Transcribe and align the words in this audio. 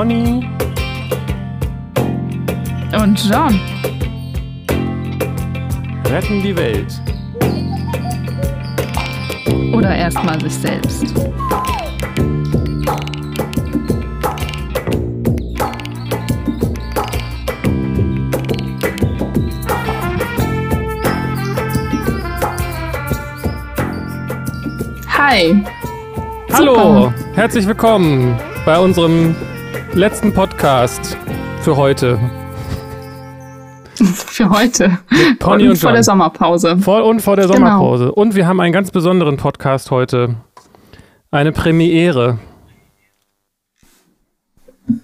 Conny 0.00 0.48
und 2.98 3.22
John 3.28 3.60
retten 6.06 6.42
die 6.42 6.56
Welt. 6.56 7.02
Oder 9.74 9.94
erstmal 9.94 10.40
sich 10.40 10.54
selbst. 10.54 11.04
Hi. 25.18 25.62
Hallo, 26.54 26.74
Super. 26.74 27.14
herzlich 27.34 27.66
willkommen 27.66 28.40
bei 28.64 28.78
unserem 28.78 29.36
letzten 29.94 30.32
Podcast 30.32 31.16
für 31.62 31.76
heute. 31.76 32.18
Für 34.00 34.48
heute. 34.48 34.98
Mit 35.10 35.38
Pony 35.40 35.64
und, 35.64 35.70
und 35.70 35.76
vor 35.76 35.92
der 35.92 36.02
Sommerpause. 36.02 36.78
Vor 36.78 37.04
und 37.04 37.20
vor 37.20 37.36
der 37.36 37.46
genau. 37.46 37.56
Sommerpause. 37.56 38.04
Genau. 38.04 38.14
Und 38.14 38.34
wir 38.34 38.46
haben 38.46 38.58
einen 38.60 38.72
ganz 38.72 38.90
besonderen 38.90 39.36
Podcast 39.36 39.90
heute. 39.90 40.36
Eine 41.30 41.52
Premiere. 41.52 42.38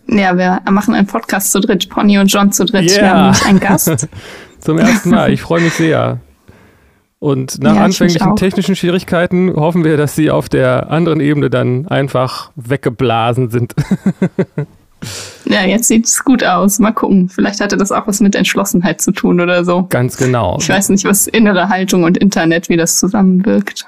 Ja, 0.06 0.38
wir 0.38 0.62
machen 0.70 0.94
einen 0.94 1.06
Podcast 1.06 1.52
zu 1.52 1.60
dritt. 1.60 1.90
Pony 1.90 2.18
und 2.18 2.32
John 2.32 2.52
zu 2.52 2.64
dritt. 2.64 2.90
Yeah. 2.90 3.02
Wir 3.02 3.10
haben 3.10 3.22
nämlich 3.22 3.44
einen 3.44 3.60
Gast. 3.60 4.08
Zum 4.60 4.78
ersten 4.78 5.10
Mal. 5.10 5.30
Ich 5.30 5.42
freue 5.42 5.60
mich 5.60 5.74
sehr. 5.74 6.20
Und 7.18 7.62
nach 7.62 7.76
ja, 7.76 7.84
anfänglichen 7.84 8.36
technischen 8.36 8.76
Schwierigkeiten 8.76 9.54
hoffen 9.54 9.84
wir, 9.84 9.96
dass 9.96 10.14
sie 10.14 10.30
auf 10.30 10.48
der 10.48 10.90
anderen 10.90 11.20
Ebene 11.20 11.50
dann 11.50 11.86
einfach 11.88 12.50
weggeblasen 12.56 13.50
sind. 13.50 13.74
ja, 15.44 15.64
jetzt 15.64 15.88
sieht 15.88 16.06
es 16.06 16.24
gut 16.24 16.44
aus. 16.44 16.78
Mal 16.78 16.92
gucken. 16.92 17.28
Vielleicht 17.28 17.60
hatte 17.60 17.76
das 17.76 17.92
auch 17.92 18.06
was 18.06 18.20
mit 18.20 18.34
Entschlossenheit 18.34 19.00
zu 19.00 19.12
tun 19.12 19.40
oder 19.40 19.64
so. 19.64 19.86
Ganz 19.88 20.16
genau. 20.16 20.58
Ich 20.60 20.68
weiß 20.68 20.88
nicht, 20.88 21.04
was 21.04 21.26
innere 21.26 21.68
Haltung 21.68 22.04
und 22.04 22.16
Internet, 22.16 22.68
wie 22.68 22.76
das 22.76 22.98
zusammenwirkt. 22.98 23.86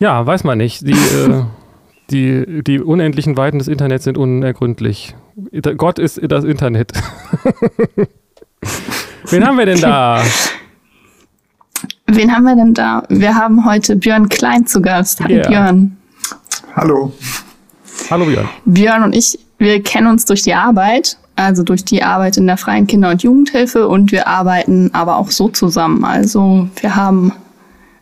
Ja, 0.00 0.26
weiß 0.26 0.44
man 0.44 0.58
nicht. 0.58 0.86
Die, 0.86 0.92
äh, 0.92 1.44
die, 2.10 2.62
die 2.62 2.80
unendlichen 2.80 3.36
Weiten 3.36 3.58
des 3.58 3.68
Internets 3.68 4.04
sind 4.04 4.18
unergründlich. 4.18 5.14
Gott 5.76 5.98
ist 5.98 6.20
das 6.22 6.44
Internet. 6.44 6.92
Wen 9.30 9.46
haben 9.46 9.58
wir 9.58 9.66
denn 9.66 9.80
da? 9.80 10.22
Wen 12.06 12.34
haben 12.34 12.44
wir 12.44 12.56
denn 12.56 12.74
da? 12.74 13.02
Wir 13.08 13.34
haben 13.34 13.64
heute 13.64 13.96
Björn 13.96 14.28
Klein 14.28 14.66
zu 14.66 14.80
Gast. 14.80 15.20
Hallo 15.20 15.34
yeah. 15.34 15.48
Björn. 15.48 15.96
Hallo. 16.74 17.12
Hallo 18.10 18.24
Björn. 18.24 18.48
Björn 18.64 19.02
und 19.02 19.14
ich, 19.14 19.38
wir 19.58 19.82
kennen 19.82 20.06
uns 20.06 20.24
durch 20.24 20.42
die 20.42 20.54
Arbeit, 20.54 21.18
also 21.36 21.62
durch 21.62 21.84
die 21.84 22.02
Arbeit 22.02 22.36
in 22.36 22.46
der 22.46 22.56
freien 22.56 22.86
Kinder- 22.86 23.10
und 23.10 23.22
Jugendhilfe 23.22 23.88
und 23.88 24.12
wir 24.12 24.26
arbeiten 24.26 24.90
aber 24.92 25.16
auch 25.16 25.30
so 25.30 25.48
zusammen. 25.48 26.04
Also 26.04 26.68
wir 26.80 26.96
haben 26.96 27.32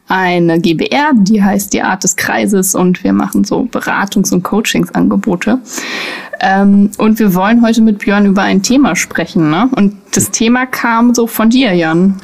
eine 0.08 0.60
GBR, 0.60 1.12
die 1.14 1.42
heißt 1.42 1.72
die 1.72 1.82
Art 1.82 2.04
des 2.04 2.16
Kreises 2.16 2.74
und 2.74 3.02
wir 3.02 3.12
machen 3.12 3.44
so 3.44 3.62
Beratungs- 3.62 4.32
und 4.32 4.44
Coachingsangebote. 4.44 5.58
Ähm, 6.40 6.90
und 6.98 7.18
wir 7.18 7.34
wollen 7.34 7.62
heute 7.62 7.82
mit 7.82 7.98
Björn 7.98 8.26
über 8.26 8.42
ein 8.42 8.62
Thema 8.62 8.94
sprechen. 8.94 9.50
Ne? 9.50 9.68
Und 9.74 9.96
das 10.14 10.30
Thema 10.30 10.66
kam 10.66 11.14
so 11.14 11.26
von 11.26 11.50
dir, 11.50 11.74
Jan. 11.74 12.20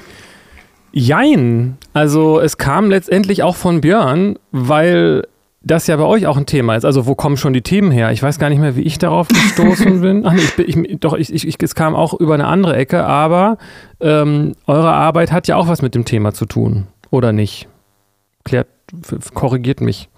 Jein. 0.92 1.76
Also 1.94 2.38
es 2.38 2.58
kam 2.58 2.90
letztendlich 2.90 3.42
auch 3.42 3.56
von 3.56 3.80
Björn, 3.80 4.38
weil 4.52 5.26
das 5.64 5.86
ja 5.86 5.96
bei 5.96 6.04
euch 6.04 6.26
auch 6.26 6.36
ein 6.36 6.46
Thema 6.46 6.76
ist. 6.76 6.84
Also 6.84 7.06
wo 7.06 7.14
kommen 7.14 7.36
schon 7.36 7.52
die 7.52 7.62
Themen 7.62 7.90
her? 7.90 8.10
Ich 8.12 8.22
weiß 8.22 8.38
gar 8.38 8.48
nicht 8.48 8.58
mehr, 8.58 8.76
wie 8.76 8.82
ich 8.82 8.98
darauf 8.98 9.28
gestoßen 9.28 10.00
bin. 10.00 10.26
Ach 10.26 10.32
nee, 10.32 10.42
ich, 10.64 10.76
ich, 10.76 11.00
doch, 11.00 11.14
ich, 11.14 11.32
ich, 11.32 11.56
es 11.62 11.74
kam 11.74 11.94
auch 11.94 12.14
über 12.14 12.34
eine 12.34 12.46
andere 12.46 12.76
Ecke, 12.76 13.04
aber 13.04 13.58
ähm, 14.00 14.54
eure 14.66 14.92
Arbeit 14.92 15.30
hat 15.30 15.48
ja 15.48 15.56
auch 15.56 15.68
was 15.68 15.82
mit 15.82 15.94
dem 15.94 16.04
Thema 16.04 16.32
zu 16.32 16.46
tun, 16.46 16.88
oder 17.10 17.32
nicht? 17.32 17.68
Klärt, 18.44 18.68
korrigiert 19.34 19.80
mich. 19.80 20.08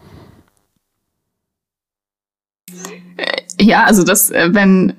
Ja, 3.61 3.85
also 3.85 4.03
das, 4.03 4.31
äh, 4.31 4.49
wenn, 4.53 4.95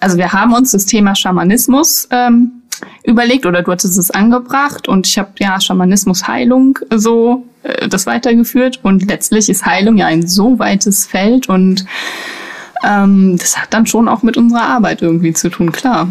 also 0.00 0.16
wir 0.16 0.32
haben 0.32 0.52
uns 0.54 0.72
das 0.72 0.86
Thema 0.86 1.14
Schamanismus 1.14 2.08
ähm, 2.10 2.62
überlegt 3.04 3.46
oder 3.46 3.62
du 3.62 3.70
hattest 3.70 3.96
es 3.96 4.10
angebracht 4.10 4.88
und 4.88 5.06
ich 5.06 5.18
habe 5.18 5.30
ja 5.38 5.60
Schamanismus 5.60 6.26
Heilung 6.26 6.78
so 6.94 7.44
äh, 7.44 7.53
das 7.88 8.06
weitergeführt 8.06 8.80
und 8.82 9.08
letztlich 9.08 9.48
ist 9.48 9.64
Heilung 9.64 9.96
ja 9.96 10.06
ein 10.06 10.26
so 10.26 10.58
weites 10.58 11.06
Feld 11.06 11.48
und 11.48 11.86
ähm, 12.84 13.36
das 13.38 13.56
hat 13.58 13.72
dann 13.72 13.86
schon 13.86 14.08
auch 14.08 14.22
mit 14.22 14.36
unserer 14.36 14.62
Arbeit 14.68 15.02
irgendwie 15.02 15.32
zu 15.32 15.48
tun, 15.48 15.72
klar. 15.72 16.08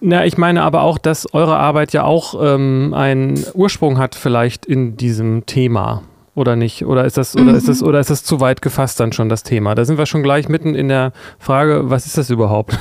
Ja, 0.00 0.24
ich 0.24 0.38
meine 0.38 0.62
aber 0.62 0.82
auch, 0.82 0.96
dass 0.96 1.32
eure 1.34 1.58
Arbeit 1.58 1.92
ja 1.92 2.04
auch 2.04 2.34
ähm, 2.42 2.94
einen 2.94 3.44
Ursprung 3.52 3.98
hat 3.98 4.14
vielleicht 4.14 4.64
in 4.64 4.96
diesem 4.96 5.44
Thema 5.44 6.02
oder 6.34 6.56
nicht? 6.56 6.86
Oder 6.86 7.04
ist 7.04 7.18
das 7.18 7.34
oder 7.34 7.44
mhm. 7.44 7.54
ist 7.56 7.68
das 7.68 7.82
oder 7.82 8.00
ist 8.00 8.08
das 8.08 8.24
zu 8.24 8.40
weit 8.40 8.62
gefasst 8.62 8.98
dann 8.98 9.12
schon 9.12 9.28
das 9.28 9.42
Thema? 9.42 9.74
Da 9.74 9.84
sind 9.84 9.98
wir 9.98 10.06
schon 10.06 10.22
gleich 10.22 10.48
mitten 10.48 10.74
in 10.74 10.88
der 10.88 11.12
Frage, 11.38 11.90
was 11.90 12.06
ist 12.06 12.16
das 12.16 12.30
überhaupt? 12.30 12.78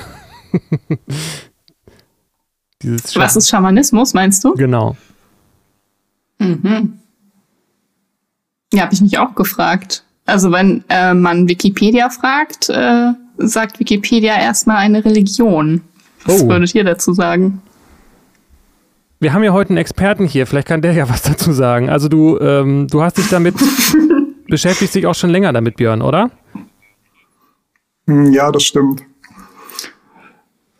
Dieses 2.81 3.13
Was 3.17 3.35
ist 3.35 3.49
Schamanismus, 3.49 4.13
meinst 4.13 4.45
du? 4.45 4.53
Genau. 4.55 4.95
Mhm. 6.39 6.98
Ja, 8.73 8.83
habe 8.83 8.93
ich 8.93 9.01
mich 9.01 9.17
auch 9.17 9.35
gefragt. 9.35 10.03
Also 10.25 10.51
wenn 10.51 10.83
äh, 10.89 11.13
man 11.13 11.47
Wikipedia 11.47 12.09
fragt, 12.09 12.69
äh, 12.69 13.13
sagt 13.37 13.79
Wikipedia 13.79 14.39
erstmal 14.39 14.77
eine 14.77 15.03
Religion. 15.03 15.81
Was 16.25 16.43
oh. 16.43 16.49
würdet 16.49 16.75
ihr 16.75 16.83
dazu 16.83 17.13
sagen? 17.13 17.61
Wir 19.19 19.33
haben 19.33 19.43
ja 19.43 19.51
heute 19.51 19.71
einen 19.71 19.77
Experten 19.77 20.25
hier, 20.25 20.47
vielleicht 20.47 20.67
kann 20.67 20.81
der 20.81 20.93
ja 20.93 21.09
was 21.09 21.23
dazu 21.23 21.51
sagen. 21.51 21.89
Also 21.89 22.07
du, 22.07 22.39
ähm, 22.39 22.87
du 22.87 23.01
hast 23.01 23.17
dich 23.17 23.29
damit, 23.29 23.55
beschäftigst 24.47 24.95
dich 24.95 25.07
auch 25.07 25.15
schon 25.15 25.29
länger 25.29 25.51
damit, 25.51 25.75
Björn, 25.75 26.01
oder? 26.01 26.29
Ja, 28.07 28.51
das 28.51 28.63
stimmt. 28.63 29.03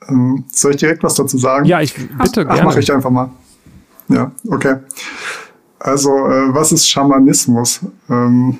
Ähm, 0.07 0.45
soll 0.51 0.71
ich 0.71 0.77
direkt 0.77 1.03
was 1.03 1.15
dazu 1.15 1.37
sagen? 1.37 1.65
Ja, 1.65 1.81
ich 1.81 1.93
bitte 1.93 2.07
Ach, 2.17 2.33
gerne. 2.33 2.51
Ach, 2.51 2.63
mache 2.63 2.79
ich 2.79 2.91
einfach 2.91 3.09
mal. 3.09 3.29
Ja, 4.07 4.31
okay. 4.47 4.77
Also, 5.79 6.09
äh, 6.09 6.53
was 6.53 6.71
ist 6.71 6.87
Schamanismus? 6.89 7.81
Ähm, 8.09 8.57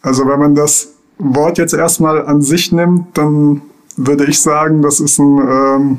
also, 0.00 0.26
wenn 0.26 0.40
man 0.40 0.54
das 0.54 0.88
Wort 1.18 1.58
jetzt 1.58 1.74
erstmal 1.74 2.26
an 2.26 2.42
sich 2.42 2.72
nimmt, 2.72 3.16
dann 3.16 3.62
würde 3.96 4.24
ich 4.26 4.40
sagen, 4.40 4.82
das 4.82 5.00
ist 5.00 5.18
ein 5.18 5.38
ähm, 5.38 5.98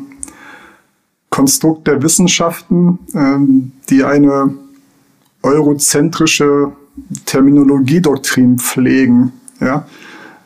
Konstrukt 1.30 1.88
der 1.88 2.02
Wissenschaften, 2.04 3.00
ähm, 3.14 3.72
die 3.90 4.04
eine 4.04 4.54
eurozentrische 5.42 6.72
Terminologiedoktrin 7.26 8.58
pflegen. 8.58 9.34
Ja? 9.60 9.86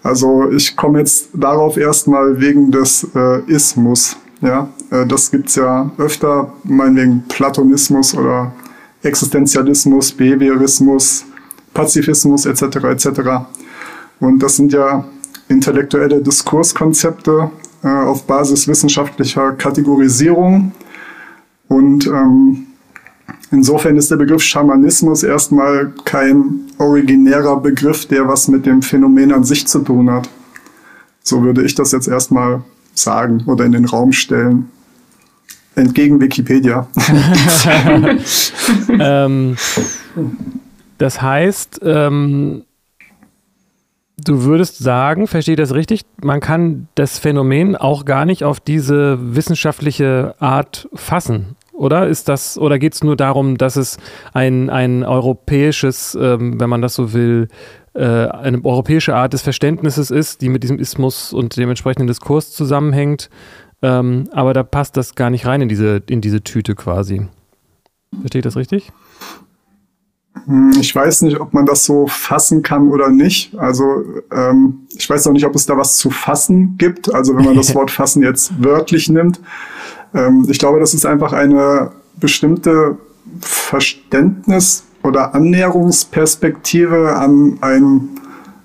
Also 0.03 0.49
ich 0.51 0.75
komme 0.75 0.99
jetzt 0.99 1.29
darauf 1.33 1.77
erstmal 1.77 2.39
wegen 2.39 2.71
des 2.71 3.07
äh, 3.15 3.41
Ismus. 3.51 4.17
Ja, 4.41 4.69
äh, 4.91 5.05
das 5.05 5.31
gibt's 5.31 5.55
ja 5.55 5.91
öfter, 5.97 6.53
meinetwegen 6.63 7.23
Platonismus 7.27 8.15
oder 8.15 8.53
Existenzialismus, 9.03 10.11
Behaviorismus, 10.11 11.25
Pazifismus 11.73 12.45
etc. 12.45 12.63
etc. 12.85 13.07
Und 14.19 14.39
das 14.39 14.55
sind 14.55 14.73
ja 14.73 15.05
intellektuelle 15.47 16.21
Diskurskonzepte 16.21 17.51
äh, 17.83 17.87
auf 17.87 18.23
Basis 18.23 18.67
wissenschaftlicher 18.67 19.53
Kategorisierung. 19.53 20.71
Und 21.67 22.07
ähm, 22.07 22.67
Insofern 23.51 23.95
ist 23.95 24.11
der 24.11 24.17
Begriff 24.17 24.41
Schamanismus 24.41 25.23
erstmal 25.23 25.93
kein 26.03 26.67
originärer 26.77 27.59
Begriff, 27.59 28.05
der 28.05 28.27
was 28.27 28.47
mit 28.50 28.65
dem 28.65 28.81
Phänomen 28.81 29.31
an 29.31 29.43
sich 29.45 29.67
zu 29.67 29.79
tun 29.79 30.11
hat. 30.11 30.29
So 31.23 31.43
würde 31.43 31.63
ich 31.63 31.73
das 31.73 31.93
jetzt 31.93 32.07
erstmal 32.07 32.63
sagen 32.93 33.43
oder 33.45 33.63
in 33.65 33.71
den 33.71 33.85
Raum 33.85 34.11
stellen. 34.11 34.69
Entgegen 35.77 36.19
Wikipedia. 36.19 36.88
ähm, 39.00 39.56
das 40.97 41.21
heißt, 41.21 41.81
ähm, 41.83 42.63
du 44.18 44.44
würdest 44.44 44.79
sagen, 44.79 45.27
verstehe 45.27 45.53
ich 45.53 45.59
das 45.59 45.74
richtig, 45.74 46.01
man 46.21 46.39
kann 46.39 46.88
das 46.95 47.19
Phänomen 47.19 47.75
auch 47.75 48.06
gar 48.06 48.25
nicht 48.25 48.44
auf 48.44 48.59
diese 48.59 49.35
wissenschaftliche 49.35 50.33
Art 50.39 50.89
fassen 50.95 51.56
oder 51.74 52.07
ist 52.07 52.27
das, 52.27 52.57
oder 52.57 52.79
geht 52.79 52.95
es 52.95 53.03
nur 53.03 53.15
darum, 53.15 53.57
dass 53.57 53.75
es 53.75 53.97
ein, 54.33 54.71
ein 54.71 55.03
europäisches, 55.03 56.18
ähm, 56.19 56.59
wenn 56.59 56.71
man 56.71 56.81
das 56.81 56.95
so 56.95 57.13
will, 57.13 57.50
äh, 57.94 58.03
eine 58.03 58.65
europäische 58.65 59.15
Art 59.15 59.33
des 59.33 59.44
Verständnisses 59.44 60.09
ist, 60.09 60.41
die 60.41 60.50
mit 60.50 60.63
diesem 60.63 60.79
Ismus 60.79 61.33
und 61.33 61.56
dem 61.56 61.69
entsprechenden 61.69 62.07
Diskurs 62.07 62.51
zusammenhängt, 62.51 63.29
ähm, 63.81 64.29
aber 64.31 64.53
da 64.53 64.63
passt 64.63 64.97
das 64.97 65.15
gar 65.15 65.29
nicht 65.29 65.45
rein 65.45 65.62
in 65.62 65.69
diese, 65.69 66.01
in 66.07 66.21
diese 66.21 66.44
Tüte 66.44 66.75
quasi. 66.75 67.27
Versteht 68.21 68.45
das 68.45 68.56
richtig? 68.56 68.91
Hm, 70.45 70.74
ich 70.79 70.95
weiß 70.95 71.24
nicht, 71.24 71.39
ob 71.39 71.53
man 71.53 71.65
das 71.65 71.85
so 71.85 72.07
fassen 72.07 72.63
kann 72.63 72.89
oder 72.89 73.09
nicht. 73.09 73.56
Also 73.57 74.03
ähm, 74.31 74.88
ich 74.95 75.09
weiß 75.09 75.27
auch 75.27 75.33
nicht, 75.33 75.45
ob 75.45 75.56
es 75.56 75.65
da 75.65 75.77
was 75.77 75.97
zu 75.97 76.09
fassen 76.09 76.77
gibt. 76.77 77.13
Also 77.13 77.35
wenn 77.35 77.45
man 77.45 77.56
das 77.56 77.75
Wort 77.75 77.91
fassen 77.91 78.24
jetzt 78.24 78.51
wörtlich 78.63 79.09
nimmt. 79.09 79.39
Ähm, 80.13 80.47
ich 80.50 80.59
glaube, 80.59 80.79
das 80.79 80.94
ist 80.94 81.06
einfach 81.06 81.33
eine 81.33 81.91
bestimmte 82.19 82.97
Verständnis 83.41 84.85
oder 85.03 85.35
Annäherungsperspektive 85.35 87.15
an 87.15 87.57
ein 87.62 88.16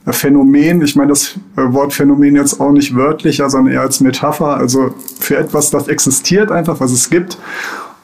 Phänomen. 0.07 0.83
Ich 0.83 0.97
meine 0.97 1.11
das 1.11 1.39
äh, 1.57 1.73
Wort 1.73 1.93
Phänomen 1.93 2.35
jetzt 2.37 2.61
auch 2.61 2.73
nicht 2.73 2.95
wörtlicher, 2.97 3.49
sondern 3.49 3.75
eher 3.75 3.83
als 3.83 4.01
Metapher. 4.01 4.57
Also 4.57 4.95
für 5.21 5.37
etwas, 5.37 5.71
das 5.71 5.89
existiert 5.89 6.51
einfach, 6.51 6.81
was 6.81 6.93
es 6.93 7.09
gibt. 7.11 7.39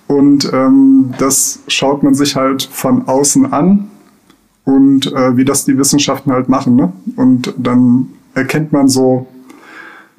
Und 0.07 0.51
ähm, 0.53 1.13
das 1.19 1.61
schaut 1.69 2.03
man 2.03 2.15
sich 2.15 2.37
halt 2.37 2.63
von 2.63 3.09
außen 3.09 3.53
an 3.53 3.89
und 4.65 5.13
äh, 5.13 5.37
wie 5.37 5.45
das 5.45 5.65
die 5.65 5.77
Wissenschaften 5.77 6.33
halt 6.33 6.49
machen. 6.49 6.77
Ne? 6.77 6.93
Und 7.17 7.55
dann 7.59 8.09
erkennt 8.35 8.73
man 8.73 8.89
so 8.89 9.27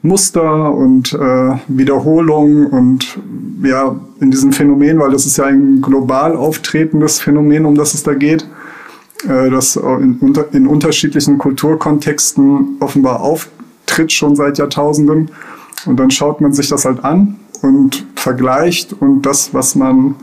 Muster 0.02 0.74
und 0.74 1.14
äh, 1.14 1.58
Wiederholung 1.68 2.68
und 2.68 3.20
ja, 3.64 3.96
in 4.20 4.32
diesem 4.32 4.54
Phänomen, 4.54 5.00
weil 5.00 5.12
das 5.12 5.26
ist 5.26 5.38
ja 5.38 5.46
ein 5.46 5.82
global 5.82 6.36
auftretendes 6.36 7.20
Phänomen, 7.20 7.66
um 7.66 7.76
das 7.76 7.94
es 7.94 8.04
da 8.04 8.14
geht, 8.14 8.46
das 9.28 9.76
in, 9.76 10.18
unter, 10.22 10.54
in 10.54 10.66
unterschiedlichen 10.66 11.38
Kulturkontexten 11.38 12.78
offenbar 12.80 13.20
auftritt 13.20 14.12
schon 14.12 14.36
seit 14.36 14.58
Jahrtausenden. 14.58 15.32
Und 15.86 16.00
dann 16.00 16.10
schaut 16.10 16.40
man 16.40 16.54
sich 16.54 16.70
das 16.70 16.86
halt 16.86 17.04
an 17.04 17.36
und 17.62 18.06
vergleicht 18.16 18.94
und 18.94 19.24
das, 19.24 19.54
was 19.54 19.76
man 19.76 20.16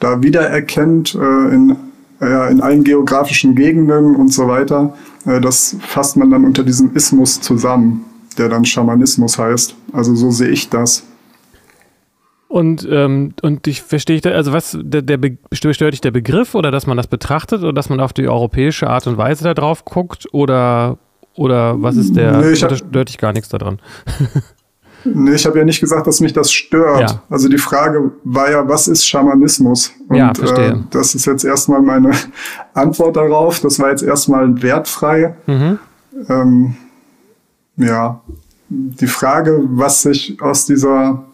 da 0.00 0.22
wiedererkennt 0.22 1.14
äh, 1.14 1.54
in, 1.54 1.76
äh, 2.20 2.50
in 2.50 2.60
allen 2.60 2.84
geografischen 2.84 3.54
Gegenden 3.54 4.16
und 4.16 4.32
so 4.32 4.48
weiter, 4.48 4.94
äh, 5.26 5.40
das 5.40 5.76
fasst 5.80 6.16
man 6.16 6.30
dann 6.30 6.44
unter 6.44 6.62
diesem 6.62 6.94
Ismus 6.94 7.40
zusammen 7.40 8.04
der 8.38 8.48
dann 8.48 8.64
Schamanismus 8.64 9.38
heißt. 9.38 9.74
Also 9.92 10.14
so 10.14 10.30
sehe 10.30 10.48
ich 10.48 10.68
das. 10.68 11.02
Und, 12.48 12.88
ähm, 12.90 13.34
und 13.42 13.66
ich 13.66 13.82
verstehe, 13.82 14.20
also 14.34 14.54
was, 14.54 14.76
der, 14.80 15.02
der 15.02 15.18
stört 15.52 15.92
dich 15.92 16.00
der 16.00 16.10
Begriff 16.10 16.54
oder 16.54 16.70
dass 16.70 16.86
man 16.86 16.96
das 16.96 17.06
betrachtet 17.06 17.62
oder 17.62 17.74
dass 17.74 17.90
man 17.90 18.00
auf 18.00 18.14
die 18.14 18.26
europäische 18.26 18.88
Art 18.88 19.06
und 19.06 19.18
Weise 19.18 19.44
da 19.44 19.52
drauf 19.52 19.84
guckt 19.84 20.26
oder, 20.32 20.96
oder 21.34 21.80
was 21.82 21.96
ist 21.96 22.16
der, 22.16 22.38
nee, 22.38 22.54
hab, 22.54 22.74
stört 22.74 23.10
dich 23.10 23.18
gar 23.18 23.34
nichts 23.34 23.50
daran? 23.50 23.80
nee, 25.04 25.34
ich 25.34 25.44
habe 25.44 25.58
ja 25.58 25.64
nicht 25.66 25.78
gesagt, 25.78 26.06
dass 26.06 26.20
mich 26.20 26.32
das 26.32 26.50
stört. 26.50 27.10
Ja. 27.10 27.22
Also 27.28 27.50
die 27.50 27.58
Frage 27.58 28.12
war 28.24 28.50
ja, 28.50 28.66
was 28.66 28.88
ist 28.88 29.06
Schamanismus? 29.06 29.92
Und, 30.08 30.16
ja, 30.16 30.32
verstehe. 30.32 30.70
Äh, 30.70 30.76
das 30.88 31.14
ist 31.14 31.26
jetzt 31.26 31.44
erstmal 31.44 31.82
meine 31.82 32.12
Antwort 32.72 33.16
darauf. 33.16 33.60
Das 33.60 33.78
war 33.78 33.90
jetzt 33.90 34.02
erstmal 34.02 34.62
wertfrei. 34.62 35.36
Mhm. 35.44 35.78
Ähm, 36.30 36.76
ja, 37.76 38.22
die 38.70 39.06
Frage, 39.06 39.60
was 39.66 40.00
sich 40.00 40.40
aus 40.40 40.64
dieser 40.64 41.27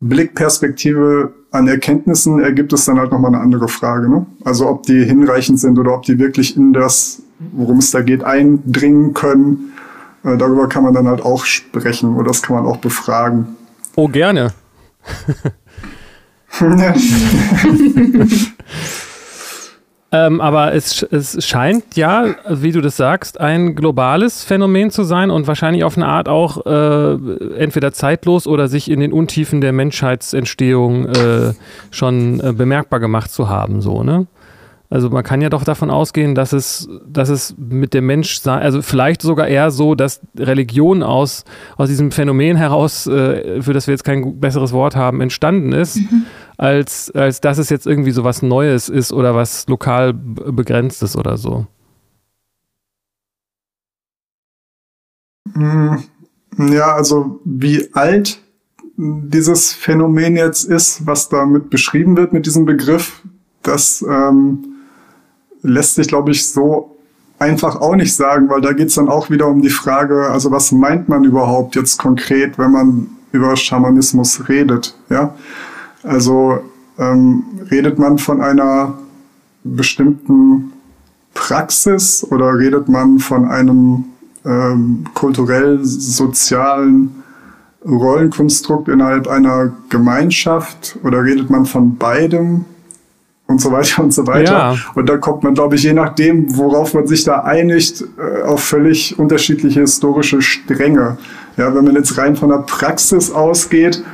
Blickperspektive 0.00 1.32
an 1.50 1.66
Erkenntnissen 1.66 2.40
ergibt, 2.40 2.72
ist 2.72 2.86
dann 2.86 2.98
halt 2.98 3.10
nochmal 3.10 3.34
eine 3.34 3.42
andere 3.42 3.68
Frage. 3.68 4.08
Ne? 4.08 4.26
Also 4.44 4.68
ob 4.68 4.84
die 4.84 5.04
hinreichend 5.04 5.58
sind 5.58 5.78
oder 5.78 5.94
ob 5.94 6.02
die 6.02 6.18
wirklich 6.18 6.56
in 6.56 6.72
das, 6.72 7.22
worum 7.52 7.78
es 7.78 7.90
da 7.90 8.02
geht, 8.02 8.22
eindringen 8.22 9.14
können. 9.14 9.72
Äh, 10.24 10.36
darüber 10.36 10.68
kann 10.68 10.84
man 10.84 10.94
dann 10.94 11.08
halt 11.08 11.22
auch 11.22 11.44
sprechen 11.44 12.14
oder 12.14 12.28
das 12.28 12.42
kann 12.42 12.56
man 12.56 12.66
auch 12.66 12.76
befragen. 12.78 13.56
Oh, 13.96 14.08
gerne. 14.08 14.52
Ähm, 20.10 20.40
aber 20.40 20.72
es, 20.72 21.02
es 21.02 21.46
scheint 21.46 21.96
ja, 21.96 22.34
wie 22.48 22.72
du 22.72 22.80
das 22.80 22.96
sagst, 22.96 23.40
ein 23.40 23.74
globales 23.74 24.42
Phänomen 24.42 24.90
zu 24.90 25.04
sein 25.04 25.30
und 25.30 25.46
wahrscheinlich 25.46 25.84
auf 25.84 25.98
eine 25.98 26.06
Art 26.06 26.30
auch 26.30 26.64
äh, 26.64 27.12
entweder 27.58 27.92
zeitlos 27.92 28.46
oder 28.46 28.68
sich 28.68 28.90
in 28.90 29.00
den 29.00 29.12
Untiefen 29.12 29.60
der 29.60 29.72
Menschheitsentstehung 29.72 31.06
äh, 31.06 31.52
schon 31.90 32.40
äh, 32.40 32.54
bemerkbar 32.54 33.00
gemacht 33.00 33.30
zu 33.30 33.50
haben, 33.50 33.82
so, 33.82 34.02
ne? 34.02 34.26
Also 34.90 35.10
man 35.10 35.22
kann 35.22 35.42
ja 35.42 35.50
doch 35.50 35.64
davon 35.64 35.90
ausgehen, 35.90 36.34
dass 36.34 36.54
es, 36.54 36.88
dass 37.06 37.28
es 37.28 37.54
mit 37.58 37.92
dem 37.92 38.06
Mensch, 38.06 38.40
also 38.46 38.80
vielleicht 38.80 39.20
sogar 39.20 39.46
eher 39.46 39.70
so, 39.70 39.94
dass 39.94 40.22
Religion 40.38 41.02
aus, 41.02 41.44
aus 41.76 41.90
diesem 41.90 42.10
Phänomen 42.10 42.56
heraus, 42.56 43.06
äh, 43.06 43.60
für 43.60 43.74
das 43.74 43.86
wir 43.86 43.92
jetzt 43.92 44.04
kein 44.04 44.40
besseres 44.40 44.72
Wort 44.72 44.96
haben, 44.96 45.20
entstanden 45.20 45.72
ist, 45.72 45.96
mhm. 45.96 46.24
Als, 46.58 47.10
als 47.12 47.40
dass 47.40 47.56
es 47.56 47.70
jetzt 47.70 47.86
irgendwie 47.86 48.10
so 48.10 48.24
was 48.24 48.42
Neues 48.42 48.88
ist 48.88 49.12
oder 49.12 49.34
was 49.34 49.66
lokal 49.68 50.12
begrenztes 50.12 51.16
oder 51.16 51.38
so. 51.38 51.66
Hm, 55.54 56.02
ja, 56.58 56.94
also 56.94 57.40
wie 57.44 57.88
alt 57.94 58.42
dieses 58.96 59.72
Phänomen 59.72 60.36
jetzt 60.36 60.64
ist, 60.64 61.06
was 61.06 61.28
damit 61.28 61.70
beschrieben 61.70 62.16
wird 62.16 62.32
mit 62.32 62.44
diesem 62.44 62.66
Begriff, 62.66 63.22
das 63.62 64.04
ähm, 64.08 64.64
lässt 65.62 65.94
sich, 65.94 66.08
glaube 66.08 66.32
ich, 66.32 66.48
so 66.48 66.96
einfach 67.38 67.76
auch 67.76 67.94
nicht 67.94 68.14
sagen, 68.14 68.48
weil 68.48 68.60
da 68.60 68.72
geht 68.72 68.88
es 68.88 68.96
dann 68.96 69.08
auch 69.08 69.30
wieder 69.30 69.46
um 69.46 69.62
die 69.62 69.70
Frage, 69.70 70.28
also 70.30 70.50
was 70.50 70.72
meint 70.72 71.08
man 71.08 71.22
überhaupt 71.22 71.76
jetzt 71.76 71.98
konkret, 71.98 72.58
wenn 72.58 72.72
man 72.72 73.06
über 73.30 73.54
Schamanismus 73.54 74.48
redet, 74.48 74.96
ja? 75.08 75.34
Also 76.02 76.60
ähm, 76.98 77.44
redet 77.70 77.98
man 77.98 78.18
von 78.18 78.40
einer 78.40 78.98
bestimmten 79.64 80.72
Praxis 81.34 82.26
oder 82.30 82.58
redet 82.58 82.88
man 82.88 83.18
von 83.18 83.46
einem 83.46 84.04
ähm, 84.44 85.04
kulturell-sozialen 85.14 87.22
Rollenkonstrukt 87.84 88.88
innerhalb 88.88 89.28
einer 89.28 89.72
Gemeinschaft 89.88 90.98
oder 91.04 91.22
redet 91.22 91.50
man 91.50 91.64
von 91.64 91.96
beidem? 91.96 92.64
und 93.48 93.60
so 93.60 93.72
weiter 93.72 94.02
und 94.02 94.12
so 94.12 94.26
weiter. 94.26 94.52
Ja. 94.52 94.76
Und 94.94 95.08
da 95.08 95.16
kommt 95.16 95.42
man, 95.42 95.54
glaube 95.54 95.74
ich, 95.74 95.82
je 95.82 95.94
nachdem, 95.94 96.56
worauf 96.56 96.94
man 96.94 97.06
sich 97.06 97.24
da 97.24 97.40
einigt, 97.40 98.04
äh, 98.18 98.42
auf 98.42 98.62
völlig 98.62 99.18
unterschiedliche 99.18 99.80
historische 99.80 100.42
Stränge. 100.42 101.16
Ja, 101.56 101.74
wenn 101.74 101.84
man 101.84 101.94
jetzt 101.94 102.16
rein 102.18 102.36
von 102.36 102.50
der 102.50 102.58
Praxis 102.58 103.32
ausgeht, 103.32 104.04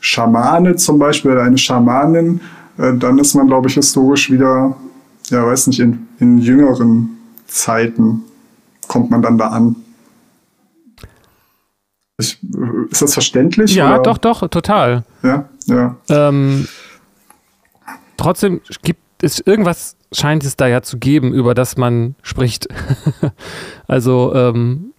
Schamane 0.00 0.76
zum 0.76 0.98
Beispiel 0.98 1.32
oder 1.32 1.42
eine 1.42 1.58
Schamanin, 1.58 2.40
äh, 2.78 2.94
dann 2.96 3.18
ist 3.18 3.34
man, 3.34 3.46
glaube 3.46 3.68
ich, 3.68 3.74
historisch 3.74 4.30
wieder, 4.30 4.76
ja, 5.30 5.46
weiß 5.46 5.68
nicht, 5.68 5.80
in, 5.80 6.08
in 6.18 6.38
jüngeren 6.38 7.18
Zeiten 7.46 8.24
kommt 8.88 9.10
man 9.10 9.22
dann 9.22 9.38
da 9.38 9.48
an. 9.48 9.76
Ich, 12.18 12.38
ist 12.90 13.02
das 13.02 13.14
verständlich? 13.14 13.74
Ja, 13.74 13.94
oder? 13.94 14.02
doch, 14.02 14.18
doch, 14.18 14.48
total. 14.48 15.04
Ja, 15.22 15.48
ja. 15.66 15.96
Ähm, 16.08 16.68
trotzdem 18.16 18.60
gibt 18.82 19.00
es 19.20 19.40
irgendwas 19.40 19.96
scheint 20.12 20.44
es 20.44 20.56
da 20.56 20.68
ja 20.68 20.82
zu 20.82 20.98
geben, 20.98 21.32
über 21.32 21.54
das 21.54 21.76
man 21.76 22.14
spricht. 22.22 22.68
also 23.86 24.32
ähm. 24.34 24.93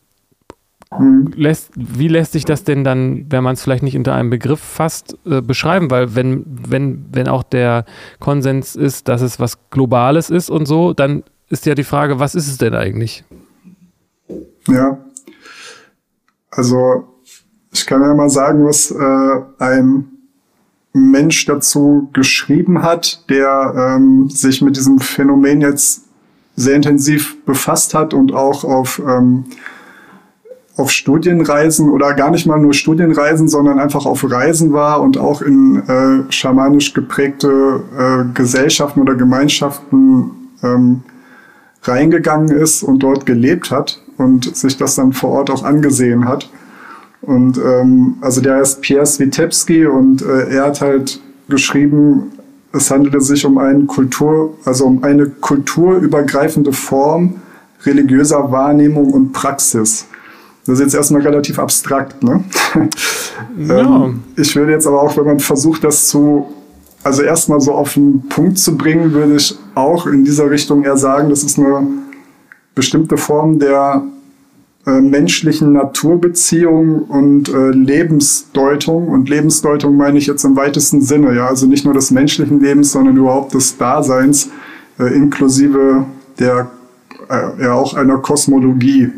Lässt, 1.35 1.71
wie 1.75 2.07
lässt 2.07 2.33
sich 2.33 2.45
das 2.45 2.63
denn 2.63 2.83
dann, 2.83 3.25
wenn 3.29 3.43
man 3.43 3.53
es 3.53 3.63
vielleicht 3.63 3.83
nicht 3.83 3.97
unter 3.97 4.13
einem 4.13 4.29
Begriff 4.29 4.59
fasst, 4.59 5.17
äh, 5.25 5.41
beschreiben? 5.41 5.91
Weil 5.91 6.15
wenn, 6.15 6.45
wenn, 6.45 7.05
wenn 7.11 7.27
auch 7.27 7.43
der 7.43 7.85
Konsens 8.19 8.75
ist, 8.75 9.07
dass 9.07 9.21
es 9.21 9.39
was 9.39 9.57
Globales 9.69 10.29
ist 10.29 10.49
und 10.49 10.65
so, 10.65 10.93
dann 10.93 11.23
ist 11.49 11.65
ja 11.65 11.75
die 11.75 11.83
Frage, 11.83 12.19
was 12.19 12.35
ist 12.35 12.47
es 12.47 12.57
denn 12.57 12.73
eigentlich? 12.73 13.23
Ja, 14.67 14.97
also 16.51 17.03
ich 17.71 17.85
kann 17.85 18.01
ja 18.01 18.13
mal 18.13 18.29
sagen, 18.29 18.65
was 18.65 18.91
äh, 18.91 19.63
ein 19.63 20.05
Mensch 20.93 21.45
dazu 21.45 22.09
geschrieben 22.13 22.81
hat, 22.81 23.29
der 23.29 23.97
ähm, 23.97 24.29
sich 24.29 24.61
mit 24.61 24.77
diesem 24.77 24.99
Phänomen 24.99 25.59
jetzt 25.61 26.05
sehr 26.55 26.75
intensiv 26.75 27.43
befasst 27.43 27.93
hat 27.93 28.13
und 28.13 28.33
auch 28.33 28.63
auf, 28.63 29.01
ähm, 29.05 29.43
auf 30.77 30.91
Studienreisen 30.91 31.89
oder 31.89 32.13
gar 32.13 32.31
nicht 32.31 32.45
mal 32.45 32.59
nur 32.59 32.73
Studienreisen, 32.73 33.47
sondern 33.47 33.79
einfach 33.79 34.05
auf 34.05 34.29
Reisen 34.29 34.73
war 34.73 35.01
und 35.01 35.17
auch 35.17 35.41
in 35.41 35.81
äh, 35.87 36.31
schamanisch 36.31 36.93
geprägte 36.93 37.81
äh, 37.97 38.33
Gesellschaften 38.33 39.01
oder 39.01 39.15
Gemeinschaften 39.15 40.31
ähm, 40.63 41.03
reingegangen 41.83 42.49
ist 42.49 42.83
und 42.83 42.99
dort 42.99 43.25
gelebt 43.25 43.71
hat. 43.71 44.01
und 44.17 44.55
sich 44.55 44.77
das 44.77 44.95
dann 44.95 45.13
vor 45.13 45.31
Ort 45.31 45.49
auch 45.49 45.63
angesehen 45.63 46.25
hat. 46.25 46.49
Und 47.21 47.57
ähm, 47.57 48.15
also 48.21 48.41
der 48.41 48.57
heißt 48.57 48.81
Pierre 48.81 49.05
Switebski 49.05 49.85
und 49.85 50.21
äh, 50.21 50.55
er 50.55 50.65
hat 50.65 50.81
halt 50.81 51.19
geschrieben, 51.49 52.31
es 52.71 52.91
handelte 52.91 53.21
sich 53.21 53.45
um 53.45 53.57
eine 53.57 53.85
Kultur, 53.85 54.53
also 54.65 54.85
um 54.85 55.03
eine 55.03 55.27
kulturübergreifende 55.27 56.71
Form 56.71 57.35
religiöser 57.83 58.51
Wahrnehmung 58.51 59.11
und 59.11 59.31
Praxis. 59.31 60.07
Das 60.65 60.79
ist 60.79 60.85
jetzt 60.85 60.95
erstmal 60.95 61.21
relativ 61.21 61.59
abstrakt, 61.59 62.23
ne? 62.23 62.43
Ja. 63.57 64.05
ähm, 64.05 64.23
ich 64.35 64.55
würde 64.55 64.71
jetzt 64.71 64.87
aber 64.87 65.01
auch, 65.01 65.15
wenn 65.17 65.25
man 65.25 65.39
versucht, 65.39 65.83
das 65.83 66.07
zu, 66.07 66.47
also 67.03 67.21
erstmal 67.21 67.59
so 67.61 67.73
auf 67.73 67.93
den 67.93 68.27
Punkt 68.29 68.57
zu 68.57 68.77
bringen, 68.77 69.13
würde 69.13 69.35
ich 69.35 69.57
auch 69.75 70.07
in 70.07 70.25
dieser 70.25 70.49
Richtung 70.49 70.83
eher 70.83 70.97
sagen, 70.97 71.29
das 71.29 71.43
ist 71.43 71.59
eine 71.59 71.85
bestimmte 72.73 73.17
Form 73.17 73.59
der 73.59 74.03
äh, 74.85 75.01
menschlichen 75.01 75.73
Naturbeziehung 75.73 77.03
und 77.03 77.49
äh, 77.49 77.71
Lebensdeutung. 77.71 79.07
Und 79.07 79.29
Lebensdeutung 79.29 79.97
meine 79.97 80.17
ich 80.17 80.27
jetzt 80.27 80.43
im 80.43 80.55
weitesten 80.55 81.01
Sinne, 81.01 81.35
ja, 81.35 81.47
also 81.47 81.65
nicht 81.65 81.85
nur 81.85 81.93
des 81.93 82.11
menschlichen 82.11 82.59
Lebens, 82.61 82.91
sondern 82.91 83.17
überhaupt 83.17 83.53
des 83.53 83.77
Daseins, 83.77 84.49
äh, 84.99 85.13
inklusive 85.15 86.05
der 86.39 86.69
äh, 87.29 87.63
ja 87.63 87.73
auch 87.73 87.95
einer 87.95 88.17
Kosmologie. 88.17 89.11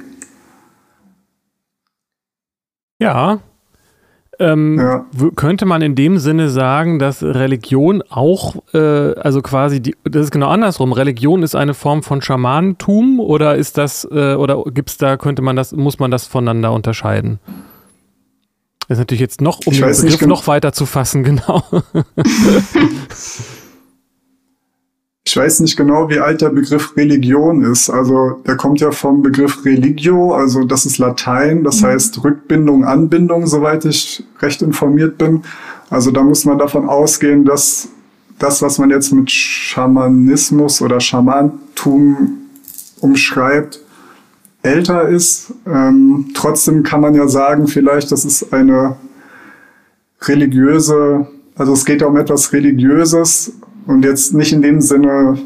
Ja, 2.99 3.39
ähm, 4.39 4.77
ja. 4.77 5.05
Könnte 5.35 5.65
man 5.65 5.81
in 5.81 5.95
dem 5.95 6.19
Sinne 6.19 6.49
sagen, 6.49 6.99
dass 6.99 7.23
Religion 7.23 8.03
auch, 8.07 8.55
äh, 8.73 9.15
also 9.15 9.41
quasi, 9.41 9.81
die, 9.81 9.95
das 10.03 10.25
ist 10.25 10.31
genau 10.31 10.49
andersrum. 10.49 10.91
Religion 10.91 11.41
ist 11.41 11.55
eine 11.55 11.73
Form 11.73 12.03
von 12.03 12.21
Schamanentum 12.21 13.19
oder 13.19 13.55
ist 13.55 13.77
das, 13.77 14.07
äh, 14.11 14.35
oder 14.35 14.63
gibt's 14.65 14.97
da, 14.97 15.17
könnte 15.17 15.41
man 15.41 15.55
das, 15.55 15.71
muss 15.71 15.97
man 15.97 16.11
das 16.11 16.27
voneinander 16.27 16.71
unterscheiden? 16.71 17.39
Das 18.87 18.97
ist 18.97 18.99
natürlich 18.99 19.21
jetzt 19.21 19.41
noch, 19.41 19.59
um 19.65 19.73
den 19.73 19.81
Begriff 19.81 20.21
noch 20.21 20.45
weiter 20.47 20.71
zu 20.71 20.85
fassen, 20.85 21.23
genau. 21.23 21.63
Ich 25.27 25.35
weiß 25.35 25.59
nicht 25.59 25.75
genau, 25.75 26.09
wie 26.09 26.19
alt 26.19 26.39
der 26.39 26.51
Begriff 26.51 26.95
Religion 26.95 27.61
ist. 27.61 27.89
Also 27.89 28.39
der 28.47 28.55
kommt 28.55 28.79
ja 28.79 28.91
vom 28.91 29.21
Begriff 29.21 29.65
Religio, 29.65 30.33
also 30.33 30.63
das 30.63 30.85
ist 30.85 30.99
Latein, 30.99 31.65
das 31.65 31.81
mhm. 31.81 31.87
heißt 31.87 32.23
Rückbindung, 32.23 32.85
Anbindung, 32.85 33.45
soweit 33.45 33.83
ich 33.83 34.23
recht 34.39 34.61
informiert 34.61 35.17
bin. 35.17 35.43
Also 35.89 36.11
da 36.11 36.23
muss 36.23 36.45
man 36.45 36.57
davon 36.57 36.87
ausgehen, 36.87 37.43
dass 37.43 37.89
das, 38.39 38.61
was 38.61 38.77
man 38.77 38.89
jetzt 38.89 39.11
mit 39.11 39.29
Schamanismus 39.29 40.81
oder 40.81 41.01
Schamantum 41.01 42.37
umschreibt, 43.01 43.81
älter 44.61 45.09
ist. 45.09 45.53
Ähm, 45.65 46.27
trotzdem 46.35 46.83
kann 46.83 47.01
man 47.01 47.15
ja 47.15 47.27
sagen, 47.27 47.67
vielleicht, 47.67 48.13
das 48.13 48.23
ist 48.23 48.53
eine 48.53 48.95
religiöse, 50.21 51.27
also 51.57 51.73
es 51.73 51.83
geht 51.83 51.99
ja 51.99 52.07
um 52.07 52.15
etwas 52.15 52.53
Religiöses, 52.53 53.51
und 53.87 54.03
jetzt 54.03 54.33
nicht 54.33 54.53
in 54.53 54.61
dem 54.61 54.81
Sinne, 54.81 55.37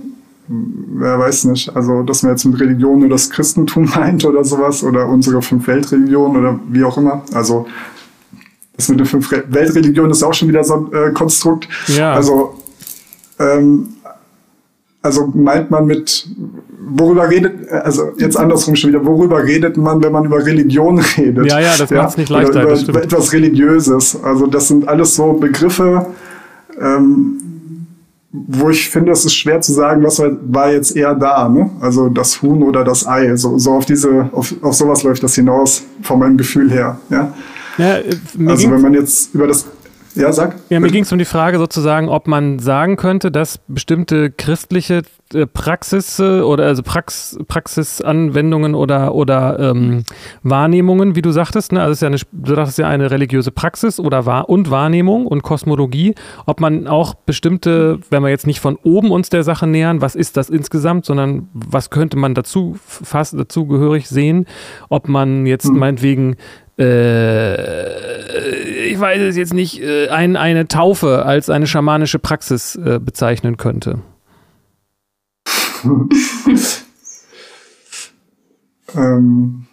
wer 0.48 1.20
weiß 1.20 1.46
nicht, 1.46 1.76
also 1.76 2.04
dass 2.04 2.24
man 2.24 2.34
jetzt 2.34 2.44
mit 2.46 2.60
Religion 2.60 3.00
nur 3.00 3.10
das 3.10 3.30
Christentum 3.30 3.86
meint 3.96 4.26
oder 4.26 4.44
sowas 4.44 4.84
oder 4.84 5.08
unsere 5.08 5.42
fünf 5.42 5.68
Weltreligionen 5.68 6.38
oder 6.38 6.60
wie 6.70 6.84
auch 6.84 6.98
immer. 6.98 7.24
Also 7.34 7.68
das 8.76 8.90
mit 8.90 9.00
den 9.00 9.06
fünf 9.06 9.32
Weltreligionen 9.32 10.12
ist 10.12 10.24
auch 10.24 10.34
schon 10.34 10.48
wieder 10.48 10.64
so 10.64 10.76
ein 10.76 10.94
äh, 10.94 11.12
Konstrukt. 11.12 11.68
Ja. 11.88 12.14
Also, 12.14 12.56
ähm, 13.40 13.90
also 15.04 15.32
meint 15.34 15.72
man 15.72 15.86
mit, 15.86 16.28
worüber 16.80 17.30
redet, 17.30 17.70
also 17.72 18.12
jetzt 18.18 18.38
andersrum 18.38 18.76
schon 18.76 18.92
wieder, 18.92 19.06
worüber 19.06 19.44
redet 19.44 19.78
man, 19.78 20.04
wenn 20.04 20.12
man 20.12 20.26
über 20.26 20.44
Religion 20.46 21.00
redet? 21.18 21.48
Ja, 21.48 21.60
ja, 21.60 21.78
das 21.78 21.90
ja? 21.90 21.98
macht 21.98 22.10
es 22.10 22.18
nicht 22.18 22.30
leichter. 22.30 22.50
Oder 22.50 22.64
über, 22.64 22.90
über 22.90 23.04
etwas 23.04 23.34
Religiöses. 23.34 24.18
Also 24.24 24.48
das 24.48 24.68
sind 24.68 24.88
alles 24.88 25.16
so 25.16 25.34
Begriffe, 25.34 26.08
ähm, 26.80 27.51
wo 28.34 28.70
ich 28.70 28.90
finde, 28.90 29.12
es 29.12 29.26
ist 29.26 29.36
schwer 29.36 29.60
zu 29.60 29.74
sagen, 29.74 30.04
was 30.04 30.20
war 30.20 30.72
jetzt 30.72 30.96
eher 30.96 31.14
da, 31.16 31.50
ne? 31.50 31.70
Also 31.82 32.08
das 32.08 32.42
Huhn 32.42 32.64
oder 32.64 32.84
das 32.84 33.06
Ei. 33.06 33.36
So, 33.36 33.58
so 33.58 33.74
auf 33.74 33.86
diese, 33.86 34.30
auf, 34.32 34.54
auf 34.62 34.74
sowas 34.74 35.04
läuft 35.04 35.22
das 35.22 35.36
hinaus, 35.36 35.84
von 36.02 36.20
meinem 36.20 36.38
Gefühl 36.38 36.72
her. 36.72 36.98
Ja. 37.10 37.34
ja 37.78 37.98
äh, 37.98 38.16
also 38.48 38.72
wenn 38.72 38.82
man 38.82 38.94
jetzt 38.94 39.36
über 39.36 39.48
das 39.48 39.66
ja, 40.16 40.32
sag. 40.32 40.56
Ja, 40.70 40.80
mir 40.80 40.90
ging 40.90 41.04
es 41.04 41.12
um 41.12 41.20
die 41.20 41.26
Frage 41.26 41.58
sozusagen, 41.58 42.10
ob 42.10 42.28
man 42.28 42.60
sagen 42.60 42.96
könnte, 42.98 43.32
dass 43.32 43.60
bestimmte 43.68 44.32
christliche 44.32 45.04
äh, 45.34 45.46
Praxis 45.48 46.20
oder 46.20 46.66
also 46.66 46.84
Prax, 46.84 47.38
Praxisanwendungen 47.48 48.76
oder, 48.76 49.16
oder 49.16 49.60
ähm, 49.60 50.04
Wahrnehmungen, 50.44 51.16
wie 51.16 51.22
du 51.22 51.32
sagtest, 51.32 51.72
ne? 51.72 51.82
also 51.82 51.94
ist 51.94 52.02
ja 52.02 52.08
eine, 52.08 52.18
du 52.32 52.56
dachtest 52.56 52.78
ja 52.78 52.88
eine 52.88 53.12
religiöse 53.12 53.52
Praxis 53.52 54.00
oder 54.00 54.26
Wahr 54.26 54.50
und 54.50 54.70
Wahrnehmung 54.72 55.28
und 55.28 55.44
Kosmologie, 55.44 56.16
ob 56.46 56.60
man 56.60 56.88
auch 56.88 57.14
bestimmte, 57.14 58.00
wenn 58.10 58.24
wir 58.24 58.30
jetzt 58.30 58.48
nicht 58.48 58.60
von 58.60 58.78
oben 58.84 59.12
uns 59.12 59.30
der 59.30 59.44
Sache 59.44 59.68
nähern, 59.68 60.02
was 60.02 60.16
ist 60.16 60.38
das 60.38 60.50
insgesamt, 60.50 61.06
sondern 61.06 61.50
was 61.54 61.90
könnte 61.90 62.18
man 62.18 62.34
dazu 62.34 62.76
fast 62.86 63.38
dazugehörig 63.38 64.10
sehen, 64.10 64.46
ob 64.90 65.08
man 65.08 65.46
jetzt 65.46 65.70
mhm. 65.70 65.80
meinetwegen 65.80 66.36
äh, 66.78 68.22
ich 68.88 69.00
weiß 69.00 69.22
es 69.22 69.38
jetzt 69.38 69.54
nicht, 69.54 69.82
äh, 69.82 70.10
ein, 70.10 70.36
eine 70.36 70.68
Taufe 70.68 71.26
als 71.26 71.50
eine 71.50 71.68
schamanische 71.68 72.20
Praxis 72.20 72.76
äh, 72.76 73.00
bezeichnen 73.00 73.58
könnte. 73.58 74.00
ähm. 78.96 79.66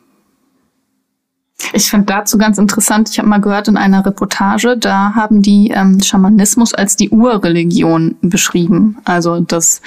Ich 1.74 1.90
finde 1.90 2.06
dazu 2.06 2.38
ganz 2.38 2.56
interessant, 2.56 3.10
ich 3.10 3.18
habe 3.18 3.28
mal 3.28 3.42
gehört 3.42 3.68
in 3.68 3.76
einer 3.76 4.06
Reportage, 4.06 4.78
da 4.78 5.14
haben 5.14 5.42
die 5.42 5.70
ähm, 5.74 6.00
Schamanismus 6.00 6.72
als 6.72 6.96
die 6.96 7.10
Urreligion 7.10 8.16
beschrieben. 8.22 8.96
Also 9.04 9.40
dass 9.40 9.82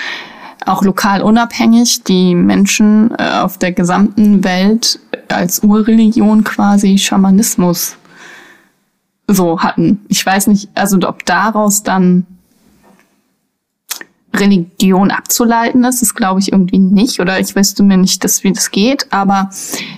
auch 0.65 0.83
lokal 0.83 1.21
unabhängig 1.21 2.03
die 2.03 2.35
Menschen 2.35 3.11
äh, 3.17 3.39
auf 3.41 3.57
der 3.57 3.71
gesamten 3.71 4.43
Welt 4.43 4.99
als 5.31 5.63
Urreligion 5.63 6.43
quasi 6.43 6.97
Schamanismus 6.97 7.97
so 9.27 9.59
hatten. 9.59 10.01
Ich 10.07 10.25
weiß 10.25 10.47
nicht, 10.47 10.69
also 10.75 10.97
ob 11.07 11.25
daraus 11.25 11.83
dann 11.83 12.25
Religion 14.33 15.11
abzuleiten 15.11 15.83
ist, 15.83 16.01
das 16.01 16.15
glaube 16.15 16.39
ich 16.39 16.51
irgendwie 16.51 16.79
nicht 16.79 17.19
oder 17.19 17.39
ich 17.39 17.55
wüsste 17.55 17.83
mir 17.83 17.97
nicht, 17.97 18.23
dass, 18.23 18.43
wie 18.43 18.53
das 18.53 18.71
geht, 18.71 19.07
aber 19.11 19.49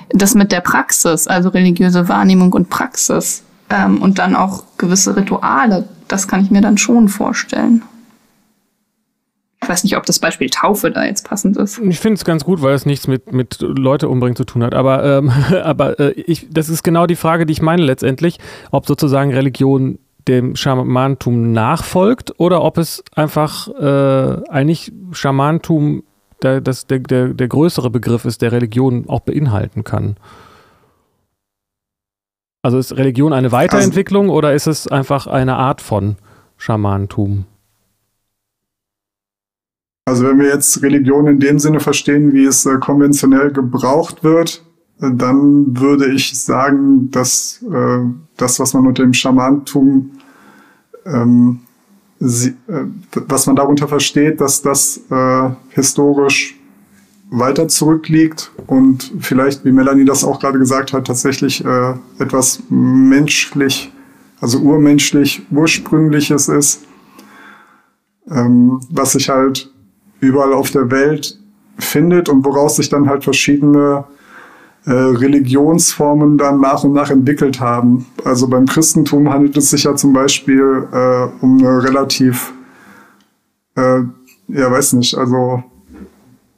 das 0.09 0.33
mit 0.33 0.51
der 0.51 0.61
Praxis, 0.61 1.27
also 1.27 1.49
religiöse 1.49 2.09
Wahrnehmung 2.09 2.51
und 2.53 2.69
Praxis 2.69 3.43
ähm, 3.69 4.01
und 4.01 4.19
dann 4.19 4.35
auch 4.35 4.63
gewisse 4.77 5.15
Rituale, 5.15 5.87
das 6.07 6.27
kann 6.27 6.43
ich 6.43 6.51
mir 6.51 6.61
dann 6.61 6.77
schon 6.77 7.09
vorstellen. 7.09 7.83
Ich 9.63 9.69
weiß 9.69 9.83
nicht, 9.83 9.97
ob 9.97 10.05
das 10.05 10.19
Beispiel 10.19 10.49
Taufe 10.49 10.91
da 10.91 11.05
jetzt 11.05 11.27
passend 11.27 11.57
ist. 11.57 11.79
Ich 11.79 11.99
finde 11.99 12.15
es 12.15 12.25
ganz 12.25 12.43
gut, 12.43 12.61
weil 12.61 12.73
es 12.73 12.85
nichts 12.85 13.07
mit, 13.07 13.31
mit 13.31 13.57
Leute 13.61 14.09
umbringen 14.09 14.35
zu 14.35 14.43
tun 14.43 14.63
hat. 14.63 14.73
Aber, 14.73 15.03
ähm, 15.03 15.31
aber 15.63 15.99
äh, 15.99 16.11
ich, 16.11 16.47
das 16.51 16.69
ist 16.69 16.83
genau 16.83 17.07
die 17.07 17.15
Frage, 17.15 17.45
die 17.45 17.53
ich 17.53 17.61
meine 17.61 17.83
letztendlich, 17.83 18.39
ob 18.71 18.85
sozusagen 18.85 19.33
Religion 19.33 19.99
dem 20.27 20.55
Schamantum 20.55 21.51
nachfolgt 21.51 22.39
oder 22.39 22.61
ob 22.61 22.77
es 22.77 23.03
einfach 23.15 23.67
äh, 23.69 24.49
eigentlich 24.49 24.91
Schamantum 25.11 26.03
der, 26.41 26.61
das, 26.61 26.87
der, 26.87 26.99
der, 26.99 27.29
der 27.29 27.47
größere 27.47 27.89
Begriff 27.89 28.25
ist, 28.25 28.41
der 28.41 28.51
Religion 28.51 29.05
auch 29.07 29.21
beinhalten 29.21 29.83
kann. 29.83 30.17
Also 32.61 32.77
ist 32.77 32.95
Religion 32.95 33.33
eine 33.33 33.51
Weiterentwicklung 33.51 34.25
also, 34.25 34.37
oder 34.37 34.53
ist 34.53 34.67
es 34.67 34.87
einfach 34.87 35.27
eine 35.27 35.55
Art 35.55 35.81
von 35.81 36.15
Schamantum? 36.57 37.45
Also 40.05 40.25
wenn 40.25 40.39
wir 40.39 40.47
jetzt 40.47 40.81
Religion 40.81 41.27
in 41.27 41.39
dem 41.39 41.59
Sinne 41.59 41.79
verstehen, 41.79 42.33
wie 42.33 42.45
es 42.45 42.65
äh, 42.65 42.77
konventionell 42.77 43.51
gebraucht 43.51 44.23
wird, 44.23 44.63
äh, 45.01 45.09
dann 45.11 45.79
würde 45.79 46.11
ich 46.11 46.37
sagen, 46.37 47.09
dass 47.09 47.63
äh, 47.63 47.99
das, 48.35 48.59
was 48.59 48.73
man 48.73 48.85
unter 48.85 49.03
dem 49.03 49.13
Schamantum, 49.13 50.11
ähm, 51.05 51.61
sie, 52.19 52.49
äh, 52.67 52.85
was 53.27 53.47
man 53.47 53.55
darunter 53.55 53.87
versteht, 53.87 54.41
dass 54.41 54.61
das 54.61 54.99
äh, 55.09 55.49
historisch 55.69 56.59
weiter 57.29 57.69
zurückliegt 57.69 58.51
und 58.67 59.11
vielleicht, 59.21 59.63
wie 59.63 59.71
Melanie 59.71 60.05
das 60.05 60.25
auch 60.25 60.39
gerade 60.39 60.59
gesagt 60.59 60.91
hat, 60.91 61.07
tatsächlich 61.07 61.63
äh, 61.63 61.93
etwas 62.19 62.61
menschlich, 62.69 63.91
also 64.41 64.59
urmenschlich, 64.59 65.43
ursprüngliches 65.49 66.49
ist, 66.49 66.83
ähm, 68.29 68.81
was 68.89 69.13
sich 69.13 69.29
halt 69.29 69.72
überall 70.23 70.53
auf 70.53 70.71
der 70.71 70.89
Welt 70.91 71.37
findet 71.77 72.29
und 72.29 72.45
woraus 72.45 72.75
sich 72.77 72.89
dann 72.89 73.09
halt 73.09 73.23
verschiedene 73.23 74.05
äh, 74.85 74.91
Religionsformen 74.91 76.37
dann 76.37 76.59
nach 76.59 76.83
und 76.83 76.93
nach 76.93 77.09
entwickelt 77.09 77.59
haben. 77.59 78.05
Also 78.25 78.47
beim 78.47 78.65
Christentum 78.65 79.31
handelt 79.31 79.55
es 79.57 79.69
sich 79.69 79.85
ja 79.85 79.95
zum 79.95 80.13
Beispiel 80.13 80.87
äh, 80.91 81.27
um 81.43 81.59
eine 81.59 81.83
relativ, 81.83 82.53
äh, 83.75 84.01
ja 84.49 84.71
weiß 84.71 84.93
nicht, 84.93 85.17
also 85.17 85.63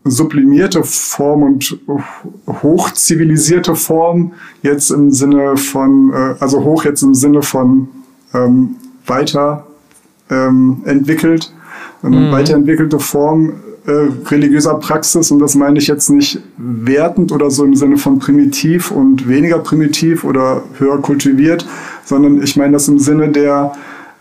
sublimierte 0.05 0.83
Form 0.83 1.43
und 1.43 1.79
hochzivilisierte 2.47 3.75
Form 3.75 4.33
jetzt 4.61 4.91
im 4.91 5.11
Sinne 5.11 5.57
von, 5.57 6.13
äh, 6.13 6.35
also 6.39 6.63
hoch 6.63 6.83
jetzt 6.85 7.01
im 7.01 7.15
Sinne 7.15 7.41
von 7.41 7.89
ähm, 8.33 8.75
weiter 9.05 9.65
ähm, 10.29 10.81
entwickelt, 10.85 11.53
mhm. 12.01 12.31
weiterentwickelte 12.31 12.99
Form 12.99 13.53
äh, 13.87 14.07
religiöser 14.29 14.75
Praxis 14.75 15.29
und 15.31 15.39
das 15.39 15.55
meine 15.55 15.77
ich 15.77 15.87
jetzt 15.87 16.09
nicht 16.09 16.39
wertend 16.57 17.31
oder 17.31 17.51
so 17.51 17.63
im 17.65 17.75
Sinne 17.75 17.97
von 17.97 18.19
primitiv 18.19 18.91
und 18.91 19.27
weniger 19.29 19.59
primitiv 19.59 20.23
oder 20.23 20.63
höher 20.79 20.99
kultiviert, 21.01 21.65
sondern 22.03 22.41
ich 22.41 22.55
meine 22.57 22.73
das 22.73 22.87
im 22.87 22.97
Sinne 22.97 23.29
der 23.29 23.73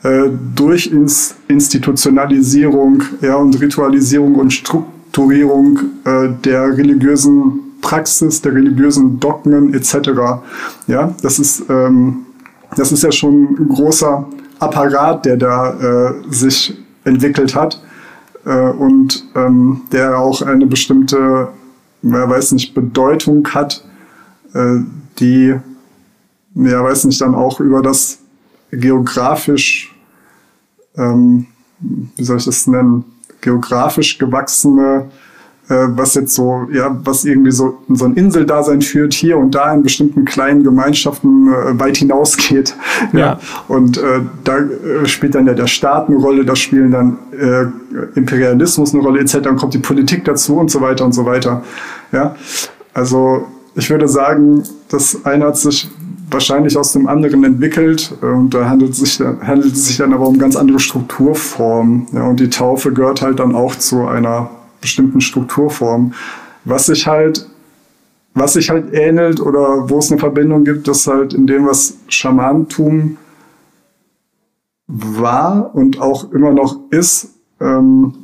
äh, 0.02 0.28
durch 0.54 0.92
Institutionalisierung 1.48 3.02
ja, 3.22 3.36
und 3.36 3.58
Ritualisierung 3.58 4.34
und 4.34 4.52
Strukturierung 4.52 5.78
äh, 6.04 6.28
der 6.44 6.76
religiösen 6.76 7.60
Praxis, 7.80 8.42
der 8.42 8.54
religiösen 8.54 9.18
Dogmen 9.18 9.72
etc. 9.72 10.10
Ja, 10.86 11.14
das 11.22 11.38
ist, 11.38 11.64
ähm, 11.70 12.26
das 12.76 12.92
ist 12.92 13.02
ja 13.02 13.12
schon 13.12 13.56
ein 13.58 13.68
großer 13.68 14.26
Apparat, 14.58 15.24
der 15.24 15.38
da 15.38 16.10
äh, 16.10 16.14
sich 16.28 16.76
entwickelt 17.04 17.54
hat. 17.54 17.82
Äh, 18.44 18.70
und 18.70 19.24
ähm, 19.34 19.82
der 19.92 20.18
auch 20.18 20.42
eine 20.42 20.66
bestimmte, 20.66 21.48
man 22.02 22.28
weiß 22.28 22.52
nicht, 22.52 22.74
Bedeutung 22.74 23.46
hat, 23.48 23.84
äh, 24.52 24.80
die, 25.18 25.54
ja, 26.54 26.84
weiß 26.84 27.04
nicht, 27.04 27.20
dann 27.20 27.34
auch 27.34 27.60
über 27.60 27.82
das 27.82 28.18
geografisch, 28.70 29.94
ähm, 30.96 31.46
wie 31.78 32.24
soll 32.24 32.38
ich 32.38 32.44
das 32.44 32.66
nennen, 32.66 33.04
geografisch 33.40 34.18
gewachsene 34.18 35.10
was 35.68 36.14
jetzt 36.14 36.34
so, 36.34 36.68
ja, 36.72 36.94
was 37.04 37.24
irgendwie 37.24 37.50
so, 37.50 37.78
so 37.88 38.04
ein 38.04 38.14
Inseldasein 38.14 38.82
führt, 38.82 39.14
hier 39.14 39.38
und 39.38 39.54
da 39.54 39.72
in 39.72 39.82
bestimmten 39.82 40.24
kleinen 40.24 40.62
Gemeinschaften 40.62 41.48
äh, 41.48 41.78
weit 41.80 41.96
hinausgeht. 41.96 42.76
Ja. 43.12 43.18
ja. 43.18 43.40
Und 43.68 43.96
äh, 43.96 44.20
da 44.44 44.58
äh, 44.58 45.06
spielt 45.06 45.34
dann 45.34 45.46
ja 45.46 45.54
der 45.54 45.66
Staat 45.66 46.08
eine 46.08 46.18
Rolle, 46.18 46.44
da 46.44 46.54
spielen 46.54 46.90
dann 46.90 47.18
äh, 47.32 48.18
Imperialismus 48.18 48.92
eine 48.92 49.02
Rolle, 49.02 49.20
etc. 49.20 49.38
Dann 49.42 49.56
kommt 49.56 49.74
die 49.74 49.78
Politik 49.78 50.24
dazu 50.24 50.56
und 50.56 50.70
so 50.70 50.80
weiter 50.80 51.04
und 51.04 51.12
so 51.12 51.24
weiter. 51.24 51.62
Ja. 52.12 52.34
Also 52.92 53.46
ich 53.74 53.88
würde 53.90 54.06
sagen, 54.06 54.62
das 54.88 55.24
eine 55.24 55.46
hat 55.46 55.56
sich 55.56 55.90
wahrscheinlich 56.30 56.76
aus 56.76 56.92
dem 56.92 57.06
anderen 57.06 57.44
entwickelt 57.44 58.14
und 58.20 58.54
da 58.54 58.68
handelt 58.68 58.92
es 58.92 58.98
sich, 58.98 59.20
handelt 59.20 59.72
es 59.72 59.86
sich 59.86 59.96
dann 59.96 60.12
aber 60.12 60.26
um 60.26 60.38
ganz 60.38 60.56
andere 60.56 60.78
Strukturformen. 60.78 62.06
Ja, 62.12 62.24
und 62.24 62.40
die 62.40 62.50
Taufe 62.50 62.92
gehört 62.92 63.22
halt 63.22 63.38
dann 63.38 63.54
auch 63.54 63.76
zu 63.76 64.06
einer 64.06 64.50
bestimmten 64.84 65.22
Strukturformen. 65.22 66.14
Was 66.66 66.86
sich 66.86 67.06
halt, 67.06 67.46
was 68.34 68.52
sich 68.52 68.68
halt 68.68 68.92
ähnelt 68.92 69.40
oder 69.40 69.88
wo 69.88 69.98
es 69.98 70.10
eine 70.10 70.20
Verbindung 70.20 70.62
gibt, 70.62 70.86
ist 70.88 71.06
halt 71.06 71.32
in 71.32 71.46
dem, 71.46 71.66
was 71.66 71.96
Schamantum 72.08 73.16
war 74.86 75.74
und 75.74 76.00
auch 76.00 76.30
immer 76.32 76.52
noch 76.52 76.76
ist, 76.90 77.30
ähm, 77.60 78.14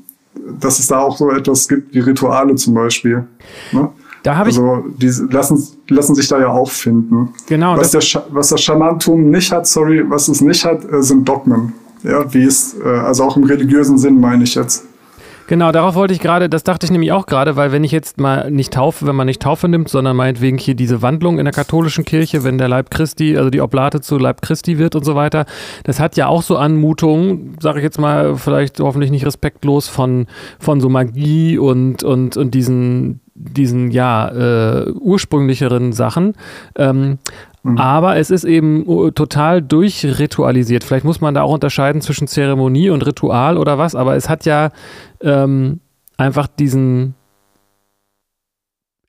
dass 0.60 0.78
es 0.78 0.86
da 0.88 0.98
auch 1.00 1.16
so 1.16 1.30
etwas 1.30 1.66
gibt 1.66 1.94
wie 1.94 2.00
Rituale 2.00 2.54
zum 2.56 2.74
Beispiel. 2.74 3.26
Ne? 3.72 3.88
Da 4.22 4.36
habe 4.36 4.48
also, 4.48 4.84
die 4.98 5.10
lassen, 5.30 5.66
lassen 5.88 6.14
sich 6.14 6.28
da 6.28 6.38
ja 6.38 6.48
auch 6.48 6.70
finden. 6.70 7.30
Genau. 7.46 7.78
Was, 7.78 7.92
das 7.92 8.12
der, 8.12 8.24
was 8.30 8.48
das 8.48 8.60
Schamantum 8.60 9.30
nicht 9.30 9.50
hat, 9.50 9.66
sorry, 9.66 10.04
was 10.06 10.28
es 10.28 10.42
nicht 10.42 10.62
hat, 10.62 10.84
äh, 10.84 11.02
sind 11.02 11.26
Dogmen. 11.26 11.72
Ja, 12.02 12.32
wie 12.32 12.44
es, 12.44 12.76
äh, 12.84 12.86
also 12.86 13.24
auch 13.24 13.38
im 13.38 13.44
religiösen 13.44 13.96
Sinn 13.96 14.20
meine 14.20 14.44
ich 14.44 14.54
jetzt. 14.54 14.84
Genau, 15.50 15.72
darauf 15.72 15.96
wollte 15.96 16.14
ich 16.14 16.20
gerade, 16.20 16.48
das 16.48 16.62
dachte 16.62 16.86
ich 16.86 16.92
nämlich 16.92 17.10
auch 17.10 17.26
gerade, 17.26 17.56
weil 17.56 17.72
wenn 17.72 17.82
ich 17.82 17.90
jetzt 17.90 18.20
mal 18.20 18.52
nicht 18.52 18.72
taufe, 18.72 19.04
wenn 19.08 19.16
man 19.16 19.26
nicht 19.26 19.42
Taufe 19.42 19.66
nimmt, 19.66 19.88
sondern 19.88 20.14
meinetwegen 20.16 20.58
hier 20.58 20.76
diese 20.76 21.02
Wandlung 21.02 21.40
in 21.40 21.44
der 21.44 21.52
katholischen 21.52 22.04
Kirche, 22.04 22.44
wenn 22.44 22.56
der 22.56 22.68
Leib 22.68 22.88
Christi, 22.88 23.36
also 23.36 23.50
die 23.50 23.60
Oblate 23.60 24.00
zu 24.00 24.16
Leib 24.16 24.42
Christi 24.42 24.78
wird 24.78 24.94
und 24.94 25.04
so 25.04 25.16
weiter, 25.16 25.46
das 25.82 25.98
hat 25.98 26.16
ja 26.16 26.28
auch 26.28 26.42
so 26.42 26.56
Anmutungen, 26.56 27.56
sage 27.58 27.80
ich 27.80 27.82
jetzt 27.82 27.98
mal, 27.98 28.36
vielleicht 28.36 28.78
hoffentlich 28.78 29.10
nicht 29.10 29.26
respektlos 29.26 29.88
von, 29.88 30.28
von 30.60 30.80
so 30.80 30.88
Magie 30.88 31.58
und, 31.58 32.04
und, 32.04 32.36
und 32.36 32.54
diesen, 32.54 33.18
diesen 33.34 33.90
ja 33.90 34.28
äh, 34.28 34.92
ursprünglicheren 34.92 35.92
Sachen. 35.92 36.34
Ähm, 36.76 37.18
Mhm. 37.62 37.78
Aber 37.78 38.16
es 38.16 38.30
ist 38.30 38.44
eben 38.44 38.86
uh, 38.86 39.10
total 39.10 39.62
durchritualisiert. 39.62 40.84
Vielleicht 40.84 41.04
muss 41.04 41.20
man 41.20 41.34
da 41.34 41.42
auch 41.42 41.52
unterscheiden 41.52 42.00
zwischen 42.00 42.26
Zeremonie 42.26 42.90
und 42.90 43.04
Ritual 43.06 43.58
oder 43.58 43.78
was, 43.78 43.94
aber 43.94 44.16
es 44.16 44.28
hat 44.28 44.44
ja 44.46 44.70
ähm, 45.20 45.80
einfach 46.16 46.46
diesen, 46.46 47.14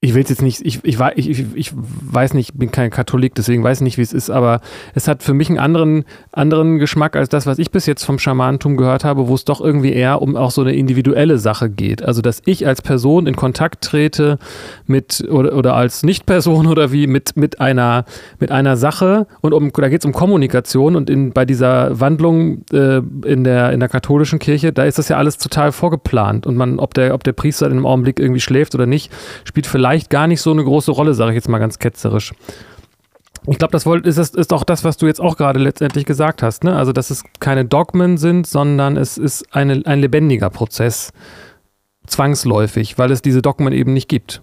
ich 0.03 0.15
will 0.15 0.23
es 0.23 0.29
jetzt 0.29 0.41
nicht, 0.41 0.65
ich, 0.65 0.79
ich, 0.83 0.99
ich, 1.15 1.45
ich 1.53 1.73
weiß 1.75 2.33
nicht, 2.33 2.49
ich 2.49 2.59
bin 2.59 2.71
kein 2.71 2.89
Katholik, 2.89 3.35
deswegen 3.35 3.63
weiß 3.63 3.77
ich 3.77 3.83
nicht, 3.83 3.97
wie 3.99 4.01
es 4.01 4.13
ist, 4.13 4.31
aber 4.31 4.59
es 4.95 5.07
hat 5.07 5.21
für 5.21 5.35
mich 5.35 5.47
einen 5.47 5.59
anderen, 5.59 6.05
anderen 6.31 6.79
Geschmack 6.79 7.15
als 7.15 7.29
das, 7.29 7.45
was 7.45 7.59
ich 7.59 7.69
bis 7.69 7.85
jetzt 7.85 8.03
vom 8.03 8.17
Schamanentum 8.17 8.77
gehört 8.77 9.03
habe, 9.03 9.27
wo 9.27 9.35
es 9.35 9.45
doch 9.45 9.61
irgendwie 9.61 9.93
eher 9.93 10.23
um 10.23 10.35
auch 10.35 10.49
so 10.49 10.61
eine 10.61 10.73
individuelle 10.73 11.37
Sache 11.37 11.69
geht. 11.69 12.01
Also, 12.01 12.23
dass 12.23 12.41
ich 12.45 12.65
als 12.65 12.81
Person 12.81 13.27
in 13.27 13.35
Kontakt 13.35 13.83
trete 13.83 14.39
mit 14.87 15.23
oder, 15.29 15.55
oder 15.55 15.75
als 15.75 16.01
Nicht-Person 16.01 16.65
oder 16.71 16.91
wie 16.91 17.05
mit, 17.05 17.37
mit, 17.37 17.61
einer, 17.61 18.05
mit 18.39 18.49
einer 18.49 18.77
Sache 18.77 19.27
und 19.41 19.53
um, 19.53 19.71
da 19.71 19.87
geht 19.87 20.01
es 20.01 20.05
um 20.05 20.13
Kommunikation 20.13 20.95
und 20.95 21.11
in, 21.11 21.31
bei 21.31 21.45
dieser 21.45 21.99
Wandlung 21.99 22.63
äh, 22.73 23.01
in, 23.23 23.43
der, 23.43 23.71
in 23.71 23.79
der 23.79 23.89
katholischen 23.89 24.39
Kirche, 24.39 24.73
da 24.73 24.83
ist 24.83 24.97
das 24.97 25.09
ja 25.09 25.17
alles 25.17 25.37
total 25.37 25.71
vorgeplant 25.71 26.47
und 26.47 26.57
man, 26.57 26.79
ob 26.79 26.95
der, 26.95 27.13
ob 27.13 27.23
der 27.23 27.33
Priester 27.33 27.67
in 27.67 27.73
einem 27.73 27.85
Augenblick 27.85 28.19
irgendwie 28.19 28.41
schläft 28.41 28.73
oder 28.73 28.87
nicht, 28.87 29.11
spielt 29.43 29.67
vielleicht 29.67 29.90
vielleicht 29.91 30.10
gar 30.10 30.27
nicht 30.27 30.41
so 30.41 30.51
eine 30.51 30.63
große 30.63 30.91
Rolle, 30.91 31.13
sage 31.13 31.32
ich 31.32 31.36
jetzt 31.36 31.49
mal 31.49 31.60
ganz 31.60 31.77
ketzerisch. 31.77 32.34
Ich 33.47 33.58
glaube, 33.58 33.71
das 33.71 33.86
ist, 33.86 34.36
ist 34.38 34.54
auch 34.54 34.63
das, 34.63 34.86
was 34.86 34.97
du 34.97 35.08
jetzt 35.08 35.19
auch 35.19 35.36
gerade 35.36 35.60
letztendlich 35.60 36.06
gesagt 36.06 36.43
hast. 36.43 36.63
Ne? 36.63 36.75
Also, 36.75 36.93
dass 36.93 37.10
es 37.10 37.23
keine 37.39 37.65
Dogmen 37.65 38.17
sind, 38.17 38.47
sondern 38.47 38.95
es 38.95 39.17
ist 39.17 39.54
eine, 39.54 39.82
ein 39.86 39.99
lebendiger 39.99 40.49
Prozess, 40.49 41.12
zwangsläufig, 42.08 42.97
weil 42.97 43.12
es 43.12 43.21
diese 43.21 43.41
Dogmen 43.41 43.73
eben 43.73 43.93
nicht 43.93 44.08
gibt. 44.08 44.41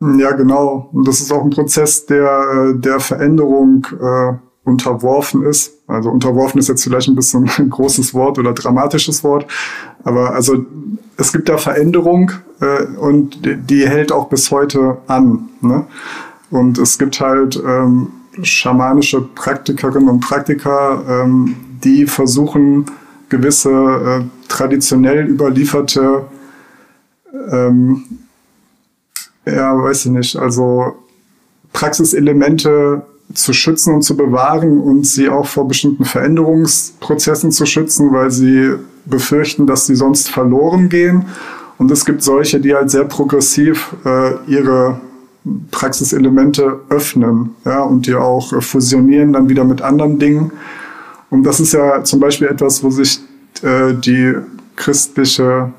Ja, 0.00 0.32
genau. 0.32 0.90
Und 0.92 1.08
das 1.08 1.20
ist 1.20 1.32
auch 1.32 1.42
ein 1.42 1.50
Prozess 1.50 2.04
der, 2.06 2.74
der 2.74 3.00
Veränderung 3.00 3.86
äh, 3.92 4.32
unterworfen 4.64 5.44
ist. 5.44 5.72
Also 5.86 6.10
unterworfen 6.10 6.58
ist 6.58 6.68
jetzt 6.68 6.84
vielleicht 6.84 7.08
ein 7.08 7.16
bisschen 7.16 7.50
ein 7.58 7.70
großes 7.70 8.14
Wort 8.14 8.38
oder 8.38 8.52
dramatisches 8.52 9.24
Wort, 9.24 9.46
aber 10.04 10.34
also 10.34 10.64
es 11.16 11.32
gibt 11.32 11.48
da 11.48 11.58
Veränderung 11.58 12.32
äh, 12.60 12.84
und 12.96 13.44
die, 13.44 13.56
die, 13.56 13.88
hält 13.88 14.12
auch 14.12 14.28
bis 14.28 14.50
heute 14.50 14.98
an. 15.06 15.48
Ne? 15.60 15.86
Und 16.50 16.78
es 16.78 16.98
gibt 16.98 17.20
halt 17.20 17.62
ähm, 17.64 18.08
schamanische 18.42 19.20
Praktikerinnen 19.20 20.08
und 20.08 20.20
Praktiker, 20.20 21.02
ähm, 21.08 21.56
die 21.84 22.06
versuchen 22.06 22.86
gewisse 23.28 23.70
äh, 23.70 24.24
traditionell 24.48 25.26
überlieferte 25.28 26.26
ähm, 27.50 28.04
ja, 29.46 29.76
weiß 29.76 30.06
ich 30.06 30.12
nicht, 30.12 30.36
also 30.36 30.96
Praxiselemente 31.72 33.02
zu 33.34 33.52
schützen 33.52 33.94
und 33.94 34.02
zu 34.02 34.16
bewahren 34.16 34.80
und 34.80 35.06
sie 35.06 35.28
auch 35.28 35.46
vor 35.46 35.68
bestimmten 35.68 36.04
Veränderungsprozessen 36.04 37.52
zu 37.52 37.66
schützen, 37.66 38.12
weil 38.12 38.30
sie 38.30 38.74
befürchten, 39.04 39.66
dass 39.66 39.86
sie 39.86 39.94
sonst 39.94 40.30
verloren 40.30 40.88
gehen. 40.88 41.26
Und 41.78 41.90
es 41.90 42.04
gibt 42.04 42.22
solche, 42.22 42.60
die 42.60 42.74
halt 42.74 42.90
sehr 42.90 43.04
progressiv 43.04 43.94
äh, 44.04 44.34
ihre 44.46 45.00
Praxiselemente 45.70 46.80
öffnen 46.90 47.50
ja, 47.64 47.82
und 47.82 48.06
die 48.06 48.14
auch 48.14 48.52
äh, 48.52 48.60
fusionieren 48.60 49.32
dann 49.32 49.48
wieder 49.48 49.64
mit 49.64 49.80
anderen 49.80 50.18
Dingen. 50.18 50.52
Und 51.30 51.44
das 51.44 51.60
ist 51.60 51.72
ja 51.72 52.02
zum 52.04 52.20
Beispiel 52.20 52.48
etwas, 52.48 52.82
wo 52.82 52.90
sich 52.90 53.20
äh, 53.62 53.94
die 53.94 54.34
christliche 54.76 55.72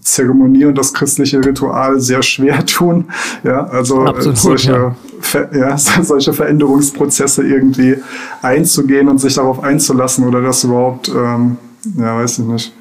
Zeremonie 0.00 0.64
und 0.64 0.76
das 0.76 0.92
christliche 0.94 1.44
Ritual 1.44 2.00
sehr 2.00 2.22
schwer 2.22 2.64
tun. 2.66 3.06
Ja, 3.44 3.64
also 3.66 4.04
äh, 4.04 4.08
Absolut, 4.08 4.38
solche, 4.38 4.72
ja. 4.72 4.96
Ver, 5.20 5.50
ja, 5.56 5.76
solche 6.02 6.32
Veränderungsprozesse 6.32 7.46
irgendwie 7.46 7.96
einzugehen 8.42 9.08
und 9.08 9.18
sich 9.18 9.34
darauf 9.34 9.62
einzulassen 9.62 10.26
oder 10.26 10.40
das 10.42 10.64
überhaupt, 10.64 11.08
ähm, 11.08 11.58
ja, 11.96 12.16
weiß 12.16 12.38
ich 12.40 12.44
nicht. 12.46 12.72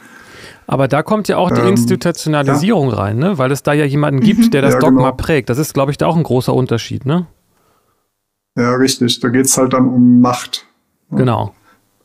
Aber 0.67 0.87
da 0.87 1.01
kommt 1.01 1.27
ja 1.27 1.37
auch 1.37 1.49
die 1.49 1.61
ähm, 1.61 1.69
Institutionalisierung 1.69 2.89
ja. 2.89 2.95
rein, 2.95 3.17
ne? 3.17 3.39
weil 3.39 3.51
es 3.51 3.63
da 3.63 3.73
ja 3.73 3.85
jemanden 3.85 4.19
gibt, 4.19 4.53
der 4.53 4.61
das 4.61 4.75
ja, 4.75 4.79
Dogma 4.79 5.09
genau. 5.09 5.15
prägt. 5.15 5.49
Das 5.49 5.57
ist, 5.57 5.73
glaube 5.73 5.89
ich, 5.89 5.97
da 5.97 6.05
auch 6.05 6.15
ein 6.15 6.21
großer 6.21 6.53
Unterschied, 6.53 7.07
ne? 7.07 7.25
Ja, 8.55 8.75
richtig. 8.75 9.19
Da 9.19 9.29
geht 9.29 9.45
es 9.45 9.57
halt 9.57 9.73
dann 9.73 9.87
um 9.87 10.21
Macht. 10.21 10.67
Genau. 11.09 11.55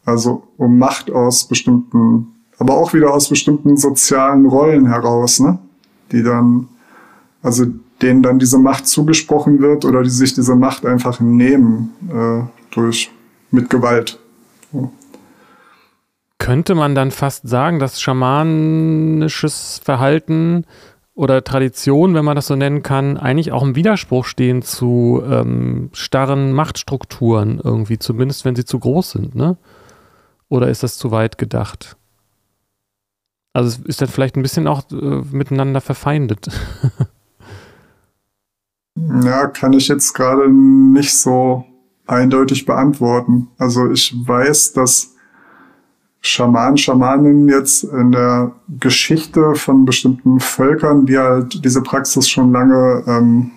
Also 0.07 0.44
um 0.57 0.79
Macht 0.79 1.11
aus 1.11 1.46
bestimmten 1.46 2.34
aber 2.59 2.75
auch 2.75 2.93
wieder 2.95 3.12
aus 3.12 3.29
bestimmten 3.29 3.77
sozialen 3.77 4.47
Rollen 4.47 4.87
heraus, 4.87 5.40
ne? 5.40 5.59
die 6.12 6.23
dann, 6.23 6.69
also 7.43 7.67
denen 8.03 8.23
dann 8.23 8.38
diese 8.38 8.59
Macht 8.59 8.87
zugesprochen 8.87 9.61
wird 9.61 9.85
oder 9.85 10.03
die 10.03 10.11
sich 10.11 10.35
diese 10.35 10.55
Macht 10.55 10.85
einfach 10.85 11.21
nehmen 11.21 11.93
äh, 12.09 12.43
durch 12.71 13.11
mit 13.51 13.71
Gewalt. 13.71 14.19
So. 14.73 14.90
Könnte 16.38 16.75
man 16.75 16.95
dann 16.95 17.11
fast 17.11 17.49
sagen, 17.49 17.79
dass 17.79 18.01
schamanisches 18.01 19.81
Verhalten 19.83 20.67
oder 21.14 21.45
Tradition, 21.45 22.14
wenn 22.14 22.25
man 22.25 22.37
das 22.37 22.49
so 22.49 22.57
nennen 22.57 22.83
kann, 22.83 23.17
eigentlich 23.17 23.53
auch 23.53 23.62
im 23.62 23.77
Widerspruch 23.77 24.25
stehen 24.25 24.62
zu 24.62 25.23
ähm, 25.29 25.90
starren 25.93 26.53
Machtstrukturen 26.53 27.61
irgendwie, 27.62 27.99
zumindest 27.99 28.45
wenn 28.45 28.57
sie 28.57 28.64
zu 28.64 28.81
groß 28.81 29.12
sind, 29.12 29.35
ne? 29.35 29.57
Oder 30.49 30.69
ist 30.69 30.83
das 30.83 30.99
zu 30.99 31.11
weit 31.11 31.38
gedacht? 31.38 31.97
Also 33.55 33.69
es 33.69 33.87
ist 33.87 34.03
dann 34.03 34.09
vielleicht 34.09 34.37
ein 34.37 34.43
bisschen 34.43 34.67
auch 34.67 34.83
äh, 34.90 35.23
miteinander 35.31 35.81
verfeindet. 35.81 36.49
ja, 39.23 39.47
kann 39.47 39.73
ich 39.73 39.88
jetzt 39.88 40.12
gerade 40.12 40.51
nicht 40.51 41.17
so 41.17 41.64
eindeutig 42.07 42.67
beantworten. 42.67 43.49
Also 43.57 43.90
ich 43.90 44.12
weiß, 44.14 44.73
dass 44.73 45.14
Schamanen, 46.21 46.79
Schamaninnen 46.79 47.49
jetzt 47.49 47.85
in 47.85 48.11
der 48.11 48.53
Geschichte 48.81 49.55
von 49.55 49.85
bestimmten 49.85 50.40
Völkern, 50.40 51.07
die 51.07 51.19
halt 51.19 51.64
diese 51.64 51.83
Praxis 51.83 52.29
schon 52.29 52.51
lange 52.51 53.05
ähm, 53.07 53.51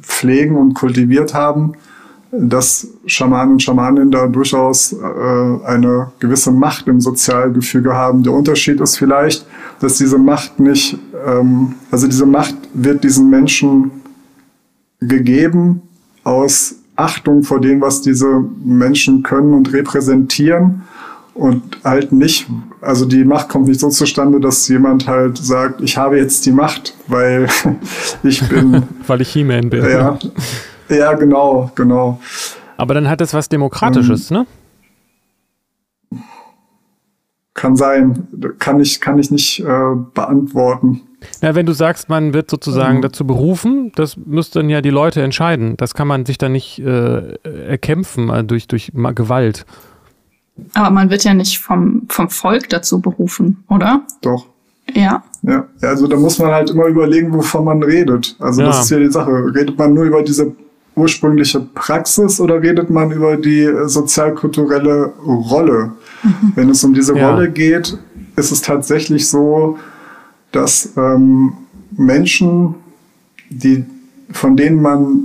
pflegen 0.00 0.56
und 0.56 0.74
kultiviert 0.74 1.32
haben, 1.32 1.74
dass 2.38 2.88
Schamanen 3.06 3.54
und 3.54 3.62
Schamaninnen 3.62 4.10
da 4.10 4.26
durchaus 4.26 4.92
äh, 4.92 5.66
eine 5.66 6.12
gewisse 6.18 6.50
Macht 6.50 6.88
im 6.88 7.00
Sozialgefüge 7.00 7.94
haben. 7.94 8.22
Der 8.22 8.32
Unterschied 8.32 8.80
ist 8.80 8.96
vielleicht, 8.96 9.46
dass 9.80 9.98
diese 9.98 10.18
Macht 10.18 10.58
nicht, 10.58 10.98
ähm, 11.26 11.74
also 11.90 12.06
diese 12.06 12.26
Macht 12.26 12.54
wird 12.72 13.04
diesen 13.04 13.30
Menschen 13.30 13.90
gegeben 15.00 15.82
aus 16.24 16.76
Achtung 16.96 17.42
vor 17.42 17.60
dem, 17.60 17.80
was 17.80 18.02
diese 18.02 18.44
Menschen 18.64 19.22
können 19.22 19.52
und 19.52 19.72
repräsentieren 19.72 20.82
und 21.34 21.62
halt 21.82 22.12
nicht, 22.12 22.46
also 22.80 23.04
die 23.04 23.24
Macht 23.24 23.48
kommt 23.48 23.66
nicht 23.66 23.80
so 23.80 23.88
zustande, 23.88 24.38
dass 24.38 24.68
jemand 24.68 25.08
halt 25.08 25.36
sagt, 25.36 25.80
ich 25.80 25.96
habe 25.96 26.18
jetzt 26.18 26.46
die 26.46 26.52
Macht, 26.52 26.94
weil 27.08 27.48
ich 28.22 28.48
bin. 28.48 28.84
weil 29.06 29.20
ich 29.20 29.30
He-Man 29.30 29.70
bin. 29.70 29.84
Ja, 29.84 30.18
ja, 30.88 31.12
genau, 31.14 31.70
genau. 31.74 32.20
Aber 32.76 32.94
dann 32.94 33.08
hat 33.08 33.20
es 33.20 33.34
was 33.34 33.48
Demokratisches, 33.48 34.30
ähm, 34.30 34.38
ne? 34.38 36.20
Kann 37.54 37.76
sein, 37.76 38.26
kann 38.58 38.80
ich, 38.80 39.00
kann 39.00 39.18
ich 39.18 39.30
nicht 39.30 39.60
äh, 39.60 39.94
beantworten. 40.12 41.02
Na, 41.40 41.54
wenn 41.54 41.66
du 41.66 41.72
sagst, 41.72 42.08
man 42.08 42.34
wird 42.34 42.50
sozusagen 42.50 42.98
mhm. 42.98 43.02
dazu 43.02 43.26
berufen, 43.26 43.92
das 43.94 44.16
müssten 44.16 44.68
ja 44.68 44.80
die 44.80 44.90
Leute 44.90 45.22
entscheiden. 45.22 45.76
Das 45.76 45.94
kann 45.94 46.08
man 46.08 46.26
sich 46.26 46.36
dann 46.36 46.52
nicht 46.52 46.80
äh, 46.80 47.36
erkämpfen 47.44 48.30
also 48.30 48.46
durch, 48.46 48.66
durch 48.66 48.92
Gewalt. 48.92 49.64
Aber 50.74 50.90
man 50.90 51.10
wird 51.10 51.24
ja 51.24 51.34
nicht 51.34 51.58
vom, 51.58 52.02
vom 52.08 52.28
Volk 52.28 52.68
dazu 52.68 53.00
berufen, 53.00 53.64
oder? 53.68 54.02
Doch. 54.20 54.46
Ja. 54.92 55.22
Ja, 55.42 55.66
also 55.82 56.06
da 56.06 56.16
muss 56.16 56.38
man 56.38 56.50
halt 56.50 56.70
immer 56.70 56.86
überlegen, 56.86 57.32
wovon 57.32 57.64
man 57.64 57.82
redet. 57.82 58.36
Also 58.38 58.62
ja. 58.62 58.68
das 58.68 58.84
ist 58.84 58.90
ja 58.90 58.98
die 58.98 59.10
Sache. 59.10 59.30
Redet 59.54 59.78
man 59.78 59.94
nur 59.94 60.04
über 60.04 60.22
diese 60.22 60.54
ursprüngliche 60.96 61.60
Praxis 61.60 62.40
oder 62.40 62.62
redet 62.62 62.90
man 62.90 63.10
über 63.10 63.36
die 63.36 63.68
sozialkulturelle 63.86 65.12
Rolle? 65.26 65.92
Mhm. 66.22 66.52
Wenn 66.54 66.70
es 66.70 66.84
um 66.84 66.94
diese 66.94 67.16
ja. 67.16 67.30
Rolle 67.30 67.50
geht, 67.50 67.98
ist 68.36 68.50
es 68.50 68.62
tatsächlich 68.62 69.28
so, 69.28 69.78
dass 70.52 70.92
ähm, 70.96 71.52
Menschen, 71.90 72.74
die, 73.50 73.84
von 74.30 74.56
denen 74.56 74.80
man 74.80 75.20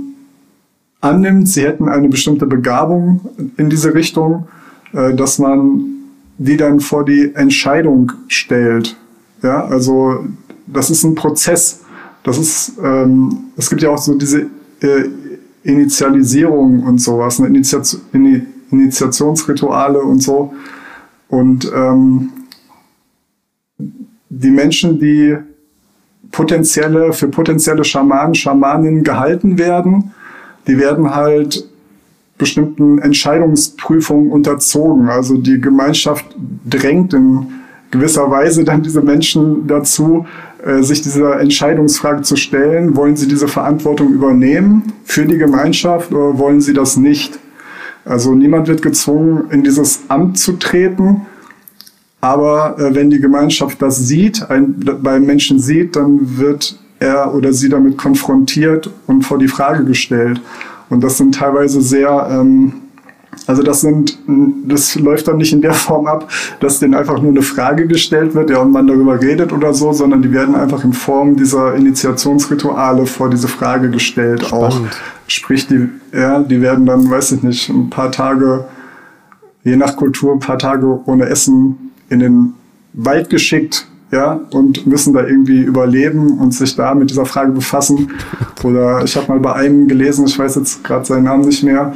annimmt, 1.00 1.48
sie 1.48 1.62
hätten 1.62 1.88
eine 1.88 2.08
bestimmte 2.08 2.46
Begabung 2.46 3.20
in 3.56 3.70
diese 3.70 3.94
Richtung, 3.94 4.48
äh, 4.92 5.14
dass 5.14 5.38
man 5.38 5.86
die 6.38 6.56
dann 6.56 6.80
vor 6.80 7.04
die 7.04 7.34
Entscheidung 7.34 8.12
stellt. 8.28 8.96
Ja, 9.42 9.64
also 9.66 10.24
das 10.66 10.90
ist 10.90 11.04
ein 11.04 11.14
Prozess. 11.14 11.80
Das 12.22 12.38
ist, 12.38 12.72
ähm, 12.82 13.50
es 13.56 13.68
gibt 13.68 13.82
ja 13.82 13.90
auch 13.90 13.98
so 13.98 14.14
diese 14.14 14.46
äh, 14.80 15.04
Initialisierung 15.62 16.82
und 16.84 17.00
sowas, 17.00 17.38
eine 17.38 17.48
Initiation, 17.48 18.02
Initiationsrituale 18.70 20.00
und 20.00 20.22
so. 20.22 20.54
Und 21.28 21.70
ähm, 21.74 22.30
die 24.28 24.50
Menschen, 24.50 24.98
die 24.98 25.36
potenzielle, 26.30 27.12
für 27.12 27.28
potenzielle 27.28 27.84
Schamanen, 27.84 28.34
Schamaninnen 28.34 29.02
gehalten 29.02 29.58
werden, 29.58 30.12
die 30.66 30.78
werden 30.78 31.14
halt 31.14 31.68
bestimmten 32.38 32.98
Entscheidungsprüfungen 32.98 34.30
unterzogen. 34.30 35.08
Also 35.08 35.36
die 35.36 35.60
Gemeinschaft 35.60 36.24
drängt 36.68 37.12
in 37.12 37.46
gewisser 37.90 38.30
Weise 38.30 38.64
dann 38.64 38.82
diese 38.82 39.02
Menschen 39.02 39.66
dazu, 39.66 40.26
sich 40.82 41.02
dieser 41.02 41.40
Entscheidungsfrage 41.40 42.22
zu 42.22 42.36
stellen. 42.36 42.96
Wollen 42.96 43.16
sie 43.16 43.28
diese 43.28 43.48
Verantwortung 43.48 44.12
übernehmen 44.12 44.92
für 45.04 45.24
die 45.26 45.38
Gemeinschaft 45.38 46.12
oder 46.12 46.38
wollen 46.38 46.60
sie 46.60 46.74
das 46.74 46.96
nicht? 46.96 47.38
Also 48.04 48.34
niemand 48.34 48.68
wird 48.68 48.82
gezwungen, 48.82 49.50
in 49.50 49.62
dieses 49.62 50.02
Amt 50.08 50.38
zu 50.38 50.54
treten. 50.54 51.22
Aber 52.20 52.78
äh, 52.78 52.94
wenn 52.94 53.10
die 53.10 53.20
Gemeinschaft 53.20 53.80
das 53.80 53.96
sieht, 53.96 54.50
ein, 54.50 54.74
bei 55.02 55.18
Menschen 55.20 55.58
sieht, 55.58 55.96
dann 55.96 56.38
wird 56.38 56.78
er 56.98 57.34
oder 57.34 57.52
sie 57.52 57.68
damit 57.68 57.96
konfrontiert 57.96 58.90
und 59.06 59.22
vor 59.22 59.38
die 59.38 59.48
Frage 59.48 59.84
gestellt. 59.84 60.40
Und 60.90 61.02
das 61.02 61.16
sind 61.16 61.34
teilweise 61.34 61.80
sehr, 61.80 62.28
ähm, 62.30 62.74
also 63.50 63.64
das 63.64 63.80
sind, 63.80 64.16
das 64.68 64.94
läuft 64.94 65.26
dann 65.26 65.38
nicht 65.38 65.52
in 65.52 65.60
der 65.60 65.74
Form 65.74 66.06
ab, 66.06 66.30
dass 66.60 66.78
denen 66.78 66.94
einfach 66.94 67.20
nur 67.20 67.32
eine 67.32 67.42
Frage 67.42 67.88
gestellt 67.88 68.32
wird, 68.36 68.48
ja, 68.48 68.58
und 68.58 68.70
man 68.70 68.86
darüber 68.86 69.20
redet 69.20 69.52
oder 69.52 69.74
so, 69.74 69.92
sondern 69.92 70.22
die 70.22 70.30
werden 70.30 70.54
einfach 70.54 70.84
in 70.84 70.92
Form 70.92 71.34
dieser 71.34 71.74
Initiationsrituale 71.74 73.06
vor 73.06 73.28
diese 73.28 73.48
Frage 73.48 73.90
gestellt 73.90 74.46
Spannend. 74.46 74.64
auch. 74.64 74.80
Sprich, 75.26 75.66
die, 75.66 75.88
ja, 76.12 76.38
die 76.38 76.62
werden 76.62 76.86
dann, 76.86 77.10
weiß 77.10 77.32
ich 77.32 77.42
nicht, 77.42 77.68
ein 77.70 77.90
paar 77.90 78.12
Tage, 78.12 78.66
je 79.64 79.74
nach 79.74 79.96
Kultur, 79.96 80.32
ein 80.32 80.38
paar 80.38 80.58
Tage 80.58 81.00
ohne 81.06 81.26
Essen 81.26 81.90
in 82.08 82.20
den 82.20 82.54
Wald 82.92 83.30
geschickt, 83.30 83.88
ja, 84.12 84.40
und 84.52 84.86
müssen 84.86 85.12
da 85.12 85.26
irgendwie 85.26 85.62
überleben 85.62 86.38
und 86.38 86.54
sich 86.54 86.76
da 86.76 86.94
mit 86.94 87.10
dieser 87.10 87.26
Frage 87.26 87.50
befassen. 87.50 88.12
Oder 88.62 89.02
ich 89.02 89.16
habe 89.16 89.26
mal 89.26 89.40
bei 89.40 89.54
einem 89.54 89.88
gelesen, 89.88 90.26
ich 90.26 90.38
weiß 90.38 90.54
jetzt 90.54 90.84
gerade 90.84 91.04
seinen 91.04 91.24
Namen 91.24 91.44
nicht 91.46 91.64
mehr, 91.64 91.92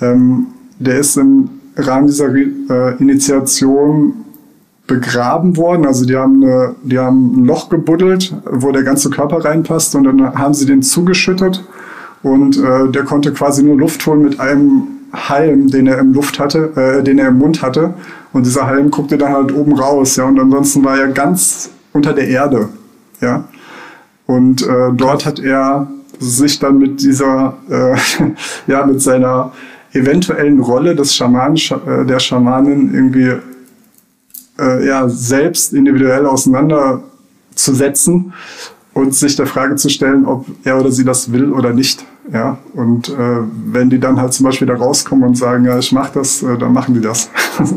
ähm, 0.00 0.46
der 0.82 0.98
ist 0.98 1.16
im 1.16 1.48
Rahmen 1.76 2.06
dieser 2.06 2.34
äh, 2.34 2.96
Initiation 2.98 4.14
begraben 4.86 5.56
worden. 5.56 5.86
Also 5.86 6.04
die 6.04 6.16
haben, 6.16 6.42
eine, 6.42 6.74
die 6.82 6.98
haben 6.98 7.42
ein 7.42 7.44
Loch 7.44 7.68
gebuddelt, 7.68 8.34
wo 8.50 8.72
der 8.72 8.82
ganze 8.82 9.10
Körper 9.10 9.44
reinpasst 9.44 9.94
und 9.94 10.04
dann 10.04 10.34
haben 10.34 10.54
sie 10.54 10.66
den 10.66 10.82
zugeschüttet 10.82 11.64
und 12.22 12.58
äh, 12.58 12.88
der 12.90 13.04
konnte 13.04 13.32
quasi 13.32 13.62
nur 13.62 13.76
Luft 13.76 14.06
holen 14.06 14.22
mit 14.22 14.38
einem 14.38 14.86
Halm, 15.12 15.68
den 15.68 15.86
er 15.86 15.98
im 15.98 16.12
Luft 16.12 16.38
hatte, 16.38 16.72
äh, 16.76 17.02
den 17.02 17.18
er 17.18 17.28
im 17.28 17.38
Mund 17.38 17.62
hatte. 17.62 17.94
Und 18.32 18.46
dieser 18.46 18.66
Halm 18.66 18.90
guckte 18.90 19.18
dann 19.18 19.32
halt 19.32 19.54
oben 19.54 19.74
raus, 19.74 20.16
ja. 20.16 20.24
Und 20.24 20.40
ansonsten 20.40 20.84
war 20.84 20.98
er 20.98 21.08
ganz 21.08 21.70
unter 21.92 22.12
der 22.12 22.28
Erde, 22.28 22.68
ja. 23.20 23.44
Und 24.26 24.62
äh, 24.62 24.92
dort 24.94 25.26
hat 25.26 25.38
er 25.38 25.88
sich 26.18 26.58
dann 26.58 26.78
mit 26.78 27.02
dieser, 27.02 27.56
äh, 27.68 27.96
ja, 28.66 28.86
mit 28.86 29.02
seiner 29.02 29.52
eventuellen 29.92 30.60
Rolle 30.60 30.94
des 30.94 31.14
Schamanen, 31.14 31.56
äh, 31.56 32.06
der 32.06 32.18
Schamanin 32.18 32.94
irgendwie 32.94 33.32
äh, 34.58 34.86
ja, 34.86 35.08
selbst 35.08 35.72
individuell 35.72 36.26
auseinanderzusetzen 36.26 38.32
und 38.94 39.14
sich 39.14 39.36
der 39.36 39.46
Frage 39.46 39.76
zu 39.76 39.88
stellen, 39.88 40.26
ob 40.26 40.44
er 40.64 40.78
oder 40.78 40.90
sie 40.90 41.04
das 41.04 41.32
will 41.32 41.52
oder 41.52 41.72
nicht. 41.72 42.04
Ja, 42.32 42.58
und 42.74 43.08
äh, 43.08 43.38
wenn 43.66 43.90
die 43.90 43.98
dann 43.98 44.20
halt 44.20 44.32
zum 44.32 44.46
Beispiel 44.46 44.68
da 44.68 44.74
rauskommen 44.74 45.28
und 45.28 45.36
sagen, 45.36 45.64
ja, 45.64 45.78
ich 45.78 45.92
mache 45.92 46.12
das, 46.14 46.42
äh, 46.42 46.56
dann 46.56 46.72
machen 46.72 46.94
die 46.94 47.00
das. 47.00 47.28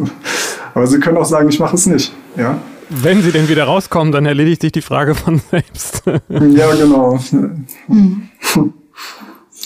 Aber 0.75 0.87
sie 0.87 0.99
können 0.99 1.17
auch 1.17 1.25
sagen, 1.25 1.49
ich 1.49 1.59
mache 1.59 1.75
es 1.75 1.87
nicht. 1.87 2.13
Ja. 2.37 2.59
Wenn 2.89 3.23
sie 3.23 3.31
denn 3.31 3.49
wieder 3.49 3.63
rauskommen, 3.63 4.11
dann 4.11 4.27
erledigt 4.27 4.61
sich 4.61 4.71
die 4.71 4.81
Frage 4.81 5.15
von 5.15 5.41
selbst. 5.51 6.03
ja, 6.29 6.75
genau. 6.75 7.19
Mhm. 7.87 8.29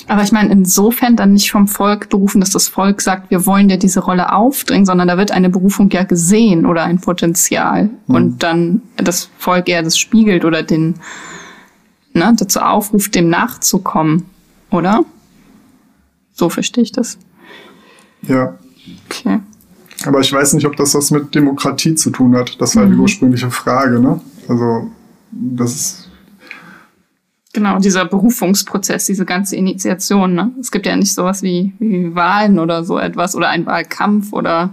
Aber 0.10 0.24
ich 0.24 0.32
meine, 0.32 0.52
insofern 0.52 1.16
dann 1.16 1.34
nicht 1.34 1.52
vom 1.52 1.68
Volk 1.68 2.10
berufen, 2.10 2.42
dass 2.42 2.50
das 2.50 2.68
Volk 2.68 3.00
sagt, 3.00 3.30
wir 3.30 3.46
wollen 3.46 3.70
dir 3.70 3.78
diese 3.78 4.00
Rolle 4.00 4.34
aufdringen, 4.34 4.88
sondern 4.88 5.08
da 5.08 5.20
wird 5.20 5.30
eine 5.30 5.52
Berufung 5.52 5.92
ja 5.92 6.04
gesehen 6.04 6.66
oder 6.66 6.84
ein 6.84 7.00
Potenzial. 7.00 7.92
Mhm. 8.08 8.16
Und 8.16 8.44
dann 8.44 8.82
das 8.98 9.30
Volk 9.38 9.70
eher 9.70 9.84
das 9.84 10.00
spiegelt 10.00 10.46
oder 10.46 10.64
den 10.64 10.96
ne, 12.14 12.34
dazu 12.36 12.60
aufruft, 12.60 13.14
dem 13.14 13.30
nachzukommen, 13.30 14.26
oder? 14.72 15.06
So 16.34 16.50
verstehe 16.50 16.84
ich 16.84 16.92
das. 16.92 17.20
Ja. 18.24 18.58
Okay. 19.06 19.40
Aber 20.06 20.22
ich 20.22 20.34
weiß 20.34 20.54
nicht, 20.54 20.66
ob 20.66 20.76
das 20.76 20.96
was 20.96 21.12
mit 21.12 21.36
Demokratie 21.36 21.94
zu 21.94 22.10
tun 22.10 22.36
hat. 22.36 22.60
Das 22.60 22.76
war 22.76 22.86
mhm. 22.88 22.94
die 22.94 22.98
ursprüngliche 22.98 23.52
Frage, 23.52 24.00
ne? 24.00 24.20
Also, 24.48 24.90
das 25.32 25.76
ist. 25.76 26.09
Genau, 27.54 27.80
dieser 27.80 28.06
Berufungsprozess, 28.06 29.06
diese 29.06 29.26
ganze 29.26 29.56
Initiation. 29.56 30.36
Ne? 30.36 30.52
Es 30.60 30.70
gibt 30.72 30.86
ja 30.86 30.96
nicht 30.96 31.14
sowas 31.14 31.42
wie, 31.42 31.74
wie 31.80 32.14
Wahlen 32.14 32.60
oder 32.60 32.84
so 32.84 33.00
etwas 33.00 33.36
oder 33.36 33.50
ein 33.50 33.66
Wahlkampf 33.66 34.34
oder 34.34 34.72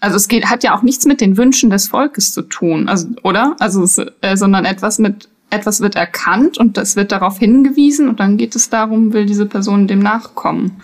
also 0.00 0.16
es 0.16 0.28
geht, 0.28 0.46
hat 0.46 0.64
ja 0.64 0.74
auch 0.74 0.82
nichts 0.82 1.04
mit 1.04 1.20
den 1.20 1.36
Wünschen 1.36 1.68
des 1.68 1.88
Volkes 1.88 2.32
zu 2.32 2.40
tun, 2.40 2.88
also, 2.88 3.08
oder? 3.22 3.54
Also, 3.58 3.82
es, 3.82 3.98
äh, 3.98 4.34
sondern 4.34 4.64
etwas 4.64 4.98
mit, 4.98 5.28
etwas 5.50 5.82
wird 5.82 5.94
erkannt 5.94 6.56
und 6.56 6.78
es 6.78 6.96
wird 6.96 7.12
darauf 7.12 7.38
hingewiesen 7.38 8.08
und 8.08 8.18
dann 8.18 8.38
geht 8.38 8.56
es 8.56 8.70
darum, 8.70 9.12
will 9.12 9.26
diese 9.26 9.44
Person 9.44 9.88
dem 9.88 9.98
nachkommen 9.98 10.80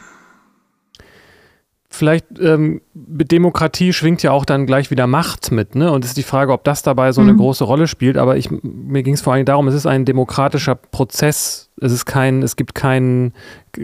vielleicht 1.96 2.26
ähm, 2.40 2.80
mit 2.94 3.32
Demokratie 3.32 3.92
schwingt 3.92 4.22
ja 4.22 4.30
auch 4.30 4.44
dann 4.44 4.66
gleich 4.66 4.90
wieder 4.90 5.06
Macht 5.06 5.50
mit, 5.50 5.74
ne? 5.74 5.90
Und 5.90 6.04
es 6.04 6.10
ist 6.10 6.16
die 6.16 6.22
Frage, 6.22 6.52
ob 6.52 6.64
das 6.64 6.82
dabei 6.82 7.12
so 7.12 7.20
eine 7.20 7.32
mhm. 7.32 7.38
große 7.38 7.64
Rolle 7.64 7.88
spielt. 7.88 8.16
Aber 8.16 8.36
ich, 8.36 8.50
mir 8.62 9.02
ging 9.02 9.14
es 9.14 9.22
vor 9.22 9.32
allem 9.32 9.44
darum, 9.44 9.66
es 9.68 9.74
ist 9.74 9.86
ein 9.86 10.04
demokratischer 10.04 10.74
Prozess. 10.74 11.70
Es 11.80 11.92
ist 11.92 12.06
kein, 12.06 12.42
es 12.42 12.56
gibt 12.56 12.74
keinen, 12.74 13.32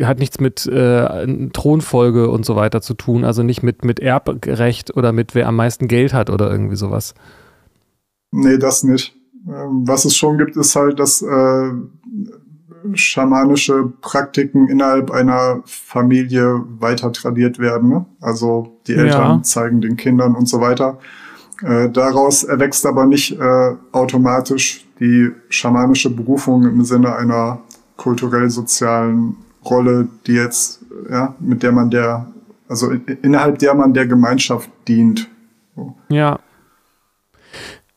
hat 0.02 0.18
nichts 0.18 0.40
mit 0.40 0.66
äh, 0.66 1.48
Thronfolge 1.52 2.30
und 2.30 2.46
so 2.46 2.56
weiter 2.56 2.80
zu 2.80 2.94
tun. 2.94 3.24
Also 3.24 3.42
nicht 3.42 3.62
mit, 3.62 3.84
mit 3.84 4.00
Erbrecht 4.00 4.96
oder 4.96 5.12
mit 5.12 5.34
wer 5.34 5.48
am 5.48 5.56
meisten 5.56 5.88
Geld 5.88 6.14
hat 6.14 6.30
oder 6.30 6.50
irgendwie 6.50 6.76
sowas. 6.76 7.14
Nee, 8.30 8.58
das 8.58 8.84
nicht. 8.84 9.14
Ähm, 9.46 9.82
was 9.86 10.04
es 10.04 10.16
schon 10.16 10.38
gibt, 10.38 10.56
ist 10.56 10.76
halt, 10.76 11.00
dass 11.00 11.22
äh, 11.22 11.70
schamanische 12.94 13.92
Praktiken 14.00 14.68
innerhalb 14.68 15.10
einer 15.10 15.62
Familie 15.64 16.62
weiter 16.78 17.12
tradiert 17.12 17.58
werden. 17.58 17.88
Ne? 17.88 18.06
Also 18.20 18.78
die 18.86 18.94
Eltern 18.94 19.38
ja. 19.38 19.42
zeigen 19.42 19.80
den 19.80 19.96
Kindern 19.96 20.34
und 20.34 20.48
so 20.48 20.60
weiter. 20.60 20.98
Äh, 21.62 21.90
daraus 21.90 22.44
erwächst 22.44 22.84
aber 22.86 23.06
nicht 23.06 23.38
äh, 23.38 23.74
automatisch 23.92 24.86
die 25.00 25.30
schamanische 25.48 26.10
Berufung 26.10 26.64
im 26.64 26.84
Sinne 26.84 27.16
einer 27.16 27.60
kulturell-sozialen 27.96 29.36
Rolle, 29.64 30.08
die 30.26 30.32
jetzt, 30.32 30.84
ja, 31.08 31.34
mit 31.38 31.62
der 31.62 31.72
man 31.72 31.90
der, 31.90 32.26
also 32.68 32.90
innerhalb 33.22 33.58
der 33.58 33.74
man 33.74 33.94
der 33.94 34.06
Gemeinschaft 34.06 34.68
dient. 34.88 35.28
So. 35.76 35.94
Ja, 36.08 36.38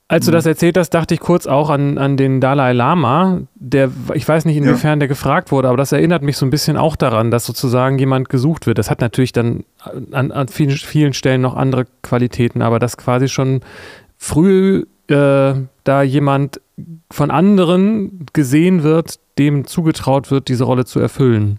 als 0.08 0.26
du 0.26 0.32
das 0.32 0.46
erzählt 0.46 0.78
hast, 0.78 0.91
dachte 0.91 1.15
ich 1.15 1.20
kurz 1.20 1.48
auch 1.48 1.72
an, 1.72 1.98
an 1.98 2.15
den 2.15 2.39
Dalai 2.39 2.74
Lama, 2.74 3.41
der, 3.56 3.89
ich 4.13 4.28
weiß 4.28 4.46
nicht, 4.46 4.58
inwiefern 4.58 4.91
ja. 4.91 4.96
der 4.98 5.08
gefragt 5.08 5.52
wurde, 5.52 5.68
aber 5.68 5.78
das 5.78 5.91
erinnert 5.91 6.22
mich 6.22 6.38
so 6.38 6.46
ein 6.46 6.52
bisschen 6.52 6.78
auch 6.78 6.96
daran, 6.96 7.32
dass 7.32 7.46
sozusagen 7.46 7.98
jemand 7.98 8.30
gesucht 8.30 8.68
wird. 8.68 8.78
Das 8.78 8.91
hat 8.91 9.02
natürlich 9.02 9.32
dann 9.32 9.63
an, 10.12 10.32
an 10.32 10.48
vielen, 10.48 10.78
vielen 10.78 11.13
Stellen 11.13 11.41
noch 11.41 11.56
andere 11.56 11.88
Qualitäten, 12.04 12.62
aber 12.62 12.78
dass 12.78 12.98
quasi 12.98 13.28
schon 13.30 13.62
früh 14.18 14.86
äh, 15.08 15.54
da 15.84 16.02
jemand 16.04 16.62
von 17.10 17.32
anderen 17.32 18.28
gesehen 18.34 18.84
wird, 18.84 19.20
dem 19.39 19.65
zugetraut 19.65 20.30
wird, 20.30 20.50
diese 20.50 20.65
Rolle 20.65 20.86
zu 20.86 21.00
erfüllen. 21.00 21.58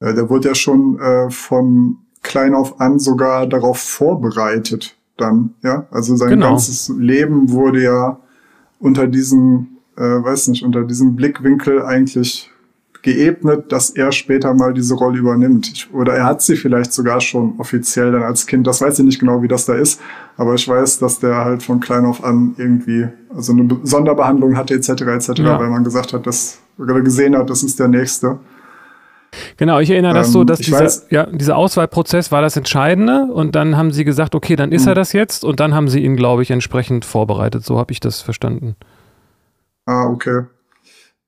Äh, 0.00 0.12
der 0.12 0.28
wurde 0.28 0.48
ja 0.48 0.54
schon 0.54 0.98
äh, 1.00 1.30
von 1.30 1.98
klein 2.22 2.54
auf 2.54 2.80
an 2.80 2.98
sogar 2.98 3.46
darauf 3.46 3.78
vorbereitet 3.78 4.96
dann, 5.20 5.54
ja. 5.62 5.86
Also 5.90 6.16
sein 6.16 6.30
genau. 6.30 6.50
ganzes 6.50 6.88
Leben 6.96 7.50
wurde 7.50 7.82
ja 7.82 8.18
unter 8.78 9.06
diesem, 9.06 9.68
äh, 9.96 10.02
weiß 10.02 10.48
nicht, 10.48 10.64
unter 10.64 10.84
diesem 10.84 11.16
Blickwinkel 11.16 11.82
eigentlich 11.82 12.50
geebnet, 13.02 13.72
dass 13.72 13.90
er 13.90 14.12
später 14.12 14.52
mal 14.54 14.74
diese 14.74 14.94
Rolle 14.94 15.18
übernimmt. 15.18 15.88
Oder 15.92 16.14
er 16.14 16.24
hat 16.24 16.42
sie 16.42 16.56
vielleicht 16.56 16.92
sogar 16.92 17.20
schon 17.20 17.54
offiziell 17.58 18.12
dann 18.12 18.22
als 18.22 18.46
Kind. 18.46 18.66
Das 18.66 18.80
weiß 18.80 18.98
ich 18.98 19.04
nicht 19.04 19.18
genau, 19.18 19.42
wie 19.42 19.48
das 19.48 19.66
da 19.66 19.74
ist. 19.74 20.00
Aber 20.36 20.54
ich 20.54 20.68
weiß, 20.68 20.98
dass 20.98 21.18
der 21.18 21.36
halt 21.36 21.62
von 21.62 21.80
klein 21.80 22.04
auf 22.04 22.22
an 22.22 22.54
irgendwie, 22.58 23.08
also 23.34 23.52
eine 23.52 23.68
Sonderbehandlung 23.82 24.56
hatte 24.56 24.74
etc. 24.74 24.90
etc., 24.90 25.28
ja. 25.38 25.58
weil 25.58 25.68
man 25.68 25.84
gesagt 25.84 26.12
hat, 26.12 26.26
dass, 26.26 26.58
oder 26.78 27.00
gesehen 27.00 27.36
hat, 27.36 27.48
das 27.48 27.62
ist 27.62 27.78
der 27.78 27.88
Nächste. 27.88 28.38
Genau, 29.56 29.78
ich 29.78 29.90
erinnere 29.90 30.14
das 30.14 30.28
ähm, 30.28 30.32
so, 30.32 30.44
dass 30.44 30.58
dieser, 30.58 30.90
ja, 31.10 31.26
dieser 31.26 31.56
Auswahlprozess 31.56 32.32
war 32.32 32.42
das 32.42 32.56
Entscheidende 32.56 33.28
und 33.32 33.54
dann 33.54 33.76
haben 33.76 33.92
sie 33.92 34.04
gesagt, 34.04 34.34
okay, 34.34 34.56
dann 34.56 34.72
ist 34.72 34.86
er 34.86 34.92
hm. 34.92 34.96
das 34.96 35.12
jetzt 35.12 35.44
und 35.44 35.60
dann 35.60 35.74
haben 35.74 35.88
sie 35.88 36.00
ihn, 36.00 36.16
glaube 36.16 36.42
ich, 36.42 36.50
entsprechend 36.50 37.04
vorbereitet. 37.04 37.64
So 37.64 37.78
habe 37.78 37.92
ich 37.92 38.00
das 38.00 38.20
verstanden. 38.20 38.76
Ah, 39.86 40.06
okay. 40.06 40.44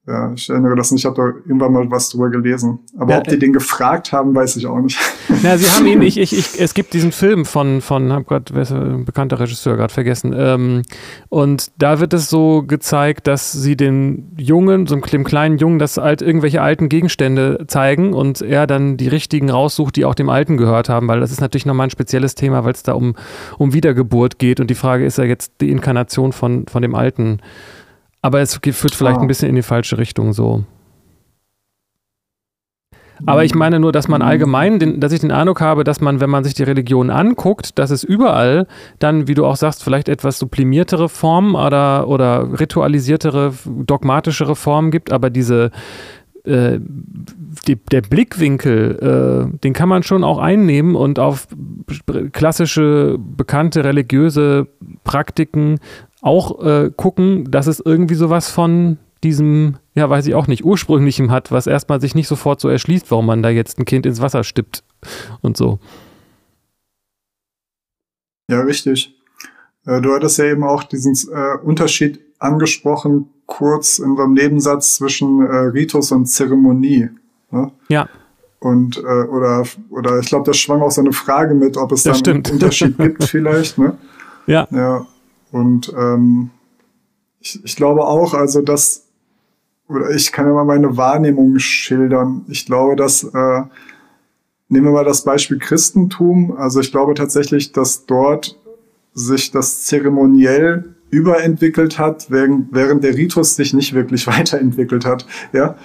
Ja, 0.04 0.32
ich 0.32 0.50
erinnere 0.50 0.74
das 0.74 0.90
nicht, 0.90 1.02
ich 1.02 1.06
habe 1.06 1.14
da 1.14 1.26
irgendwann 1.46 1.72
mal 1.72 1.88
was 1.88 2.08
drüber 2.08 2.28
gelesen. 2.28 2.80
Aber 2.98 3.12
ja, 3.12 3.18
ob 3.18 3.28
die 3.28 3.36
äh, 3.36 3.38
den 3.38 3.52
gefragt 3.52 4.12
haben, 4.12 4.34
weiß 4.34 4.56
ich 4.56 4.66
auch 4.66 4.80
nicht. 4.80 4.98
Ja, 5.44 5.56
sie 5.56 5.70
haben 5.70 5.86
ihn, 5.86 6.02
ich, 6.02 6.18
ich, 6.18 6.36
ich, 6.36 6.60
es 6.60 6.74
gibt 6.74 6.92
diesen 6.92 7.12
Film 7.12 7.44
von, 7.44 7.80
von 7.80 8.12
hab 8.12 8.26
gerade, 8.26 8.52
wer 8.52 8.62
ist 8.62 8.72
ein 8.72 9.04
bekannter 9.04 9.38
Regisseur 9.38 9.76
gerade 9.76 9.94
vergessen. 9.94 10.34
Ähm, 10.36 10.82
und 11.28 11.70
da 11.78 12.00
wird 12.00 12.14
es 12.14 12.28
so 12.28 12.64
gezeigt, 12.64 13.28
dass 13.28 13.52
sie 13.52 13.76
den 13.76 14.34
Jungen, 14.36 14.88
so 14.88 14.96
einem 14.96 15.22
kleinen 15.22 15.58
Jungen, 15.58 15.78
das 15.78 15.98
alt, 15.98 16.20
irgendwelche 16.20 16.62
alten 16.62 16.88
Gegenstände 16.88 17.64
zeigen 17.68 18.12
und 18.12 18.42
er 18.42 18.66
dann 18.66 18.96
die 18.96 19.08
richtigen 19.08 19.50
raussucht, 19.50 19.94
die 19.94 20.04
auch 20.04 20.16
dem 20.16 20.30
Alten 20.30 20.56
gehört 20.56 20.88
haben, 20.88 21.06
weil 21.06 21.20
das 21.20 21.30
ist 21.30 21.40
natürlich 21.40 21.66
nochmal 21.66 21.86
ein 21.86 21.90
spezielles 21.90 22.34
Thema, 22.34 22.64
weil 22.64 22.72
es 22.72 22.82
da 22.82 22.94
um, 22.94 23.14
um 23.56 23.72
Wiedergeburt 23.72 24.40
geht 24.40 24.58
und 24.58 24.68
die 24.68 24.74
Frage 24.74 25.06
ist 25.06 25.18
ja 25.18 25.24
jetzt 25.24 25.52
die 25.60 25.70
Inkarnation 25.70 26.32
von, 26.32 26.66
von 26.66 26.82
dem 26.82 26.96
Alten. 26.96 27.38
Aber 28.22 28.40
es 28.40 28.56
führt 28.56 28.94
vielleicht 28.94 29.18
ah. 29.18 29.20
ein 29.20 29.28
bisschen 29.28 29.48
in 29.48 29.56
die 29.56 29.62
falsche 29.62 29.98
Richtung 29.98 30.32
so. 30.32 30.64
Aber 33.26 33.44
ich 33.44 33.54
meine 33.54 33.78
nur, 33.78 33.92
dass 33.92 34.08
man 34.08 34.22
allgemein, 34.22 34.78
den, 34.78 35.00
dass 35.00 35.12
ich 35.12 35.20
den 35.20 35.30
Eindruck 35.30 35.60
habe, 35.60 35.84
dass 35.84 36.00
man, 36.00 36.20
wenn 36.20 36.30
man 36.30 36.44
sich 36.44 36.54
die 36.54 36.62
Religion 36.62 37.10
anguckt, 37.10 37.78
dass 37.78 37.90
es 37.90 38.02
überall 38.02 38.66
dann, 38.98 39.28
wie 39.28 39.34
du 39.34 39.46
auch 39.46 39.56
sagst, 39.56 39.84
vielleicht 39.84 40.08
etwas 40.08 40.38
sublimiertere 40.38 41.08
Formen 41.08 41.54
oder, 41.54 42.08
oder 42.08 42.58
ritualisiertere, 42.58 43.52
dogmatischere 43.64 44.56
Formen 44.56 44.90
gibt, 44.90 45.12
aber 45.12 45.30
diese, 45.30 45.70
äh, 46.44 46.78
die, 47.68 47.76
der 47.76 48.00
Blickwinkel, 48.00 49.52
äh, 49.52 49.58
den 49.58 49.72
kann 49.72 49.88
man 49.88 50.02
schon 50.02 50.24
auch 50.24 50.38
einnehmen 50.38 50.96
und 50.96 51.18
auf 51.20 51.46
klassische, 52.32 53.18
bekannte 53.18 53.84
religiöse 53.84 54.66
Praktiken 55.04 55.78
auch 56.22 56.64
äh, 56.64 56.90
gucken, 56.96 57.50
dass 57.50 57.66
es 57.66 57.80
irgendwie 57.84 58.14
sowas 58.14 58.48
von 58.48 58.98
diesem, 59.22 59.76
ja, 59.94 60.08
weiß 60.08 60.26
ich 60.26 60.34
auch 60.34 60.46
nicht, 60.46 60.64
ursprünglichem 60.64 61.30
hat, 61.30 61.52
was 61.52 61.66
erstmal 61.66 62.00
sich 62.00 62.14
nicht 62.14 62.28
sofort 62.28 62.60
so 62.60 62.68
erschließt, 62.68 63.10
warum 63.10 63.26
man 63.26 63.42
da 63.42 63.50
jetzt 63.50 63.78
ein 63.78 63.84
Kind 63.84 64.06
ins 64.06 64.20
Wasser 64.20 64.42
stippt 64.44 64.82
und 65.42 65.56
so. 65.56 65.78
Ja, 68.48 68.60
richtig. 68.60 69.14
Äh, 69.86 70.00
du 70.00 70.12
hattest 70.14 70.38
ja 70.38 70.46
eben 70.46 70.64
auch 70.64 70.84
diesen 70.84 71.14
äh, 71.32 71.58
Unterschied 71.58 72.20
angesprochen, 72.38 73.28
kurz 73.46 73.98
in 73.98 74.10
unserem 74.10 74.34
Nebensatz 74.34 74.96
zwischen 74.96 75.44
äh, 75.44 75.56
Ritus 75.56 76.12
und 76.12 76.26
Zeremonie. 76.26 77.10
Ne? 77.50 77.70
Ja. 77.88 78.08
Und, 78.60 78.98
äh, 78.98 79.00
oder, 79.00 79.64
oder 79.90 80.20
ich 80.20 80.26
glaube, 80.26 80.46
das 80.46 80.58
schwang 80.58 80.82
auch 80.82 80.90
so 80.90 81.00
eine 81.00 81.12
Frage 81.12 81.54
mit, 81.54 81.76
ob 81.76 81.92
es 81.92 82.04
da 82.04 82.12
einen 82.12 82.44
Unterschied 82.46 82.96
gibt 82.96 83.24
vielleicht. 83.28 83.76
Ne? 83.78 83.96
Ja. 84.46 84.68
Ja. 84.70 85.06
Und 85.52 85.92
ähm, 85.96 86.50
ich, 87.40 87.60
ich 87.64 87.76
glaube 87.76 88.04
auch, 88.04 88.34
also 88.34 88.62
dass, 88.62 89.04
oder 89.88 90.10
ich 90.10 90.32
kann 90.32 90.46
ja 90.46 90.52
mal 90.52 90.64
meine 90.64 90.96
Wahrnehmung 90.96 91.58
schildern. 91.58 92.44
Ich 92.48 92.66
glaube, 92.66 92.96
dass, 92.96 93.22
äh, 93.22 93.62
nehmen 94.68 94.86
wir 94.86 94.92
mal 94.92 95.04
das 95.04 95.22
Beispiel 95.22 95.58
Christentum. 95.58 96.56
Also 96.56 96.80
ich 96.80 96.90
glaube 96.90 97.14
tatsächlich, 97.14 97.72
dass 97.72 98.06
dort 98.06 98.58
sich 99.12 99.50
das 99.50 99.84
zeremoniell 99.84 100.94
überentwickelt 101.10 101.98
hat, 101.98 102.30
während, 102.30 102.72
während 102.72 103.04
der 103.04 103.14
Ritus 103.14 103.54
sich 103.54 103.74
nicht 103.74 103.92
wirklich 103.92 104.26
weiterentwickelt 104.26 105.04
hat. 105.04 105.26
Ja. 105.52 105.76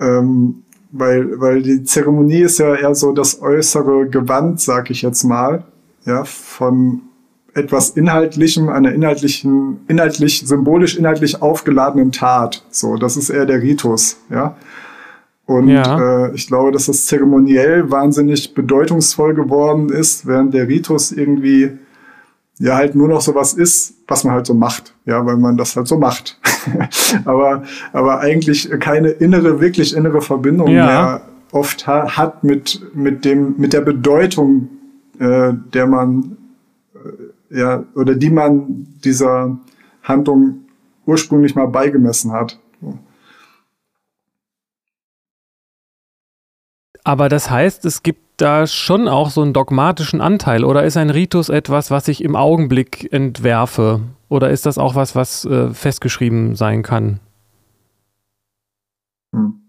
Ähm, 0.00 0.62
weil, 0.90 1.38
weil 1.40 1.62
die 1.62 1.84
Zeremonie 1.84 2.42
ist 2.42 2.58
ja 2.58 2.74
eher 2.74 2.94
so 2.94 3.12
das 3.12 3.42
äußere 3.42 4.08
Gewand, 4.08 4.60
sag 4.60 4.90
ich 4.90 5.02
jetzt 5.02 5.24
mal, 5.24 5.64
ja, 6.06 6.24
von 6.24 7.02
etwas 7.56 7.90
Inhaltlichem, 7.90 8.68
einer 8.68 8.92
inhaltlichen, 8.92 9.80
inhaltlich, 9.88 10.46
symbolisch 10.46 10.96
inhaltlich 10.96 11.40
aufgeladenen 11.40 12.12
Tat. 12.12 12.64
So, 12.70 12.96
das 12.96 13.16
ist 13.16 13.30
eher 13.30 13.46
der 13.46 13.62
Ritus, 13.62 14.18
ja. 14.30 14.56
Und 15.46 15.68
ja. 15.68 16.26
äh, 16.26 16.34
ich 16.34 16.48
glaube, 16.48 16.72
dass 16.72 16.86
das 16.86 17.06
zeremoniell 17.06 17.90
wahnsinnig 17.90 18.52
bedeutungsvoll 18.52 19.34
geworden 19.34 19.90
ist, 19.90 20.26
während 20.26 20.54
der 20.54 20.68
Ritus 20.68 21.12
irgendwie 21.12 21.78
ja 22.58 22.74
halt 22.74 22.94
nur 22.94 23.08
noch 23.08 23.20
so 23.20 23.34
was 23.34 23.52
ist, 23.54 23.94
was 24.08 24.24
man 24.24 24.34
halt 24.34 24.46
so 24.46 24.54
macht, 24.54 24.94
ja, 25.04 25.24
weil 25.24 25.36
man 25.36 25.56
das 25.56 25.76
halt 25.76 25.86
so 25.86 25.98
macht. 25.98 26.38
aber, 27.24 27.62
aber 27.92 28.20
eigentlich 28.20 28.68
keine 28.80 29.10
innere, 29.10 29.60
wirklich 29.60 29.96
innere 29.96 30.20
Verbindung 30.20 30.68
ja. 30.68 30.86
mehr 30.86 31.20
oft 31.52 31.86
ha 31.86 32.16
hat 32.16 32.44
mit, 32.44 32.80
mit 32.94 33.24
dem, 33.24 33.54
mit 33.56 33.72
der 33.72 33.82
Bedeutung, 33.82 34.68
äh, 35.18 35.52
der 35.72 35.86
man 35.86 36.36
ja, 37.50 37.84
oder 37.94 38.14
die 38.14 38.30
man 38.30 38.86
dieser 39.04 39.58
Handlung 40.02 40.66
ursprünglich 41.06 41.54
mal 41.54 41.66
beigemessen 41.66 42.32
hat. 42.32 42.58
Aber 47.04 47.28
das 47.28 47.50
heißt, 47.50 47.84
es 47.84 48.02
gibt 48.02 48.40
da 48.40 48.66
schon 48.66 49.06
auch 49.06 49.30
so 49.30 49.40
einen 49.40 49.52
dogmatischen 49.52 50.20
Anteil 50.20 50.64
oder 50.64 50.84
ist 50.84 50.96
ein 50.96 51.10
Ritus 51.10 51.48
etwas, 51.48 51.92
was 51.92 52.08
ich 52.08 52.22
im 52.22 52.34
Augenblick 52.34 53.12
entwerfe? 53.12 54.00
Oder 54.28 54.50
ist 54.50 54.66
das 54.66 54.76
auch 54.76 54.96
was, 54.96 55.14
was 55.14 55.44
äh, 55.44 55.70
festgeschrieben 55.70 56.56
sein 56.56 56.82
kann? 56.82 57.20
Hm. 59.32 59.65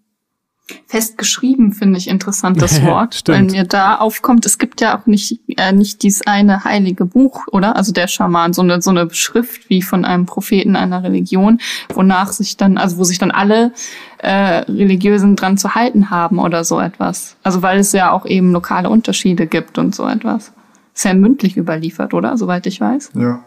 Festgeschrieben 0.85 1.71
finde 1.71 1.97
ich 1.97 2.07
interessantes 2.07 2.81
Wort, 2.85 3.23
weil 3.27 3.43
mir 3.43 3.63
da 3.63 3.95
aufkommt, 3.95 4.45
es 4.45 4.57
gibt 4.57 4.81
ja 4.81 4.97
auch 4.97 5.05
nicht, 5.05 5.39
äh, 5.57 5.71
nicht 5.71 6.03
dieses 6.03 6.25
eine 6.27 6.63
heilige 6.63 7.05
Buch, 7.05 7.47
oder? 7.51 7.75
Also 7.75 7.91
der 7.91 8.07
Schaman, 8.07 8.53
so 8.53 8.61
eine, 8.61 8.81
so 8.81 8.89
eine 8.89 9.09
Schrift 9.13 9.69
wie 9.69 9.81
von 9.81 10.05
einem 10.05 10.25
Propheten 10.25 10.75
einer 10.75 11.03
Religion, 11.03 11.59
wonach 11.93 12.31
sich 12.31 12.57
dann, 12.57 12.77
also 12.77 12.97
wo 12.97 13.03
sich 13.03 13.17
dann 13.17 13.31
alle 13.31 13.71
äh, 14.17 14.29
Religiösen 14.69 15.35
dran 15.35 15.57
zu 15.57 15.75
halten 15.75 16.09
haben 16.09 16.39
oder 16.39 16.63
so 16.63 16.79
etwas. 16.79 17.37
Also 17.43 17.61
weil 17.61 17.79
es 17.79 17.91
ja 17.93 18.11
auch 18.11 18.25
eben 18.25 18.51
lokale 18.51 18.89
Unterschiede 18.89 19.47
gibt 19.47 19.77
und 19.77 19.95
so 19.95 20.07
etwas. 20.07 20.51
Ist 20.93 21.05
ja 21.05 21.13
mündlich 21.13 21.57
überliefert, 21.57 22.13
oder? 22.13 22.37
Soweit 22.37 22.65
ich 22.65 22.81
weiß. 22.81 23.11
Ja. 23.15 23.43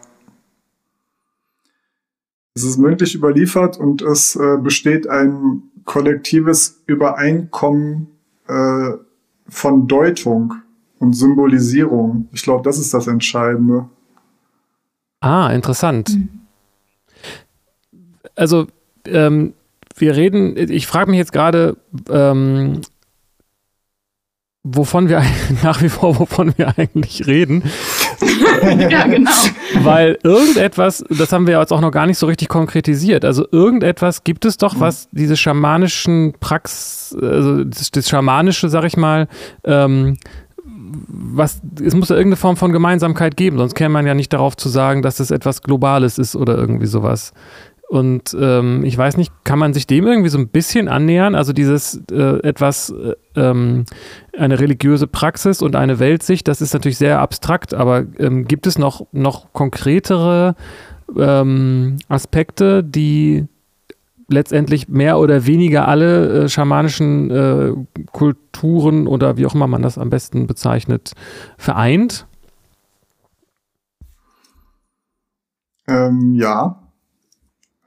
Es 2.53 2.63
ist 2.63 2.77
mündlich 2.77 3.15
überliefert 3.15 3.77
und 3.77 4.01
es 4.01 4.35
äh, 4.35 4.57
besteht 4.61 5.07
ein 5.07 5.63
kollektives 5.85 6.81
Übereinkommen 6.85 8.07
äh, 8.47 8.91
von 9.47 9.87
Deutung 9.87 10.55
und 10.99 11.13
Symbolisierung. 11.13 12.29
Ich 12.31 12.43
glaube, 12.43 12.63
das 12.63 12.77
ist 12.77 12.93
das 12.93 13.07
Entscheidende. 13.07 13.89
Ah, 15.19 15.51
interessant. 15.51 16.17
Also, 18.35 18.67
ähm, 19.05 19.53
wir 19.95 20.15
reden, 20.15 20.55
ich 20.57 20.87
frage 20.87 21.09
mich 21.09 21.17
jetzt 21.17 21.33
gerade, 21.33 21.77
ähm, 22.09 22.81
wovon 24.63 25.09
wir 25.09 25.23
nach 25.63 25.81
wie 25.81 25.89
vor, 25.89 26.19
wovon 26.19 26.57
wir 26.57 26.77
eigentlich 26.77 27.27
reden. 27.27 27.63
ja, 28.89 29.07
genau. 29.07 29.31
Weil 29.81 30.17
irgendetwas, 30.23 31.03
das 31.09 31.31
haben 31.31 31.47
wir 31.47 31.59
jetzt 31.59 31.71
auch 31.71 31.81
noch 31.81 31.91
gar 31.91 32.05
nicht 32.05 32.17
so 32.17 32.27
richtig 32.27 32.49
konkretisiert. 32.49 33.25
Also 33.25 33.45
irgendetwas 33.51 34.23
gibt 34.23 34.45
es 34.45 34.57
doch, 34.57 34.79
was 34.79 35.07
diese 35.11 35.37
schamanischen 35.37 36.33
Prax, 36.39 37.15
also 37.19 37.63
das, 37.63 37.91
das 37.91 38.09
schamanische, 38.09 38.69
sag 38.69 38.85
ich 38.85 38.97
mal, 38.97 39.27
ähm, 39.63 40.17
was, 41.07 41.61
es 41.83 41.93
muss 41.93 42.09
ja 42.09 42.15
irgendeine 42.15 42.37
Form 42.37 42.57
von 42.57 42.71
Gemeinsamkeit 42.71 43.37
geben, 43.37 43.57
sonst 43.57 43.75
käme 43.75 43.93
man 43.93 44.05
ja 44.05 44.13
nicht 44.13 44.33
darauf 44.33 44.57
zu 44.57 44.69
sagen, 44.69 45.01
dass 45.01 45.19
es 45.19 45.31
etwas 45.31 45.61
Globales 45.61 46.17
ist 46.17 46.35
oder 46.35 46.57
irgendwie 46.57 46.87
sowas. 46.87 47.33
Und 47.91 48.33
ähm, 48.39 48.85
ich 48.85 48.97
weiß 48.97 49.17
nicht, 49.17 49.33
kann 49.43 49.59
man 49.59 49.73
sich 49.73 49.85
dem 49.85 50.07
irgendwie 50.07 50.29
so 50.29 50.37
ein 50.37 50.47
bisschen 50.47 50.87
annähern? 50.87 51.35
Also 51.35 51.51
dieses 51.51 52.01
äh, 52.09 52.39
etwas, 52.41 52.89
äh, 52.89 53.15
ähm, 53.35 53.85
eine 54.31 54.61
religiöse 54.61 55.07
Praxis 55.07 55.61
und 55.61 55.75
eine 55.75 55.99
Weltsicht, 55.99 56.47
das 56.47 56.61
ist 56.61 56.73
natürlich 56.73 56.97
sehr 56.97 57.19
abstrakt, 57.19 57.73
aber 57.73 58.05
ähm, 58.17 58.45
gibt 58.45 58.65
es 58.65 58.77
noch, 58.77 59.07
noch 59.11 59.51
konkretere 59.51 60.55
ähm, 61.17 61.97
Aspekte, 62.07 62.81
die 62.81 63.47
letztendlich 64.29 64.87
mehr 64.87 65.19
oder 65.19 65.45
weniger 65.45 65.89
alle 65.89 66.43
äh, 66.43 66.47
schamanischen 66.47 67.29
äh, 67.29 67.73
Kulturen 68.13 69.05
oder 69.05 69.35
wie 69.35 69.45
auch 69.45 69.53
immer 69.53 69.67
man 69.67 69.81
das 69.81 69.97
am 69.97 70.09
besten 70.09 70.47
bezeichnet, 70.47 71.11
vereint? 71.57 72.25
Ähm, 75.89 76.35
ja, 76.35 76.80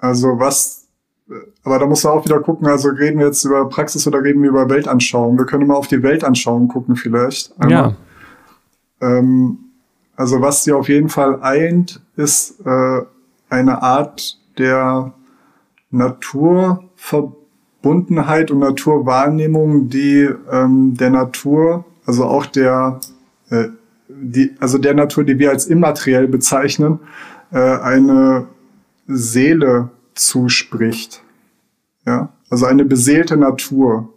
also 0.05 0.39
was, 0.39 0.87
aber 1.63 1.79
da 1.79 1.87
muss 1.87 2.05
man 2.05 2.13
auch 2.13 2.27
wieder 2.27 2.41
gucken, 2.41 2.67
also 2.67 2.91
reden 2.91 3.19
wir 3.19 3.25
jetzt 3.27 3.43
über 3.45 3.67
Praxis 3.71 4.07
oder 4.07 4.23
reden 4.23 4.43
wir 4.43 4.51
über 4.51 4.69
Weltanschauung? 4.69 5.39
Wir 5.39 5.47
können 5.47 5.67
mal 5.67 5.77
auf 5.77 5.89
die 5.89 6.03
Weltanschauung 6.03 6.69
gucken 6.69 6.95
vielleicht. 6.95 7.59
Einmal. 7.59 7.97
Ja. 9.01 9.19
Ähm, 9.19 9.61
also 10.15 10.43
was 10.43 10.65
sie 10.65 10.73
auf 10.73 10.91
jeden 10.91 11.09
Fall 11.09 11.41
eint, 11.41 12.03
ist 12.17 12.61
äh, 12.67 13.01
eine 13.49 13.83
Art 13.83 14.39
der 14.59 15.15
Naturverbundenheit 15.91 18.51
und 18.51 18.59
Naturwahrnehmung, 18.59 19.89
die 19.89 20.29
ähm, 20.53 20.99
der 20.99 21.11
Natur, 21.11 21.87
also 22.05 22.25
auch 22.25 22.45
der, 22.45 23.01
äh, 23.49 23.69
die, 24.09 24.55
also 24.61 24.77
der 24.77 24.93
Natur, 24.93 25.25
die 25.25 25.39
wir 25.39 25.49
als 25.49 25.67
immateriell 25.67 26.29
bezeichnen, 26.29 27.01
äh, 27.53 27.59
eine 27.59 28.49
Seele 29.07 29.91
zuspricht. 30.15 31.23
Ja, 32.07 32.33
also 32.51 32.67
eine 32.67 32.85
beseelte 32.85 33.37
Natur. 33.37 34.09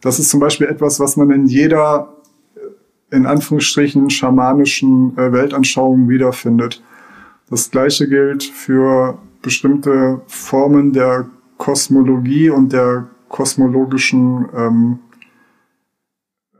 Das 0.00 0.18
ist 0.18 0.30
zum 0.30 0.40
Beispiel 0.40 0.66
etwas, 0.66 0.98
was 0.98 1.16
man 1.16 1.30
in 1.30 1.46
jeder, 1.46 2.12
in 3.10 3.26
Anführungsstrichen, 3.26 4.10
schamanischen 4.10 5.16
äh, 5.16 5.32
Weltanschauung 5.32 6.08
wiederfindet. 6.08 6.82
Das 7.48 7.70
gleiche 7.70 8.08
gilt 8.08 8.44
für 8.44 9.18
bestimmte 9.42 10.20
Formen 10.26 10.92
der 10.92 11.26
Kosmologie 11.58 12.50
und 12.50 12.72
der 12.72 13.08
kosmologischen 13.28 14.48
ähm, 14.56 14.98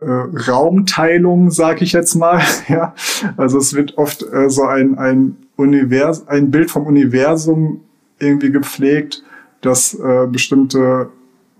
äh, 0.00 0.06
Raumteilung, 0.06 1.50
sage 1.50 1.84
ich 1.84 1.92
jetzt 1.92 2.14
mal. 2.14 2.40
ja, 2.68 2.94
also 3.36 3.58
es 3.58 3.74
wird 3.74 3.98
oft 3.98 4.22
äh, 4.22 4.48
so 4.50 4.64
ein 4.64 4.98
ein 4.98 5.36
Univers 5.60 6.26
ein 6.26 6.50
Bild 6.50 6.70
vom 6.70 6.86
Universum 6.86 7.82
irgendwie 8.18 8.50
gepflegt, 8.50 9.22
dass 9.60 9.94
äh, 9.94 10.26
bestimmte 10.26 11.10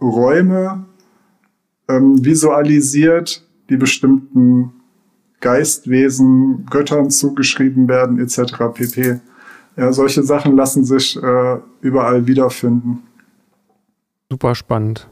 Räume 0.00 0.86
ähm, 1.88 2.24
visualisiert, 2.24 3.46
die 3.68 3.76
bestimmten 3.76 4.72
Geistwesen, 5.40 6.66
Göttern 6.70 7.10
zugeschrieben 7.10 7.88
werden, 7.88 8.18
etc. 8.18 8.54
pp. 8.74 9.20
Ja, 9.76 9.92
solche 9.92 10.22
Sachen 10.22 10.56
lassen 10.56 10.84
sich 10.84 11.16
äh, 11.16 11.58
überall 11.80 12.26
wiederfinden. 12.26 13.02
Super 14.30 14.54
spannend. 14.54 15.08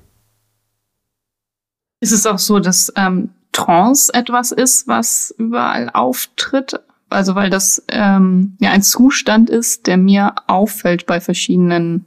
Ist 2.01 2.13
es 2.13 2.27
auch 2.27 2.39
so, 2.39 2.59
dass 2.59 2.93
ähm, 2.97 3.31
Trance 3.53 4.13
etwas 4.15 4.53
ist, 4.53 4.87
was 4.87 5.35
überall 5.39 5.91
auftritt? 5.91 6.81
Also 7.11 7.35
weil 7.35 7.51
das 7.51 7.85
ähm, 7.89 8.57
ja 8.61 8.71
ein 8.71 8.83
Zustand 8.83 9.51
ist, 9.51 9.87
der 9.87 9.97
mir 9.97 10.35
auffällt 10.47 11.07
bei 11.07 11.21
verschiedenen 11.21 12.07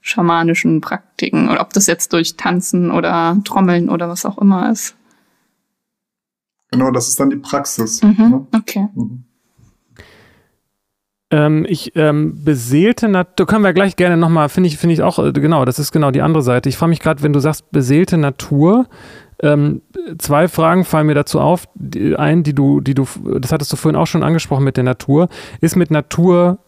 schamanischen 0.00 0.80
Praktiken. 0.80 1.48
Oder 1.48 1.60
ob 1.60 1.72
das 1.72 1.86
jetzt 1.86 2.12
durch 2.12 2.36
Tanzen 2.36 2.90
oder 2.90 3.38
Trommeln 3.44 3.88
oder 3.88 4.08
was 4.08 4.24
auch 4.24 4.38
immer 4.38 4.70
ist. 4.70 4.96
Genau, 6.70 6.90
das 6.90 7.08
ist 7.08 7.18
dann 7.20 7.30
die 7.30 7.36
Praxis. 7.36 8.02
Mhm, 8.02 8.14
ne? 8.18 8.46
Okay. 8.54 8.88
Mhm. 8.94 9.24
Ähm, 11.30 11.66
ich 11.68 11.94
ähm, 11.94 12.42
beseelte 12.42 13.08
Natur, 13.08 13.46
können 13.46 13.64
wir 13.64 13.74
gleich 13.74 13.96
gerne 13.96 14.16
nochmal, 14.16 14.48
finde 14.48 14.68
ich, 14.68 14.78
finde 14.78 14.94
ich 14.94 15.02
auch, 15.02 15.18
äh, 15.18 15.32
genau, 15.32 15.66
das 15.66 15.78
ist 15.78 15.92
genau 15.92 16.10
die 16.10 16.22
andere 16.22 16.42
Seite. 16.42 16.70
Ich 16.70 16.78
frage 16.78 16.88
mich 16.88 17.00
gerade, 17.00 17.22
wenn 17.22 17.34
du 17.34 17.40
sagst 17.40 17.70
beseelte 17.70 18.16
Natur, 18.16 18.86
ähm, 19.42 19.82
zwei 20.18 20.48
Fragen 20.48 20.84
fallen 20.84 21.06
mir 21.06 21.14
dazu 21.14 21.40
auf. 21.40 21.68
Die, 21.74 22.16
ein, 22.16 22.42
die 22.42 22.54
du, 22.54 22.80
die 22.80 22.94
du, 22.94 23.06
das 23.40 23.52
hattest 23.52 23.72
du 23.72 23.76
vorhin 23.76 23.96
auch 23.96 24.06
schon 24.06 24.22
angesprochen 24.22 24.64
mit 24.64 24.76
der 24.76 24.84
Natur. 24.84 25.28
Ist 25.60 25.76
mit 25.76 25.90
Natur 25.90 26.58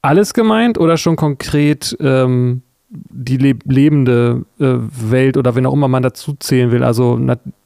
alles 0.00 0.34
gemeint 0.34 0.78
oder 0.78 0.96
schon 0.96 1.16
konkret 1.16 1.96
ähm, 2.00 2.62
die 2.90 3.38
leb 3.38 3.62
lebende 3.64 4.44
äh, 4.58 4.74
Welt 5.10 5.36
oder 5.36 5.54
wenn 5.54 5.64
auch 5.64 5.72
immer 5.72 5.88
man 5.88 6.02
dazu 6.02 6.34
zählen 6.38 6.70
will? 6.72 6.82
Also 6.82 7.18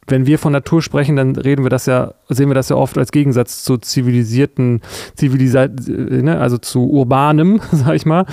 wenn 0.07 0.27
wir 0.27 0.39
von 0.39 0.53
Natur 0.53 0.83
sprechen, 0.83 1.17
dann 1.17 1.35
reden 1.35 1.65
wir 1.65 1.71
das 1.71 1.87
ja, 1.87 2.15
sehen 2.29 2.49
wir 2.49 2.55
das 2.55 2.69
ja 2.69 2.77
oft 2.77 2.97
als 2.97 3.11
Gegensatz 3.11 3.65
zu 3.65 3.79
zivilisierten, 3.79 4.83
zivilisa 5.15 5.65
äh, 5.65 6.23
ne, 6.23 6.39
also 6.39 6.59
zu 6.59 6.89
urbanem, 6.89 7.61
sag 7.73 7.95
ich 7.95 8.07
mal. 8.07 8.27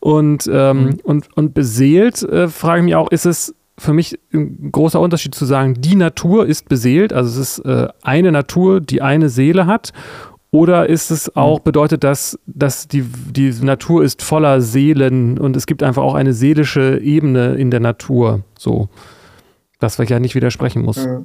Und, 0.00 0.48
ähm, 0.52 0.84
mhm. 0.84 1.00
und, 1.02 1.36
und 1.36 1.54
beseelt, 1.54 2.22
äh, 2.22 2.48
frage 2.48 2.80
ich 2.80 2.84
mich 2.84 2.94
auch, 2.94 3.10
ist 3.10 3.26
es 3.26 3.54
für 3.78 3.92
mich 3.92 4.18
ein 4.32 4.72
großer 4.72 5.00
Unterschied 5.00 5.34
zu 5.34 5.44
sagen, 5.44 5.74
die 5.78 5.96
Natur 5.96 6.46
ist 6.46 6.68
beseelt, 6.68 7.12
also 7.12 7.40
es 7.40 7.58
ist 7.58 7.64
äh, 7.66 7.88
eine 8.02 8.32
Natur, 8.32 8.80
die 8.80 9.02
eine 9.02 9.28
Seele 9.28 9.66
hat. 9.66 9.92
Oder 10.50 10.88
ist 10.88 11.10
es 11.10 11.26
mhm. 11.26 11.32
auch, 11.34 11.60
bedeutet 11.60 12.02
das, 12.02 12.38
dass 12.46 12.88
die, 12.88 13.02
die 13.02 13.52
Natur 13.62 14.02
ist 14.02 14.22
voller 14.22 14.62
Seelen 14.62 15.38
und 15.38 15.56
es 15.56 15.66
gibt 15.66 15.82
einfach 15.82 16.02
auch 16.02 16.14
eine 16.14 16.32
seelische 16.32 16.98
Ebene 16.98 17.56
in 17.56 17.70
der 17.70 17.80
Natur, 17.80 18.42
so, 18.58 18.88
dass 19.80 19.98
ich 19.98 20.08
ja 20.08 20.18
nicht 20.18 20.34
widersprechen 20.34 20.82
muss. 20.82 20.96
Ja. 20.96 21.22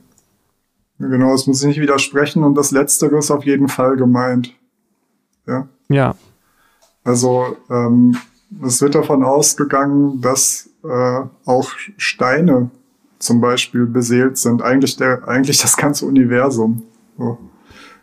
Genau, 1.00 1.34
es 1.34 1.48
muss 1.48 1.64
nicht 1.64 1.80
widersprechen 1.80 2.44
und 2.44 2.56
das 2.56 2.72
Letztere 2.72 3.18
ist 3.18 3.32
auf 3.32 3.46
jeden 3.46 3.70
Fall 3.70 3.96
gemeint. 3.96 4.54
Ja. 5.48 5.68
Ja. 5.90 6.16
Also, 7.04 7.56
ähm, 7.70 8.18
es 8.64 8.82
wird 8.82 8.96
davon 8.96 9.24
ausgegangen, 9.24 10.22
dass 10.22 10.70
äh, 10.84 11.22
auch 11.46 11.72
Steine 11.98 12.70
zum 13.20 13.42
Beispiel 13.42 13.86
beseelt 13.86 14.38
sind. 14.38 14.62
Eigentlich, 14.62 14.98
der, 14.98 15.28
eigentlich 15.28 15.60
das 15.60 15.78
ganze 15.78 16.06
Universum. 16.06 16.84
So. 17.18 17.38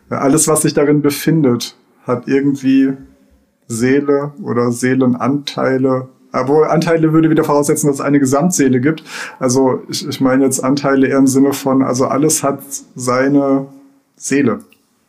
Alles, 0.09 0.47
was 0.47 0.61
sich 0.61 0.73
darin 0.73 1.01
befindet, 1.01 1.75
hat 2.05 2.27
irgendwie 2.27 2.93
Seele 3.67 4.33
oder 4.41 4.71
Seelenanteile. 4.71 6.09
Obwohl 6.31 6.65
Anteile 6.65 7.13
würde 7.13 7.29
wieder 7.29 7.43
voraussetzen, 7.43 7.87
dass 7.87 7.97
es 7.97 8.01
eine 8.01 8.19
Gesamtseele 8.19 8.79
gibt. 8.79 9.03
Also 9.39 9.83
ich, 9.89 10.07
ich 10.07 10.21
meine 10.21 10.45
jetzt 10.45 10.63
Anteile 10.63 11.07
eher 11.07 11.17
im 11.17 11.27
Sinne 11.27 11.53
von, 11.53 11.83
also 11.83 12.07
alles 12.07 12.43
hat 12.43 12.61
seine 12.95 13.67
Seele, 14.15 14.59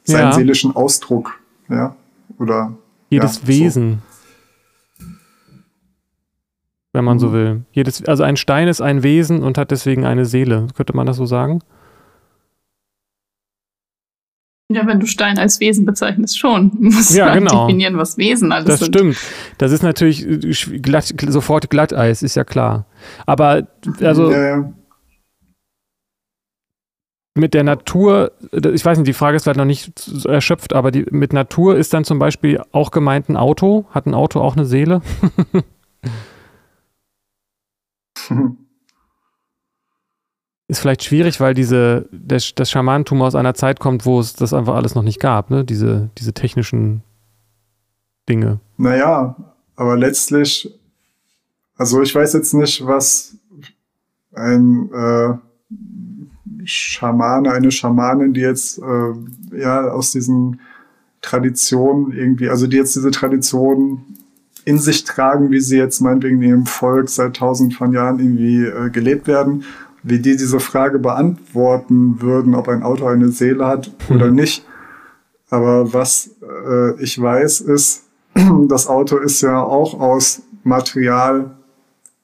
seinen 0.04 0.30
ja. 0.30 0.32
seelischen 0.32 0.74
Ausdruck. 0.74 1.38
Ja, 1.68 1.94
oder 2.38 2.72
jedes 3.10 3.42
ja, 3.42 3.48
Wesen. 3.48 4.02
Wenn 6.92 7.04
man 7.04 7.16
mhm. 7.16 7.20
so 7.20 7.32
will. 7.32 7.62
Jedes, 7.72 8.04
also 8.04 8.22
ein 8.22 8.36
Stein 8.36 8.68
ist 8.68 8.80
ein 8.80 9.02
Wesen 9.02 9.42
und 9.42 9.58
hat 9.58 9.70
deswegen 9.70 10.04
eine 10.04 10.24
Seele. 10.24 10.66
Könnte 10.74 10.94
man 10.94 11.06
das 11.06 11.16
so 11.16 11.26
sagen? 11.26 11.60
Ja, 14.72 14.86
wenn 14.86 15.00
du 15.00 15.06
Stein 15.06 15.36
als 15.36 15.58
Wesen 15.58 15.84
bezeichnest, 15.84 16.38
schon. 16.38 16.70
Du 16.74 16.84
musst 16.84 17.14
ja, 17.14 17.34
genau. 17.34 17.66
definieren, 17.66 17.96
was 17.96 18.16
Wesen 18.18 18.52
alles 18.52 18.66
das 18.66 18.80
sind. 18.80 18.94
Das 18.94 19.00
stimmt. 19.00 19.18
Das 19.58 19.72
ist 19.72 19.82
natürlich 19.82 20.24
äh, 20.24 20.78
glatt, 20.78 21.12
sofort 21.26 21.70
Glatteis, 21.70 22.22
ist 22.22 22.36
ja 22.36 22.44
klar. 22.44 22.86
Aber 23.26 23.66
also 24.00 24.30
ja, 24.30 24.58
ja. 24.58 24.72
mit 27.34 27.52
der 27.52 27.64
Natur, 27.64 28.30
ich 28.52 28.84
weiß 28.84 28.98
nicht, 28.98 29.08
die 29.08 29.12
Frage 29.12 29.36
ist 29.36 29.42
vielleicht 29.42 29.58
noch 29.58 29.64
nicht 29.64 29.92
erschöpft, 30.24 30.72
aber 30.72 30.92
die, 30.92 31.04
mit 31.10 31.32
Natur 31.32 31.76
ist 31.76 31.92
dann 31.92 32.04
zum 32.04 32.20
Beispiel 32.20 32.62
auch 32.70 32.92
gemeint 32.92 33.28
ein 33.28 33.36
Auto. 33.36 33.86
Hat 33.90 34.06
ein 34.06 34.14
Auto 34.14 34.40
auch 34.40 34.56
eine 34.56 34.66
Seele? 34.66 35.02
ist 40.68 40.78
vielleicht 40.80 41.04
schwierig, 41.04 41.40
weil 41.40 41.52
diese, 41.54 42.08
das, 42.12 42.54
das 42.54 42.70
Schamanentum 42.70 43.22
aus 43.22 43.34
einer 43.34 43.54
Zeit 43.54 43.80
kommt, 43.80 44.06
wo 44.06 44.20
es 44.20 44.34
das 44.34 44.52
einfach 44.54 44.76
alles 44.76 44.94
noch 44.94 45.02
nicht 45.02 45.20
gab, 45.20 45.50
ne? 45.50 45.64
Diese, 45.64 46.10
diese 46.16 46.32
technischen 46.32 47.02
Dinge. 48.28 48.60
Naja, 48.76 49.36
aber 49.74 49.96
letztlich, 49.96 50.72
also 51.76 52.00
ich 52.02 52.14
weiß 52.14 52.34
jetzt 52.34 52.54
nicht, 52.54 52.86
was 52.86 53.36
ein 54.32 54.90
äh, 54.92 55.34
Schamane, 56.64 57.50
eine 57.50 57.72
Schamanin, 57.72 58.32
die 58.32 58.42
jetzt 58.42 58.78
äh, 58.78 59.58
ja 59.58 59.90
aus 59.90 60.12
diesen 60.12 60.60
Traditionen 61.20 62.12
irgendwie, 62.12 62.48
also 62.48 62.68
die 62.68 62.76
jetzt 62.76 62.94
diese 62.94 63.10
Tradition 63.10 64.04
in 64.70 64.78
sich 64.78 65.04
tragen, 65.04 65.50
wie 65.50 65.60
sie 65.60 65.76
jetzt 65.76 66.00
meinetwegen 66.00 66.40
in 66.42 66.48
ihrem 66.48 66.66
Volk 66.66 67.08
seit 67.08 67.36
tausend 67.36 67.74
von 67.74 67.92
Jahren 67.92 68.18
irgendwie 68.18 68.64
äh, 68.64 68.90
gelebt 68.90 69.26
werden 69.26 69.64
wie 70.02 70.18
die 70.18 70.36
diese 70.36 70.60
Frage 70.60 70.98
beantworten 70.98 72.20
würden, 72.20 72.54
ob 72.54 72.68
ein 72.68 72.82
Auto 72.82 73.06
eine 73.06 73.28
Seele 73.28 73.66
hat 73.66 73.90
oder 74.08 74.26
mhm. 74.26 74.34
nicht. 74.34 74.64
Aber 75.50 75.92
was 75.92 76.30
äh, 76.42 77.02
ich 77.02 77.20
weiß, 77.20 77.60
ist, 77.62 78.04
das 78.68 78.86
Auto 78.86 79.18
ist 79.18 79.40
ja 79.42 79.62
auch 79.62 79.98
aus 79.98 80.42
Material 80.62 81.50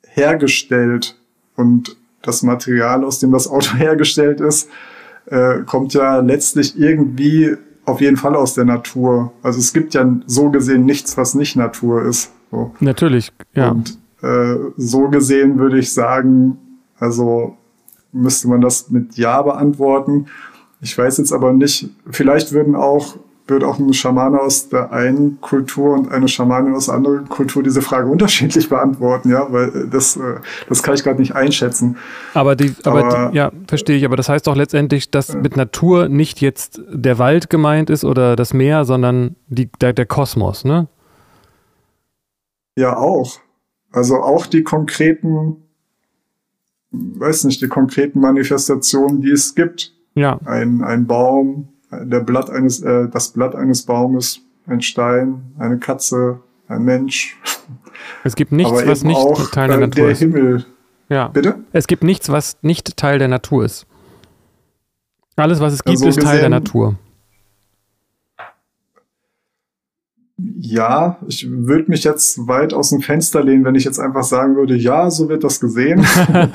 hergestellt. 0.02 1.18
Und 1.56 1.96
das 2.22 2.42
Material, 2.42 3.04
aus 3.04 3.18
dem 3.18 3.32
das 3.32 3.48
Auto 3.48 3.74
hergestellt 3.76 4.40
ist, 4.40 4.68
äh, 5.26 5.60
kommt 5.66 5.92
ja 5.94 6.20
letztlich 6.20 6.78
irgendwie 6.78 7.56
auf 7.84 8.00
jeden 8.00 8.16
Fall 8.16 8.34
aus 8.34 8.54
der 8.54 8.64
Natur. 8.64 9.32
Also 9.42 9.58
es 9.58 9.72
gibt 9.72 9.94
ja 9.94 10.08
so 10.26 10.50
gesehen 10.50 10.84
nichts, 10.84 11.16
was 11.16 11.34
nicht 11.34 11.56
Natur 11.56 12.04
ist. 12.04 12.32
So. 12.50 12.72
Natürlich, 12.80 13.32
ja. 13.54 13.70
Und 13.70 13.98
äh, 14.22 14.56
so 14.76 15.08
gesehen 15.08 15.58
würde 15.58 15.78
ich 15.78 15.92
sagen, 15.92 16.58
also 16.98 17.56
müsste 18.12 18.48
man 18.48 18.60
das 18.60 18.90
mit 18.90 19.16
Ja 19.16 19.42
beantworten. 19.42 20.26
Ich 20.80 20.96
weiß 20.96 21.18
jetzt 21.18 21.32
aber 21.32 21.52
nicht, 21.52 21.90
vielleicht 22.10 22.52
würden 22.52 22.74
auch, 22.74 23.16
würde 23.46 23.66
auch 23.66 23.78
ein 23.78 23.92
Schamane 23.92 24.40
aus 24.40 24.68
der 24.68 24.92
einen 24.92 25.40
Kultur 25.40 25.94
und 25.94 26.10
eine 26.10 26.28
Schamanin 26.28 26.74
aus 26.74 26.86
der 26.86 26.96
anderen 26.96 27.28
Kultur 27.28 27.62
diese 27.62 27.82
Frage 27.82 28.08
unterschiedlich 28.08 28.68
beantworten, 28.68 29.30
ja, 29.30 29.46
weil 29.50 29.88
das, 29.90 30.16
äh, 30.16 30.40
das 30.68 30.82
kann 30.82 30.94
ich 30.94 31.04
gerade 31.04 31.20
nicht 31.20 31.34
einschätzen. 31.34 31.96
Aber 32.34 32.56
die, 32.56 32.74
aber, 32.84 33.04
aber 33.04 33.30
die, 33.30 33.36
ja, 33.36 33.52
verstehe 33.68 33.96
ich, 33.96 34.04
aber 34.04 34.16
das 34.16 34.28
heißt 34.28 34.46
doch 34.46 34.56
letztendlich, 34.56 35.10
dass 35.10 35.30
äh, 35.30 35.38
mit 35.38 35.56
Natur 35.56 36.08
nicht 36.08 36.40
jetzt 36.40 36.80
der 36.90 37.18
Wald 37.18 37.50
gemeint 37.50 37.90
ist 37.90 38.04
oder 38.04 38.36
das 38.36 38.52
Meer, 38.52 38.84
sondern 38.84 39.36
die, 39.48 39.70
der, 39.80 39.92
der 39.92 40.06
Kosmos, 40.06 40.64
ne? 40.64 40.88
Ja, 42.76 42.96
auch. 42.96 43.40
Also 43.90 44.16
auch 44.16 44.46
die 44.46 44.62
konkreten 44.62 45.66
weiß 46.96 47.44
nicht, 47.44 47.60
die 47.62 47.68
konkreten 47.68 48.20
Manifestationen, 48.20 49.20
die 49.20 49.30
es 49.30 49.54
gibt. 49.54 49.92
Ja. 50.14 50.38
Ein, 50.44 50.82
ein 50.82 51.06
Baum, 51.06 51.68
der 51.90 52.20
Blatt 52.20 52.50
eines, 52.50 52.80
äh, 52.80 53.08
das 53.08 53.32
Blatt 53.32 53.54
eines 53.54 53.82
Baumes, 53.82 54.40
ein 54.66 54.80
Stein, 54.80 55.52
eine 55.58 55.78
Katze, 55.78 56.40
ein 56.68 56.84
Mensch. 56.84 57.38
Es 58.24 58.34
gibt 58.34 58.52
nichts, 58.52 58.72
was 58.86 59.04
nicht 59.04 59.16
auch, 59.16 59.50
Teil 59.50 59.68
der 59.68 59.76
äh, 59.76 59.80
Natur 59.80 60.04
der 60.04 60.12
ist. 60.12 60.18
Himmel. 60.18 60.66
Ja. 61.08 61.28
Bitte? 61.28 61.60
Es 61.72 61.86
gibt 61.86 62.02
nichts, 62.02 62.30
was 62.30 62.56
nicht 62.62 62.96
Teil 62.96 63.18
der 63.18 63.28
Natur 63.28 63.64
ist. 63.64 63.86
Alles, 65.36 65.60
was 65.60 65.74
es 65.74 65.84
gibt, 65.84 65.98
also 65.98 66.08
ist 66.08 66.20
Teil 66.20 66.40
der 66.40 66.48
Natur. 66.48 66.96
Ja, 70.38 71.18
ich 71.26 71.48
würde 71.50 71.90
mich 71.90 72.04
jetzt 72.04 72.46
weit 72.46 72.74
aus 72.74 72.90
dem 72.90 73.00
Fenster 73.00 73.42
lehnen, 73.42 73.64
wenn 73.64 73.74
ich 73.74 73.84
jetzt 73.84 73.98
einfach 73.98 74.22
sagen 74.22 74.54
würde, 74.54 74.76
ja, 74.76 75.10
so 75.10 75.30
wird 75.30 75.44
das 75.44 75.60
gesehen. 75.60 76.04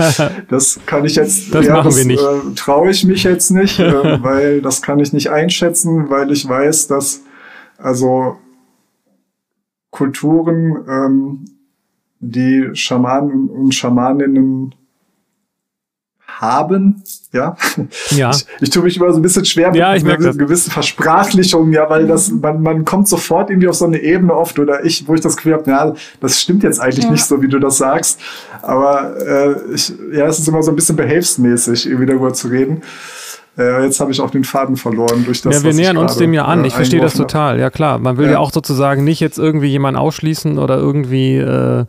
das 0.49 0.79
kann 0.85 1.03
ich 1.03 1.15
jetzt, 1.15 1.53
das 1.53 1.65
ja, 1.65 1.73
machen 1.73 1.85
das, 1.85 1.97
wir 1.97 2.05
nicht. 2.05 2.21
Äh, 2.21 2.53
traue 2.55 2.91
ich 2.91 3.03
mich 3.05 3.23
jetzt 3.23 3.49
nicht, 3.49 3.79
äh, 3.79 3.91
weil 4.23 4.61
das 4.61 4.83
kann 4.83 4.99
ich 4.99 5.13
nicht 5.13 5.31
einschätzen, 5.31 6.11
weil 6.11 6.31
ich 6.31 6.47
weiß, 6.47 6.87
dass 6.87 7.23
also 7.77 8.37
Kulturen, 9.89 10.85
ähm, 10.87 11.45
die 12.19 12.69
Schamanen 12.73 13.49
und 13.49 13.73
Schamaninnen 13.73 14.75
haben, 16.41 17.03
ja. 17.31 17.55
Ja. 18.09 18.31
Ich, 18.31 18.45
ich 18.59 18.69
tue 18.71 18.83
mich 18.83 18.97
immer 18.97 19.11
so 19.11 19.19
ein 19.19 19.21
bisschen 19.21 19.45
schwer 19.45 19.71
ja, 19.73 19.93
mit 19.93 20.05
einer 20.05 20.33
gewissen 20.33 20.71
Versprachlichung, 20.71 21.71
ja, 21.71 21.89
weil 21.89 22.07
das, 22.07 22.31
man, 22.31 22.61
man 22.61 22.83
kommt 22.83 23.07
sofort 23.07 23.51
irgendwie 23.51 23.67
auf 23.67 23.75
so 23.75 23.85
eine 23.85 23.99
Ebene 23.99 24.33
oft 24.33 24.57
oder 24.57 24.83
ich, 24.83 25.07
wo 25.07 25.13
ich 25.13 25.21
das 25.21 25.37
Gefühl 25.37 25.53
habe, 25.53 25.69
ja, 25.69 25.93
das 26.19 26.41
stimmt 26.41 26.63
jetzt 26.63 26.81
eigentlich 26.81 27.05
ja. 27.05 27.11
nicht 27.11 27.23
so, 27.23 27.41
wie 27.41 27.47
du 27.47 27.59
das 27.59 27.77
sagst. 27.77 28.19
Aber 28.63 29.15
äh, 29.19 29.73
ich, 29.73 29.93
ja, 30.11 30.25
es 30.25 30.39
ist 30.39 30.47
immer 30.47 30.63
so 30.63 30.71
ein 30.71 30.75
bisschen 30.75 30.95
behelfsmäßig, 30.95 31.85
irgendwie 31.85 32.07
darüber 32.07 32.33
zu 32.33 32.47
reden. 32.47 32.81
Äh, 33.57 33.83
jetzt 33.83 33.99
habe 33.99 34.11
ich 34.11 34.19
auch 34.19 34.31
den 34.31 34.43
Faden 34.43 34.75
verloren 34.75 35.23
durch 35.25 35.41
das. 35.41 35.57
Ja, 35.57 35.63
wir 35.63 35.73
nähern 35.73 35.97
uns 35.97 36.17
dem 36.17 36.33
ja 36.33 36.45
an. 36.45 36.63
Äh, 36.63 36.67
ich 36.67 36.73
verstehe 36.73 37.01
das 37.01 37.13
total. 37.13 37.59
Ja, 37.59 37.69
klar. 37.69 37.99
Man 37.99 38.17
will 38.17 38.25
ja. 38.25 38.33
ja. 38.33 38.39
auch 38.39 38.51
sozusagen 38.51 39.03
nicht 39.03 39.19
jetzt 39.19 39.37
irgendwie 39.37 39.67
jemanden 39.67 39.99
ausschließen 39.99 40.57
oder 40.57 40.77
irgendwie 40.77 41.37
äh, 41.37 41.85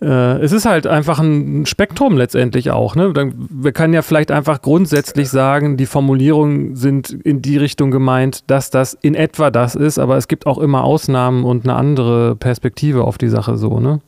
äh, 0.00 0.38
es 0.38 0.52
ist 0.52 0.64
halt 0.64 0.86
einfach 0.86 1.18
ein 1.18 1.66
Spektrum 1.66 2.16
letztendlich 2.16 2.70
auch. 2.70 2.94
Ne? 2.94 3.12
wir 3.14 3.72
können 3.72 3.94
ja 3.94 4.02
vielleicht 4.02 4.30
einfach 4.30 4.62
grundsätzlich 4.62 5.28
sagen, 5.30 5.76
die 5.76 5.86
Formulierungen 5.86 6.76
sind 6.76 7.10
in 7.10 7.42
die 7.42 7.56
Richtung 7.56 7.90
gemeint, 7.90 8.50
dass 8.50 8.70
das 8.70 8.94
in 9.00 9.14
etwa 9.14 9.50
das 9.50 9.74
ist, 9.74 9.98
aber 9.98 10.16
es 10.16 10.28
gibt 10.28 10.46
auch 10.46 10.58
immer 10.58 10.84
Ausnahmen 10.84 11.44
und 11.44 11.64
eine 11.64 11.74
andere 11.74 12.36
Perspektive 12.36 13.04
auf 13.04 13.18
die 13.18 13.28
Sache 13.28 13.56
so, 13.56 13.80
ne? 13.80 14.00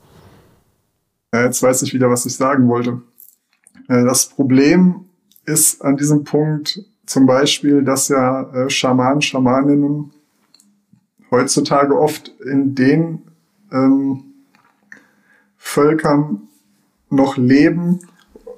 Ja, 1.33 1.45
jetzt 1.45 1.63
weiß 1.63 1.83
ich 1.83 1.95
wieder, 1.95 2.11
was 2.11 2.27
ich 2.27 2.37
sagen 2.37 2.69
wollte. 2.69 3.03
Äh, 3.89 4.05
das 4.05 4.27
Problem 4.27 5.05
ist 5.47 5.83
an 5.83 5.97
diesem 5.97 6.25
Punkt 6.25 6.81
zum 7.07 7.27
Beispiel, 7.27 7.83
dass 7.83 8.09
ja 8.09 8.43
äh, 8.53 8.71
Schamanen, 8.71 9.21
Schamaninnen 9.21 10.13
heutzutage 11.31 11.99
oft 11.99 12.29
in 12.45 12.75
den 12.75 13.23
ähm, 13.73 14.30
Völkern 15.71 16.49
noch 17.11 17.37
leben 17.37 18.01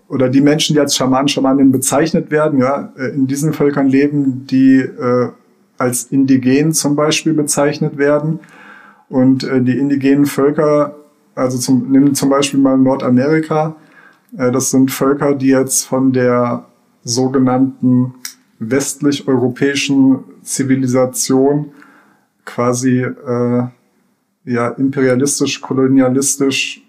oder 0.09 0.31
die 0.31 0.41
Menschen, 0.41 0.75
die 0.75 0.81
als 0.81 0.97
Schamanen, 0.97 1.29
Schamaninnen 1.29 1.71
bezeichnet 1.71 2.31
werden, 2.31 2.59
ja, 2.59 2.93
äh, 2.97 3.09
in 3.09 3.27
diesen 3.27 3.53
Völkern 3.53 3.87
leben, 3.87 4.47
die 4.47 4.79
äh, 4.79 5.29
als 5.77 6.05
indigen 6.05 6.73
zum 6.73 6.97
Beispiel 6.97 7.35
bezeichnet 7.35 7.99
werden. 7.99 8.41
Und 9.11 9.45
äh, 9.45 9.61
die 9.61 9.79
indigenen 9.79 10.25
Völker, 10.25 10.97
also 11.35 11.59
zum, 11.59 11.91
nehmen 11.91 12.15
zum 12.15 12.31
Beispiel 12.31 12.61
mal 12.61 12.79
Nordamerika, 12.79 13.77
äh, 14.39 14.51
das 14.51 14.71
sind 14.71 14.91
Völker, 14.91 15.35
die 15.35 15.49
jetzt 15.49 15.85
von 15.85 16.13
der 16.15 16.65
sogenannten 17.05 18.15
westlich-europäischen 18.59 20.21
Zivilisation 20.43 21.73
quasi 22.47 23.03
äh, 23.03 23.65
ja, 24.45 24.69
imperialistisch, 24.69 25.61
kolonialistisch 25.61 26.82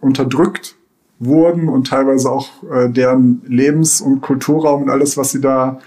unterdrückt 0.00 0.76
wurden 1.18 1.68
und 1.68 1.86
teilweise 1.86 2.30
auch 2.30 2.48
äh, 2.72 2.88
deren 2.88 3.42
Lebens- 3.46 4.00
und 4.00 4.22
Kulturraum 4.22 4.82
und 4.82 4.90
alles, 4.90 5.16
was 5.16 5.30
sie 5.30 5.40
da 5.40 5.78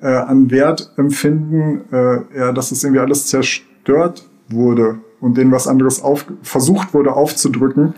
äh, 0.00 0.06
an 0.06 0.50
Wert 0.50 0.92
empfinden, 0.96 1.82
äh, 1.92 2.38
ja, 2.38 2.52
dass 2.52 2.70
es 2.70 2.84
irgendwie 2.84 3.00
alles 3.00 3.26
zerstört 3.26 4.28
wurde 4.48 5.00
und 5.20 5.36
denen 5.36 5.50
was 5.50 5.66
anderes 5.66 6.02
auf, 6.02 6.26
versucht 6.42 6.94
wurde 6.94 7.12
aufzudrücken. 7.12 7.94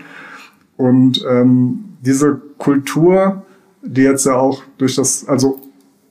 Und 0.77 1.23
ähm, 1.31 1.85
diese 2.01 2.41
Kultur, 2.57 3.43
die 3.83 4.03
jetzt 4.03 4.25
ja 4.25 4.37
auch 4.37 4.63
durch 4.79 4.97
das, 4.97 5.29
also 5.29 5.61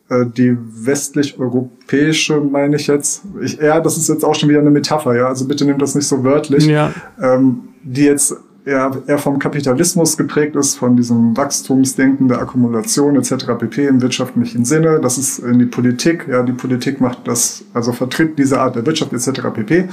äh, 0.10 0.26
die 0.26 0.56
westlich-europäische, 0.58 2.40
meine 2.42 2.76
ich 2.76 2.86
jetzt, 2.86 3.24
ich, 3.42 3.58
ja, 3.58 3.80
das 3.80 3.98
ist 3.98 4.10
jetzt 4.10 4.24
auch 4.24 4.36
schon 4.36 4.50
wieder 4.50 4.60
eine 4.60 4.70
Metapher, 4.70 5.16
ja, 5.16 5.28
also 5.28 5.48
bitte 5.48 5.66
nehmt 5.66 5.82
das 5.82 5.96
nicht 5.96 6.08
so 6.08 6.24
wörtlich, 6.24 6.68
ja. 6.68 6.94
ähm, 7.20 7.70
die 7.84 8.04
jetzt 8.04 8.36
eher, 8.66 8.92
eher 9.08 9.18
vom 9.18 9.40
Kapitalismus 9.40 10.18
geprägt 10.18 10.56
ist, 10.56 10.76
von 10.76 10.96
diesem 10.96 11.36
Wachstumsdenken 11.36 12.28
der 12.28 12.40
Akkumulation 12.40 13.16
etc. 13.16 13.46
pp. 13.58 13.88
im 13.88 14.02
wirtschaftlichen 14.02 14.66
Sinne. 14.66 15.00
Das 15.02 15.18
ist 15.18 15.40
in 15.40 15.60
die 15.60 15.66
Politik. 15.66 16.28
Ja, 16.30 16.44
die 16.44 16.54
Politik 16.54 17.02
macht 17.02 17.28
das, 17.28 17.64
also 17.74 17.92
vertritt 17.92 18.38
diese 18.38 18.60
Art 18.60 18.76
der 18.76 18.86
Wirtschaft 18.86 19.14
etc. 19.14 19.42
pp. 19.54 19.90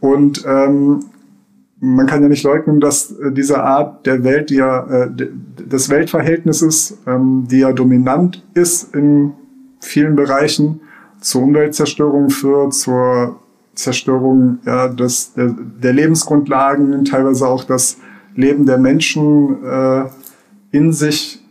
Und 0.00 0.44
ähm, 0.46 1.04
man 1.78 2.06
kann 2.06 2.22
ja 2.22 2.28
nicht 2.28 2.42
leugnen, 2.42 2.80
dass 2.80 3.12
äh, 3.12 3.32
diese 3.32 3.62
Art 3.62 4.06
der 4.06 4.24
Welt, 4.24 4.50
die 4.50 4.56
ja 4.56 4.86
äh, 4.86 5.10
des 5.10 5.90
Weltverhältnisses, 5.90 6.98
ähm, 7.06 7.46
die 7.50 7.58
ja 7.58 7.72
dominant 7.72 8.44
ist 8.54 8.94
in 8.94 9.32
vielen 9.80 10.16
Bereichen, 10.16 10.80
zur 11.20 11.42
Umweltzerstörung 11.42 12.30
führt, 12.30 12.74
zur 12.74 13.40
Zerstörung 13.76 14.58
ja, 14.66 14.88
des, 14.88 15.34
der, 15.34 15.54
der 15.82 15.92
Lebensgrundlagen, 15.92 17.04
teilweise 17.04 17.46
auch 17.46 17.64
das 17.64 17.98
Leben 18.34 18.66
der 18.66 18.78
Menschen 18.78 19.64
äh, 19.64 20.04
in 20.72 20.92
sich 20.92 21.42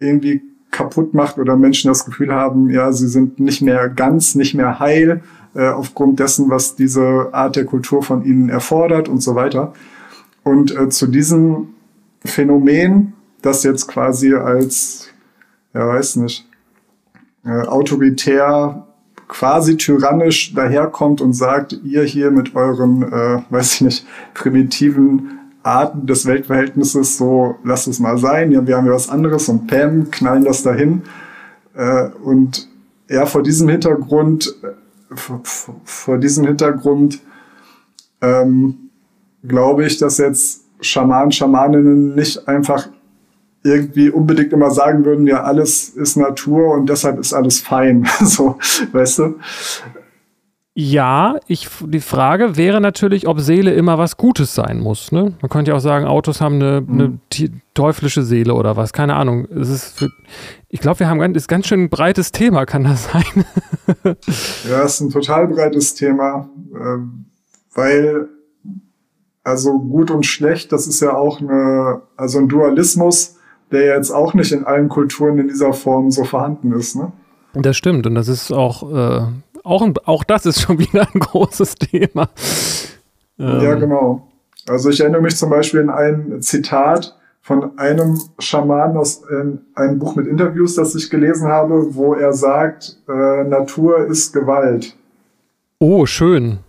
irgendwie 0.00 0.42
kaputt 0.70 1.14
macht 1.14 1.38
oder 1.38 1.56
Menschen 1.56 1.88
das 1.88 2.04
Gefühl 2.04 2.32
haben, 2.32 2.70
ja, 2.70 2.92
sie 2.92 3.06
sind 3.06 3.38
nicht 3.38 3.62
mehr 3.62 3.88
ganz, 3.88 4.34
nicht 4.34 4.54
mehr 4.54 4.80
heil 4.80 5.22
äh, 5.54 5.68
aufgrund 5.68 6.18
dessen, 6.18 6.50
was 6.50 6.74
diese 6.74 7.28
Art 7.32 7.54
der 7.54 7.64
Kultur 7.64 8.02
von 8.02 8.24
ihnen 8.24 8.48
erfordert 8.48 9.08
und 9.08 9.20
so 9.20 9.36
weiter. 9.36 9.72
Und 10.42 10.76
äh, 10.76 10.88
zu 10.88 11.06
diesem 11.06 11.68
Phänomen, 12.24 13.12
das 13.40 13.62
jetzt 13.62 13.86
quasi 13.86 14.34
als, 14.34 15.08
ja, 15.74 15.86
weiß 15.86 16.16
nicht, 16.16 16.48
äh, 17.44 17.66
autoritär, 17.66 18.86
quasi 19.28 19.76
tyrannisch 19.76 20.54
daherkommt 20.54 21.20
und 21.20 21.32
sagt, 21.32 21.78
ihr 21.84 22.02
hier 22.04 22.30
mit 22.30 22.54
euren, 22.54 23.02
äh, 23.02 23.42
weiß 23.50 23.74
ich 23.74 23.80
nicht, 23.80 24.06
primitiven 24.34 25.38
Arten 25.62 26.06
des 26.06 26.26
Weltverhältnisses, 26.26 27.16
so 27.16 27.56
lasst 27.64 27.88
es 27.88 27.98
mal 27.98 28.18
sein, 28.18 28.52
ja, 28.52 28.66
wir 28.66 28.76
haben 28.76 28.86
ja 28.86 28.92
was 28.92 29.08
anderes 29.08 29.48
und 29.48 29.66
Pam 29.66 30.10
knallen 30.10 30.44
das 30.44 30.62
dahin. 30.62 31.02
Äh, 31.74 32.08
und 32.22 32.68
ja, 33.08 33.26
vor 33.26 33.42
diesem 33.42 33.68
Hintergrund, 33.68 34.54
äh, 34.62 35.16
vor, 35.84 36.18
diesem 36.18 36.46
Hintergrund 36.46 37.20
ähm, 38.20 38.90
glaube 39.46 39.86
ich, 39.86 39.98
dass 39.98 40.18
jetzt 40.18 40.64
Schamanen, 40.80 41.32
Schamaninnen 41.32 42.14
nicht 42.14 42.46
einfach 42.48 42.88
irgendwie 43.64 44.10
unbedingt 44.10 44.52
immer 44.52 44.70
sagen 44.70 45.04
würden, 45.04 45.26
ja, 45.26 45.42
alles 45.42 45.88
ist 45.88 46.16
Natur 46.16 46.74
und 46.74 46.88
deshalb 46.88 47.18
ist 47.18 47.32
alles 47.32 47.60
fein. 47.60 48.06
so, 48.20 48.58
weißt 48.92 49.18
du? 49.18 49.34
Ja, 50.76 51.38
ich, 51.46 51.68
die 51.86 52.00
Frage 52.00 52.56
wäre 52.56 52.80
natürlich, 52.80 53.28
ob 53.28 53.40
Seele 53.40 53.72
immer 53.72 53.96
was 53.96 54.16
Gutes 54.16 54.54
sein 54.54 54.80
muss. 54.80 55.12
Ne? 55.12 55.32
Man 55.40 55.48
könnte 55.48 55.70
ja 55.70 55.76
auch 55.76 55.80
sagen, 55.80 56.04
Autos 56.04 56.40
haben 56.40 56.56
eine, 56.56 56.80
mhm. 56.80 57.00
eine 57.00 57.50
teuflische 57.74 58.22
Seele 58.22 58.54
oder 58.54 58.76
was, 58.76 58.92
keine 58.92 59.14
Ahnung. 59.14 59.46
Es 59.46 59.70
ist 59.70 59.98
für, 59.98 60.10
ich 60.68 60.80
glaube, 60.80 60.98
wir 60.98 61.08
haben 61.08 61.20
ein 61.20 61.34
ist 61.34 61.48
ganz 61.48 61.68
schön 61.68 61.84
ein 61.84 61.90
breites 61.90 62.32
Thema, 62.32 62.66
kann 62.66 62.84
das 62.84 63.04
sein? 63.04 63.44
ja, 64.68 64.82
es 64.82 64.94
ist 64.94 65.00
ein 65.00 65.10
total 65.10 65.46
breites 65.46 65.94
Thema, 65.94 66.50
ähm, 66.74 67.26
weil 67.72 68.28
also 69.44 69.78
gut 69.78 70.10
und 70.10 70.24
schlecht, 70.26 70.72
das 70.72 70.86
ist 70.86 71.00
ja 71.00 71.14
auch 71.14 71.40
eine, 71.40 72.02
also 72.16 72.38
ein 72.38 72.48
Dualismus, 72.48 73.36
der 73.74 73.96
jetzt 73.96 74.10
auch 74.10 74.32
nicht 74.32 74.52
in 74.52 74.64
allen 74.64 74.88
Kulturen 74.88 75.38
in 75.38 75.48
dieser 75.48 75.74
Form 75.74 76.10
so 76.10 76.24
vorhanden 76.24 76.72
ist. 76.72 76.96
Ne? 76.96 77.12
Das 77.52 77.76
stimmt 77.76 78.06
und 78.06 78.14
das 78.14 78.28
ist 78.28 78.50
auch 78.50 78.90
äh, 78.90 79.26
auch, 79.64 79.82
ein, 79.82 79.94
auch 80.04 80.24
das 80.24 80.46
ist 80.46 80.60
schon 80.60 80.78
wieder 80.80 81.06
ein 81.12 81.20
großes 81.20 81.74
Thema. 81.76 82.28
Ähm. 83.38 83.60
Ja, 83.60 83.74
genau. 83.74 84.28
Also 84.68 84.90
ich 84.90 85.00
erinnere 85.00 85.22
mich 85.22 85.36
zum 85.36 85.50
Beispiel 85.50 85.80
an 85.80 85.90
ein 85.90 86.40
Zitat 86.42 87.16
von 87.40 87.78
einem 87.78 88.18
Schaman 88.38 88.96
aus 88.96 89.22
äh, 89.24 89.58
einem 89.74 89.98
Buch 89.98 90.16
mit 90.16 90.26
Interviews, 90.26 90.76
das 90.76 90.94
ich 90.94 91.10
gelesen 91.10 91.48
habe, 91.48 91.94
wo 91.94 92.14
er 92.14 92.32
sagt, 92.32 92.96
äh, 93.06 93.44
Natur 93.44 94.06
ist 94.06 94.32
Gewalt. 94.32 94.96
Oh, 95.78 96.06
schön. 96.06 96.60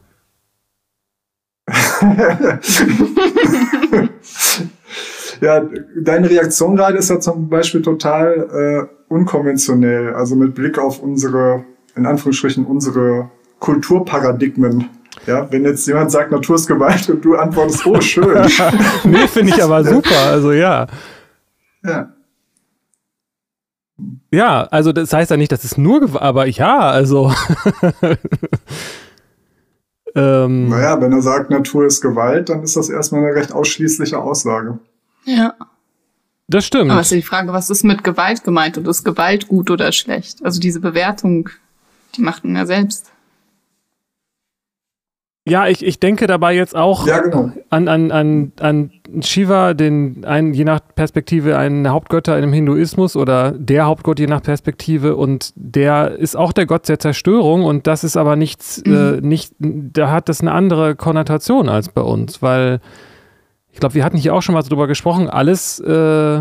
ja, 5.41 5.63
deine 6.01 6.29
Reaktion 6.29 6.75
gerade 6.75 6.97
ist 6.97 7.09
ja 7.09 7.19
zum 7.19 7.49
Beispiel 7.49 7.81
total 7.81 8.89
äh, 8.89 9.13
unkonventionell, 9.13 10.13
also 10.13 10.35
mit 10.35 10.55
Blick 10.55 10.77
auf 10.77 11.01
unsere 11.01 11.63
in 11.95 12.05
Anführungsstrichen 12.05 12.65
unsere 12.65 13.31
Kulturparadigmen. 13.59 14.89
Ja, 15.25 15.51
wenn 15.51 15.63
jetzt 15.63 15.87
jemand 15.87 16.11
sagt, 16.11 16.31
Natur 16.31 16.55
ist 16.55 16.67
Gewalt 16.67 17.09
und 17.09 17.23
du 17.23 17.35
antwortest, 17.35 17.85
oh, 17.87 17.99
schön. 18.01 18.47
nee, 19.05 19.27
finde 19.27 19.53
ich 19.55 19.63
aber 19.63 19.83
super. 19.91 20.17
Also 20.29 20.51
ja. 20.51 20.87
Ja. 21.83 22.11
Ja, 24.31 24.63
also 24.63 24.91
das 24.91 25.13
heißt 25.13 25.31
ja 25.31 25.37
nicht, 25.37 25.53
dass 25.53 25.63
es 25.63 25.77
nur 25.77 26.01
Gewalt, 26.01 26.21
aber 26.21 26.45
ja, 26.47 26.79
also. 26.79 27.31
ähm, 30.15 30.67
naja, 30.67 30.99
wenn 30.99 31.13
er 31.13 31.21
sagt, 31.21 31.49
Natur 31.49 31.85
ist 31.85 32.01
Gewalt, 32.01 32.49
dann 32.49 32.61
ist 32.63 32.75
das 32.75 32.89
erstmal 32.89 33.23
eine 33.23 33.35
recht 33.35 33.53
ausschließliche 33.53 34.19
Aussage. 34.19 34.79
Ja. 35.25 35.53
Das 36.47 36.65
stimmt. 36.65 36.91
Aber 36.91 37.01
es 37.01 37.11
ist 37.11 37.17
die 37.17 37.27
Frage, 37.27 37.51
was 37.53 37.69
ist 37.69 37.83
mit 37.83 38.03
Gewalt 38.03 38.43
gemeint 38.43 38.77
und 38.77 38.87
ist 38.87 39.03
Gewalt 39.03 39.47
gut 39.47 39.71
oder 39.71 39.91
schlecht? 39.91 40.45
Also 40.45 40.59
diese 40.59 40.79
Bewertung 40.79 41.49
die 42.17 42.21
macht 42.21 42.43
man 42.43 42.55
ja 42.55 42.65
selbst. 42.65 43.11
Ja, 45.47 45.67
ich, 45.67 45.85
ich 45.85 45.99
denke 45.99 46.25
dabei 46.25 46.55
jetzt 46.55 46.75
auch 46.75 47.05
ja, 47.05 47.19
genau. 47.19 47.51
an, 47.69 47.87
an, 47.87 48.11
an, 48.11 48.51
an 48.59 48.91
Shiva, 49.21 49.75
den 49.75 50.25
ein, 50.25 50.55
je 50.55 50.63
nach 50.63 50.79
Perspektive 50.95 51.55
ein 51.55 51.87
Hauptgötter 51.87 52.39
im 52.39 52.51
Hinduismus 52.51 53.15
oder 53.15 53.51
der 53.51 53.85
Hauptgott 53.85 54.17
je 54.17 54.25
nach 54.25 54.41
Perspektive 54.41 55.15
und 55.15 55.53
der 55.55 56.17
ist 56.17 56.35
auch 56.35 56.51
der 56.51 56.65
Gott 56.65 56.89
der 56.89 56.97
Zerstörung 56.97 57.63
und 57.63 57.85
das 57.85 58.03
ist 58.03 58.17
aber 58.17 58.35
nichts, 58.35 58.81
äh, 58.87 58.89
mhm. 58.89 58.95
äh, 58.95 59.21
nicht, 59.21 59.53
da 59.59 60.09
hat 60.09 60.29
das 60.29 60.41
eine 60.41 60.51
andere 60.51 60.95
Konnotation 60.95 61.69
als 61.69 61.89
bei 61.89 62.01
uns, 62.01 62.41
weil 62.41 62.79
ich 63.75 63.81
glaube, 63.81 63.95
wir 63.95 64.05
hatten 64.05 64.15
hier 64.15 64.33
auch 64.33 64.41
schon 64.41 64.55
mal 64.55 64.63
so 64.63 64.69
drüber 64.69 64.87
gesprochen, 64.87 65.29
alles 65.29 65.81
äh, 65.81 66.39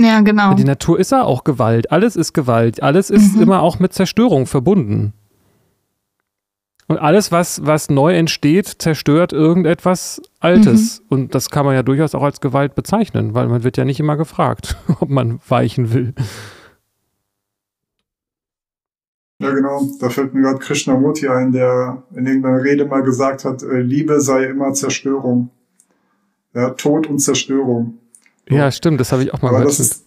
ja, 0.00 0.20
genau. 0.24 0.54
Die 0.54 0.64
Natur 0.64 0.98
ist 0.98 1.12
ja 1.12 1.22
auch 1.22 1.44
Gewalt. 1.44 1.92
Alles 1.92 2.16
ist 2.16 2.32
Gewalt. 2.32 2.82
Alles 2.82 3.10
ist 3.10 3.36
mhm. 3.36 3.42
immer 3.42 3.60
auch 3.60 3.78
mit 3.78 3.92
Zerstörung 3.92 4.46
verbunden. 4.46 5.12
Und 6.88 6.96
alles, 6.96 7.30
was, 7.30 7.66
was 7.66 7.90
neu 7.90 8.14
entsteht, 8.14 8.66
zerstört 8.66 9.34
irgendetwas 9.34 10.22
Altes. 10.40 11.00
Mhm. 11.00 11.06
Und 11.10 11.34
das 11.34 11.50
kann 11.50 11.66
man 11.66 11.74
ja 11.74 11.82
durchaus 11.82 12.14
auch 12.14 12.22
als 12.22 12.40
Gewalt 12.40 12.74
bezeichnen, 12.74 13.34
weil 13.34 13.48
man 13.48 13.64
wird 13.64 13.76
ja 13.76 13.84
nicht 13.84 14.00
immer 14.00 14.16
gefragt, 14.16 14.78
ob 15.00 15.10
man 15.10 15.40
weichen 15.46 15.92
will. 15.92 16.14
Ja, 19.40 19.50
genau. 19.50 19.82
Da 20.00 20.08
fällt 20.08 20.32
mir 20.32 20.40
gerade 20.40 20.58
Krishnamurti 20.58 21.28
ein, 21.28 21.52
der 21.52 22.02
in 22.14 22.26
irgendeiner 22.26 22.64
Rede 22.64 22.86
mal 22.86 23.02
gesagt 23.02 23.44
hat, 23.44 23.62
äh, 23.62 23.80
Liebe 23.80 24.22
sei 24.22 24.44
immer 24.44 24.72
Zerstörung. 24.72 25.50
Ja, 26.54 26.70
Tod 26.70 27.06
und 27.08 27.18
Zerstörung. 27.18 27.98
Ja, 28.48 28.70
stimmt, 28.70 29.00
das 29.00 29.12
habe 29.12 29.22
ich 29.22 29.32
auch 29.32 29.40
mal 29.40 29.48
aber 29.48 29.58
gehört. 29.58 29.70
Das 29.70 29.80
ist, 29.80 30.06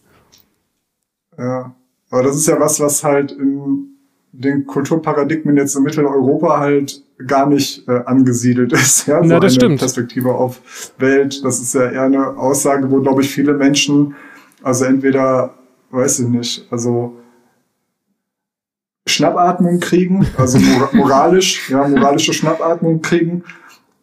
ja, 1.37 1.75
aber 2.09 2.23
das 2.23 2.35
ist 2.35 2.47
ja 2.47 2.59
was, 2.59 2.79
was 2.79 3.03
halt 3.03 3.31
in 3.31 3.95
den 4.31 4.65
Kulturparadigmen 4.65 5.55
jetzt 5.57 5.75
in 5.75 5.83
Mitteleuropa 5.83 6.59
halt 6.59 7.03
gar 7.25 7.47
nicht 7.47 7.87
äh, 7.87 8.01
angesiedelt 8.05 8.73
ist. 8.73 9.07
Ja, 9.07 9.23
so 9.23 9.29
Na, 9.29 9.39
das 9.39 9.53
eine 9.53 9.61
stimmt. 9.61 9.79
Perspektive 9.79 10.33
auf 10.33 10.61
Welt. 10.97 11.43
Das 11.43 11.59
ist 11.59 11.73
ja 11.73 11.89
eher 11.89 12.03
eine 12.03 12.37
Aussage, 12.37 12.89
wo, 12.91 13.01
glaube 13.01 13.21
ich, 13.21 13.29
viele 13.29 13.53
Menschen, 13.53 14.15
also 14.61 14.85
entweder, 14.85 15.55
weiß 15.91 16.19
ich 16.19 16.27
nicht, 16.27 16.67
also 16.71 17.15
Schnappatmung 19.07 19.79
kriegen, 19.79 20.25
also 20.37 20.59
moralisch, 20.93 21.69
ja, 21.69 21.87
moralische 21.87 22.33
Schnappatmung 22.33 23.01
kriegen, 23.01 23.43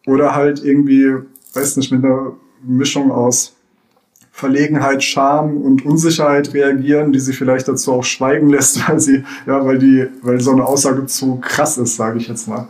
oder 0.07 0.33
halt 0.35 0.63
irgendwie, 0.63 1.13
weiß 1.53 1.77
nicht, 1.77 1.91
mit 1.91 2.03
einer 2.03 2.33
Mischung 2.63 3.11
aus 3.11 3.55
Verlegenheit, 4.31 5.03
Scham 5.03 5.57
und 5.57 5.85
Unsicherheit 5.85 6.53
reagieren, 6.53 7.13
die 7.13 7.19
sie 7.19 7.33
vielleicht 7.33 7.67
dazu 7.67 7.93
auch 7.93 8.03
schweigen 8.03 8.49
lässt, 8.49 8.89
weil 8.89 8.99
sie, 8.99 9.23
ja, 9.45 9.63
weil 9.63 9.77
die, 9.77 10.07
weil 10.21 10.39
so 10.39 10.51
eine 10.51 10.65
Aussage 10.65 11.05
zu 11.05 11.37
krass 11.37 11.77
ist, 11.77 11.95
sage 11.95 12.17
ich 12.17 12.27
jetzt 12.27 12.47
mal. 12.47 12.67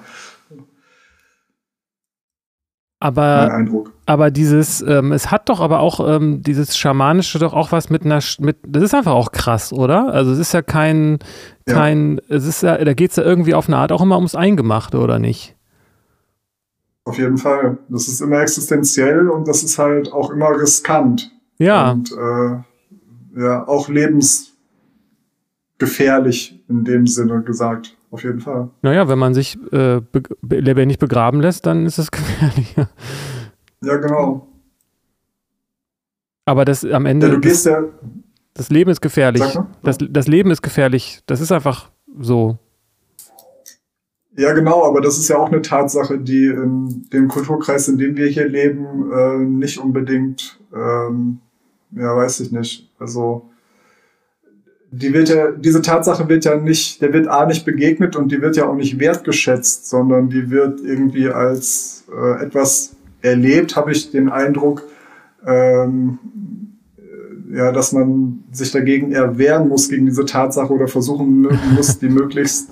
Aber, 3.00 3.66
aber 4.06 4.32
dieses, 4.32 4.82
ähm, 4.82 5.12
es 5.12 5.30
hat 5.30 5.50
doch 5.50 5.60
aber 5.60 5.82
auch 5.82 6.00
ähm, 6.08 6.42
dieses 6.42 6.78
Schamanische 6.78 7.38
doch 7.38 7.54
auch 7.54 7.74
was 7.74 7.90
mit 7.90 8.06
einer, 8.06 8.20
mit, 8.40 8.60
das 8.66 8.84
ist 8.84 8.96
einfach 8.96 9.12
auch 9.12 9.34
krass, 9.34 9.74
oder? 9.74 10.14
Also 10.14 10.32
es 10.32 10.40
ist 10.40 10.54
ja 10.54 10.62
kein, 10.62 11.20
kein, 11.66 12.22
ja. 12.30 12.36
es 12.38 12.46
ist 12.46 12.64
ja, 12.64 12.78
da 12.78 12.94
geht 12.94 13.10
es 13.10 13.18
ja 13.18 13.24
irgendwie 13.24 13.56
auf 13.56 13.68
eine 13.68 13.76
Art 13.76 13.92
auch 13.92 14.02
immer 14.02 14.16
ums 14.16 14.36
Eingemachte, 14.36 15.00
oder 15.00 15.20
nicht? 15.20 15.53
Auf 17.06 17.18
jeden 17.18 17.38
Fall. 17.38 17.78
Das 17.90 18.08
ist 18.08 18.22
immer 18.22 18.40
existenziell 18.42 19.28
und 19.30 19.48
das 19.48 19.64
ist 19.64 19.78
halt 19.78 20.12
auch 20.14 20.32
immer 20.32 20.50
riskant. 20.50 21.32
Ja. 21.58 21.92
Und 21.92 22.12
äh, 22.12 22.58
ja, 23.42 23.68
auch 23.68 23.90
lebensgefährlich 23.90 26.64
in 26.70 26.86
dem 26.86 27.08
Sinne 27.08 27.42
gesagt. 27.42 27.98
Auf 28.10 28.24
jeden 28.24 28.40
Fall. 28.42 28.70
Naja, 28.84 29.08
wenn 29.08 29.18
man 29.18 29.34
sich 29.34 29.58
äh, 29.72 30.00
be 30.12 30.60
lebendig 30.60 31.00
begraben 31.00 31.42
lässt, 31.42 31.66
dann 31.66 31.88
ist 31.88 31.98
es 31.98 32.12
gefährlich. 32.12 32.76
ja, 33.84 33.98
genau. 33.98 34.48
Aber 36.46 36.64
das 36.64 36.86
am 36.86 37.08
Ende. 37.08 37.28
Ja, 37.28 37.34
du 37.34 37.40
gehst 37.40 37.66
ja. 37.66 37.84
Das 38.54 38.70
Leben 38.70 38.92
ist 38.92 39.02
gefährlich. 39.02 39.42
Das, 39.82 39.98
das 39.98 40.28
Leben 40.28 40.52
ist 40.52 40.62
gefährlich. 40.62 41.22
Das 41.26 41.42
ist 41.42 41.52
einfach 41.52 41.90
so. 42.20 42.60
Ja, 44.36 44.54
genau, 44.54 44.84
aber 44.84 45.02
das 45.02 45.20
ist 45.20 45.28
ja 45.28 45.38
auch 45.38 45.52
eine 45.52 45.62
Tatsache, 45.62 46.18
die 46.18 46.46
in 46.46 47.06
dem 47.14 47.28
Kulturkreis, 47.28 47.88
in 47.88 47.98
dem 47.98 48.18
wir 48.18 48.28
hier 48.28 48.48
leben, 48.48 49.12
äh, 49.12 49.38
nicht 49.38 49.78
unbedingt, 49.78 50.60
ähm, 50.74 51.40
ja, 51.92 52.16
weiß 52.16 52.40
ich 52.40 52.52
nicht. 52.52 52.90
Also 52.98 53.50
die 54.90 55.14
wird 55.14 55.30
ja, 55.30 55.52
diese 55.52 55.82
Tatsache 55.82 56.30
wird 56.30 56.46
ja 56.46 56.56
nicht, 56.56 57.02
der 57.02 57.14
wird 57.14 57.28
A 57.28 57.46
nicht 57.46 57.66
begegnet 57.66 58.16
und 58.16 58.32
die 58.32 58.42
wird 58.42 58.56
ja 58.56 58.68
auch 58.68 58.76
nicht 58.76 59.00
wertgeschätzt, 59.00 59.90
sondern 59.90 60.30
die 60.30 60.52
wird 60.52 60.82
irgendwie 60.82 61.30
als 61.30 62.06
äh, 62.16 62.44
etwas 62.44 62.96
erlebt, 63.22 63.76
habe 63.76 63.92
ich 63.92 64.12
den 64.12 64.30
Eindruck, 64.30 64.84
ähm, 65.46 66.20
ja, 67.52 67.72
dass 67.72 67.92
man 67.92 68.44
sich 68.52 68.72
dagegen 68.72 69.12
erwehren 69.12 69.68
muss, 69.68 69.90
gegen 69.90 70.06
diese 70.06 70.26
Tatsache 70.26 70.74
oder 70.74 70.88
versuchen 70.88 71.48
muss, 71.76 72.00
die 72.00 72.10
möglichst 72.10 72.72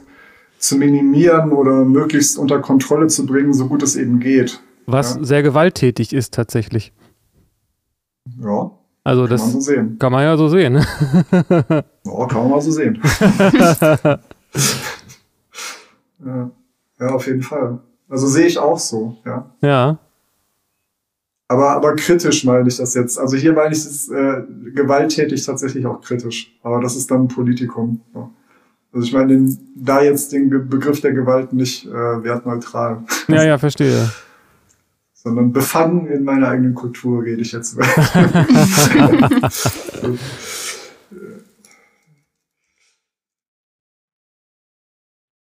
zu 0.61 0.77
minimieren 0.77 1.51
oder 1.51 1.83
möglichst 1.83 2.37
unter 2.37 2.59
Kontrolle 2.59 3.07
zu 3.07 3.25
bringen, 3.25 3.53
so 3.53 3.67
gut 3.67 3.81
es 3.83 3.95
eben 3.95 4.19
geht. 4.19 4.61
Was 4.85 5.15
ja. 5.15 5.23
sehr 5.23 5.43
gewalttätig 5.43 6.13
ist 6.13 6.33
tatsächlich. 6.33 6.93
Ja. 8.39 8.71
Also 9.03 9.23
kann 9.23 9.31
das 9.31 9.41
man 9.41 9.51
so 9.51 9.59
sehen. 9.59 9.97
kann 9.97 10.11
man 10.11 10.23
ja 10.23 10.37
so 10.37 10.47
sehen. 10.47 10.73
Ne? 10.73 10.85
ja, 12.05 12.27
kann 12.27 12.41
man 12.41 12.51
mal 12.51 12.61
so 12.61 12.69
sehen. 12.69 13.01
ja. 16.23 16.51
ja, 16.99 17.07
auf 17.07 17.25
jeden 17.25 17.41
Fall. 17.41 17.79
Also 18.07 18.27
sehe 18.27 18.45
ich 18.45 18.59
auch 18.59 18.77
so, 18.77 19.17
ja. 19.25 19.51
Ja. 19.61 19.97
Aber, 21.47 21.71
aber 21.71 21.95
kritisch 21.95 22.45
meine 22.45 22.67
ich 22.67 22.77
das 22.77 22.93
jetzt. 22.93 23.17
Also 23.17 23.35
hier 23.35 23.53
meine 23.53 23.73
ich 23.73 23.79
es 23.79 24.09
äh, 24.09 24.43
gewalttätig 24.75 25.43
tatsächlich 25.43 25.85
auch 25.87 26.01
kritisch. 26.01 26.55
Aber 26.61 26.79
das 26.79 26.95
ist 26.95 27.09
dann 27.09 27.23
ein 27.23 27.27
Politikum. 27.27 28.01
Ja. 28.13 28.29
Also 28.93 29.07
ich 29.07 29.13
meine, 29.13 29.27
den, 29.27 29.57
da 29.75 30.01
jetzt 30.01 30.33
den 30.33 30.49
Begriff 30.49 30.99
der 30.99 31.13
Gewalt 31.13 31.53
nicht 31.53 31.85
äh, 31.85 32.23
wertneutral. 32.23 33.03
Ja, 33.27 33.43
ja, 33.43 33.57
verstehe. 33.57 34.11
Sondern 35.13 35.53
befangen 35.53 36.07
in 36.07 36.23
meiner 36.23 36.47
eigenen 36.47 36.73
Kultur 36.73 37.23
rede 37.23 37.41
ich 37.41 37.51
jetzt. 37.51 37.77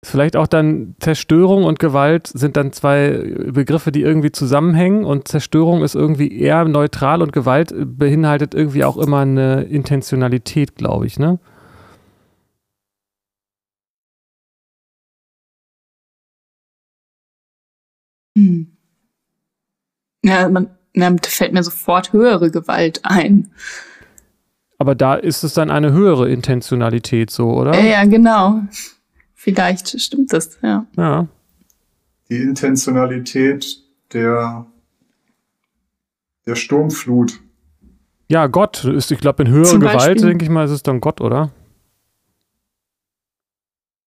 Vielleicht 0.03 0.37
auch 0.37 0.49
dann 0.49 0.97
Zerstörung 0.99 1.65
und 1.65 1.79
Gewalt 1.79 2.27
sind 2.27 2.57
dann 2.57 2.73
zwei 2.73 3.33
Begriffe, 3.53 3.93
die 3.93 4.03
irgendwie 4.03 4.33
zusammenhängen 4.33 5.05
und 5.05 5.29
Zerstörung 5.29 5.85
ist 5.85 5.95
irgendwie 5.95 6.37
eher 6.37 6.65
neutral 6.65 7.23
und 7.23 7.33
Gewalt 7.33 7.73
beinhaltet 7.77 8.55
irgendwie 8.55 8.83
auch 8.83 8.97
immer 8.97 9.21
eine 9.21 9.63
Intentionalität, 9.63 10.75
glaube 10.75 11.07
ich, 11.07 11.21
ne? 11.21 11.39
Hm. 18.41 18.67
Ja, 20.23 20.49
man, 20.49 20.71
na, 20.95 21.15
fällt 21.23 21.53
mir 21.53 21.63
sofort 21.63 22.13
höhere 22.13 22.51
Gewalt 22.51 23.01
ein. 23.05 23.51
Aber 24.79 24.95
da 24.95 25.15
ist 25.15 25.43
es 25.43 25.55
dann 25.55 25.71
eine 25.71 25.93
höhere 25.93 26.31
Intentionalität 26.31 27.31
so, 27.31 27.53
oder? 27.53 27.75
Ja, 27.79 27.85
ja 27.85 28.05
genau. 28.05 28.63
Vielleicht 29.35 30.01
stimmt 30.01 30.33
das, 30.33 30.59
ja. 30.63 30.87
Ja. 30.97 31.29
Die 32.31 32.43
Intentionalität 32.43 33.79
der, 34.13 34.67
der 36.47 36.55
Sturmflut. 36.55 37.41
Ja, 38.29 38.47
Gott 38.47 38.85
ist, 38.85 39.11
ich 39.11 39.19
glaube, 39.19 39.43
in 39.43 39.51
höherer 39.51 39.79
Gewalt, 39.79 40.23
denke 40.23 40.45
ich 40.45 40.51
mal, 40.51 40.65
ist 40.65 40.71
es 40.71 40.83
dann 40.83 41.01
Gott, 41.01 41.21
oder? 41.21 41.51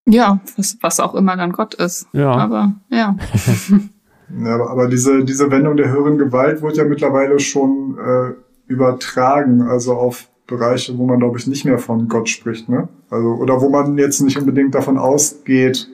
Ja, 0.06 0.40
was, 0.58 0.78
was 0.82 1.00
auch 1.00 1.14
immer 1.16 1.36
dann 1.36 1.52
Gott 1.52 1.74
ist. 1.76 2.08
Ja. 2.14 2.32
Aber 2.32 2.74
ja. 2.90 3.16
ja 4.42 4.56
aber, 4.56 4.70
aber 4.70 4.88
diese, 4.88 5.24
diese 5.24 5.52
Wendung 5.52 5.78
der 5.78 5.92
höheren 5.92 6.18
Gewalt 6.18 6.62
wurde 6.62 6.78
ja 6.78 6.86
mittlerweile 6.86 7.40
schon 7.40 7.98
äh, 7.98 8.34
übertragen, 8.72 9.62
also 9.62 9.94
auf 9.94 10.28
Bereiche, 10.48 10.98
wo 10.98 11.06
man, 11.06 11.20
glaube 11.20 11.38
ich, 11.38 11.48
nicht 11.48 11.66
mehr 11.66 11.80
von 11.80 12.08
Gott 12.08 12.30
spricht, 12.30 12.68
ne? 12.70 12.90
Also, 13.10 13.30
oder 13.36 13.62
wo 13.62 13.70
man 13.70 13.98
jetzt 13.98 14.22
nicht 14.22 14.38
unbedingt 14.38 14.76
davon 14.76 14.98
ausgeht, 14.98 15.88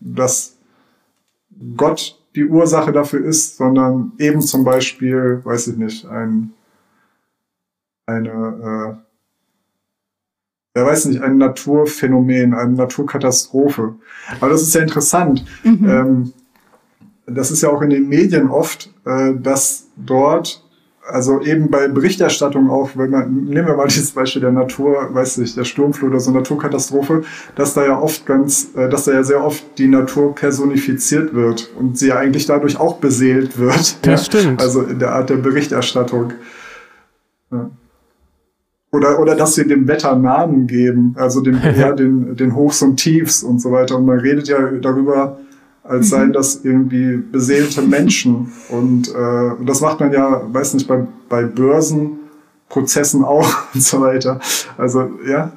dass 0.00 0.56
Gott 1.76 2.18
die 2.34 2.46
Ursache 2.46 2.92
dafür 2.92 3.24
ist, 3.24 3.56
sondern 3.56 4.12
eben 4.18 4.40
zum 4.40 4.64
Beispiel, 4.64 5.40
weiß 5.44 5.68
ich 5.68 5.76
nicht, 5.76 6.06
ein, 6.06 6.52
eine, 8.06 8.30
äh, 8.30 9.02
wer 10.74 10.86
weiß 10.86 11.06
nicht, 11.06 11.22
ein 11.22 11.38
Naturphänomen, 11.38 12.54
eine 12.54 12.72
Naturkatastrophe. 12.72 13.96
Aber 14.40 14.50
das 14.50 14.62
ist 14.62 14.74
ja 14.74 14.82
interessant. 14.82 15.44
Mhm. 15.64 15.88
Ähm, 15.88 16.32
das 17.34 17.50
ist 17.50 17.62
ja 17.62 17.70
auch 17.70 17.82
in 17.82 17.90
den 17.90 18.08
Medien 18.08 18.50
oft, 18.50 18.92
äh, 19.04 19.34
dass 19.34 19.86
dort 19.96 20.64
also 21.12 21.40
eben 21.40 21.70
bei 21.70 21.88
Berichterstattung 21.88 22.70
auch, 22.70 22.90
wenn 22.94 23.10
man, 23.10 23.44
nehmen 23.44 23.66
wir 23.66 23.76
mal 23.76 23.86
dieses 23.88 24.12
Beispiel 24.12 24.42
der 24.42 24.52
Natur, 24.52 25.08
weiß 25.12 25.38
nicht, 25.38 25.56
der 25.56 25.64
Sturmflut 25.64 26.10
oder 26.10 26.20
so 26.20 26.30
Naturkatastrophe, 26.30 27.22
dass 27.56 27.74
da 27.74 27.84
ja 27.84 27.98
oft 27.98 28.26
ganz, 28.26 28.68
äh, 28.76 28.88
dass 28.88 29.04
da 29.04 29.12
ja 29.12 29.22
sehr 29.22 29.44
oft 29.44 29.64
die 29.78 29.88
Natur 29.88 30.34
personifiziert 30.34 31.34
wird 31.34 31.70
und 31.78 31.98
sie 31.98 32.08
ja 32.08 32.16
eigentlich 32.16 32.46
dadurch 32.46 32.78
auch 32.78 32.96
beseelt 32.98 33.58
wird. 33.58 34.06
Das 34.06 34.26
ja? 34.28 34.40
stimmt. 34.40 34.60
Also 34.60 34.82
in 34.82 34.98
der 34.98 35.12
Art 35.12 35.30
der 35.30 35.36
Berichterstattung. 35.36 36.32
Ja. 37.50 37.70
Oder, 38.92 39.20
oder 39.20 39.36
dass 39.36 39.54
sie 39.54 39.66
dem 39.66 39.86
Wetter 39.86 40.16
Namen 40.16 40.66
geben, 40.66 41.14
also 41.16 41.40
dem, 41.40 41.60
ja, 41.76 41.92
den, 41.92 42.36
den 42.36 42.54
Hochs 42.54 42.82
und 42.82 42.96
Tiefs 42.96 43.42
und 43.42 43.60
so 43.60 43.70
weiter. 43.72 43.96
Und 43.96 44.06
man 44.06 44.18
redet 44.18 44.48
ja 44.48 44.58
darüber, 44.80 45.38
als 45.90 46.10
seien 46.10 46.28
mhm. 46.28 46.34
das 46.34 46.64
irgendwie 46.64 47.16
beseelte 47.16 47.82
Menschen. 47.82 48.52
Und, 48.68 49.08
äh, 49.08 49.64
das 49.66 49.80
macht 49.80 49.98
man 49.98 50.12
ja, 50.12 50.40
weiß 50.52 50.74
nicht, 50.74 50.86
bei, 50.86 51.04
bei 51.28 51.42
Börsenprozessen 51.44 53.24
auch 53.24 53.52
und 53.74 53.82
so 53.82 54.00
weiter. 54.00 54.38
Also 54.78 55.10
ja. 55.28 55.50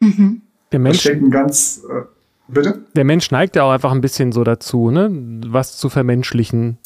Mhm. 0.00 0.42
Der 0.72 0.80
Mensch, 0.80 1.08
ganz, 1.30 1.82
äh, 1.88 2.02
bitte? 2.48 2.80
Der 2.96 3.04
Mensch 3.04 3.30
neigt 3.30 3.54
ja 3.54 3.62
auch 3.62 3.70
einfach 3.70 3.92
ein 3.92 4.00
bisschen 4.00 4.32
so 4.32 4.42
dazu, 4.42 4.90
ne, 4.90 5.08
was 5.46 5.76
zu 5.76 5.88
vermenschlichen. 5.88 6.78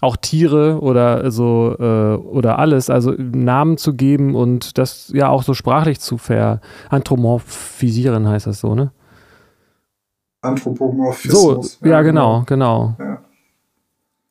Auch 0.00 0.16
Tiere 0.16 0.80
oder 0.80 1.30
so 1.30 1.76
äh, 1.78 2.14
oder 2.16 2.58
alles, 2.58 2.88
also 2.90 3.14
Namen 3.16 3.76
zu 3.76 3.94
geben 3.94 4.34
und 4.34 4.78
das 4.78 5.12
ja 5.14 5.28
auch 5.28 5.44
so 5.44 5.54
sprachlich 5.54 6.00
zu 6.00 6.18
veranthropomorphisieren, 6.18 8.26
heißt 8.26 8.48
das 8.48 8.58
so, 8.58 8.74
ne? 8.74 8.90
Anthropomorphismus. 10.42 11.78
So, 11.80 11.88
ja, 11.88 12.02
genau, 12.02 12.42
genau. 12.46 12.96
Ja. 12.98 13.22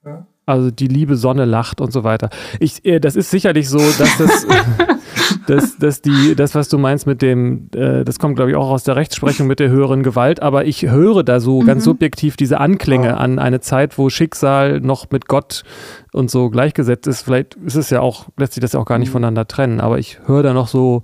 Ja. 0.05 0.28
Also 0.45 0.72
die 0.72 0.88
liebe 0.88 1.16
Sonne 1.16 1.45
lacht 1.45 1.80
und 1.80 1.93
so 1.93 2.03
weiter. 2.03 2.30
Ich, 2.59 2.84
äh, 2.86 2.99
das 2.99 3.16
ist 3.16 3.30
sicherlich 3.32 3.70
so, 3.70 3.78
dass 3.78 4.18
das, 4.18 4.47
dass, 5.47 5.78
dass 5.78 6.01
die, 6.01 6.36
das, 6.36 6.55
was 6.55 6.68
du 6.68 6.78
meinst 6.78 7.07
mit 7.07 7.22
dem, 7.22 7.70
äh, 7.74 8.03
das 8.03 8.20
kommt, 8.20 8.36
glaube 8.36 8.51
ich, 8.51 8.57
auch 8.57 8.70
aus 8.70 8.84
der 8.84 8.95
Rechtsprechung 8.95 9.47
mit 9.47 9.59
der 9.59 9.70
höheren 9.70 10.03
Gewalt, 10.03 10.41
aber 10.41 10.66
ich 10.66 10.84
höre 10.84 11.24
da 11.24 11.39
so 11.39 11.62
mhm. 11.62 11.68
ganz 11.68 11.84
subjektiv 11.84 12.36
diese 12.36 12.59
Anklänge 12.59 13.07
ja. 13.07 13.18
an 13.18 13.39
eine 13.39 13.62
Zeit, 13.62 13.97
wo 13.97 14.09
Schicksal 14.09 14.82
noch 14.82 15.09
mit 15.12 15.28
Gott 15.28 15.64
und 16.12 16.30
so 16.30 16.49
gleichgesetzt 16.49 17.07
ist. 17.07 17.22
Vielleicht 17.22 17.55
ist 17.55 17.76
es 17.76 17.89
ja 17.89 18.01
auch, 18.01 18.26
lässt 18.38 18.53
sich 18.53 18.62
das 18.62 18.74
ja 18.74 18.80
auch 18.80 18.86
gar 18.86 18.97
nicht 18.97 19.09
mhm. 19.09 19.14
voneinander 19.14 19.47
trennen, 19.47 19.80
aber 19.80 19.99
ich 19.99 20.20
höre 20.26 20.43
da 20.43 20.53
noch 20.53 20.68
so, 20.68 21.03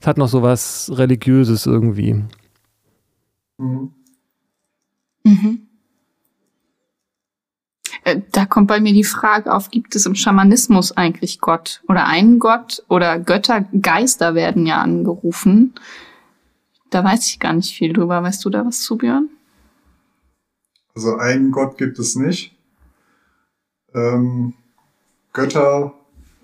es 0.00 0.06
hat 0.06 0.16
noch 0.18 0.28
so 0.28 0.42
was 0.42 0.90
Religiöses 0.94 1.66
irgendwie. 1.66 2.24
Mhm. 3.58 3.92
Mhm. 5.28 5.68
Äh, 8.04 8.20
da 8.32 8.46
kommt 8.46 8.68
bei 8.68 8.80
mir 8.80 8.92
die 8.92 9.04
Frage 9.04 9.52
auf, 9.52 9.70
gibt 9.70 9.94
es 9.94 10.06
im 10.06 10.14
Schamanismus 10.14 10.96
eigentlich 10.96 11.40
Gott 11.40 11.82
oder 11.88 12.06
einen 12.06 12.38
Gott 12.38 12.82
oder 12.88 13.18
Götter, 13.18 13.66
Geister 13.80 14.34
werden 14.34 14.66
ja 14.66 14.78
angerufen. 14.78 15.74
Da 16.90 17.04
weiß 17.04 17.26
ich 17.26 17.38
gar 17.38 17.52
nicht 17.52 17.76
viel 17.76 17.92
drüber. 17.92 18.22
Weißt 18.22 18.44
du 18.44 18.50
da 18.50 18.64
was 18.64 18.80
zu, 18.80 18.96
Björn? 18.96 19.28
Also 20.94 21.16
einen 21.16 21.50
Gott 21.50 21.76
gibt 21.76 21.98
es 21.98 22.16
nicht. 22.16 22.56
Ähm, 23.94 24.54
Götter 25.32 25.94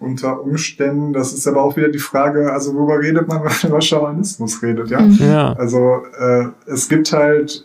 unter 0.01 0.43
Umständen, 0.43 1.12
das 1.12 1.32
ist 1.32 1.47
aber 1.47 1.62
auch 1.62 1.76
wieder 1.76 1.89
die 1.89 1.99
Frage, 1.99 2.53
also 2.53 2.74
worüber 2.74 3.01
redet 3.01 3.26
man, 3.26 3.39
wenn 3.45 3.51
man 3.51 3.70
über 3.70 3.80
Schamanismus 3.80 4.62
redet, 4.62 4.91
ja? 4.91 5.01
Mhm. 5.01 5.16
ja. 5.18 5.53
Also 5.55 6.03
äh, 6.18 6.49
es 6.66 6.89
gibt 6.89 7.12
halt 7.12 7.64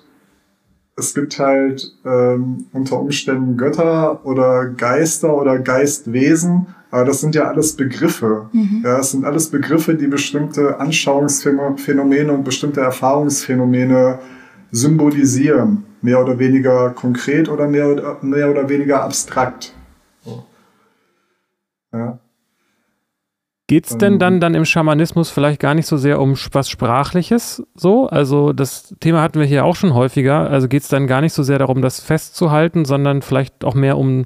es 1.00 1.16
gibt 1.16 1.40
halt 1.40 1.94
ähm, 2.06 2.66
unter 2.74 3.00
Umständen 3.00 3.58
Götter 3.58 4.26
oder 4.26 4.68
Geister 4.68 5.36
oder 5.36 5.58
Geistwesen, 5.60 6.68
aber 6.92 7.06
das 7.06 7.22
sind 7.22 7.36
ja 7.36 7.44
alles 7.46 7.76
Begriffe. 7.76 8.50
Mhm. 8.52 8.82
Ja, 8.84 9.00
es 9.00 9.12
sind 9.12 9.26
alles 9.26 9.50
Begriffe, 9.50 9.96
die 9.96 10.08
bestimmte 10.08 10.80
Anschauungsphänomene 10.80 12.32
und 12.32 12.44
bestimmte 12.44 12.82
Erfahrungsphänomene 12.82 14.20
symbolisieren. 14.72 15.86
Mehr 16.02 16.22
oder 16.22 16.40
weniger 16.40 16.92
konkret 16.92 17.50
oder 17.50 17.68
mehr 17.68 17.90
oder, 17.90 18.18
mehr 18.22 18.50
oder 18.50 18.70
weniger 18.70 19.04
abstrakt. 19.04 19.74
Ja. 21.92 22.20
Geht 23.70 23.86
es 23.86 24.00
denn 24.00 24.18
dann, 24.18 24.40
dann 24.40 24.56
im 24.56 24.66
Schamanismus 24.66 25.30
vielleicht 25.30 25.60
gar 25.60 25.76
nicht 25.76 25.86
so 25.86 25.96
sehr 25.96 26.20
um 26.20 26.34
was 26.54 26.72
Sprachliches 26.72 27.62
so? 27.76 28.08
Also 28.08 28.52
das 28.52 28.96
Thema 29.00 29.22
hatten 29.22 29.38
wir 29.40 29.46
hier 29.46 29.64
auch 29.64 29.76
schon 29.76 29.94
häufiger. 29.94 30.50
Also 30.50 30.68
geht 30.68 30.82
es 30.82 30.88
dann 30.88 31.06
gar 31.06 31.22
nicht 31.22 31.34
so 31.34 31.44
sehr 31.44 31.60
darum, 31.60 31.84
das 31.84 32.00
festzuhalten, 32.00 32.84
sondern 32.84 33.22
vielleicht 33.22 33.64
auch 33.64 33.76
mehr 33.76 34.00
um, 34.00 34.26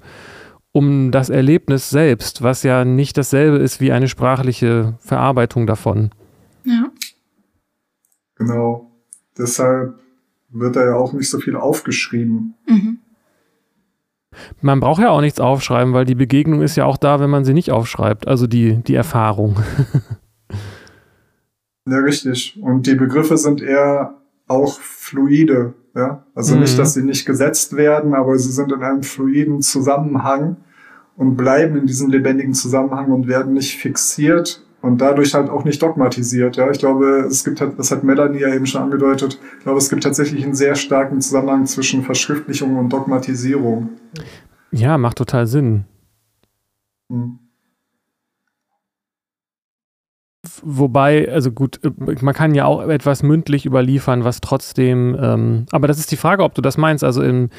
um 0.71 1.11
das 1.11 1.29
Erlebnis 1.29 1.89
selbst, 1.89 2.41
was 2.41 2.63
ja 2.63 2.85
nicht 2.85 3.17
dasselbe 3.17 3.57
ist 3.57 3.81
wie 3.81 3.91
eine 3.91 4.07
sprachliche 4.07 4.93
Verarbeitung 4.99 5.67
davon. 5.67 6.11
Ja. 6.63 6.89
Genau. 8.35 8.93
Deshalb 9.37 9.99
wird 10.51 10.77
da 10.77 10.85
ja 10.85 10.95
auch 10.95 11.11
nicht 11.11 11.29
so 11.29 11.39
viel 11.39 11.57
aufgeschrieben. 11.57 12.53
Mhm. 12.65 12.99
Man 14.61 14.79
braucht 14.79 15.01
ja 15.01 15.09
auch 15.09 15.21
nichts 15.21 15.39
aufschreiben, 15.39 15.93
weil 15.93 16.05
die 16.05 16.15
Begegnung 16.15 16.61
ist 16.61 16.75
ja 16.75 16.85
auch 16.85 16.97
da, 16.97 17.19
wenn 17.19 17.29
man 17.29 17.45
sie 17.45 17.53
nicht 17.53 17.71
aufschreibt. 17.71 18.27
Also 18.27 18.47
die, 18.47 18.77
die 18.83 18.95
Erfahrung. 18.95 19.57
ja, 21.87 21.97
richtig. 21.97 22.59
Und 22.61 22.87
die 22.87 22.95
Begriffe 22.95 23.37
sind 23.37 23.61
eher 23.61 24.15
auch 24.47 24.79
fluide. 24.79 25.73
Ja? 25.95 26.25
Also 26.35 26.55
mhm. 26.55 26.61
nicht, 26.61 26.77
dass 26.77 26.93
sie 26.93 27.03
nicht 27.03 27.25
gesetzt 27.25 27.75
werden, 27.75 28.13
aber 28.13 28.37
sie 28.37 28.51
sind 28.51 28.71
in 28.71 28.83
einem 28.83 29.03
fluiden 29.03 29.61
Zusammenhang 29.61 30.57
und 31.15 31.35
bleiben 31.37 31.77
in 31.77 31.85
diesem 31.85 32.09
lebendigen 32.09 32.53
Zusammenhang 32.53 33.11
und 33.11 33.27
werden 33.27 33.53
nicht 33.53 33.77
fixiert 33.77 34.65
und 34.83 34.97
dadurch 34.99 35.33
halt 35.33 35.49
auch 35.49 35.63
nicht 35.63 35.81
dogmatisiert. 35.81 36.57
Ja, 36.57 36.69
ich 36.69 36.77
glaube, 36.77 37.25
es 37.29 37.45
gibt, 37.45 37.61
das 37.61 37.89
hat 37.89 38.03
Melanie 38.03 38.41
ja 38.41 38.53
eben 38.53 38.65
schon 38.65 38.81
angedeutet, 38.81 39.39
ich 39.57 39.63
glaube, 39.63 39.77
es 39.77 39.89
gibt 39.89 40.03
tatsächlich 40.03 40.43
einen 40.43 40.55
sehr 40.55 40.75
starken 40.75 41.21
Zusammenhang 41.21 41.65
zwischen 41.65 42.03
Verschriftlichung 42.03 42.75
und 42.77 42.91
Dogmatisierung. 42.91 43.91
Ja, 44.71 44.97
macht 44.97 45.17
total 45.17 45.47
Sinn. 45.47 45.85
Hm. 47.09 47.39
Wobei, 50.61 51.31
also 51.31 51.53
gut, 51.53 51.79
man 52.21 52.33
kann 52.33 52.53
ja 52.53 52.65
auch 52.65 52.85
etwas 52.89 53.23
mündlich 53.23 53.65
überliefern, 53.65 54.25
was 54.25 54.41
trotzdem, 54.41 55.15
ähm, 55.17 55.65
aber 55.71 55.87
das 55.87 55.99
ist 55.99 56.11
die 56.11 56.17
Frage, 56.17 56.43
ob 56.43 56.53
du 56.53 56.61
das 56.61 56.77
meinst. 56.77 57.01
Also 57.05 57.21
in, 57.21 57.49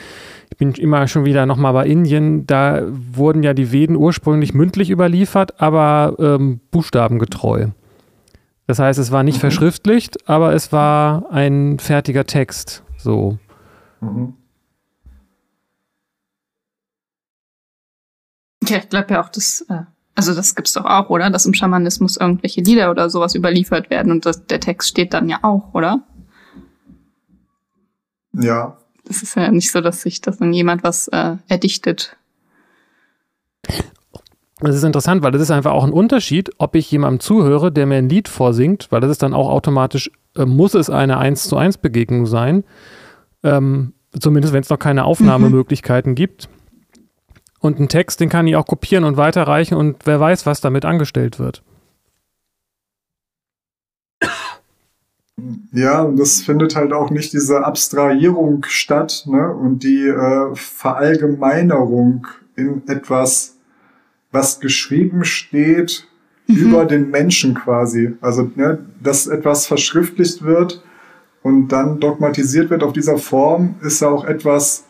ich 0.51 0.59
bin 0.59 0.73
immer 0.73 1.09
schon 1.09 1.25
wieder 1.25 1.47
nochmal 1.47 1.73
bei 1.73 1.87
Indien, 1.87 2.47
da 2.47 2.83
wurden 2.87 3.43
ja 3.43 3.55
die 3.55 3.73
Veden 3.73 3.97
ursprünglich 3.97 4.53
mündlich 4.53 4.91
überliefert, 4.91 5.63
aber 5.63 6.15
ähm, 6.19 6.61
buchstabengetreu. 6.71 7.69
Das 8.67 8.79
heißt, 8.79 8.99
es 8.99 9.11
war 9.11 9.23
nicht 9.23 9.37
mhm. 9.37 9.41
verschriftlicht, 9.41 10.29
aber 10.29 10.53
es 10.53 10.71
war 10.71 11.31
ein 11.31 11.79
fertiger 11.79 12.27
Text. 12.27 12.83
So. 12.99 13.39
Mhm. 14.03 14.35
Ja, 18.69 18.77
ich 18.77 18.91
glaube 18.91 19.15
ja 19.15 19.23
auch, 19.23 19.31
dass 19.31 19.63
äh, 19.71 19.85
also 20.15 20.35
das 20.35 20.55
gibt's 20.55 20.73
doch 20.73 20.85
auch, 20.85 21.11
oder? 21.11 21.31
Dass 21.31 21.47
im 21.47 21.55
Schamanismus 21.55 22.17
irgendwelche 22.17 22.61
Lieder 22.61 22.91
oder 22.91 23.11
sowas 23.11 23.35
überliefert 23.35 23.91
werden 23.91 24.13
und 24.13 24.27
das, 24.27 24.47
der 24.47 24.61
Text 24.61 24.89
steht 24.89 25.13
dann 25.13 25.29
ja 25.29 25.39
auch, 25.43 25.75
oder? 25.75 26.03
Ja. 28.33 28.77
Das 29.07 29.23
ist 29.23 29.37
ja 29.37 29.51
nicht 29.51 29.71
so, 29.71 29.81
dass 29.81 30.03
sich 30.03 30.21
das 30.21 30.39
dann 30.39 30.53
jemand 30.53 30.83
was 30.83 31.09
äh, 31.09 31.37
erdichtet. 31.49 32.17
Das 34.61 34.77
ist 34.77 34.85
interessant, 34.85 35.23
weil 35.23 35.33
das 35.33 35.43
ist 35.43 35.51
einfach 35.51 35.73
auch 35.73 35.85
ein 35.85 35.93
Unterschied, 35.93 36.51
ob 36.59 36.75
ich 36.75 36.91
jemandem 36.91 37.21
zuhöre, 37.21 37.71
der 37.71 37.87
mir 37.87 37.97
ein 37.97 38.09
Lied 38.09 38.29
vorsingt, 38.29 38.87
weil 38.91 39.01
das 39.01 39.11
ist 39.11 39.23
dann 39.23 39.35
auch 39.35 39.51
automatisch, 39.51 40.11
äh, 40.37 40.47
muss 40.47 40.75
es 40.75 40.89
eine 40.89 41.19
1 41.19 41.49
zu 41.49 41.57
1 41.57 41.79
Begegnung 41.79 42.27
sein. 42.27 42.65
Ähm, 43.43 43.93
zumindest 44.19 44.55
wenn 44.55 44.63
es 44.63 44.71
noch 44.71 44.79
keine 44.79 45.05
Aufnahmemöglichkeiten 45.05 46.13
mhm. 46.13 46.17
gibt. 46.17 46.49
Und 47.65 47.79
einen 47.79 47.89
Text, 47.89 48.21
den 48.21 48.29
kann 48.29 48.47
ich 48.47 48.57
auch 48.57 48.67
kopieren 48.67 49.05
und 49.05 49.17
weiterreichen 49.17 49.75
und 49.77 49.97
wer 50.05 50.21
weiß, 50.21 50.45
was 50.45 50.61
damit 50.61 50.85
angestellt 50.85 51.39
wird. 51.39 51.63
Ja, 55.73 56.03
und 56.03 56.19
das 56.19 56.43
findet 56.43 56.77
halt 56.77 56.93
auch 56.93 57.09
nicht 57.09 57.33
diese 57.33 57.65
Abstrahierung 57.65 58.67
statt 58.69 59.25
ne? 59.27 59.51
und 59.51 59.83
die 59.83 60.07
äh, 60.07 60.55
Verallgemeinerung 60.55 62.27
in 62.55 62.87
etwas, 62.87 63.57
was 64.31 64.61
geschrieben 64.61 65.25
steht, 65.25 66.07
mhm. 66.47 66.57
über 66.57 66.85
den 66.85 67.09
Menschen 67.09 67.55
quasi. 67.55 68.13
Also, 68.21 68.51
ne, 68.57 68.85
dass 69.03 69.27
etwas 69.27 69.67
verschriftlicht 69.67 70.43
wird 70.43 70.85
und 71.43 71.69
dann 71.69 71.99
dogmatisiert 71.99 72.69
wird 72.69 72.83
auf 72.83 72.93
dieser 72.93 73.17
Form, 73.17 73.77
ist 73.81 74.03
ja 74.03 74.09
auch 74.09 74.27
etwas, 74.27 74.85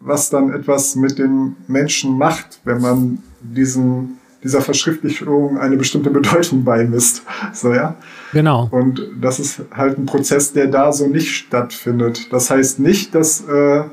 was 0.00 0.30
dann 0.30 0.52
etwas 0.52 0.96
mit 0.96 1.18
den 1.18 1.56
Menschen 1.66 2.16
macht, 2.16 2.60
wenn 2.64 2.80
man 2.80 3.22
diesen, 3.40 4.18
dieser 4.42 4.60
Verschriftlichung 4.60 5.58
eine 5.58 5.76
bestimmte 5.76 6.10
Bedeutung 6.10 6.64
beimisst. 6.64 7.22
So, 7.52 7.72
ja? 7.74 7.96
Genau. 8.32 8.68
Und 8.70 9.02
das 9.20 9.40
ist 9.40 9.62
halt 9.74 9.98
ein 9.98 10.06
Prozess, 10.06 10.52
der 10.52 10.68
da 10.68 10.92
so 10.92 11.06
nicht 11.08 11.34
stattfindet. 11.34 12.32
Das 12.32 12.50
heißt 12.50 12.78
nicht, 12.78 13.14
dass 13.14 13.46
äh, 13.48 13.84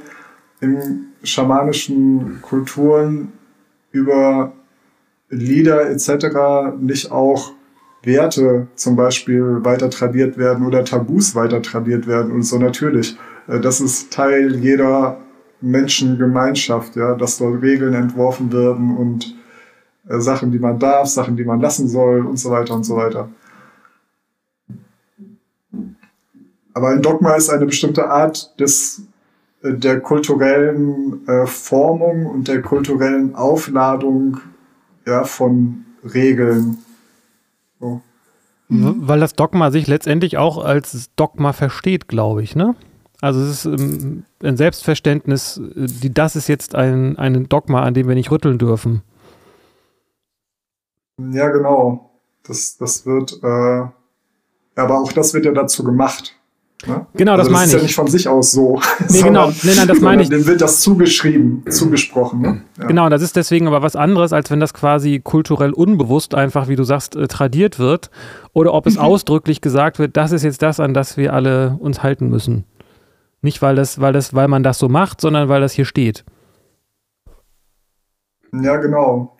in 0.61 1.07
schamanischen 1.23 2.39
Kulturen 2.41 3.33
über 3.91 4.53
Lieder 5.29 5.89
etc. 5.89 6.77
nicht 6.79 7.11
auch 7.11 7.53
Werte 8.03 8.67
zum 8.75 8.95
Beispiel 8.95 9.63
weiter 9.63 9.89
tradiert 9.89 10.37
werden 10.37 10.65
oder 10.65 10.85
Tabus 10.85 11.33
weiter 11.33 11.63
tradiert 11.63 12.05
werden 12.05 12.31
und 12.31 12.43
so 12.43 12.59
natürlich. 12.59 13.17
Äh, 13.47 13.59
das 13.59 13.81
ist 13.81 14.13
Teil 14.13 14.55
jeder 14.55 15.17
Menschengemeinschaft, 15.61 16.95
ja, 16.95 17.15
dass 17.15 17.37
dort 17.37 17.61
Regeln 17.61 17.93
entworfen 17.93 18.51
werden 18.51 18.95
und 18.97 19.35
äh, 20.07 20.19
Sachen, 20.19 20.51
die 20.51 20.59
man 20.59 20.79
darf, 20.79 21.07
Sachen, 21.07 21.35
die 21.35 21.45
man 21.45 21.59
lassen 21.59 21.87
soll 21.87 22.25
und 22.25 22.37
so 22.37 22.51
weiter 22.51 22.73
und 22.73 22.83
so 22.83 22.95
weiter. 22.97 23.29
Aber 26.73 26.89
ein 26.89 27.01
Dogma 27.01 27.35
ist 27.35 27.49
eine 27.49 27.65
bestimmte 27.65 28.09
Art 28.09 28.59
des, 28.59 29.03
äh, 29.63 29.73
der 29.73 30.01
kulturellen 30.01 31.25
äh, 31.27 31.45
Formung 31.45 32.25
und 32.25 32.47
der 32.47 32.61
kulturellen 32.61 33.33
Aufladung 33.35 34.39
ja, 35.05 35.23
von 35.23 35.85
Regeln. 36.03 36.77
So. 37.79 38.01
Weil 38.67 39.19
das 39.19 39.33
Dogma 39.33 39.69
sich 39.71 39.87
letztendlich 39.87 40.37
auch 40.37 40.63
als 40.63 41.09
Dogma 41.15 41.53
versteht, 41.53 42.07
glaube 42.07 42.41
ich, 42.41 42.55
ne? 42.55 42.75
Also 43.25 43.39
es 43.39 43.49
ist 43.49 43.65
ähm, 43.65 44.23
ein 44.43 44.55
Selbstverständnis, 44.55 45.59
die, 45.75 46.13
das 46.13 46.35
ist 46.35 46.47
jetzt 46.47 46.75
ein, 46.75 47.17
ein 47.17 47.49
Dogma, 47.49 47.81
an 47.81 47.95
dem 47.95 48.07
wir 48.07 48.13
nicht 48.13 48.29
rütteln 48.29 48.59
dürfen. 48.59 49.01
Ja, 51.31 51.49
genau. 51.49 52.11
Das, 52.47 52.77
das 52.77 53.07
wird, 53.07 53.39
äh, 53.41 53.87
aber 54.75 54.99
auch 55.01 55.11
das 55.11 55.33
wird 55.33 55.45
ja 55.45 55.53
dazu 55.53 55.83
gemacht. 55.83 56.35
Ne? 56.85 57.07
Genau, 57.15 57.31
also 57.31 57.45
das, 57.45 57.47
das 57.47 57.51
meine 57.51 57.65
ich. 57.65 57.71
Das 57.71 57.73
ist 57.73 57.73
ja 57.73 57.81
nicht 57.81 57.95
von 57.95 58.07
sich 58.07 58.27
aus 58.27 58.51
so. 58.51 58.79
Nee, 59.09 59.21
genau. 59.23 59.51
Nee, 59.63 59.73
nein, 59.75 59.87
das 59.87 60.01
meine 60.01 60.21
ich. 60.21 60.29
Dem 60.29 60.45
wird 60.45 60.61
das 60.61 60.81
zugeschrieben, 60.81 61.63
zugesprochen. 61.67 62.41
Ne? 62.41 62.61
Ja. 62.77 62.85
Genau, 62.85 63.09
das 63.09 63.23
ist 63.23 63.35
deswegen 63.35 63.65
aber 63.65 63.81
was 63.81 63.95
anderes, 63.95 64.33
als 64.33 64.51
wenn 64.51 64.59
das 64.59 64.75
quasi 64.75 65.19
kulturell 65.19 65.71
unbewusst 65.71 66.35
einfach, 66.35 66.67
wie 66.67 66.75
du 66.75 66.83
sagst, 66.83 67.15
äh, 67.15 67.27
tradiert 67.27 67.79
wird. 67.79 68.11
Oder 68.53 68.75
ob 68.75 68.85
es 68.85 68.97
mhm. 68.97 69.01
ausdrücklich 69.01 69.61
gesagt 69.61 69.97
wird, 69.97 70.15
das 70.15 70.31
ist 70.31 70.43
jetzt 70.43 70.61
das, 70.61 70.79
an 70.79 70.93
das 70.93 71.17
wir 71.17 71.33
alle 71.33 71.75
uns 71.79 72.03
halten 72.03 72.29
müssen. 72.29 72.65
Nicht, 73.45 73.61
weil 73.61 73.75
das, 73.75 74.01
weil 74.01 74.11
das, 74.11 74.33
weil 74.33 74.47
man 74.47 74.63
das 74.63 74.79
so 74.79 74.89
macht, 74.89 75.21
sondern 75.21 75.49
weil 75.49 75.61
das 75.61 75.73
hier 75.73 75.85
steht. 75.85 76.25
Ja, 78.51 78.77
genau. 78.77 79.37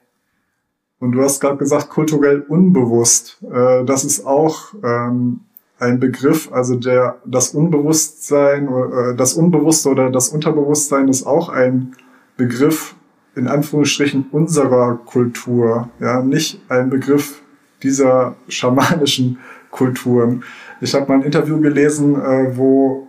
Und 0.99 1.13
du 1.13 1.23
hast 1.23 1.39
gerade 1.41 1.57
gesagt, 1.57 1.89
kulturell 1.89 2.41
unbewusst. 2.41 3.43
Äh, 3.51 3.83
das 3.83 4.03
ist 4.03 4.23
auch 4.23 4.75
ähm, 4.83 5.39
ein 5.79 5.99
Begriff, 5.99 6.53
also 6.53 6.75
der, 6.75 7.15
das 7.25 7.55
Unbewusstsein, 7.55 8.67
äh, 8.67 9.15
das 9.15 9.33
Unbewusste 9.33 9.89
oder 9.89 10.11
das 10.11 10.29
Unterbewusstsein 10.29 11.07
ist 11.07 11.25
auch 11.25 11.49
ein 11.49 11.95
Begriff, 12.37 12.93
in 13.35 13.47
Anführungsstrichen, 13.47 14.27
unserer 14.31 14.99
Kultur. 15.03 15.89
Ja, 15.99 16.21
nicht 16.21 16.61
ein 16.69 16.91
Begriff 16.91 17.41
dieser 17.81 18.35
schamanischen 18.49 19.39
Kulturen. 19.71 20.43
Ich 20.79 20.93
habe 20.93 21.07
mal 21.07 21.15
ein 21.15 21.23
Interview 21.23 21.59
gelesen, 21.59 22.21
äh, 22.21 22.55
wo 22.55 23.04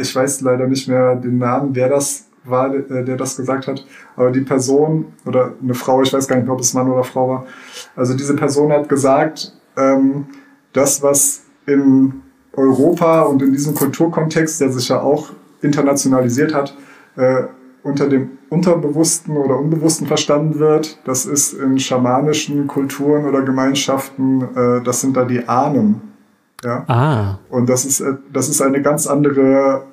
ich 0.00 0.14
weiß 0.14 0.40
leider 0.42 0.66
nicht 0.66 0.88
mehr 0.88 1.16
den 1.16 1.38
Namen, 1.38 1.74
wer 1.74 1.88
das 1.88 2.26
war, 2.44 2.74
äh, 2.74 3.04
der 3.04 3.16
das 3.16 3.36
gesagt 3.36 3.66
hat, 3.66 3.84
aber 4.16 4.30
die 4.30 4.40
Person 4.40 5.06
oder 5.26 5.52
eine 5.62 5.74
Frau, 5.74 6.02
ich 6.02 6.12
weiß 6.12 6.26
gar 6.28 6.36
nicht 6.36 6.46
mehr, 6.46 6.54
ob 6.54 6.60
es 6.60 6.74
Mann 6.74 6.90
oder 6.90 7.04
Frau 7.04 7.28
war, 7.28 7.46
also 7.96 8.14
diese 8.14 8.34
Person 8.36 8.72
hat 8.72 8.88
gesagt, 8.88 9.52
ähm, 9.76 10.26
das, 10.72 11.02
was 11.02 11.42
in 11.66 12.22
Europa 12.52 13.22
und 13.22 13.42
in 13.42 13.52
diesem 13.52 13.74
Kulturkontext, 13.74 14.60
der 14.60 14.72
sich 14.72 14.88
ja 14.88 15.00
auch 15.00 15.30
internationalisiert 15.60 16.54
hat, 16.54 16.76
äh, 17.16 17.44
unter 17.82 18.08
dem 18.08 18.30
Unterbewussten 18.50 19.36
oder 19.36 19.58
Unbewussten 19.58 20.06
verstanden 20.06 20.58
wird, 20.58 20.98
das 21.04 21.26
ist 21.26 21.52
in 21.52 21.78
schamanischen 21.78 22.66
Kulturen 22.66 23.26
oder 23.26 23.42
Gemeinschaften, 23.42 24.42
äh, 24.54 24.82
das 24.82 25.00
sind 25.00 25.16
da 25.16 25.24
die 25.24 25.46
Ahnen. 25.48 26.00
Ja? 26.64 26.84
Ah. 26.88 27.38
Und 27.50 27.68
das 27.68 27.84
ist, 27.84 28.00
äh, 28.00 28.14
das 28.32 28.48
ist 28.48 28.60
eine 28.60 28.82
ganz 28.82 29.06
andere, 29.06 29.84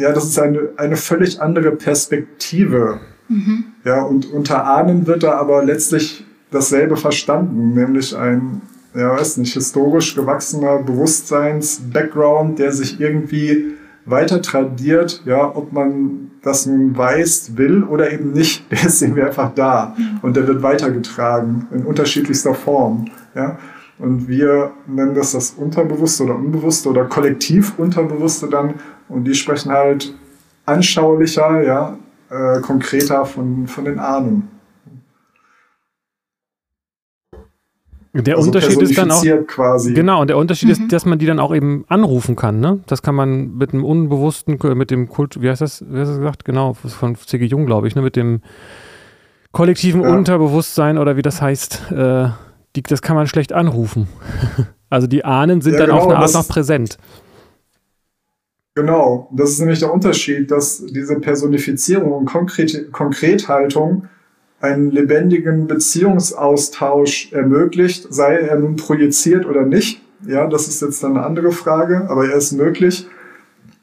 ja, 0.00 0.12
das 0.12 0.24
ist 0.24 0.38
eine, 0.38 0.70
eine 0.76 0.96
völlig 0.96 1.40
andere 1.40 1.72
Perspektive. 1.72 3.00
Mhm. 3.28 3.64
Ja, 3.84 4.02
und 4.02 4.30
unter 4.32 4.66
Ahnen 4.66 5.06
wird 5.06 5.22
da 5.22 5.32
aber 5.32 5.64
letztlich 5.64 6.24
dasselbe 6.50 6.96
verstanden, 6.96 7.74
nämlich 7.74 8.16
ein, 8.16 8.62
ja 8.94 9.12
weiß 9.12 9.36
nicht, 9.36 9.54
historisch 9.54 10.14
gewachsener 10.16 10.78
Bewusstseins-Background, 10.78 12.58
der 12.58 12.72
sich 12.72 13.00
irgendwie 13.00 13.74
weiter 14.04 14.42
tradiert, 14.42 15.22
ja, 15.24 15.54
ob 15.54 15.72
man 15.72 16.30
das 16.42 16.66
nun 16.66 16.96
weiß, 16.96 17.56
will 17.56 17.84
oder 17.84 18.12
eben 18.12 18.32
nicht, 18.32 18.64
der 18.72 18.84
ist 18.84 19.02
irgendwie 19.02 19.22
einfach 19.22 19.54
da 19.54 19.96
und 20.22 20.36
der 20.36 20.48
wird 20.48 20.62
weitergetragen 20.62 21.68
in 21.72 21.84
unterschiedlichster 21.84 22.54
Form, 22.54 23.06
ja. 23.34 23.58
Und 24.00 24.28
wir 24.28 24.70
nennen 24.86 25.14
das 25.14 25.32
das 25.32 25.50
Unterbewusste 25.50 26.24
oder 26.24 26.34
Unbewusste 26.34 26.88
oder 26.88 27.04
kollektiv 27.04 27.74
Unterbewusste 27.78 28.48
dann. 28.48 28.74
Und 29.10 29.24
die 29.24 29.34
sprechen 29.34 29.72
halt 29.72 30.14
anschaulicher, 30.66 31.62
ja, 31.62 31.98
äh, 32.30 32.60
konkreter 32.60 33.26
von, 33.26 33.66
von 33.66 33.84
den 33.84 33.98
Ahnen. 33.98 34.48
Der 38.12 38.36
also 38.36 38.48
Unterschied 38.48 38.80
ist 38.82 38.98
dann 38.98 39.12
auch 39.12 39.22
quasi. 39.46 39.94
genau 39.94 40.20
und 40.20 40.26
der 40.26 40.36
Unterschied 40.36 40.66
mhm. 40.66 40.72
ist, 40.72 40.92
dass 40.92 41.06
man 41.06 41.20
die 41.20 41.26
dann 41.26 41.38
auch 41.38 41.54
eben 41.54 41.84
anrufen 41.88 42.34
kann. 42.34 42.58
Ne? 42.58 42.80
Das 42.86 43.02
kann 43.02 43.14
man 43.14 43.56
mit 43.56 43.72
dem 43.72 43.84
unbewussten, 43.84 44.58
mit 44.74 44.90
dem 44.90 45.08
Kult, 45.08 45.40
wie 45.40 45.48
heißt 45.48 45.60
das, 45.60 45.84
wie 45.88 46.00
hast 46.00 46.08
du 46.08 46.18
gesagt? 46.18 46.44
Genau 46.44 46.74
von 46.74 47.14
C.G. 47.14 47.44
Jung, 47.46 47.66
glaube 47.66 47.86
ich, 47.86 47.94
ne? 47.94 48.02
mit 48.02 48.16
dem 48.16 48.40
kollektiven 49.52 50.02
ja. 50.02 50.12
Unterbewusstsein 50.12 50.98
oder 50.98 51.16
wie 51.16 51.22
das 51.22 51.40
heißt. 51.40 51.92
Äh, 51.92 52.30
die, 52.76 52.82
das 52.82 53.02
kann 53.02 53.16
man 53.16 53.26
schlecht 53.26 53.52
anrufen. 53.52 54.08
also 54.90 55.06
die 55.06 55.24
Ahnen 55.24 55.60
sind 55.60 55.74
ja, 55.74 55.80
dann 55.80 55.90
genau, 55.90 56.00
auf 56.00 56.08
eine 56.08 56.18
Art 56.18 56.34
noch 56.34 56.48
präsent. 56.48 56.98
Genau, 58.74 59.28
das 59.32 59.50
ist 59.50 59.58
nämlich 59.60 59.80
der 59.80 59.92
Unterschied, 59.92 60.50
dass 60.50 60.84
diese 60.86 61.18
Personifizierung 61.18 62.12
und 62.12 62.26
Konkret 62.26 62.92
Konkrethaltung 62.92 64.08
einen 64.60 64.90
lebendigen 64.90 65.66
Beziehungsaustausch 65.66 67.32
ermöglicht, 67.32 68.12
sei 68.12 68.36
er 68.36 68.58
nun 68.58 68.76
projiziert 68.76 69.46
oder 69.46 69.64
nicht. 69.64 70.02
Ja, 70.26 70.46
das 70.46 70.68
ist 70.68 70.82
jetzt 70.82 71.02
dann 71.02 71.16
eine 71.16 71.26
andere 71.26 71.50
Frage, 71.50 72.08
aber 72.08 72.28
er 72.28 72.36
ist 72.36 72.52
möglich. 72.52 73.08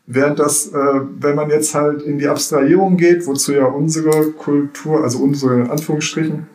Während 0.06 0.40
das, 0.40 0.68
äh, 0.68 1.02
wenn 1.20 1.36
man 1.36 1.50
jetzt 1.50 1.76
halt 1.76 2.04
in 2.04 2.18
die 2.18 2.28
Abstrahierung 2.28 2.96
geht, 2.96 3.28
wozu 3.28 3.52
ja 3.54 3.66
unsere 3.66 4.32
Kultur, 4.32 5.04
also 5.04 5.20
unsere 5.20 5.70
Anführungsstrichen, 5.70 6.48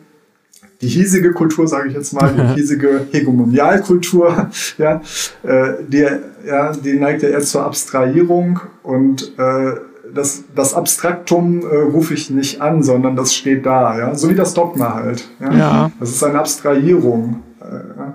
die 0.83 0.89
hiesige 0.89 1.31
Kultur, 1.31 1.67
sage 1.67 1.87
ich 1.87 1.95
jetzt 1.95 2.13
mal, 2.13 2.33
die 2.33 2.55
hiesige 2.55 3.07
Hegemonialkultur, 3.11 4.49
ja, 4.77 5.01
äh, 5.43 5.73
die, 5.87 6.05
ja, 6.45 6.73
die 6.73 6.93
neigt 6.93 7.23
ja 7.23 7.29
eher 7.29 7.41
zur 7.41 7.63
Abstrahierung 7.63 8.59
und 8.83 9.37
äh, 9.39 9.75
das, 10.13 10.43
das 10.53 10.73
Abstraktum 10.73 11.61
äh, 11.61 11.75
rufe 11.75 12.13
ich 12.13 12.29
nicht 12.29 12.61
an, 12.61 12.83
sondern 12.83 13.15
das 13.15 13.33
steht 13.33 13.65
da, 13.65 13.97
ja, 13.97 14.13
so 14.13 14.29
wie 14.29 14.35
das 14.35 14.53
Dogma 14.53 14.93
halt. 14.93 15.27
Ja. 15.39 15.53
ja. 15.53 15.91
Das 15.99 16.09
ist 16.09 16.23
eine 16.23 16.39
Abstrahierung, 16.39 17.41
äh, 17.61 18.11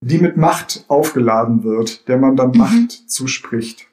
die 0.00 0.18
mit 0.18 0.36
Macht 0.36 0.84
aufgeladen 0.88 1.62
wird, 1.62 2.08
der 2.08 2.16
man 2.16 2.36
dann 2.36 2.52
mhm. 2.52 2.58
Macht 2.58 3.10
zuspricht. 3.10 3.86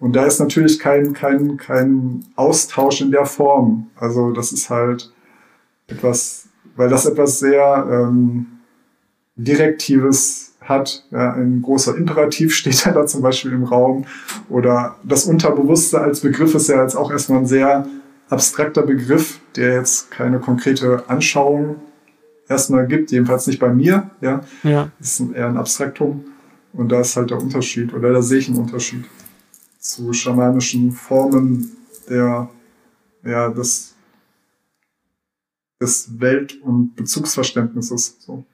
Und 0.00 0.14
da 0.14 0.24
ist 0.24 0.38
natürlich 0.38 0.78
kein, 0.78 1.12
kein, 1.12 1.56
kein 1.56 2.24
Austausch 2.36 3.00
in 3.00 3.10
der 3.10 3.26
Form. 3.26 3.88
Also 3.96 4.30
das 4.30 4.52
ist 4.52 4.70
halt 4.70 5.12
etwas, 5.88 6.48
weil 6.76 6.88
das 6.88 7.06
etwas 7.06 7.40
sehr 7.40 7.86
ähm, 7.90 8.46
Direktives 9.36 10.52
hat. 10.60 11.04
Ja, 11.10 11.32
ein 11.32 11.62
großer 11.62 11.96
Imperativ 11.96 12.54
steht 12.54 12.84
ja 12.84 12.92
da 12.92 13.06
zum 13.06 13.22
Beispiel 13.22 13.52
im 13.52 13.64
Raum. 13.64 14.04
Oder 14.48 14.96
das 15.02 15.24
Unterbewusste 15.24 16.00
als 16.00 16.20
Begriff 16.20 16.54
ist 16.54 16.68
ja 16.68 16.80
jetzt 16.82 16.94
auch 16.94 17.10
erstmal 17.10 17.40
ein 17.40 17.46
sehr 17.46 17.86
abstrakter 18.28 18.82
Begriff, 18.82 19.40
der 19.56 19.74
jetzt 19.74 20.10
keine 20.10 20.38
konkrete 20.38 21.04
Anschauung 21.08 21.76
erstmal 22.48 22.86
gibt, 22.86 23.10
jedenfalls 23.10 23.46
nicht 23.46 23.58
bei 23.58 23.72
mir. 23.72 24.10
Ja, 24.20 24.42
ja. 24.62 24.90
ist 25.00 25.20
eher 25.20 25.48
ein 25.48 25.56
Abstraktum. 25.56 26.24
Und 26.72 26.92
da 26.92 27.00
ist 27.00 27.16
halt 27.16 27.30
der 27.30 27.40
Unterschied, 27.40 27.94
oder 27.94 28.12
da 28.12 28.22
sehe 28.22 28.38
ich 28.38 28.48
einen 28.48 28.58
Unterschied 28.58 29.04
zu 29.78 30.12
schamanischen 30.12 30.92
Formen 30.92 31.76
der, 32.08 32.50
ja, 33.24 33.48
des 33.48 33.94
des 35.80 36.20
Welt- 36.20 36.60
und 36.62 36.96
Bezugsverständnisses. 36.96 38.16
So. 38.20 38.44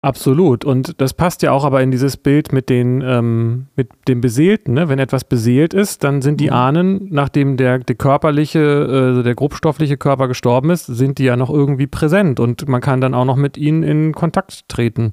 Absolut. 0.00 0.64
Und 0.64 1.00
das 1.00 1.12
passt 1.12 1.42
ja 1.42 1.50
auch 1.50 1.64
aber 1.64 1.82
in 1.82 1.90
dieses 1.90 2.16
Bild 2.16 2.52
mit 2.52 2.68
den, 2.68 3.02
ähm, 3.04 3.66
mit 3.74 3.90
dem 4.06 4.20
Beseelten. 4.20 4.74
Ne? 4.74 4.88
Wenn 4.88 5.00
etwas 5.00 5.24
beseelt 5.24 5.74
ist, 5.74 6.04
dann 6.04 6.22
sind 6.22 6.40
die 6.40 6.48
mhm. 6.48 6.52
Ahnen, 6.52 7.08
nachdem 7.10 7.56
der, 7.56 7.80
der 7.80 7.96
körperliche, 7.96 9.18
äh, 9.18 9.22
der 9.24 9.34
grobstoffliche 9.34 9.96
Körper 9.96 10.28
gestorben 10.28 10.70
ist, 10.70 10.86
sind 10.86 11.18
die 11.18 11.24
ja 11.24 11.36
noch 11.36 11.50
irgendwie 11.50 11.88
präsent 11.88 12.38
und 12.38 12.68
man 12.68 12.80
kann 12.80 13.00
dann 13.00 13.12
auch 13.14 13.24
noch 13.24 13.36
mit 13.36 13.56
ihnen 13.56 13.82
in 13.82 14.12
Kontakt 14.12 14.68
treten. 14.68 15.12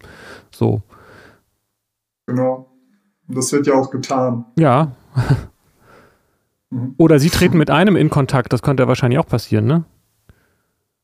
So. 0.52 0.84
Genau. 2.28 2.70
Und 3.28 3.38
das 3.38 3.52
wird 3.52 3.66
ja 3.66 3.74
auch 3.74 3.90
getan. 3.90 4.46
Ja. 4.58 4.96
Mhm. 6.76 6.96
Oder 6.98 7.20
sie 7.20 7.30
treten 7.30 7.58
mit 7.58 7.72
einem 7.72 7.96
in 7.96 8.10
Kontakt, 8.10 8.52
das 8.52 8.62
könnte 8.62 8.84
ja 8.84 8.88
wahrscheinlich 8.88 9.20
auch 9.20 9.28
passieren, 9.28 9.66
ne? 9.66 9.86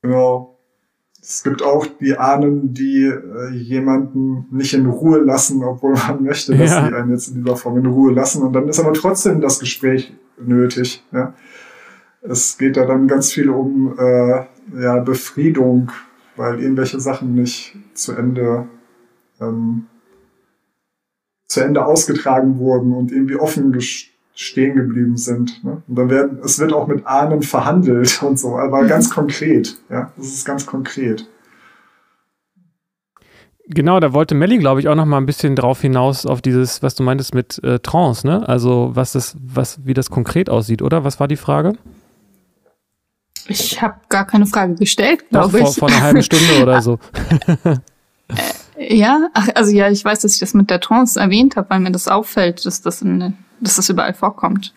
Genau. 0.02 0.60
Es 1.22 1.44
gibt 1.44 1.62
auch 1.62 1.86
die 1.86 2.18
Ahnen, 2.18 2.74
die 2.74 3.04
äh, 3.04 3.54
jemanden 3.54 4.48
nicht 4.52 4.74
in 4.74 4.88
Ruhe 4.88 5.20
lassen, 5.20 5.64
obwohl 5.64 5.94
man 5.94 6.24
möchte, 6.24 6.56
dass 6.58 6.72
ja. 6.72 6.88
sie 6.88 6.96
einen 6.96 7.12
jetzt 7.12 7.30
in 7.30 7.44
dieser 7.44 7.56
Form 7.56 7.78
in 7.78 7.86
Ruhe 7.86 8.12
lassen. 8.12 8.42
Und 8.42 8.54
dann 8.54 8.68
ist 8.68 8.80
aber 8.80 8.94
trotzdem 8.94 9.40
das 9.40 9.60
Gespräch 9.60 10.14
nötig. 10.40 11.04
Ja? 11.12 11.34
Es 12.22 12.58
geht 12.58 12.76
da 12.76 12.86
dann 12.86 13.08
ganz 13.08 13.32
viel 13.32 13.50
um 13.50 13.98
äh, 13.98 14.46
ja, 14.82 15.00
Befriedung, 15.00 15.92
weil 16.36 16.60
irgendwelche 16.60 17.00
Sachen 17.00 17.36
nicht 17.36 17.78
zu 17.94 18.14
Ende 18.14 18.68
ähm, 19.40 19.86
zu 21.48 21.60
Ende 21.60 21.86
ausgetragen 21.86 22.58
wurden 22.58 22.94
und 22.94 23.12
irgendwie 23.12 23.36
offen 23.36 23.72
gest 23.74 24.11
stehen 24.34 24.76
geblieben 24.76 25.18
sind. 25.18 25.64
Ne? 25.64 25.82
Und 25.88 25.96
dann 25.96 26.10
werden, 26.10 26.40
es 26.44 26.60
wird 26.60 26.74
auch 26.74 26.88
mit 26.88 27.06
Ahnen 27.06 27.42
verhandelt 27.42 28.22
und 28.24 28.40
so, 28.40 28.58
aber 28.58 28.84
mhm. 28.84 28.88
ganz 28.88 29.10
konkret. 29.10 29.78
Ja, 29.90 30.12
das 30.18 30.28
ist 30.28 30.46
ganz 30.46 30.66
konkret. 30.66 31.28
Genau, 33.68 34.00
da 34.00 34.12
wollte 34.12 34.36
Melly, 34.36 34.58
glaube 34.58 34.82
ich, 34.82 34.90
auch 34.90 34.96
noch 34.96 35.06
mal 35.06 35.18
ein 35.18 35.26
bisschen 35.26 35.56
drauf 35.56 35.82
hinaus 35.82 36.26
auf 36.26 36.42
dieses, 36.42 36.84
was 36.84 36.96
du 36.96 37.04
meintest 37.04 37.34
mit 37.34 37.64
äh, 37.64 37.80
Trance, 37.80 38.28
ne? 38.28 38.48
Also 38.48 38.92
was 38.94 39.14
das, 39.14 39.38
was, 39.40 39.86
wie 39.86 39.94
das 39.94 40.10
konkret 40.10 40.50
aussieht, 40.50 40.82
oder? 40.82 41.06
Was 41.06 41.20
war 41.20 41.28
die 41.28 41.38
Frage? 41.38 41.74
Ich 43.48 43.82
habe 43.82 43.96
gar 44.10 44.26
keine 44.26 44.46
Frage 44.46 44.76
gestellt, 44.76 45.30
glaube 45.30 45.60
ich. 45.60 45.64
Vor, 45.64 45.74
vor 45.74 45.90
einer 45.90 46.02
halben 46.02 46.24
Stunde 46.24 46.62
oder 46.62 46.82
so. 46.82 47.00
Äh, 48.78 48.96
ja, 48.96 49.28
ach, 49.34 49.50
also 49.56 49.72
ja, 49.72 49.90
ich 49.90 50.06
weiß, 50.06 50.20
dass 50.22 50.36
ich 50.36 50.40
das 50.40 50.54
mit 50.54 50.70
der 50.70 50.80
Trance 50.80 51.20
erwähnt 51.20 51.58
habe, 51.58 51.70
weil 51.70 51.82
mir 51.82 51.92
das 51.92 52.08
auffällt, 52.08 52.66
dass 52.66 52.82
das 52.82 53.02
in 53.02 53.34
dass 53.62 53.76
das 53.76 53.90
überall 53.90 54.14
vorkommt. 54.14 54.74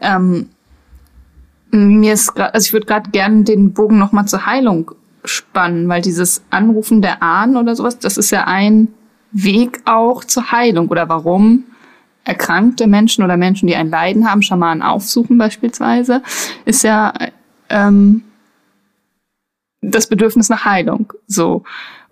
Ähm, 0.00 0.50
mir 1.70 2.12
ist 2.12 2.34
grad, 2.34 2.54
also 2.54 2.66
ich 2.66 2.72
würde 2.72 2.86
gerade 2.86 3.10
gerne 3.10 3.44
den 3.44 3.72
Bogen 3.72 3.98
nochmal 3.98 4.26
zur 4.26 4.46
Heilung 4.46 4.92
spannen, 5.24 5.88
weil 5.88 6.02
dieses 6.02 6.42
Anrufen 6.50 7.02
der 7.02 7.22
Ahnen 7.22 7.56
oder 7.56 7.74
sowas, 7.74 7.98
das 7.98 8.16
ist 8.16 8.30
ja 8.30 8.44
ein 8.44 8.88
Weg 9.32 9.80
auch 9.84 10.24
zur 10.24 10.52
Heilung 10.52 10.88
oder 10.88 11.08
warum 11.08 11.64
erkrankte 12.24 12.86
Menschen 12.86 13.24
oder 13.24 13.36
Menschen, 13.36 13.66
die 13.66 13.76
ein 13.76 13.90
Leiden 13.90 14.28
haben, 14.28 14.42
Schamanen 14.42 14.82
aufsuchen 14.82 15.38
beispielsweise, 15.38 16.22
ist 16.64 16.82
ja 16.82 17.12
ähm, 17.68 18.22
das 19.80 20.08
Bedürfnis 20.08 20.48
nach 20.48 20.64
Heilung. 20.64 21.12
So. 21.26 21.62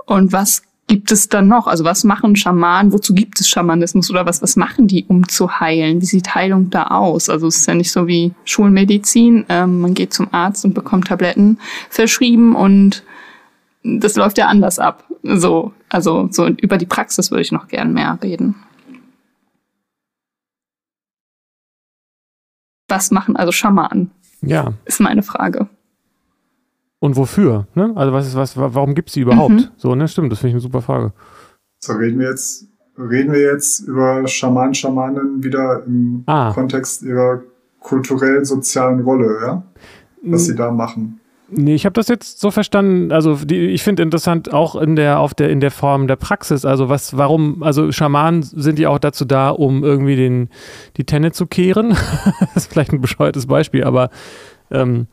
Und 0.06 0.32
was 0.32 0.62
gibt 0.86 1.12
es 1.12 1.28
dann 1.28 1.48
noch? 1.48 1.66
Also 1.66 1.84
was 1.84 2.04
machen 2.04 2.36
Schamanen? 2.36 2.92
Wozu 2.92 3.14
gibt 3.14 3.40
es 3.40 3.48
Schamanismus 3.48 4.10
oder 4.10 4.26
was, 4.26 4.42
was 4.42 4.56
machen 4.56 4.86
die, 4.86 5.04
um 5.08 5.28
zu 5.28 5.60
heilen? 5.60 6.00
Wie 6.00 6.06
sieht 6.06 6.34
Heilung 6.34 6.70
da 6.70 6.88
aus? 6.88 7.28
Also 7.28 7.46
es 7.46 7.58
ist 7.58 7.66
ja 7.66 7.74
nicht 7.74 7.90
so 7.90 8.06
wie 8.06 8.32
Schulmedizin. 8.44 9.46
Ähm, 9.48 9.80
man 9.80 9.94
geht 9.94 10.12
zum 10.12 10.32
Arzt 10.32 10.64
und 10.64 10.74
bekommt 10.74 11.08
Tabletten 11.08 11.58
verschrieben 11.88 12.54
und 12.54 13.02
das 13.82 14.16
läuft 14.16 14.38
ja 14.38 14.46
anders 14.46 14.78
ab. 14.78 15.04
So, 15.22 15.72
also 15.88 16.28
so 16.30 16.48
über 16.48 16.76
die 16.78 16.86
Praxis 16.86 17.30
würde 17.30 17.42
ich 17.42 17.52
noch 17.52 17.68
gern 17.68 17.92
mehr 17.92 18.18
reden. 18.22 18.56
Was 22.88 23.10
machen 23.10 23.36
also 23.36 23.52
Schamanen? 23.52 24.10
Ja. 24.42 24.74
Ist 24.84 25.00
meine 25.00 25.22
Frage 25.22 25.68
und 27.04 27.16
wofür? 27.16 27.66
Ne? 27.74 27.92
Also 27.96 28.14
was 28.14 28.26
ist 28.26 28.34
was, 28.34 28.56
warum 28.56 28.94
gibt 28.94 29.10
es 29.10 29.14
sie 29.14 29.20
überhaupt? 29.20 29.52
Mhm. 29.52 29.66
So, 29.76 29.94
ne, 29.94 30.08
stimmt, 30.08 30.32
das 30.32 30.38
finde 30.38 30.48
ich 30.48 30.54
eine 30.54 30.60
super 30.62 30.80
Frage. 30.80 31.12
So, 31.78 31.92
reden 31.92 32.18
wir 32.18 32.30
jetzt, 32.30 32.66
reden 32.98 33.30
wir 33.30 33.40
jetzt 33.40 33.80
über 33.80 34.26
Schamanen, 34.26 34.72
Schamanen 34.72 35.44
wieder 35.44 35.82
im 35.84 36.22
ah. 36.24 36.50
Kontext 36.54 37.02
ihrer 37.02 37.42
kulturell-sozialen 37.80 39.00
Rolle, 39.00 39.36
ja? 39.42 39.62
Was 40.22 40.46
sie 40.46 40.56
da 40.56 40.70
machen. 40.70 41.20
Nee, 41.50 41.74
ich 41.74 41.84
habe 41.84 41.92
das 41.92 42.08
jetzt 42.08 42.40
so 42.40 42.50
verstanden, 42.50 43.12
also 43.12 43.34
die, 43.34 43.66
ich 43.66 43.82
finde 43.82 44.02
interessant 44.02 44.54
auch 44.54 44.74
in 44.74 44.96
der, 44.96 45.20
auf 45.20 45.34
der, 45.34 45.50
in 45.50 45.60
der 45.60 45.70
Form 45.70 46.06
der 46.06 46.16
Praxis, 46.16 46.64
also 46.64 46.88
was, 46.88 47.18
warum, 47.18 47.62
also 47.62 47.92
Schamanen 47.92 48.42
sind 48.42 48.78
ja 48.78 48.88
auch 48.88 48.98
dazu 48.98 49.26
da, 49.26 49.50
um 49.50 49.84
irgendwie 49.84 50.16
den, 50.16 50.48
die 50.96 51.04
Tenne 51.04 51.32
zu 51.32 51.46
kehren. 51.46 51.90
das 52.40 52.56
ist 52.56 52.72
vielleicht 52.72 52.94
ein 52.94 53.02
bescheuertes 53.02 53.46
Beispiel, 53.46 53.84
aber 53.84 54.08
ähm, 54.70 55.06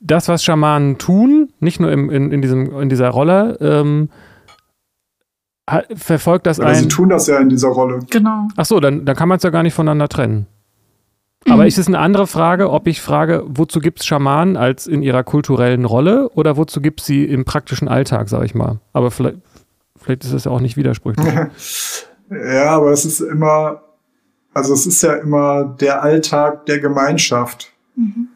das, 0.00 0.28
was 0.28 0.44
Schamanen 0.44 0.98
tun, 0.98 1.52
nicht 1.60 1.80
nur 1.80 1.90
im, 1.90 2.10
in, 2.10 2.30
in, 2.32 2.42
diesem, 2.42 2.80
in 2.80 2.88
dieser 2.88 3.08
Rolle, 3.08 3.56
ähm, 3.60 4.08
verfolgt 5.94 6.46
das 6.46 6.60
ein. 6.60 6.74
Sie 6.76 6.88
tun 6.88 7.08
das 7.08 7.26
ja 7.26 7.38
in 7.38 7.48
dieser 7.48 7.68
Rolle. 7.68 8.00
Genau. 8.10 8.48
Ach 8.56 8.64
so, 8.64 8.78
dann, 8.78 9.04
dann 9.04 9.16
kann 9.16 9.28
man 9.28 9.38
es 9.38 9.42
ja 9.42 9.50
gar 9.50 9.62
nicht 9.62 9.74
voneinander 9.74 10.08
trennen. 10.08 10.46
Mhm. 11.44 11.52
Aber 11.52 11.66
ist 11.66 11.78
es 11.78 11.88
eine 11.88 11.98
andere 11.98 12.26
Frage, 12.26 12.70
ob 12.70 12.86
ich 12.86 13.00
frage, 13.00 13.42
wozu 13.46 13.80
gibt 13.80 14.00
es 14.00 14.06
Schamanen 14.06 14.56
als 14.56 14.86
in 14.86 15.02
ihrer 15.02 15.24
kulturellen 15.24 15.84
Rolle 15.84 16.28
oder 16.30 16.56
wozu 16.56 16.80
gibt 16.80 17.00
es 17.00 17.06
sie 17.06 17.24
im 17.24 17.44
praktischen 17.44 17.88
Alltag, 17.88 18.28
sag 18.28 18.44
ich 18.44 18.54
mal. 18.54 18.80
Aber 18.92 19.10
vielleicht, 19.10 19.38
vielleicht 19.96 20.24
ist 20.24 20.34
das 20.34 20.44
ja 20.44 20.52
auch 20.52 20.60
nicht 20.60 20.76
widersprüchlich. 20.76 21.26
ja, 22.30 22.70
aber 22.70 22.92
es 22.92 23.04
ist 23.04 23.20
immer, 23.20 23.82
also 24.54 24.72
es 24.72 24.86
ist 24.86 25.02
ja 25.02 25.14
immer 25.14 25.64
der 25.64 26.02
Alltag 26.02 26.66
der 26.66 26.78
Gemeinschaft. 26.78 27.72
Mhm. 27.96 28.28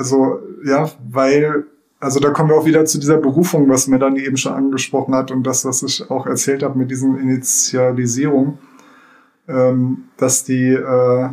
Also, 0.00 0.40
ja, 0.64 0.90
weil, 1.10 1.66
also 1.98 2.20
da 2.20 2.30
kommen 2.30 2.48
wir 2.48 2.56
auch 2.56 2.64
wieder 2.64 2.86
zu 2.86 2.98
dieser 2.98 3.18
Berufung, 3.18 3.68
was 3.68 3.86
Melanie 3.86 4.24
eben 4.24 4.38
schon 4.38 4.54
angesprochen 4.54 5.14
hat 5.14 5.30
und 5.30 5.42
das, 5.42 5.66
was 5.66 5.82
ich 5.82 6.10
auch 6.10 6.24
erzählt 6.24 6.62
habe 6.62 6.78
mit 6.78 6.90
diesen 6.90 7.18
Initialisierung, 7.18 8.58
ähm, 9.46 10.04
dass 10.16 10.42
die, 10.44 10.70
äh, 10.72 11.28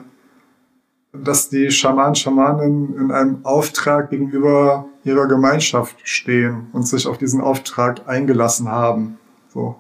dass 1.14 1.48
die 1.48 1.72
Schamanen, 1.72 2.16
Schamanen 2.16 2.94
in 2.98 3.12
einem 3.12 3.38
Auftrag 3.44 4.10
gegenüber 4.10 4.86
ihrer 5.06 5.28
Gemeinschaft 5.28 5.96
stehen 6.04 6.68
und 6.74 6.86
sich 6.86 7.08
auf 7.08 7.18
diesen 7.18 7.40
Auftrag 7.40 8.02
eingelassen 8.10 8.70
haben. 8.70 9.18
So. 9.48 9.78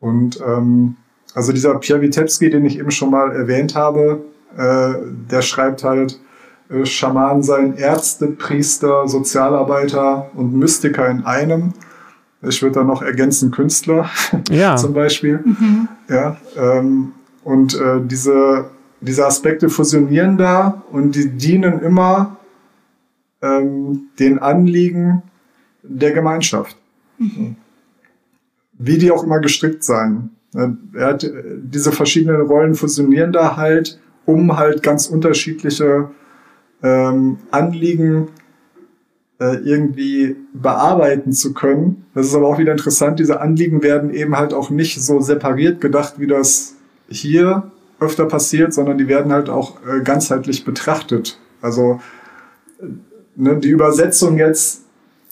Und 0.00 0.40
ähm, 0.44 0.96
also 1.32 1.52
dieser 1.52 1.78
Pierre 1.78 2.00
Witebski, 2.00 2.50
den 2.50 2.64
ich 2.64 2.76
eben 2.76 2.90
schon 2.90 3.12
mal 3.12 3.30
erwähnt 3.30 3.76
habe, 3.76 4.24
äh, 4.56 4.94
der 5.30 5.42
schreibt 5.42 5.84
halt, 5.84 6.18
Schamanen 6.84 7.42
seien 7.42 7.76
Ärzte, 7.76 8.28
Priester, 8.28 9.06
Sozialarbeiter 9.08 10.30
und 10.34 10.54
Mystiker 10.54 11.08
in 11.08 11.24
einem. 11.24 11.72
Ich 12.42 12.62
würde 12.62 12.76
da 12.76 12.84
noch 12.84 13.02
ergänzen 13.02 13.50
Künstler 13.50 14.10
ja. 14.50 14.76
zum 14.76 14.92
Beispiel. 14.92 15.40
Mhm. 15.44 15.88
Ja, 16.08 16.36
ähm, 16.56 17.12
und 17.42 17.74
äh, 17.74 18.00
diese, 18.02 18.66
diese 19.00 19.26
Aspekte 19.26 19.68
fusionieren 19.68 20.36
da 20.36 20.82
und 20.90 21.14
die 21.14 21.30
dienen 21.30 21.80
immer 21.80 22.36
ähm, 23.42 24.08
den 24.18 24.38
Anliegen 24.38 25.22
der 25.82 26.12
Gemeinschaft. 26.12 26.76
Mhm. 27.18 27.56
Wie 28.72 28.98
die 28.98 29.10
auch 29.10 29.22
immer 29.22 29.38
gestrickt 29.38 29.84
sein. 29.84 30.30
Er 30.54 31.06
hat 31.06 31.24
äh, 31.24 31.32
diese 31.62 31.92
verschiedenen 31.92 32.40
Rollen 32.42 32.74
fusionieren 32.74 33.32
da 33.32 33.56
halt, 33.56 34.00
um 34.24 34.56
halt 34.56 34.82
ganz 34.82 35.06
unterschiedliche 35.06 36.10
ähm, 36.84 37.38
Anliegen 37.50 38.28
äh, 39.40 39.56
irgendwie 39.64 40.36
bearbeiten 40.52 41.32
zu 41.32 41.54
können. 41.54 42.06
Das 42.14 42.26
ist 42.26 42.34
aber 42.34 42.46
auch 42.46 42.58
wieder 42.58 42.72
interessant, 42.72 43.18
diese 43.18 43.40
Anliegen 43.40 43.82
werden 43.82 44.14
eben 44.14 44.36
halt 44.36 44.54
auch 44.54 44.70
nicht 44.70 45.02
so 45.02 45.20
separiert 45.20 45.80
gedacht, 45.80 46.14
wie 46.18 46.28
das 46.28 46.76
hier 47.08 47.70
öfter 47.98 48.26
passiert, 48.26 48.72
sondern 48.74 48.98
die 48.98 49.08
werden 49.08 49.32
halt 49.32 49.48
auch 49.48 49.78
äh, 49.86 50.02
ganzheitlich 50.02 50.64
betrachtet. 50.64 51.38
Also 51.60 52.00
äh, 52.80 52.86
ne, 53.34 53.56
die 53.56 53.70
Übersetzung 53.70 54.36
jetzt 54.36 54.82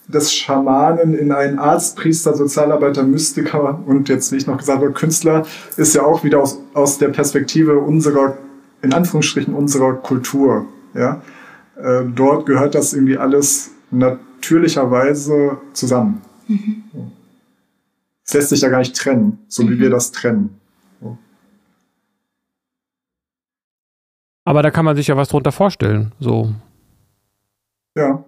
des 0.08 0.34
Schamanen 0.34 1.14
in 1.14 1.30
einen 1.30 1.58
Arzt, 1.58 1.96
Priester, 1.96 2.34
Sozialarbeiter, 2.34 3.02
Mystiker 3.02 3.80
und 3.86 4.08
jetzt, 4.08 4.32
wie 4.32 4.36
ich 4.36 4.46
noch 4.46 4.58
gesagt 4.58 4.80
habe, 4.80 4.92
Künstler, 4.92 5.46
ist 5.76 5.94
ja 5.94 6.02
auch 6.02 6.24
wieder 6.24 6.40
aus, 6.40 6.58
aus 6.74 6.98
der 6.98 7.08
Perspektive 7.08 7.78
unserer, 7.78 8.36
in 8.82 8.92
Anführungsstrichen, 8.92 9.54
unserer 9.54 9.94
Kultur. 9.94 10.66
Ja? 10.94 11.22
Äh, 11.82 12.04
dort 12.14 12.46
gehört 12.46 12.74
das 12.74 12.92
irgendwie 12.92 13.18
alles 13.18 13.72
natürlicherweise 13.90 15.58
zusammen. 15.72 16.22
Mhm. 16.48 16.82
Es 18.24 18.34
lässt 18.34 18.48
sich 18.50 18.60
ja 18.60 18.68
gar 18.68 18.78
nicht 18.78 18.96
trennen, 18.96 19.38
so 19.48 19.68
wie 19.68 19.78
wir 19.78 19.88
mhm. 19.88 19.92
das 19.92 20.12
trennen. 20.12 20.60
Aber 24.44 24.62
da 24.62 24.70
kann 24.70 24.84
man 24.84 24.96
sich 24.96 25.06
ja 25.06 25.16
was 25.16 25.28
drunter 25.28 25.52
vorstellen, 25.52 26.12
so. 26.18 26.52
Ja. 27.96 28.24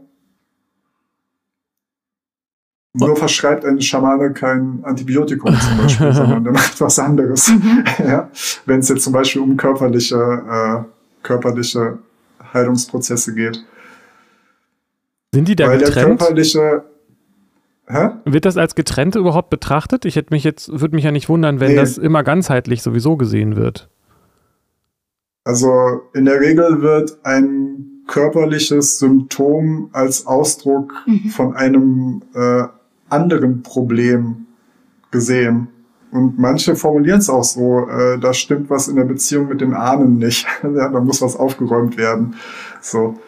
Nur 2.96 3.16
verschreibt 3.16 3.64
ein 3.64 3.80
Schamane 3.80 4.32
kein 4.32 4.84
Antibiotikum 4.84 5.52
zum 5.58 5.78
Beispiel, 5.82 6.12
sondern 6.12 6.44
der 6.44 6.52
macht 6.52 6.80
was 6.80 6.98
anderes. 6.98 7.48
Mhm. 7.48 7.84
Ja? 7.98 8.30
Wenn 8.66 8.80
es 8.80 8.88
jetzt 8.88 9.02
zum 9.02 9.12
Beispiel 9.12 9.42
um 9.42 9.56
körperliche, 9.56 10.16
äh, 10.16 11.24
körperliche 11.24 11.98
Heilungsprozesse 12.54 13.34
geht. 13.34 13.64
Sind 15.32 15.48
die 15.48 15.56
da 15.56 15.66
Weil 15.66 15.78
getrennt? 15.78 15.96
Der 15.96 16.16
körperliche, 16.16 16.84
Hä? 17.86 18.10
Wird 18.24 18.46
das 18.46 18.56
als 18.56 18.74
getrennt 18.74 19.14
überhaupt 19.14 19.50
betrachtet? 19.50 20.04
Ich 20.06 20.16
hätte 20.16 20.32
mich 20.32 20.44
jetzt, 20.44 20.80
würde 20.80 20.94
mich 20.94 21.04
ja 21.04 21.10
nicht 21.10 21.28
wundern, 21.28 21.60
wenn 21.60 21.72
nee. 21.72 21.76
das 21.76 21.98
immer 21.98 22.22
ganzheitlich 22.22 22.82
sowieso 22.82 23.16
gesehen 23.16 23.56
wird. 23.56 23.90
Also 25.44 26.00
in 26.14 26.24
der 26.24 26.40
Regel 26.40 26.80
wird 26.80 27.18
ein 27.24 28.02
körperliches 28.06 28.98
Symptom 28.98 29.90
als 29.92 30.26
Ausdruck 30.26 30.94
mhm. 31.06 31.28
von 31.28 31.54
einem 31.54 32.22
äh, 32.34 32.64
anderen 33.10 33.62
Problem 33.62 34.46
gesehen. 35.10 35.68
Und 36.14 36.38
manche 36.38 36.76
formulieren 36.76 37.18
es 37.18 37.28
auch 37.28 37.42
so, 37.42 37.88
äh, 37.88 38.20
da 38.20 38.32
stimmt 38.34 38.70
was 38.70 38.86
in 38.86 38.94
der 38.94 39.02
Beziehung 39.02 39.48
mit 39.48 39.60
den 39.60 39.74
Ahnen 39.74 40.18
nicht. 40.18 40.46
ja, 40.62 40.88
da 40.88 41.00
muss 41.00 41.20
was 41.20 41.34
aufgeräumt 41.34 41.96
werden. 41.96 42.36
So. 42.80 43.18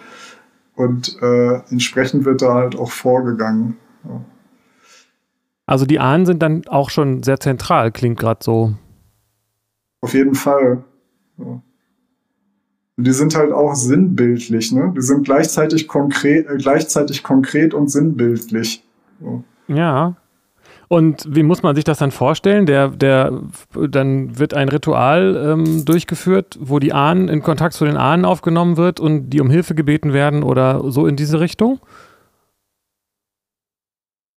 Und 0.77 1.21
äh, 1.21 1.63
entsprechend 1.73 2.25
wird 2.25 2.43
da 2.43 2.55
halt 2.55 2.77
auch 2.77 2.93
vorgegangen. 2.93 3.77
Ja. 4.05 4.21
Also 5.67 5.85
die 5.85 5.99
Ahnen 5.99 6.27
sind 6.27 6.41
dann 6.43 6.63
auch 6.69 6.91
schon 6.91 7.25
sehr 7.25 7.41
zentral, 7.41 7.91
klingt 7.91 8.21
gerade 8.21 8.45
so. 8.45 8.75
Auf 10.01 10.15
jeden 10.15 10.37
Fall. 10.37 10.85
Ja. 11.39 11.61
Die 12.99 13.13
sind 13.13 13.35
halt 13.35 13.51
auch 13.51 13.75
sinnbildlich, 13.75 14.71
ne? 14.71 14.95
Die 14.97 15.03
sind 15.03 15.25
gleichzeitig 15.25 15.89
konkret, 15.89 16.49
äh, 16.49 16.57
gleichzeitig 16.57 17.25
konkret 17.25 17.75
und 17.75 17.91
sinnbildlich. 17.91 18.85
So. 19.21 19.43
Ja, 19.67 20.15
und 20.89 21.27
wie 21.29 21.43
muss 21.43 21.63
man 21.63 21.75
sich 21.75 21.85
das 21.85 21.99
dann 21.99 22.13
vorstellen? 22.13 22.67
Der, 22.67 22.89
der, 22.89 23.43
dann 23.75 24.39
wird 24.39 24.55
ein 24.55 24.69
Ritual 24.69 25.37
ähm, 25.37 25.85
durchgeführt, 25.85 26.59
wo 26.61 26.79
die 26.79 26.93
Ahnen 26.93 27.29
in 27.29 27.43
Kontakt 27.43 27.75
zu 27.75 27.85
den 27.85 27.97
Ahnen 27.97 28.25
aufgenommen 28.25 28.77
wird 28.77 29.01
und 29.01 29.31
die 29.31 29.41
um 29.41 29.51
Hilfe 29.51 29.75
gebeten 29.75 30.13
werden 30.13 30.43
oder 30.45 30.91
so 30.91 31.07
in 31.07 31.17
diese 31.17 31.41
Richtung? 31.41 31.81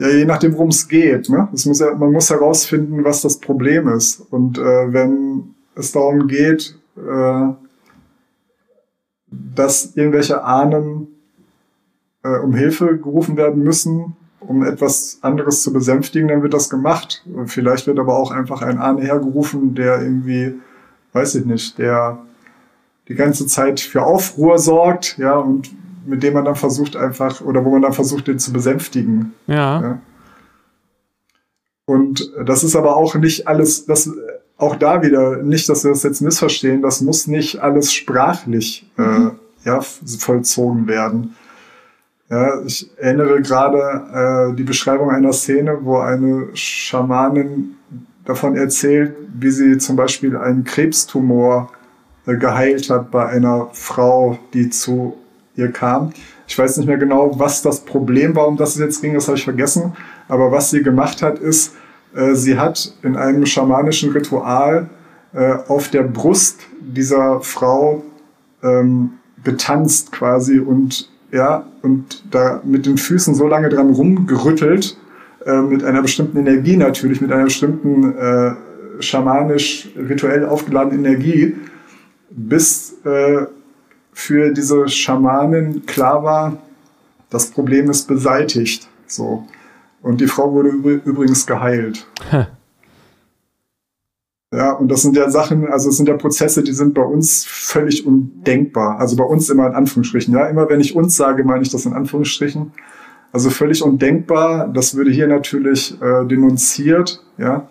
Ja, 0.02 0.10
je 0.10 0.26
nachdem, 0.26 0.54
worum 0.54 0.70
es 0.70 0.88
geht. 0.88 1.30
Ne? 1.30 1.50
Muss 1.52 1.66
man 1.66 2.12
muss 2.12 2.30
herausfinden, 2.30 3.04
was 3.04 3.22
das 3.22 3.40
Problem 3.40 3.88
ist. 3.90 4.22
Und 4.32 4.58
äh, 4.58 4.94
wenn 4.94 5.56
es 5.76 5.92
darum 5.92 6.28
geht, 6.28 6.76
äh, 6.96 7.48
dass 9.28 9.96
irgendwelche 9.96 10.44
Ahnen 10.44 11.08
äh, 12.24 12.38
um 12.40 12.56
Hilfe 12.56 12.98
gerufen 12.98 13.38
werden 13.38 13.62
müssen, 13.62 14.16
um 14.50 14.64
etwas 14.64 15.20
anderes 15.22 15.62
zu 15.62 15.72
besänftigen, 15.72 16.28
dann 16.28 16.42
wird 16.42 16.56
das 16.56 16.72
gemacht. 16.72 17.24
Vielleicht 17.46 17.86
wird 17.86 18.00
aber 18.00 18.18
auch 18.18 18.32
einfach 18.32 18.64
ein 18.64 18.80
Ahne 18.80 19.04
hergerufen, 19.04 19.76
der 19.76 20.02
irgendwie, 20.02 20.56
weiß 21.14 21.36
ich 21.36 21.46
nicht, 21.46 21.78
der 21.78 22.18
die 23.08 23.14
ganze 23.14 23.46
Zeit 23.46 23.80
für 23.80 24.02
Aufruhr 24.02 24.58
sorgt, 24.58 25.20
ja, 25.20 25.36
und 25.36 25.70
mit 26.08 26.24
dem 26.24 26.34
man 26.34 26.46
dann 26.46 26.56
versucht 26.56 26.96
einfach, 26.96 27.42
oder 27.42 27.64
wo 27.64 27.70
man 27.70 27.84
dann 27.84 27.94
versucht, 27.94 28.28
den 28.28 28.40
zu 28.40 28.52
besänftigen. 28.52 29.34
Ja. 29.46 29.82
ja. 29.82 30.02
Und 31.86 32.32
das 32.44 32.64
ist 32.64 32.76
aber 32.76 32.98
auch 32.98 33.14
nicht 33.14 33.48
alles, 33.48 33.86
das, 33.86 34.10
auch 34.58 34.78
da 34.78 35.04
wieder, 35.04 35.44
nicht, 35.44 35.70
dass 35.70 35.84
wir 35.84 35.92
das 35.92 36.02
jetzt 36.02 36.22
missverstehen, 36.22 36.82
das 36.82 37.02
muss 37.02 37.28
nicht 37.28 37.60
alles 37.60 37.94
sprachlich 37.94 38.90
mhm. 38.98 39.32
äh, 39.64 39.68
ja, 39.68 39.82
vollzogen 39.82 40.88
werden. 40.88 41.36
Ja, 42.30 42.62
ich 42.64 42.90
erinnere 42.98 43.42
gerade 43.42 44.52
äh, 44.52 44.56
die 44.56 44.64
Beschreibung 44.64 45.10
einer 45.10 45.34
Szene, 45.34 45.80
wo 45.82 45.98
eine 45.98 46.50
Schamanin 46.54 47.76
davon 48.24 48.56
erzählt, 48.56 49.16
wie 49.34 49.50
sie 49.50 49.80
zum 49.80 49.96
Beispiel 49.96 50.38
einen 50.38 50.64
Krebstumor 50.64 51.72
äh, 52.28 52.36
geheilt 52.36 52.92
hat 52.92 53.10
bei 53.10 53.26
einer 53.26 53.70
Frau, 53.74 54.38
die 54.54 54.70
zu 54.70 55.18
ihr 55.56 55.72
kam. 55.72 56.14
Ich 56.48 56.58
weiß 56.58 56.78
nicht 56.78 56.86
mehr 56.86 56.98
genau, 56.98 57.40
was 57.40 57.64
das 57.64 57.82
Problem 57.82 58.36
war, 58.36 58.48
um 58.48 58.58
das 58.58 58.76
es 58.76 58.80
jetzt 58.80 59.02
ging, 59.02 59.16
das 59.16 59.28
habe 59.28 59.38
ich 59.38 59.44
vergessen. 59.44 59.94
Aber 60.28 60.52
was 60.52 60.70
sie 60.70 60.84
gemacht 60.84 61.24
hat, 61.24 61.40
ist, 61.40 61.74
äh, 62.16 62.36
sie 62.36 62.60
hat 62.60 62.94
in 63.02 63.16
einem 63.16 63.48
schamanischen 63.48 64.12
Ritual 64.12 64.88
äh, 65.34 65.54
auf 65.68 65.90
der 65.90 66.04
Brust 66.04 66.60
dieser 66.80 67.42
Frau 67.42 68.04
ähm, 68.62 69.14
getanzt 69.44 70.12
quasi 70.12 70.60
und 70.60 71.10
ja, 71.32 71.66
und 71.82 72.24
da 72.32 72.62
mit 72.64 72.86
den 72.86 72.98
Füßen 72.98 73.36
so 73.36 73.48
lange 73.48 73.70
dran 73.70 73.92
rumgerüttelt, 73.92 74.98
äh, 75.46 75.62
mit 75.62 75.84
einer 75.84 76.02
bestimmten 76.02 76.38
Energie 76.38 76.78
natürlich, 76.78 77.22
mit 77.22 77.32
einer 77.32 77.46
bestimmten 77.46 78.18
äh, 78.18 78.52
schamanisch 79.00 79.90
rituell 79.96 80.46
aufgeladenen 80.46 81.06
Energie, 81.06 81.56
bis 82.30 82.96
äh, 83.06 83.46
für 84.12 84.52
diese 84.52 84.88
Schamanen 84.90 85.86
klar 85.86 86.24
war, 86.24 86.58
das 87.30 87.52
Problem 87.52 87.90
ist 87.90 88.08
beseitigt. 88.08 88.88
So. 89.08 89.48
Und 90.02 90.22
die 90.22 90.28
Frau 90.28 90.52
wurde 90.52 90.70
übrigens 90.70 91.46
geheilt. 91.46 92.06
Ja, 94.52 94.72
und 94.72 94.88
das 94.88 95.04
sind 95.04 95.16
ja 95.16 95.30
Sachen, 95.30 95.68
also 95.68 95.90
es 95.90 95.98
sind 95.98 96.10
ja 96.10 96.18
Prozesse, 96.18 96.64
die 96.64 96.72
sind 96.72 96.96
bei 96.96 97.04
uns 97.04 97.46
völlig 97.46 98.08
undenkbar. 98.08 99.00
Also 99.00 99.16
bei 99.16 99.24
uns 99.24 99.48
immer 99.50 99.68
in 99.68 99.74
Anführungsstrichen. 99.74 100.34
Ja, 100.34 100.48
immer 100.48 100.68
wenn 100.70 100.80
ich 100.80 100.96
uns 100.96 101.16
sage, 101.16 101.44
meine 101.44 101.62
ich 101.62 101.70
das 101.70 101.86
in 101.86 101.94
Anführungsstrichen. 101.94 102.72
Also 103.32 103.52
völlig 103.52 103.84
undenkbar. 103.84 104.68
Das 104.68 104.96
würde 104.96 105.12
hier 105.12 105.28
natürlich 105.28 106.02
äh, 106.02 106.26
denunziert, 106.26 107.24
ja, 107.38 107.68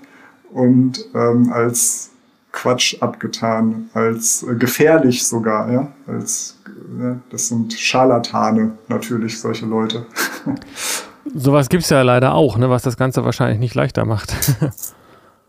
und 0.52 1.04
ähm, 1.14 1.52
als 1.52 2.10
Quatsch 2.52 3.02
abgetan, 3.02 3.90
als 3.92 4.44
äh, 4.44 4.54
gefährlich 4.54 5.26
sogar, 5.26 5.72
ja, 5.72 5.92
als 6.06 6.58
äh, 6.66 7.16
das 7.30 7.48
sind 7.48 7.72
Scharlatane 7.72 8.78
natürlich 8.86 9.40
solche 9.40 9.66
Leute. 9.66 10.06
Sowas 11.34 11.68
gibt 11.68 11.82
es 11.82 11.90
ja 11.90 12.02
leider 12.02 12.34
auch, 12.34 12.56
ne, 12.56 12.70
was 12.70 12.82
das 12.82 12.96
Ganze 12.96 13.24
wahrscheinlich 13.24 13.58
nicht 13.58 13.74
leichter 13.74 14.04
macht. 14.04 14.32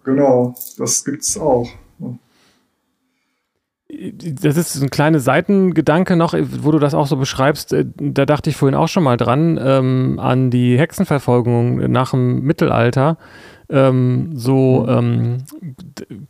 genau, 0.10 0.56
das 0.78 1.06
gibt's 1.06 1.38
auch. 1.38 1.70
Das 3.92 4.56
ist 4.56 4.82
ein 4.82 4.92
kleiner 4.92 5.20
Seitengedanke 5.20 6.16
noch, 6.16 6.34
wo 6.34 6.72
du 6.72 6.78
das 6.78 6.94
auch 6.94 7.08
so 7.08 7.18
beschreibst. 7.18 7.74
Äh, 7.74 7.86
da 7.96 8.26
dachte 8.26 8.50
ich 8.50 8.56
vorhin 8.56 8.76
auch 8.76 8.88
schon 8.88 9.04
mal 9.04 9.18
dran, 9.18 9.60
ähm, 9.62 10.20
an 10.22 10.52
die 10.52 10.78
Hexenverfolgung 10.78 11.92
nach 11.92 12.12
dem 12.12 12.42
Mittelalter. 12.42 13.18
Ähm, 13.68 14.32
so 14.36 14.86
mhm. 14.88 15.38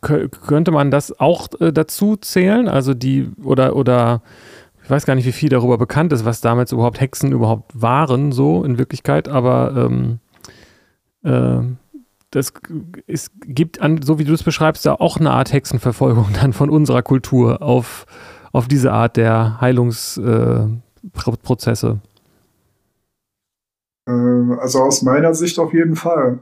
könnte 0.00 0.70
man 0.70 0.90
das 0.90 1.20
auch 1.20 1.48
äh, 1.60 1.72
dazu 1.72 2.16
zählen? 2.16 2.66
Also 2.66 2.94
die, 2.94 3.30
oder, 3.42 3.76
oder 3.76 4.22
ich 4.82 4.90
weiß 4.90 5.04
gar 5.06 5.14
nicht, 5.14 5.26
wie 5.26 5.32
viel 5.32 5.50
darüber 5.50 5.78
bekannt 5.78 6.12
ist, 6.12 6.24
was 6.24 6.40
damals 6.40 6.72
überhaupt 6.72 7.00
Hexen 7.00 7.30
überhaupt 7.30 7.80
waren, 7.80 8.32
so 8.32 8.64
in 8.64 8.78
Wirklichkeit, 8.78 9.28
aber 9.28 9.72
ähm, 9.76 10.18
äh, 11.22 11.60
das 12.30 12.52
es 13.06 13.30
gibt 13.44 13.80
an, 13.80 14.02
so 14.02 14.18
wie 14.18 14.24
du 14.24 14.32
es 14.32 14.42
beschreibst, 14.42 14.84
ja 14.84 14.98
auch 14.98 15.18
eine 15.18 15.30
Art 15.30 15.52
Hexenverfolgung 15.52 16.28
dann 16.40 16.52
von 16.52 16.70
unserer 16.70 17.02
Kultur 17.02 17.62
auf, 17.62 18.06
auf 18.52 18.66
diese 18.68 18.92
Art 18.92 19.16
der 19.16 19.60
Heilungsprozesse. 19.60 22.00
Äh, 24.06 24.12
also 24.58 24.80
aus 24.80 25.02
meiner 25.02 25.34
Sicht 25.34 25.58
auf 25.58 25.74
jeden 25.74 25.96
Fall. 25.96 26.38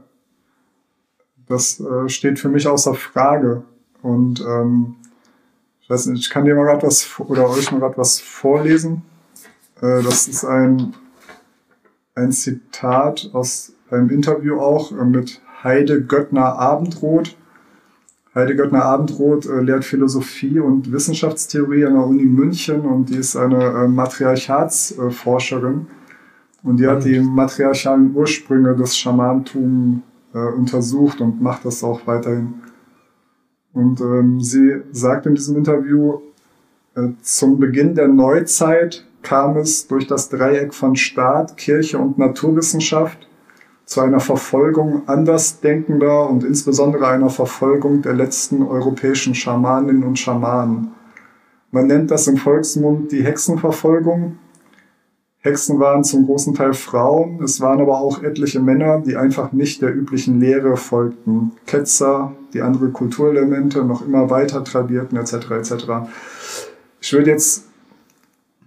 Das 1.47 1.79
äh, 1.79 2.09
steht 2.09 2.39
für 2.39 2.49
mich 2.49 2.67
außer 2.67 2.93
Frage. 2.93 3.63
Und 4.01 4.41
ähm, 4.41 4.95
ich 5.81 5.89
weiß 5.89 6.05
nicht, 6.07 6.21
ich 6.21 6.29
kann 6.29 6.45
dir 6.45 6.55
mal 6.55 6.65
gerade 6.65 6.85
was 6.85 7.19
oder 7.19 7.49
euch 7.49 7.71
mal 7.71 7.79
gerade 7.79 7.97
was 7.97 8.19
vorlesen. 8.19 9.01
Äh, 9.81 10.03
das 10.03 10.27
ist 10.27 10.45
ein, 10.45 10.93
ein 12.13 12.31
Zitat 12.31 13.31
aus 13.33 13.73
einem 13.89 14.11
Interview 14.11 14.59
auch 14.59 14.91
äh, 14.91 15.03
mit 15.03 15.41
Heide 15.63 16.01
Göttner 16.01 16.57
Abendroth. 16.57 17.35
Heide 18.33 18.55
Göttner 18.55 18.85
Abendroth 18.85 19.45
äh, 19.45 19.59
lehrt 19.59 19.83
Philosophie 19.83 20.59
und 20.59 20.91
Wissenschaftstheorie 20.91 21.85
an 21.85 21.95
der 21.95 22.05
Uni 22.05 22.23
München 22.23 22.81
und 22.81 23.09
die 23.09 23.17
ist 23.17 23.35
eine 23.35 23.65
äh, 23.65 23.87
Matriarchatsforscherin. 23.87 25.87
und 26.63 26.77
die 26.77 26.87
hat 26.87 27.03
die 27.03 27.19
matriarchalen 27.19 28.15
Ursprünge 28.15 28.75
des 28.75 28.97
Schamantum 28.97 30.03
äh, 30.33 30.37
untersucht 30.37 31.19
und 31.19 31.41
macht 31.41 31.65
das 31.65 31.83
auch 31.83 32.07
weiterhin. 32.07 32.53
Und 33.73 33.99
ähm, 34.01 34.39
sie 34.39 34.81
sagt 34.91 35.25
in 35.25 35.35
diesem 35.35 35.57
Interview, 35.57 36.19
äh, 36.95 37.09
zum 37.21 37.59
Beginn 37.59 37.95
der 37.95 38.07
Neuzeit 38.07 39.05
kam 39.21 39.57
es 39.57 39.87
durch 39.87 40.07
das 40.07 40.29
Dreieck 40.29 40.73
von 40.73 40.95
Staat, 40.95 41.57
Kirche 41.57 41.97
und 41.97 42.17
Naturwissenschaft 42.17 43.28
zu 43.89 44.01
einer 44.01 44.19
Verfolgung 44.19 45.01
Andersdenkender 45.07 46.29
und 46.29 46.43
insbesondere 46.43 47.07
einer 47.07 47.31
Verfolgung 47.31 48.03
der 48.03 48.13
letzten 48.13 48.61
europäischen 48.61 49.33
Schamaninnen 49.33 50.03
und 50.03 50.19
Schamanen. 50.19 50.91
Man 51.71 51.87
nennt 51.87 52.11
das 52.11 52.27
im 52.27 52.37
Volksmund 52.37 53.11
die 53.11 53.23
Hexenverfolgung. 53.23 54.37
Hexen 55.39 55.79
waren 55.79 56.03
zum 56.03 56.27
großen 56.27 56.53
Teil 56.53 56.75
Frauen, 56.75 57.41
es 57.43 57.61
waren 57.61 57.81
aber 57.81 57.99
auch 57.99 58.21
etliche 58.21 58.59
Männer, 58.59 58.99
die 58.99 59.15
einfach 59.15 59.53
nicht 59.53 59.81
der 59.81 59.95
üblichen 59.95 60.39
Lehre 60.39 60.77
folgten. 60.77 61.53
Ketzer, 61.65 62.33
die 62.53 62.61
andere 62.61 62.89
Kulturelemente 62.89 63.83
noch 63.83 64.05
immer 64.05 64.29
weiter 64.29 64.63
tradierten, 64.63 65.17
etc. 65.17 65.49
etc. 65.49 65.73
Ich 67.01 67.11
würde 67.11 67.31
jetzt 67.31 67.65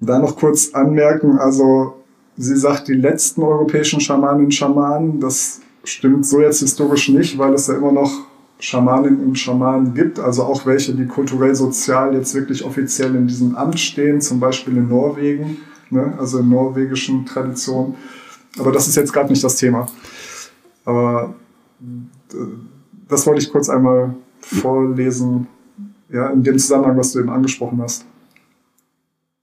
da 0.01 0.19
noch 0.19 0.37
kurz 0.37 0.75
anmerken, 0.75 1.39
also 1.39 2.02
sie 2.37 2.57
sagt, 2.57 2.89
die 2.89 2.95
letzten 2.95 3.43
europäischen 3.43 4.01
Schamaninnen 4.01 4.47
und 4.47 4.55
Schamanen, 4.55 5.21
das 5.21 5.61
stimmt 5.85 6.27
so 6.27 6.41
jetzt 6.41 6.61
historisch 6.61 7.09
nicht, 7.09 7.39
weil 7.39 7.55
es 7.55 7.67
ja 7.67 7.75
immer 7.75 7.93
noch 7.93 8.11
Schamaninnen 8.59 9.25
und 9.25 9.39
Schamanen 9.39 9.93
gibt, 9.95 10.21
also 10.21 10.45
auch 10.45 10.67
welche, 10.67 10.95
die 10.95 11.07
kulturell, 11.07 11.55
sozial 11.55 12.15
jetzt 12.15 12.35
wirklich 12.35 12.65
offiziell 12.65 13.15
in 13.17 13.27
diesem 13.27 13.57
Amt 13.57 13.81
stehen, 13.81 14.21
zum 14.21 14.39
Beispiel 14.39 14.77
in 14.77 14.89
Norwegen, 14.89 15.59
ne, 15.91 16.15
also 16.19 16.39
in 16.39 16.49
norwegischen 16.49 17.27
Traditionen. 17.27 17.97
Aber 18.59 18.71
das 18.71 18.87
ist 18.87 18.97
jetzt 18.97 19.13
gerade 19.13 19.31
nicht 19.31 19.43
das 19.43 19.57
Thema. 19.57 19.89
Aber 20.85 21.35
äh, 22.33 22.37
das 23.09 23.27
wollte 23.27 23.43
ich 23.43 23.51
kurz 23.51 23.69
einmal 23.69 24.15
vorlesen, 24.41 25.49
ja, 26.09 26.29
in 26.29 26.43
dem 26.43 26.59
Zusammenhang, 26.59 26.97
was 26.97 27.13
du 27.13 27.21
eben 27.21 27.31
angesprochen 27.31 27.81
hast. 27.83 28.05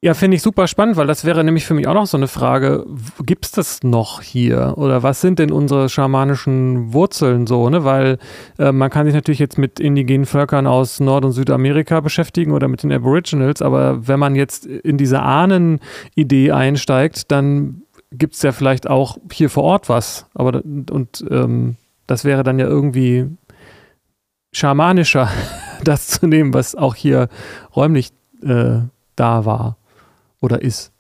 Ja, 0.02 0.14
finde 0.14 0.36
ich 0.36 0.42
super 0.42 0.68
spannend, 0.68 0.96
weil 0.96 1.08
das 1.08 1.26
wäre 1.26 1.44
nämlich 1.44 1.66
für 1.66 1.74
mich 1.74 1.86
auch 1.86 1.94
noch 1.94 2.08
so 2.08 2.16
eine 2.16 2.30
Frage, 2.30 2.86
gibt 3.26 3.46
es 3.46 3.52
das 3.52 3.84
noch 3.84 4.22
hier? 4.22 4.76
Oder 4.78 5.04
was 5.04 5.20
sind 5.20 5.40
denn 5.40 5.52
unsere 5.52 5.90
schamanischen 5.90 6.94
Wurzeln 6.94 7.48
so? 7.48 7.70
Ne? 7.70 7.84
Weil 7.84 8.18
äh, 8.58 8.72
man 8.72 8.90
kann 8.90 9.06
sich 9.06 9.14
natürlich 9.14 9.40
jetzt 9.40 9.58
mit 9.58 9.78
indigenen 9.82 10.26
Völkern 10.26 10.68
aus 10.68 11.02
Nord- 11.02 11.26
und 11.26 11.34
Südamerika 11.34 12.00
beschäftigen 12.00 12.54
oder 12.54 12.70
mit 12.70 12.82
den 12.82 12.94
Aboriginals, 12.94 13.62
aber 13.62 14.08
wenn 14.08 14.20
man 14.20 14.36
jetzt 14.36 14.66
in 14.66 14.98
diese 14.98 15.22
Ahnen-Idee 15.22 16.54
einsteigt, 16.54 17.30
dann 17.30 17.82
gibt 18.14 18.36
es 18.36 18.42
ja 18.42 18.54
vielleicht 18.54 18.90
auch 18.90 19.18
hier 19.34 19.50
vor 19.50 19.64
Ort 19.64 19.90
was. 19.90 20.28
Aber 20.34 20.64
und 20.64 21.26
ähm, 21.30 21.76
das 22.08 22.24
wäre 22.24 22.44
dann 22.44 22.58
ja 22.58 22.68
irgendwie 22.68 23.26
schamanischer, 24.54 25.28
das 25.84 26.08
zu 26.08 26.26
nehmen, 26.26 26.54
was 26.54 26.76
auch 26.76 26.96
hier 26.96 27.28
räumlich 27.76 28.12
äh, 28.44 28.80
da 29.18 29.44
war 29.44 29.76
oder 30.42 30.62
ist. 30.62 30.92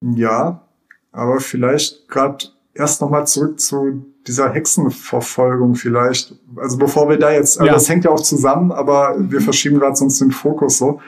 Ja, 0.00 0.66
aber 1.12 1.40
vielleicht 1.40 2.08
gerade 2.08 2.46
erst 2.74 3.00
nochmal 3.00 3.26
zurück 3.26 3.60
zu 3.60 4.04
dieser 4.26 4.50
Hexenverfolgung 4.52 5.74
vielleicht. 5.74 6.34
Also 6.56 6.78
bevor 6.78 7.08
wir 7.08 7.18
da 7.18 7.32
jetzt, 7.32 7.58
also 7.58 7.66
ja. 7.66 7.72
das 7.74 7.88
hängt 7.88 8.04
ja 8.04 8.10
auch 8.10 8.20
zusammen, 8.20 8.72
aber 8.72 9.16
wir 9.18 9.40
verschieben 9.40 9.78
gerade 9.78 9.96
sonst 9.96 10.20
den 10.20 10.30
Fokus 10.30 10.78
so. 10.78 11.00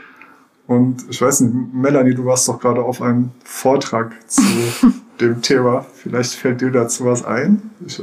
Und 0.66 1.04
ich 1.10 1.20
weiß 1.20 1.40
nicht, 1.40 1.74
Melanie, 1.74 2.14
du 2.14 2.24
warst 2.24 2.48
doch 2.48 2.58
gerade 2.58 2.82
auf 2.82 3.02
einem 3.02 3.30
Vortrag 3.44 4.14
zu 4.28 4.42
dem 5.20 5.42
Thema. 5.42 5.84
Vielleicht 5.94 6.34
fällt 6.34 6.60
dir 6.60 6.70
dazu 6.70 7.04
was 7.04 7.24
ein. 7.24 7.70
Ich, 7.86 8.02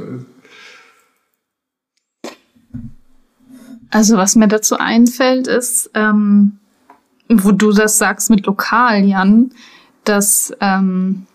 also 3.90 4.16
was 4.16 4.36
mir 4.36 4.48
dazu 4.48 4.78
einfällt, 4.78 5.48
ist, 5.48 5.90
ähm, 5.94 6.58
wo 7.38 7.52
du 7.52 7.72
das 7.72 7.98
sagst 7.98 8.30
mit 8.30 8.46
lokal, 8.46 9.04
Jan, 9.04 9.52
dass 10.04 10.52
ähm, 10.60 11.26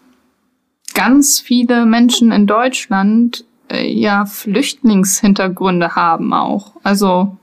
ganz 0.94 1.40
viele 1.40 1.86
Menschen 1.86 2.32
in 2.32 2.48
Deutschland 2.48 3.46
äh, 3.70 3.88
ja 3.88 4.26
Flüchtlingshintergründe 4.26 5.96
haben 5.96 6.34
auch. 6.34 6.74
Also 6.84 7.38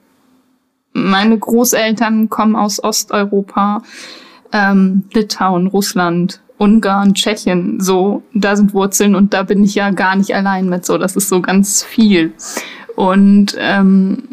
meine 0.93 1.39
Großeltern 1.39 2.31
kommen 2.31 2.57
aus 2.57 2.83
Osteuropa, 2.83 3.83
ähm, 4.53 5.05
Litauen, 5.13 5.67
Russland, 5.67 6.41
Ungarn, 6.57 7.15
Tschechien, 7.15 7.81
so, 7.81 8.23
da 8.33 8.55
sind 8.55 8.75
Wurzeln 8.75 9.17
und 9.17 9.35
da 9.35 9.43
bin 9.43 9.65
ich 9.65 9.75
ja 9.75 9.91
gar 9.91 10.15
nicht 10.15 10.35
allein 10.35 10.69
mit 10.69 10.87
so, 10.87 10.99
das 10.99 11.17
ist 11.17 11.29
so 11.29 11.41
ganz 11.41 11.83
viel. 11.83 12.33
Und 12.95 13.57
ähm, 13.59 14.29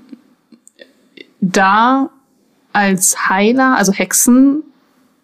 da 1.42 2.12
als 2.74 3.30
Heiler, 3.30 3.76
also 3.78 3.92
Hexen, 3.92 4.64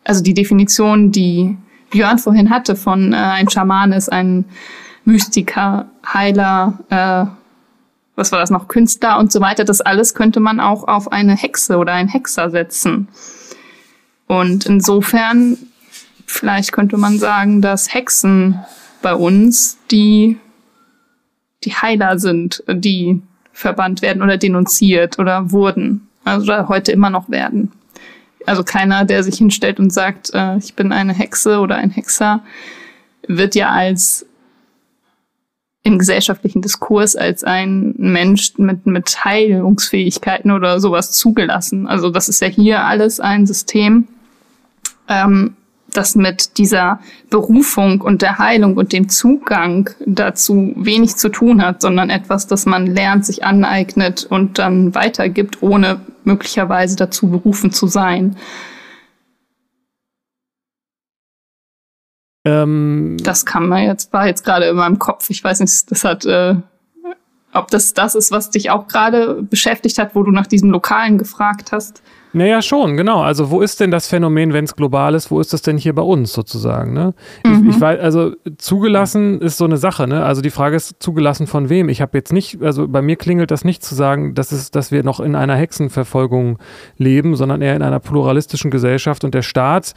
also 0.04 0.24
die 0.24 0.34
Definition, 0.34 1.12
die 1.12 1.58
Björn 1.90 2.18
vorhin 2.18 2.50
hatte 2.50 2.76
von 2.76 3.14
äh, 3.14 3.16
ein 3.16 3.50
Schaman 3.50 3.92
ist 3.92 4.12
ein 4.12 4.46
Mystiker, 5.06 5.90
Heiler, 6.06 6.80
äh, 6.90 7.26
was 8.16 8.32
war 8.32 8.40
das 8.40 8.50
noch, 8.50 8.68
Künstler 8.68 9.20
und 9.20 9.32
so 9.32 9.40
weiter, 9.40 9.64
das 9.64 9.82
alles 9.82 10.14
könnte 10.14 10.40
man 10.40 10.60
auch 10.60 10.88
auf 10.88 11.12
eine 11.12 11.36
Hexe 11.36 11.78
oder 11.78 11.94
einen 11.94 12.10
Hexer 12.10 12.50
setzen. 12.50 13.08
Und 14.28 14.66
insofern, 14.66 15.58
vielleicht 16.26 16.74
könnte 16.74 16.98
man 16.98 17.20
sagen, 17.20 17.62
dass 17.62 17.94
Hexen 17.94 18.60
bei 19.02 19.14
uns 19.14 19.78
die, 19.92 20.38
die 21.64 21.74
Heiler 21.74 22.20
sind, 22.20 22.64
die 22.68 23.22
verbannt 23.54 24.02
werden 24.02 24.22
oder 24.22 24.38
denunziert 24.38 25.20
oder 25.20 25.52
wurden 25.52 26.07
also 26.28 26.68
heute 26.68 26.92
immer 26.92 27.10
noch 27.10 27.30
werden. 27.30 27.72
also 28.46 28.64
keiner, 28.64 29.04
der 29.06 29.24
sich 29.24 29.38
hinstellt 29.38 29.80
und 29.80 29.92
sagt, 29.92 30.32
äh, 30.34 30.58
ich 30.58 30.74
bin 30.74 30.92
eine 30.92 31.14
Hexe 31.14 31.60
oder 31.60 31.76
ein 31.76 31.90
Hexer, 31.90 32.42
wird 33.28 33.56
ja 33.56 33.70
als 33.70 34.26
im 35.88 35.98
gesellschaftlichen 36.00 36.62
Diskurs 36.62 37.16
als 37.16 37.44
ein 37.44 37.96
Mensch 37.98 38.58
mit, 38.58 38.86
mit 38.86 39.24
Heilungsfähigkeiten 39.24 40.52
oder 40.52 40.82
sowas 40.82 41.12
zugelassen. 41.14 41.88
Also 41.88 42.10
das 42.10 42.28
ist 42.28 42.42
ja 42.42 42.48
hier 42.48 42.84
alles 42.84 43.20
ein 43.22 43.48
System, 43.48 44.08
ähm, 45.08 45.56
das 45.98 46.16
mit 46.16 46.58
dieser 46.58 47.00
Berufung 47.30 48.02
und 48.02 48.22
der 48.22 48.38
Heilung 48.38 48.78
und 48.78 48.94
dem 48.94 49.10
Zugang 49.10 49.90
dazu 50.06 50.74
wenig 50.78 51.16
zu 51.16 51.30
tun 51.30 51.62
hat, 51.62 51.82
sondern 51.82 52.10
etwas, 52.10 52.48
das 52.48 52.66
man 52.66 52.88
lernt, 52.88 53.26
sich 53.26 53.44
aneignet 53.44 54.26
und 54.30 54.60
dann 54.60 54.94
weitergibt, 54.94 55.62
ohne 55.62 56.00
möglicherweise 56.24 56.96
dazu 56.96 57.30
berufen 57.30 57.72
zu 57.72 57.88
sein. 57.88 58.38
Ähm, 62.46 63.18
das 63.22 63.46
kann 63.46 63.68
man 63.68 63.84
jetzt, 63.84 64.14
war 64.14 64.28
jetzt 64.28 64.46
gerade 64.46 64.68
in 64.68 64.76
meinem 64.76 65.00
Kopf. 65.00 65.30
Ich 65.30 65.44
weiß 65.44 65.60
nicht, 65.60 65.92
das 65.92 66.04
hat, 66.04 66.26
äh, 66.26 66.56
ob 67.54 67.72
das 67.72 67.94
das 67.94 68.16
ist, 68.16 68.32
was 68.32 68.52
dich 68.52 68.70
auch 68.70 68.88
gerade 68.88 69.42
beschäftigt 69.42 69.98
hat, 69.98 70.16
wo 70.16 70.24
du 70.24 70.32
nach 70.32 70.48
diesem 70.48 70.70
Lokalen 70.70 71.18
gefragt 71.18 71.72
hast. 71.72 72.02
Naja, 72.38 72.62
schon, 72.62 72.98
genau. 72.98 73.22
Also 73.22 73.50
wo 73.50 73.62
ist 73.62 73.80
denn 73.80 73.92
das 73.92 74.08
Phänomen, 74.08 74.54
wenn 74.54 74.66
es 74.66 74.76
global 74.76 75.16
ist, 75.16 75.32
wo 75.32 75.40
ist 75.40 75.54
das 75.54 75.62
denn 75.62 75.78
hier 75.78 75.94
bei 75.94 76.02
uns 76.02 76.34
sozusagen? 76.34 76.94
Ne? 76.94 77.14
Mhm. 77.46 77.70
Ich, 77.70 77.76
ich 77.76 77.82
weiß, 77.82 78.00
also 78.00 78.34
zugelassen 78.58 79.42
ist 79.42 79.58
so 79.58 79.66
eine 79.66 79.78
Sache, 79.78 80.08
ne? 80.08 80.24
Also 80.24 80.42
die 80.42 80.50
Frage 80.50 80.76
ist, 80.76 80.98
zugelassen 81.00 81.48
von 81.48 81.70
wem? 81.70 81.90
Ich 81.90 82.02
habe 82.02 82.18
jetzt 82.18 82.32
nicht, 82.32 82.62
also 82.62 82.88
bei 82.88 83.02
mir 83.02 83.16
klingelt 83.16 83.52
das 83.52 83.66
nicht 83.66 83.84
zu 83.84 83.96
sagen, 83.96 84.36
dass, 84.36 84.52
es, 84.52 84.72
dass 84.72 84.92
wir 84.92 85.04
noch 85.04 85.20
in 85.20 85.36
einer 85.36 85.56
Hexenverfolgung 85.56 86.60
leben, 86.98 87.36
sondern 87.36 87.62
eher 87.62 87.76
in 87.76 87.82
einer 87.82 88.00
pluralistischen 88.00 88.72
Gesellschaft 88.72 89.24
und 89.24 89.34
der 89.34 89.42
Staat 89.42 89.94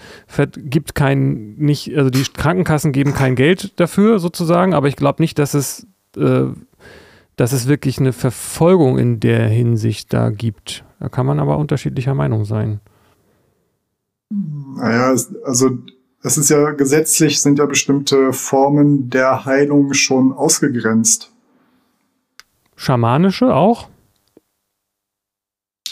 gibt 0.56 0.94
kein, 0.94 1.56
nicht, 1.56 1.96
also 1.96 2.10
die 2.10 2.22
Krankenkassen 2.22 2.92
geben 2.92 3.12
kein 3.12 3.34
Geld 3.34 3.78
dafür 3.78 4.18
sozusagen, 4.18 4.74
aber 4.74 4.88
ich 4.88 4.96
glaube 4.96 5.22
nicht, 5.22 5.38
dass 5.38 5.54
es 5.54 5.86
äh, 6.16 6.46
dass 7.36 7.52
es 7.52 7.68
wirklich 7.68 7.98
eine 7.98 8.12
Verfolgung 8.12 8.98
in 8.98 9.18
der 9.18 9.48
Hinsicht 9.48 10.12
da 10.12 10.28
gibt. 10.28 10.84
Da 11.00 11.08
kann 11.08 11.26
man 11.26 11.40
aber 11.40 11.58
unterschiedlicher 11.58 12.14
Meinung 12.14 12.44
sein. 12.44 12.80
Naja, 14.28 15.08
also 15.44 15.78
es 16.22 16.36
ist 16.36 16.50
ja 16.50 16.70
gesetzlich 16.72 17.40
sind 17.40 17.58
ja 17.58 17.66
bestimmte 17.66 18.32
Formen 18.32 19.10
der 19.10 19.44
Heilung 19.46 19.94
schon 19.94 20.32
ausgegrenzt. 20.32 21.32
Schamanische 22.76 23.54
auch? 23.54 23.88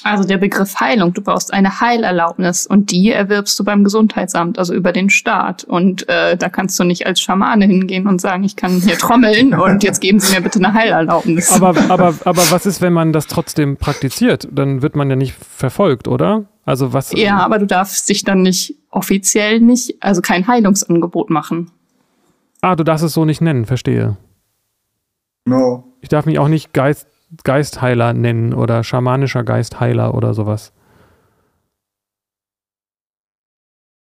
Also 0.04 0.24
der 0.24 0.38
Begriff 0.38 0.78
Heilung, 0.80 1.12
du 1.12 1.22
brauchst 1.22 1.52
eine 1.52 1.80
Heilerlaubnis 1.80 2.66
und 2.66 2.90
die 2.90 3.10
erwirbst 3.10 3.58
du 3.58 3.64
beim 3.64 3.84
Gesundheitsamt, 3.84 4.58
also 4.58 4.74
über 4.74 4.92
den 4.92 5.10
Staat. 5.10 5.64
Und 5.64 6.08
äh, 6.08 6.36
da 6.36 6.48
kannst 6.48 6.78
du 6.78 6.84
nicht 6.84 7.06
als 7.06 7.20
Schamane 7.20 7.66
hingehen 7.66 8.06
und 8.06 8.20
sagen, 8.20 8.44
ich 8.44 8.56
kann 8.56 8.72
hier 8.80 8.96
trommeln 8.98 9.54
und 9.54 9.82
jetzt 9.82 10.00
geben 10.00 10.20
Sie 10.20 10.34
mir 10.34 10.40
bitte 10.40 10.58
eine 10.58 10.74
Heilerlaubnis. 10.74 11.52
Aber, 11.52 11.74
aber, 11.90 12.14
aber 12.24 12.42
was 12.50 12.66
ist, 12.66 12.80
wenn 12.80 12.92
man 12.92 13.12
das 13.12 13.26
trotzdem 13.26 13.76
praktiziert? 13.76 14.48
Dann 14.50 14.82
wird 14.82 14.96
man 14.96 15.10
ja 15.10 15.16
nicht 15.16 15.34
verfolgt, 15.34 16.08
oder? 16.08 16.44
Also 16.64 16.92
was? 16.92 17.12
Ja, 17.12 17.38
aber 17.38 17.58
du 17.58 17.66
darfst 17.66 18.08
dich 18.08 18.24
dann 18.24 18.42
nicht 18.42 18.74
offiziell 18.90 19.60
nicht, 19.60 19.96
also 20.00 20.20
kein 20.20 20.46
Heilungsangebot 20.46 21.30
machen. 21.30 21.70
Ah, 22.60 22.76
du 22.76 22.84
darfst 22.84 23.04
es 23.04 23.12
so 23.12 23.24
nicht 23.24 23.40
nennen, 23.40 23.64
verstehe. 23.64 24.16
No. 25.44 25.84
Ich 26.00 26.08
darf 26.08 26.26
mich 26.26 26.38
auch 26.38 26.48
nicht 26.48 26.72
Geist 26.72 27.06
Geistheiler 27.44 28.12
nennen 28.12 28.54
oder 28.54 28.84
schamanischer 28.84 29.44
Geistheiler 29.44 30.14
oder 30.14 30.34
sowas? 30.34 30.72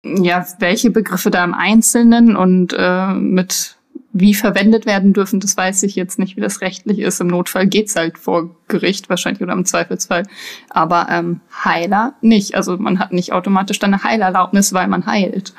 Ja, 0.03 0.45
welche 0.59 0.89
Begriffe 0.89 1.29
da 1.29 1.43
im 1.43 1.53
Einzelnen 1.53 2.35
und 2.35 2.73
äh, 2.77 3.13
mit 3.13 3.77
wie 4.13 4.33
verwendet 4.33 4.85
werden 4.85 5.13
dürfen, 5.13 5.39
das 5.39 5.55
weiß 5.55 5.83
ich 5.83 5.95
jetzt 5.95 6.19
nicht, 6.19 6.35
wie 6.35 6.41
das 6.41 6.61
rechtlich 6.61 6.99
ist. 6.99 7.21
Im 7.21 7.27
Notfall 7.27 7.67
geht's 7.67 7.95
halt 7.95 8.17
vor 8.17 8.55
Gericht 8.67 9.09
wahrscheinlich 9.09 9.41
oder 9.41 9.53
im 9.53 9.65
Zweifelsfall. 9.65 10.23
Aber 10.69 11.07
ähm, 11.09 11.39
Heiler 11.63 12.15
nicht. 12.21 12.55
Also 12.55 12.77
man 12.77 12.99
hat 12.99 13.13
nicht 13.13 13.31
automatisch 13.31 13.79
dann 13.79 13.93
eine 13.93 14.03
Heilerlaubnis, 14.03 14.73
weil 14.73 14.87
man 14.87 15.05
heilt. 15.05 15.53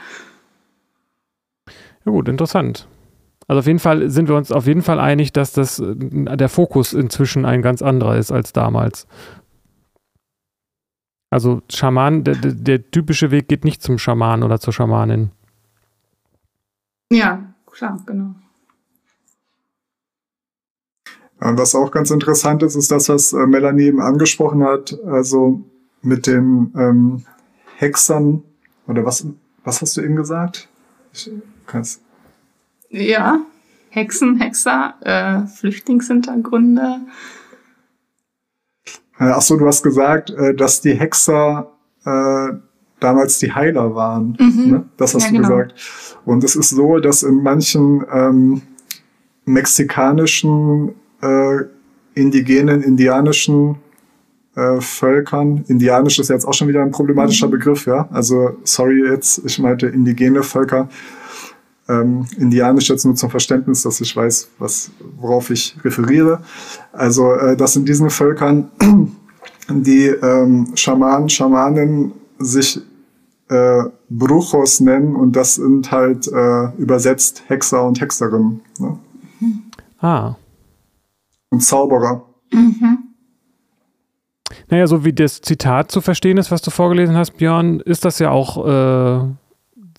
Ja 2.04 2.12
gut, 2.12 2.28
interessant. 2.28 2.88
Also 3.52 3.58
auf 3.58 3.66
jeden 3.66 3.80
Fall 3.80 4.08
sind 4.08 4.30
wir 4.30 4.36
uns 4.36 4.50
auf 4.50 4.66
jeden 4.66 4.80
Fall 4.80 4.98
einig, 4.98 5.30
dass 5.30 5.52
das 5.52 5.78
äh, 5.78 5.94
der 5.94 6.48
Fokus 6.48 6.94
inzwischen 6.94 7.44
ein 7.44 7.60
ganz 7.60 7.82
anderer 7.82 8.16
ist 8.16 8.32
als 8.32 8.54
damals. 8.54 9.06
Also 11.28 11.60
Schaman, 11.68 12.24
der, 12.24 12.36
der 12.36 12.90
typische 12.90 13.30
Weg 13.30 13.48
geht 13.48 13.66
nicht 13.66 13.82
zum 13.82 13.98
Schaman 13.98 14.42
oder 14.42 14.58
zur 14.58 14.72
Schamanin. 14.72 15.32
Ja, 17.12 17.42
klar, 17.70 18.00
genau. 18.06 18.36
Was 21.38 21.74
auch 21.74 21.90
ganz 21.90 22.10
interessant 22.10 22.62
ist, 22.62 22.74
ist 22.74 22.90
das, 22.90 23.10
was 23.10 23.34
äh, 23.34 23.46
Melanie 23.46 23.82
eben 23.82 24.00
angesprochen 24.00 24.64
hat, 24.64 24.98
also 25.04 25.60
mit 26.00 26.26
den 26.26 26.72
ähm, 26.74 27.26
Hexern, 27.76 28.44
oder 28.86 29.04
was, 29.04 29.26
was 29.62 29.82
hast 29.82 29.98
du 29.98 30.00
eben 30.00 30.16
gesagt? 30.16 30.70
Ich 31.12 31.30
kann's. 31.66 32.00
Ja, 32.93 33.40
Hexen, 33.89 34.39
Hexer, 34.39 34.94
äh, 35.01 35.47
Flüchtlingshintergründe. 35.47 37.01
Äh, 39.19 39.24
ach 39.24 39.43
so, 39.43 39.56
du 39.56 39.66
hast 39.66 39.82
gesagt, 39.82 40.31
äh, 40.31 40.55
dass 40.55 40.82
die 40.82 40.94
Hexer 40.94 41.73
äh, 42.05 42.52
damals 43.01 43.39
die 43.39 43.52
Heiler 43.52 43.94
waren. 43.94 44.36
Mhm. 44.39 44.70
Ne? 44.70 44.85
Das 44.98 45.14
hast 45.14 45.24
ja, 45.24 45.28
du 45.31 45.36
genau. 45.36 45.48
gesagt. 45.48 45.74
Und 46.24 46.44
es 46.44 46.55
ist 46.55 46.70
so, 46.70 46.98
dass 46.98 47.23
in 47.23 47.43
manchen 47.43 48.05
ähm, 48.12 48.62
mexikanischen, 49.47 50.94
äh, 51.23 51.56
indigenen, 52.14 52.82
indianischen 52.82 53.77
äh, 54.55 54.81
Völkern, 54.81 55.64
indianisch 55.66 56.19
ist 56.19 56.28
jetzt 56.28 56.44
auch 56.44 56.52
schon 56.52 56.69
wieder 56.69 56.82
ein 56.82 56.90
problematischer 56.90 57.47
mhm. 57.47 57.52
Begriff, 57.52 57.86
ja. 57.86 58.06
Also 58.12 58.59
sorry 58.64 59.02
jetzt, 59.09 59.43
ich 59.47 59.59
meinte 59.59 59.86
indigene 59.86 60.43
Völker 60.43 60.89
ähm, 61.88 62.26
Indianisch 62.38 62.88
jetzt 62.88 63.04
nur 63.04 63.14
zum 63.14 63.30
Verständnis, 63.30 63.82
dass 63.82 64.00
ich 64.00 64.14
weiß, 64.14 64.48
was, 64.59 64.90
worauf 65.16 65.50
ich 65.50 65.76
referiere. 65.84 66.42
Also, 66.92 67.32
äh, 67.32 67.56
dass 67.56 67.76
in 67.76 67.84
diesen 67.84 68.10
Völkern 68.10 68.70
die 69.68 70.06
ähm, 70.06 70.72
Schamanen, 70.74 71.28
Schamanen 71.28 72.12
sich 72.38 72.80
äh, 73.48 73.82
Bruchos 74.09 74.80
nennen 74.80 75.16
und 75.16 75.36
das 75.36 75.56
sind 75.56 75.90
halt 75.90 76.28
äh, 76.28 76.64
übersetzt 76.78 77.42
Hexer 77.48 77.84
und 77.84 78.00
Hexerinnen. 78.00 78.60
Ne? 78.78 78.98
Ah. 80.00 80.36
Und 81.50 81.62
Zauberer. 81.62 82.24
Mhm. 82.52 82.98
Naja, 84.68 84.86
so 84.86 85.04
wie 85.04 85.12
das 85.12 85.40
Zitat 85.40 85.90
zu 85.90 86.00
verstehen 86.00 86.38
ist, 86.38 86.50
was 86.50 86.62
du 86.62 86.70
vorgelesen 86.70 87.16
hast, 87.16 87.36
Björn, 87.36 87.80
ist 87.80 88.04
das 88.04 88.18
ja 88.18 88.30
auch 88.30 88.66
äh, 88.66 89.28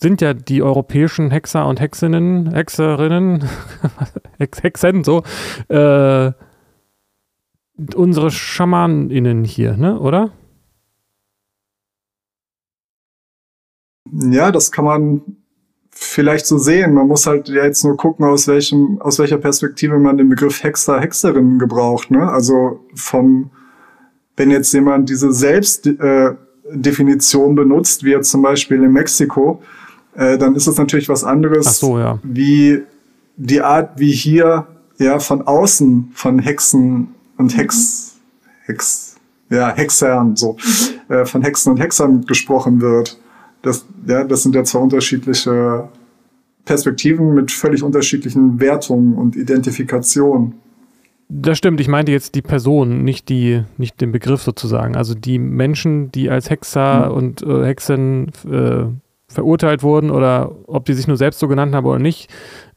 sind 0.03 0.21
ja 0.21 0.35
die 0.35 0.61
europäischen 0.61 1.31
Hexer 1.31 1.65
und 1.65 1.80
Hexinnen, 1.80 2.53
Hexerinnen, 2.53 3.49
Hex, 4.38 4.61
Hexen, 4.61 5.03
so, 5.05 5.23
äh, 5.69 6.34
unsere 7.95 8.30
Schamaninnen 8.30 9.45
hier, 9.45 9.77
ne, 9.77 9.97
oder? 9.99 10.31
Ja, 14.11 14.51
das 14.51 14.73
kann 14.73 14.85
man 14.85 15.21
vielleicht 15.89 16.45
so 16.47 16.57
sehen. 16.57 16.93
Man 16.93 17.07
muss 17.07 17.25
halt 17.25 17.47
ja 17.47 17.63
jetzt 17.63 17.85
nur 17.85 17.95
gucken, 17.95 18.25
aus 18.25 18.45
welchem, 18.47 19.01
aus 19.01 19.19
welcher 19.19 19.38
Perspektive 19.38 19.97
man 19.97 20.17
den 20.17 20.27
Begriff 20.27 20.63
Hexer, 20.63 20.99
Hexerin 20.99 21.59
gebraucht, 21.59 22.11
ne? 22.11 22.30
Also 22.30 22.85
vom, 22.93 23.51
wenn 24.35 24.51
jetzt 24.51 24.73
jemand 24.73 25.09
diese 25.09 25.31
Selbstdefinition 25.31 27.51
äh, 27.51 27.55
benutzt, 27.55 28.03
wie 28.03 28.11
jetzt 28.11 28.31
zum 28.31 28.41
Beispiel 28.41 28.84
in 28.84 28.91
Mexiko, 28.91 29.63
äh, 30.15 30.38
dann 30.38 30.56
ist 30.56 30.68
es 30.68 30.77
natürlich 30.77 31.10
was 31.10 31.23
anderes, 31.23 31.80
so, 31.80 31.98
ja. 31.98 32.19
wie 32.23 32.84
die 33.35 33.61
Art, 33.61 33.99
wie 33.99 34.11
hier 34.11 34.68
ja 34.98 35.19
von 35.19 35.41
außen 35.41 36.11
von 36.14 36.40
Hexen 36.40 37.15
und 37.38 37.57
Hex, 37.57 38.15
Hex, 38.65 39.15
ja, 39.49 39.73
Hexern, 39.76 40.35
so, 40.35 40.53
mhm. 40.53 41.14
äh, 41.14 41.26
von 41.26 41.41
Hexen 41.41 41.73
und 41.73 41.80
Hexern 41.80 42.26
gesprochen 42.26 42.81
wird. 42.81 43.19
Das, 43.61 43.85
ja, 44.07 44.23
das 44.23 44.44
sind 44.44 44.56
ja 44.56 44.64
zwei 44.64 44.80
unterschiedliche 44.80 45.90
Perspektiven 46.65 47.34
mit 47.34 47.52
völlig 47.52 47.84
unterschiedlichen 47.84 48.60
Wertungen 48.60 49.15
und 49.15 49.35
Identifikationen. 49.35 50.56
Das 51.30 51.57
stimmt, 51.57 51.80
ich 51.80 51.88
meinte 51.88 52.11
jetzt 52.11 52.35
die 52.35 52.41
Person, 52.41 53.03
nicht, 53.03 53.30
die, 53.30 53.64
nicht 53.77 53.99
den 54.02 54.11
Begriff 54.11 54.44
sozusagen. 54.44 54.95
Also 54.95 55.15
die 55.15 55.40
Menschen, 55.40 56.11
die 56.11 56.30
als 56.30 56.49
Hexer 56.49 57.10
mhm. 57.10 57.15
und 57.15 57.41
äh, 57.41 57.65
Hexen 57.65 58.31
äh, 58.49 58.85
verurteilt 59.34 59.84
wurden 59.84 60.10
oder 60.10 60.55
ob 60.68 60.85
die 60.85 60.93
sich 60.93 61.07
nur 61.07 61.18
selbst 61.18 61.39
so 61.39 61.47
genannt 61.47 61.76
haben 61.76 61.85
oder 61.85 61.99
nicht. 61.99 62.30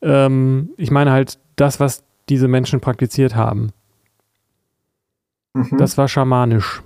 Ähm, 0.03 0.71
ich 0.77 0.91
meine 0.91 1.13
halt 1.13 1.39
das, 1.57 1.81
was 1.81 2.05
diese 2.29 2.49
Menschen 2.49 2.81
praktiziert 2.81 3.37
haben. 3.37 3.73
Mhm. 5.55 5.79
Das 5.79 5.97
war 5.97 6.09
schamanisch. 6.09 6.83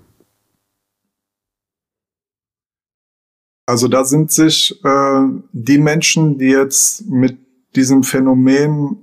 Also 3.67 3.87
da 3.87 4.05
sind 4.05 4.33
sich 4.33 4.85
äh, 4.85 5.23
die 5.53 5.79
Menschen, 5.79 6.39
die 6.39 6.49
jetzt 6.49 7.07
mit 7.09 7.39
diesem 7.77 8.03
Phänomen 8.03 8.97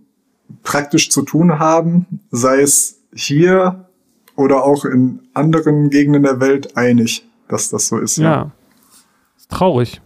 praktisch 0.63 1.09
zu 1.09 1.21
tun 1.21 1.59
haben, 1.59 2.05
sei 2.31 2.61
es 2.61 2.99
hier 3.13 3.87
oder 4.35 4.63
auch 4.63 4.85
in 4.85 5.21
anderen 5.33 5.89
Gegenden 5.89 6.23
der 6.23 6.39
Welt, 6.39 6.75
einig, 6.75 7.25
dass 7.47 7.69
das 7.69 7.87
so 7.87 7.97
ist. 7.97 8.17
Ja. 8.17 8.23
ja. 8.23 8.51
Ist 9.37 9.49
traurig. 9.49 10.01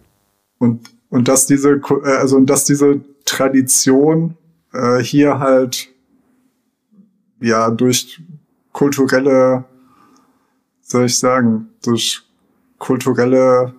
Und, 0.62 0.90
und 1.10 1.26
dass 1.26 1.46
diese, 1.46 1.80
äh, 2.04 2.08
also, 2.08 2.36
und 2.36 2.46
dass 2.46 2.64
diese 2.64 3.00
Tradition 3.24 4.36
äh, 4.72 4.98
hier 4.98 5.40
halt 5.40 5.88
ja 7.40 7.68
durch 7.68 8.22
kulturelle, 8.70 9.64
soll 10.80 11.06
ich 11.06 11.18
sagen, 11.18 11.68
durch 11.84 12.22
kulturelle 12.78 13.74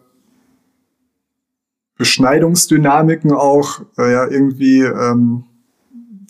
Beschneidungsdynamiken 1.97 3.31
auch 3.31 3.79
äh, 3.97 4.11
ja 4.11 4.27
irgendwie 4.27 4.81
ähm, 4.81 5.45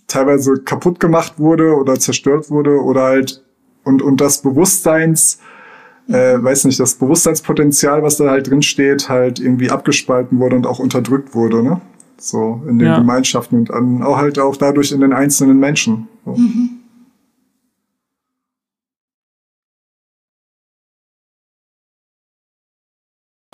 teilweise 0.06 0.62
kaputt 0.64 1.00
gemacht 1.00 1.40
wurde 1.40 1.74
oder 1.76 2.00
zerstört 2.00 2.52
wurde 2.52 2.80
oder 2.80 3.02
halt 3.02 3.44
und 3.84 4.04
und 4.04 4.22
das 4.22 4.44
Bewusstseins 4.44 5.40
äh, 6.08 6.42
weiß 6.42 6.66
nicht 6.66 6.80
das 6.80 6.96
Bewusstseinspotenzial 6.96 8.04
was 8.04 8.18
da 8.18 8.30
halt 8.30 8.50
drin 8.50 8.62
steht 8.62 9.10
halt 9.10 9.40
irgendwie 9.40 9.70
abgespalten 9.70 10.40
wurde 10.40 10.56
und 10.56 10.68
auch 10.68 10.80
unterdrückt 10.80 11.34
wurde 11.34 11.64
ne 11.64 11.82
so 12.18 12.62
in 12.68 12.80
den 12.80 12.88
ja. 12.88 12.98
Gemeinschaften 13.00 13.60
und 13.60 13.72
an, 13.72 14.04
auch 14.04 14.18
halt 14.18 14.40
auch 14.40 14.56
dadurch 14.56 14.92
in 14.92 15.02
den 15.02 15.14
einzelnen 15.14 15.60
Menschen 15.60 16.08
so. 16.26 16.32
mhm. 16.32 16.70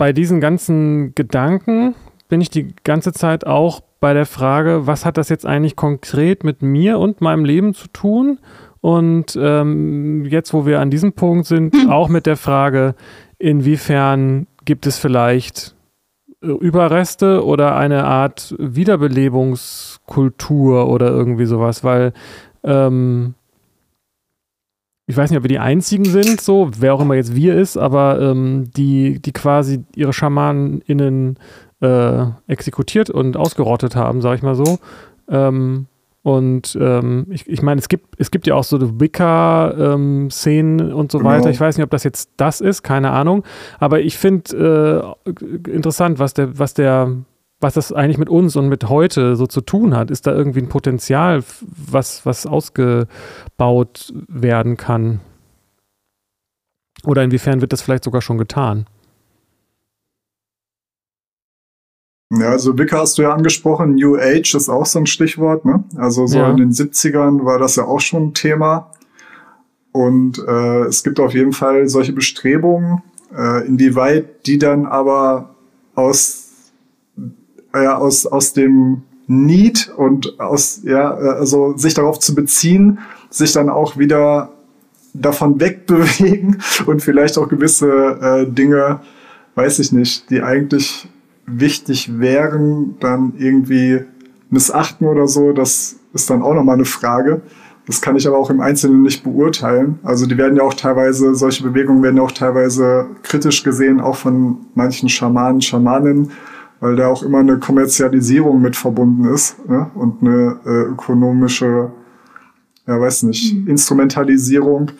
bei 0.00 0.14
diesen 0.14 0.40
ganzen 0.40 1.14
Gedanken 1.14 1.94
bin 2.30 2.40
ich 2.40 2.48
die 2.48 2.74
ganze 2.84 3.12
Zeit 3.12 3.46
auch 3.46 3.82
bei 4.00 4.14
der 4.14 4.24
Frage, 4.24 4.86
was 4.86 5.04
hat 5.04 5.18
das 5.18 5.28
jetzt 5.28 5.44
eigentlich 5.44 5.76
konkret 5.76 6.42
mit 6.42 6.62
mir 6.62 6.98
und 6.98 7.20
meinem 7.20 7.44
Leben 7.44 7.74
zu 7.74 7.86
tun? 7.88 8.38
Und 8.80 9.38
ähm, 9.40 10.24
jetzt, 10.24 10.52
wo 10.54 10.66
wir 10.66 10.80
an 10.80 10.90
diesem 10.90 11.12
Punkt 11.12 11.46
sind, 11.46 11.72
hm. 11.74 11.90
auch 11.90 12.08
mit 12.08 12.26
der 12.26 12.36
Frage, 12.36 12.96
inwiefern 13.38 14.48
gibt 14.64 14.86
es 14.86 14.98
vielleicht 14.98 15.76
äh, 16.42 16.46
Überreste 16.46 17.44
oder 17.44 17.76
eine 17.76 18.04
Art 18.04 18.54
Wiederbelebungskultur 18.58 20.88
oder 20.88 21.08
irgendwie 21.08 21.46
sowas, 21.46 21.84
weil 21.84 22.12
ähm, 22.64 23.34
ich 25.10 25.16
weiß 25.16 25.30
nicht, 25.30 25.38
ob 25.38 25.44
wir 25.44 25.48
die 25.48 25.58
einzigen 25.58 26.04
sind, 26.04 26.40
so, 26.40 26.70
wer 26.78 26.94
auch 26.94 27.00
immer 27.00 27.16
jetzt 27.16 27.34
wir 27.34 27.56
ist, 27.56 27.76
aber 27.76 28.20
ähm, 28.20 28.70
die, 28.76 29.20
die 29.20 29.32
quasi 29.32 29.82
ihre 29.96 30.12
SchamanInnen 30.12 31.36
äh, 31.80 32.26
exekutiert 32.46 33.10
und 33.10 33.36
ausgerottet 33.36 33.96
haben, 33.96 34.20
sag 34.20 34.36
ich 34.36 34.42
mal 34.42 34.54
so. 34.54 34.78
Ähm, 35.28 35.86
und 36.22 36.76
ähm, 36.78 37.26
ich, 37.30 37.48
ich 37.48 37.62
meine, 37.62 37.78
es 37.78 37.88
gibt, 37.88 38.14
es 38.18 38.30
gibt 38.30 38.46
ja 38.46 38.54
auch 38.54 38.64
so 38.64 39.00
Wicca-Szenen 39.00 40.90
ähm, 40.90 40.94
und 40.94 41.10
so 41.10 41.18
genau. 41.18 41.30
weiter. 41.30 41.48
Ich 41.48 41.60
weiß 41.60 41.76
nicht, 41.76 41.84
ob 41.84 41.90
das 41.90 42.04
jetzt 42.04 42.30
das 42.36 42.60
ist, 42.60 42.82
keine 42.82 43.10
Ahnung. 43.10 43.44
Aber 43.78 44.00
ich 44.00 44.18
finde 44.18 45.16
äh, 45.26 45.70
interessant, 45.70 46.18
was 46.18 46.34
der, 46.34 46.58
was 46.58 46.74
der 46.74 47.16
was 47.62 47.74
das 47.74 47.92
eigentlich 47.92 48.16
mit 48.16 48.30
uns 48.30 48.56
und 48.56 48.68
mit 48.68 48.88
heute 48.88 49.36
so 49.36 49.46
zu 49.46 49.60
tun 49.60 49.94
hat. 49.94 50.10
Ist 50.10 50.26
da 50.26 50.32
irgendwie 50.32 50.60
ein 50.60 50.70
Potenzial, 50.70 51.44
was, 51.60 52.24
was 52.24 52.46
ausgebaut 52.46 54.14
werden 54.28 54.78
kann? 54.78 55.20
Oder 57.04 57.22
inwiefern 57.22 57.60
wird 57.60 57.74
das 57.74 57.82
vielleicht 57.82 58.04
sogar 58.04 58.22
schon 58.22 58.38
getan? 58.38 58.86
Ja, 62.32 62.50
also 62.50 62.78
Wicca 62.78 62.98
hast 62.98 63.18
du 63.18 63.22
ja 63.22 63.32
angesprochen, 63.32 63.96
New 63.96 64.16
Age 64.16 64.54
ist 64.54 64.68
auch 64.68 64.86
so 64.86 65.00
ein 65.00 65.06
Stichwort, 65.06 65.64
ne? 65.64 65.82
Also 65.96 66.26
so 66.26 66.38
ja. 66.38 66.50
in 66.50 66.58
den 66.58 66.70
70ern 66.70 67.44
war 67.44 67.58
das 67.58 67.76
ja 67.76 67.84
auch 67.84 68.00
schon 68.00 68.28
ein 68.28 68.34
Thema. 68.34 68.92
Und 69.92 70.38
äh, 70.38 70.84
es 70.84 71.02
gibt 71.02 71.18
auf 71.18 71.34
jeden 71.34 71.52
Fall 71.52 71.88
solche 71.88 72.12
Bestrebungen, 72.12 73.02
äh, 73.36 73.66
inwieweit 73.66 74.46
die 74.46 74.58
dann 74.58 74.86
aber 74.86 75.56
aus 75.96 76.50
äh, 77.72 77.86
aus, 77.86 78.26
aus 78.26 78.52
dem 78.52 79.02
Need 79.26 79.92
und 79.96 80.40
aus, 80.40 80.80
ja, 80.82 81.12
also 81.12 81.76
sich 81.76 81.94
darauf 81.94 82.18
zu 82.18 82.34
beziehen, 82.34 82.98
sich 83.30 83.52
dann 83.52 83.68
auch 83.68 83.96
wieder 83.96 84.50
davon 85.14 85.60
wegbewegen 85.60 86.62
und 86.86 87.00
vielleicht 87.02 87.38
auch 87.38 87.48
gewisse 87.48 87.88
äh, 87.88 88.50
Dinge, 88.50 89.00
weiß 89.54 89.78
ich 89.78 89.92
nicht, 89.92 90.30
die 90.30 90.42
eigentlich 90.42 91.08
wichtig 91.52 92.18
wären, 92.18 92.96
dann 93.00 93.34
irgendwie 93.38 94.00
missachten 94.50 95.06
oder 95.06 95.28
so, 95.28 95.52
das 95.52 95.96
ist 96.12 96.28
dann 96.30 96.42
auch 96.42 96.54
nochmal 96.54 96.74
eine 96.74 96.84
Frage. 96.84 97.42
Das 97.86 98.00
kann 98.00 98.16
ich 98.16 98.26
aber 98.28 98.38
auch 98.38 98.50
im 98.50 98.60
Einzelnen 98.60 99.02
nicht 99.02 99.24
beurteilen. 99.24 99.98
Also 100.02 100.26
die 100.26 100.36
werden 100.36 100.56
ja 100.56 100.62
auch 100.62 100.74
teilweise, 100.74 101.34
solche 101.34 101.64
Bewegungen 101.64 102.02
werden 102.02 102.16
ja 102.16 102.22
auch 102.22 102.32
teilweise 102.32 103.06
kritisch 103.22 103.64
gesehen, 103.64 104.00
auch 104.00 104.16
von 104.16 104.58
manchen 104.74 105.08
Schamanen, 105.08 105.60
Schamaninnen, 105.60 106.30
weil 106.80 106.96
da 106.96 107.08
auch 107.08 107.22
immer 107.22 107.38
eine 107.38 107.58
Kommerzialisierung 107.58 108.60
mit 108.60 108.76
verbunden 108.76 109.24
ist 109.24 109.56
ne? 109.68 109.90
und 109.94 110.22
eine 110.22 110.60
äh, 110.64 110.82
ökonomische, 110.92 111.90
ja 112.86 113.00
weiß 113.00 113.24
nicht, 113.24 113.54
mhm. 113.54 113.68
Instrumentalisierung. 113.68 114.92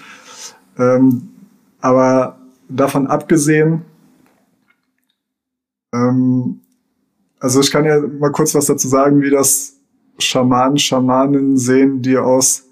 Ähm, 0.79 1.29
aber 1.81 2.39
davon 2.69 3.07
abgesehen, 3.07 3.83
ähm, 5.93 6.61
also 7.39 7.61
ich 7.61 7.71
kann 7.71 7.85
ja 7.85 8.01
mal 8.01 8.33
kurz 8.33 8.55
was 8.55 8.67
dazu 8.67 8.89
sagen, 8.89 9.23
wie 9.23 9.31
das 9.31 9.77
Schamanen, 10.19 10.79
Schamaninnen 10.79 11.57
sehen, 11.57 12.03
die 12.03 12.19
aus 12.19 12.65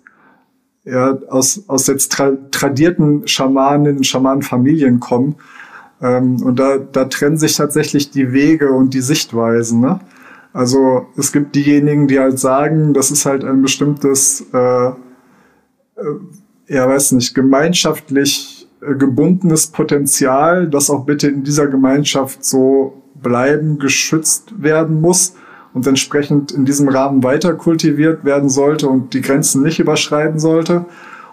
ja, 0.84 1.18
aus, 1.28 1.64
aus 1.66 1.86
jetzt 1.86 2.12
tra 2.12 2.32
tradierten 2.50 3.26
Schamanen, 3.26 4.04
Schamanenfamilien 4.04 5.00
kommen 5.00 5.36
ähm, 6.00 6.42
und 6.42 6.58
da, 6.58 6.78
da 6.78 7.04
trennen 7.04 7.36
sich 7.36 7.56
tatsächlich 7.56 8.10
die 8.10 8.32
Wege 8.32 8.72
und 8.72 8.94
die 8.94 9.00
Sichtweisen. 9.00 9.80
Ne? 9.80 10.00
Also 10.52 11.06
es 11.16 11.32
gibt 11.32 11.54
diejenigen, 11.54 12.08
die 12.08 12.18
halt 12.18 12.38
sagen, 12.38 12.94
das 12.94 13.10
ist 13.10 13.26
halt 13.26 13.44
ein 13.44 13.62
bestimmtes, 13.62 14.46
äh, 14.52 14.88
äh, 14.88 14.92
ja 16.68 16.88
weiß 16.88 17.12
nicht, 17.12 17.34
gemeinschaftlich 17.34 18.68
äh, 18.80 18.94
gebundenes 18.94 19.66
Potenzial, 19.68 20.68
das 20.68 20.90
auch 20.90 21.04
bitte 21.04 21.28
in 21.28 21.42
dieser 21.42 21.66
Gemeinschaft 21.66 22.44
so 22.44 23.02
bleiben, 23.22 23.78
geschützt 23.78 24.62
werden 24.62 25.00
muss 25.00 25.34
und 25.74 25.86
entsprechend 25.86 26.52
in 26.52 26.64
diesem 26.64 26.88
Rahmen 26.88 27.22
weiter 27.22 27.54
kultiviert 27.54 28.24
werden 28.24 28.48
sollte 28.48 28.88
und 28.88 29.14
die 29.14 29.20
Grenzen 29.20 29.62
nicht 29.62 29.78
überschreiten 29.78 30.38
sollte. 30.38 30.86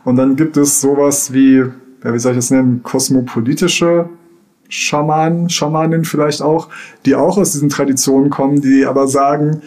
Und 0.03 0.17
dann 0.17 0.35
gibt 0.35 0.57
es 0.57 0.81
sowas 0.81 1.33
wie, 1.33 1.57
ja, 1.57 2.13
wie 2.13 2.19
soll 2.19 2.33
ich 2.33 2.37
das 2.37 2.51
nennen, 2.51 2.83
kosmopolitische 2.83 4.09
Schamanen, 4.69 5.49
Schamaninnen 5.49 6.05
vielleicht 6.05 6.41
auch, 6.41 6.69
die 7.05 7.15
auch 7.15 7.37
aus 7.37 7.53
diesen 7.53 7.69
Traditionen 7.69 8.29
kommen, 8.29 8.61
die 8.61 8.85
aber 8.85 9.07
sagen, 9.07 9.61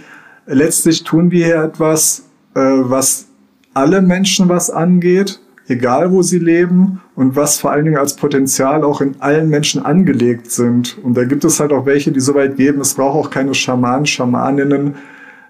letztlich 0.46 1.04
tun 1.04 1.30
wir 1.30 1.46
hier 1.46 1.62
etwas, 1.62 2.24
äh, 2.54 2.60
was 2.60 3.26
alle 3.74 4.02
Menschen 4.02 4.48
was 4.48 4.70
angeht, 4.70 5.40
egal 5.68 6.10
wo 6.12 6.22
sie 6.22 6.38
leben 6.38 7.00
und 7.14 7.36
was 7.36 7.60
vor 7.60 7.70
allen 7.70 7.84
Dingen 7.84 7.98
als 7.98 8.16
Potenzial 8.16 8.82
auch 8.82 9.00
in 9.00 9.20
allen 9.20 9.48
Menschen 9.48 9.84
angelegt 9.84 10.50
sind. 10.50 10.98
Und 11.02 11.16
da 11.16 11.24
gibt 11.24 11.44
es 11.44 11.60
halt 11.60 11.72
auch 11.72 11.86
welche, 11.86 12.10
die 12.10 12.20
so 12.20 12.34
weit 12.34 12.56
geben, 12.56 12.80
es 12.80 12.94
braucht 12.94 13.26
auch 13.26 13.30
keine 13.30 13.54
Schamanen, 13.54 14.06
Schamaninnen, 14.06 14.94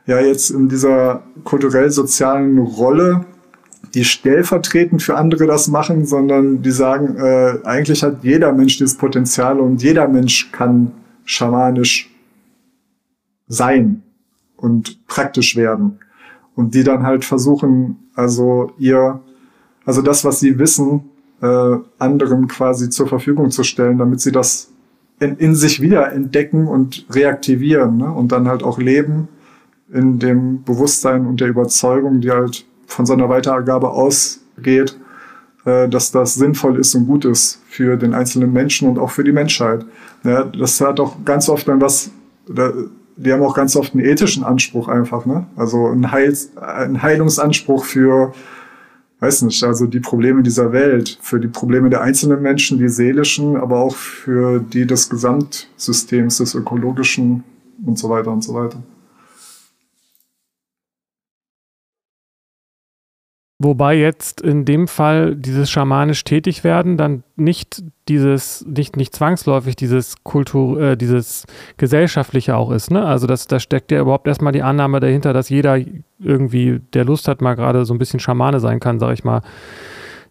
ja 0.06 0.20
jetzt 0.20 0.50
in 0.50 0.68
dieser 0.68 1.22
kulturell-sozialen 1.44 2.58
Rolle, 2.58 3.26
die 3.94 4.04
stellvertretend 4.04 5.02
für 5.02 5.16
andere 5.16 5.46
das 5.46 5.68
machen, 5.68 6.04
sondern 6.04 6.62
die 6.62 6.70
sagen, 6.70 7.16
äh, 7.16 7.58
eigentlich 7.64 8.02
hat 8.02 8.24
jeder 8.24 8.52
Mensch 8.52 8.78
dieses 8.78 8.96
Potenzial 8.96 9.60
und 9.60 9.82
jeder 9.82 10.08
Mensch 10.08 10.50
kann 10.50 10.92
schamanisch 11.24 12.10
sein 13.46 14.02
und 14.56 15.06
praktisch 15.06 15.56
werden. 15.56 16.00
Und 16.54 16.74
die 16.74 16.84
dann 16.84 17.04
halt 17.04 17.24
versuchen, 17.24 17.96
also 18.14 18.72
ihr, 18.78 19.20
also 19.89 20.02
das, 20.02 20.23
was 20.23 20.39
sie 20.39 20.59
wissen, 20.59 21.09
äh, 21.40 21.77
anderen 21.98 22.47
quasi 22.47 22.90
zur 22.90 23.06
Verfügung 23.06 23.51
zu 23.51 23.62
stellen, 23.62 23.97
damit 23.97 24.20
sie 24.20 24.32
das 24.32 24.69
in, 25.19 25.39
in 25.39 25.55
sich 25.55 25.81
wieder 25.81 26.12
entdecken 26.12 26.69
und 26.69 27.06
reaktivieren 27.09 27.97
ne? 27.97 28.12
und 28.12 28.31
dann 28.31 28.48
halt 28.48 28.62
auch 28.62 28.78
leben 28.78 29.28
in 29.90 30.19
dem 30.19 30.62
Bewusstsein 30.62 31.24
und 31.24 31.40
der 31.40 31.48
Überzeugung, 31.48 32.20
die 32.20 32.31
halt 32.31 32.66
von 32.86 33.06
seiner 33.06 33.31
Weitergabe 33.31 33.89
ausgeht, 33.89 34.98
äh, 35.65 35.89
dass 35.89 36.10
das 36.10 36.35
sinnvoll 36.35 36.78
ist 36.78 36.94
und 36.94 37.06
gut 37.06 37.24
ist 37.24 37.62
für 37.70 37.97
den 37.97 38.12
einzelnen 38.12 38.52
Menschen 38.52 38.90
und 38.90 38.98
auch 38.98 39.10
für 39.10 39.24
die 39.24 39.32
Menschheit. 39.32 39.86
Ja, 40.23 40.44
das 40.44 40.78
hat 40.82 41.01
auch 41.01 41.24
ganz 41.24 41.48
oft 41.48 41.66
dann 41.66 41.81
was, 41.81 42.10
die 43.16 43.32
haben 43.32 43.43
auch 43.43 43.55
ganz 43.55 43.74
oft 43.74 43.94
einen 43.94 44.05
ethischen 44.05 44.44
Anspruch 44.44 44.89
einfach, 44.89 45.24
ne? 45.24 45.47
Also 45.56 45.86
ein, 45.86 46.12
Heils, 46.12 46.55
ein 46.59 47.02
Heilungsanspruch 47.02 47.86
für 47.86 48.35
weiß 49.20 49.42
nicht, 49.42 49.62
also 49.64 49.86
die 49.86 50.00
Probleme 50.00 50.42
dieser 50.42 50.72
Welt, 50.72 51.18
für 51.20 51.40
die 51.40 51.48
Probleme 51.48 51.90
der 51.90 52.02
einzelnen 52.02 52.40
Menschen, 52.40 52.78
die 52.78 52.88
seelischen, 52.88 53.56
aber 53.56 53.80
auch 53.80 53.96
für 53.96 54.60
die 54.60 54.86
des 54.86 55.10
Gesamtsystems, 55.10 56.38
des 56.38 56.54
ökologischen 56.54 57.44
und 57.84 57.98
so 57.98 58.08
weiter 58.08 58.32
und 58.32 58.42
so 58.42 58.54
weiter. 58.54 58.82
Wobei 63.60 63.97
jetzt 63.97 64.40
in 64.40 64.64
dem 64.64 64.86
Fall 64.86 65.35
dieses 65.35 65.68
schamanisch 65.68 66.22
tätig 66.22 66.62
werden 66.62 66.97
dann 66.97 67.24
nicht 67.35 67.82
dieses, 68.09 68.64
nicht, 68.64 68.97
nicht 68.97 69.16
zwangsläufig 69.16 69.74
dieses 69.74 70.22
Kultur, 70.22 70.80
äh, 70.80 70.97
dieses 70.97 71.44
gesellschaftliche 71.76 72.56
auch 72.56 72.70
ist, 72.70 72.93
ne? 72.93 73.05
Also 73.05 73.26
das, 73.26 73.48
da 73.48 73.59
steckt 73.59 73.90
ja 73.90 74.01
überhaupt 74.01 74.28
erstmal 74.28 74.52
die 74.52 74.62
Annahme 74.62 75.01
dahinter, 75.01 75.32
dass 75.32 75.48
jeder 75.48 75.76
irgendwie, 76.20 76.80
der 76.94 77.05
Lust 77.05 77.26
hat, 77.26 77.43
mal 77.43 77.55
gerade 77.55 77.85
so 77.85 77.93
ein 77.93 77.98
bisschen 77.98 78.20
Schamane 78.20 78.60
sein 78.60 78.78
kann, 78.78 79.01
sag 79.01 79.12
ich 79.12 79.24
mal. 79.24 79.43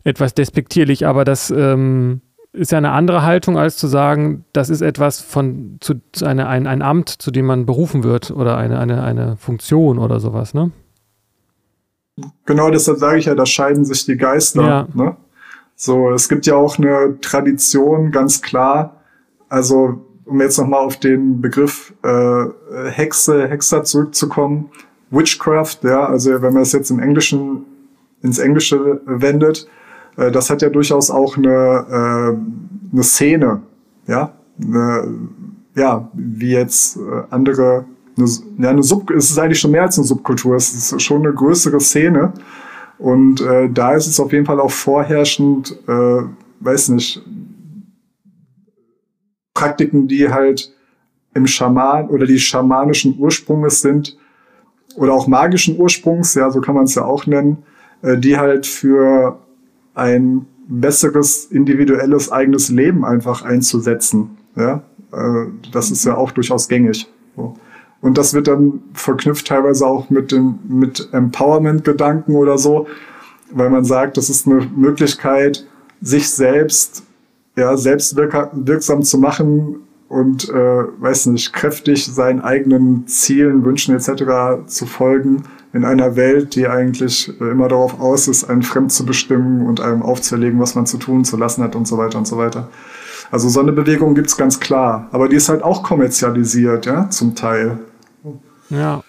Etwas 0.05 0.33
despektierlich, 0.33 1.05
aber 1.05 1.25
das 1.25 1.51
ähm, 1.51 2.21
ist 2.53 2.71
ja 2.71 2.77
eine 2.77 2.91
andere 2.91 3.23
Haltung, 3.23 3.57
als 3.57 3.75
zu 3.75 3.87
sagen, 3.87 4.45
das 4.53 4.69
ist 4.69 4.79
etwas 4.79 5.19
von 5.19 5.77
zu, 5.81 5.95
eine, 6.23 6.47
ein, 6.47 6.65
ein 6.65 6.81
Amt, 6.81 7.09
zu 7.09 7.31
dem 7.31 7.45
man 7.45 7.65
berufen 7.65 8.05
wird 8.05 8.31
oder 8.31 8.55
eine, 8.55 8.79
eine, 8.79 9.03
eine 9.03 9.35
Funktion 9.35 9.99
oder 9.99 10.21
sowas, 10.21 10.53
ne? 10.53 10.71
Genau, 12.45 12.71
deshalb 12.71 12.97
sage 12.97 13.19
ich 13.19 13.25
ja, 13.25 13.35
da 13.35 13.45
scheiden 13.45 13.85
sich 13.85 14.05
die 14.05 14.17
Geister. 14.17 14.61
Ja. 14.63 14.87
Ne? 14.93 15.15
So, 15.75 16.09
es 16.11 16.27
gibt 16.27 16.45
ja 16.45 16.55
auch 16.55 16.79
eine 16.79 17.19
Tradition, 17.21 18.11
ganz 18.11 18.41
klar. 18.41 19.01
Also, 19.49 20.01
um 20.25 20.41
jetzt 20.41 20.57
nochmal 20.57 20.81
auf 20.81 20.97
den 20.97 21.39
Begriff 21.41 21.93
äh, 22.03 22.45
Hexe, 22.89 23.47
Hexer 23.47 23.83
zurückzukommen, 23.83 24.69
Witchcraft, 25.11 25.77
ja, 25.83 26.05
also 26.05 26.41
wenn 26.41 26.53
man 26.53 26.63
es 26.63 26.73
jetzt 26.73 26.89
im 26.89 26.99
Englischen 26.99 27.65
ins 28.21 28.39
Englische 28.39 29.01
wendet, 29.05 29.67
äh, 30.17 30.31
das 30.31 30.49
hat 30.49 30.61
ja 30.61 30.69
durchaus 30.69 31.11
auch 31.11 31.37
eine, 31.37 31.47
äh, 31.49 32.93
eine 32.93 33.03
Szene, 33.03 33.61
ja, 34.07 34.33
eine, 34.61 35.17
ja, 35.75 36.09
wie 36.13 36.51
jetzt 36.51 36.97
äh, 36.97 37.23
andere 37.29 37.85
eine, 38.17 38.27
ja, 38.57 38.69
eine 38.69 38.83
Sub, 38.83 39.09
es 39.11 39.29
ist 39.29 39.37
eigentlich 39.37 39.59
schon 39.59 39.71
mehr 39.71 39.83
als 39.83 39.97
eine 39.97 40.05
Subkultur, 40.05 40.55
es 40.55 40.73
ist 40.73 41.01
schon 41.01 41.25
eine 41.25 41.33
größere 41.33 41.79
Szene. 41.79 42.33
Und 42.97 43.41
äh, 43.41 43.69
da 43.69 43.93
ist 43.93 44.07
es 44.07 44.19
auf 44.19 44.31
jeden 44.31 44.45
Fall 44.45 44.59
auch 44.59 44.71
vorherrschend, 44.71 45.77
äh, 45.87 46.21
weiß 46.59 46.89
nicht, 46.89 47.23
Praktiken, 49.53 50.07
die 50.07 50.29
halt 50.29 50.73
im 51.33 51.47
Schaman 51.47 52.09
oder 52.09 52.25
die 52.25 52.39
schamanischen 52.39 53.17
Ursprungs 53.19 53.81
sind 53.81 54.17
oder 54.95 55.13
auch 55.13 55.27
magischen 55.27 55.79
Ursprungs, 55.79 56.33
ja, 56.33 56.49
so 56.49 56.61
kann 56.61 56.75
man 56.75 56.85
es 56.85 56.95
ja 56.95 57.05
auch 57.05 57.27
nennen, 57.27 57.63
äh, 58.01 58.17
die 58.17 58.37
halt 58.37 58.65
für 58.65 59.39
ein 59.93 60.45
besseres 60.67 61.45
individuelles 61.45 62.31
eigenes 62.31 62.69
Leben 62.69 63.05
einfach 63.05 63.43
einzusetzen. 63.43 64.37
Ja, 64.55 64.83
äh, 65.11 65.45
das 65.71 65.91
ist 65.91 66.03
ja 66.05 66.15
auch 66.15 66.31
durchaus 66.31 66.67
gängig. 66.67 67.07
So. 67.35 67.55
Und 68.07 68.17
das 68.17 68.33
wird 68.33 68.47
dann 68.47 68.79
verknüpft 68.93 69.47
teilweise 69.47 69.85
auch 69.85 70.09
mit 70.09 70.31
dem, 70.31 70.59
mit 70.69 71.09
Empowerment-Gedanken 71.11 72.35
oder 72.35 72.57
so, 72.57 72.87
weil 73.51 73.69
man 73.69 73.83
sagt, 73.83 74.15
das 74.15 74.29
ist 74.29 74.47
eine 74.47 74.65
Möglichkeit, 74.77 75.65
sich 75.99 76.29
selbst, 76.29 77.03
ja, 77.57 77.75
selbstwirksam 77.75 79.03
zu 79.03 79.17
machen 79.17 79.81
und, 80.07 80.47
äh, 80.47 80.53
weiß 80.53 81.25
nicht, 81.25 81.51
kräftig 81.51 82.05
seinen 82.05 82.39
eigenen 82.39 83.07
Zielen, 83.07 83.65
Wünschen 83.65 83.93
etc. 83.93 84.65
zu 84.67 84.85
folgen 84.85 85.43
in 85.73 85.83
einer 85.83 86.15
Welt, 86.15 86.55
die 86.55 86.65
eigentlich 86.65 87.37
immer 87.41 87.67
darauf 87.67 87.99
aus 87.99 88.29
ist, 88.29 88.45
einen 88.45 88.63
fremd 88.63 88.93
zu 88.93 89.05
bestimmen 89.05 89.67
und 89.67 89.81
einem 89.81 90.01
aufzuerlegen, 90.01 90.61
was 90.61 90.75
man 90.75 90.85
zu 90.85 90.97
tun, 90.97 91.25
zu 91.25 91.35
lassen 91.35 91.61
hat 91.61 91.75
und 91.75 91.89
so 91.89 91.97
weiter 91.97 92.17
und 92.17 92.25
so 92.25 92.37
weiter. 92.37 92.69
Also 93.31 93.49
so 93.49 93.59
eine 93.59 93.73
Bewegung 93.73 94.15
gibt's 94.15 94.37
ganz 94.37 94.61
klar, 94.61 95.09
aber 95.11 95.27
die 95.27 95.35
ist 95.35 95.49
halt 95.49 95.61
auch 95.61 95.83
kommerzialisiert, 95.83 96.85
ja, 96.85 97.09
zum 97.09 97.35
Teil. 97.35 97.79
Ja. 98.69 99.03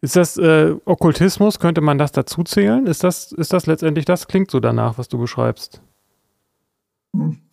Ist 0.00 0.16
das 0.16 0.36
äh, 0.36 0.74
Okkultismus? 0.84 1.58
Könnte 1.58 1.80
man 1.80 1.98
das 1.98 2.12
dazu 2.12 2.42
zählen? 2.42 2.86
Ist 2.86 3.02
das, 3.02 3.32
ist 3.32 3.52
das 3.52 3.66
letztendlich 3.66 4.04
das? 4.04 4.28
Klingt 4.28 4.50
so 4.50 4.60
danach, 4.60 4.98
was 4.98 5.08
du 5.08 5.18
beschreibst. 5.18 5.80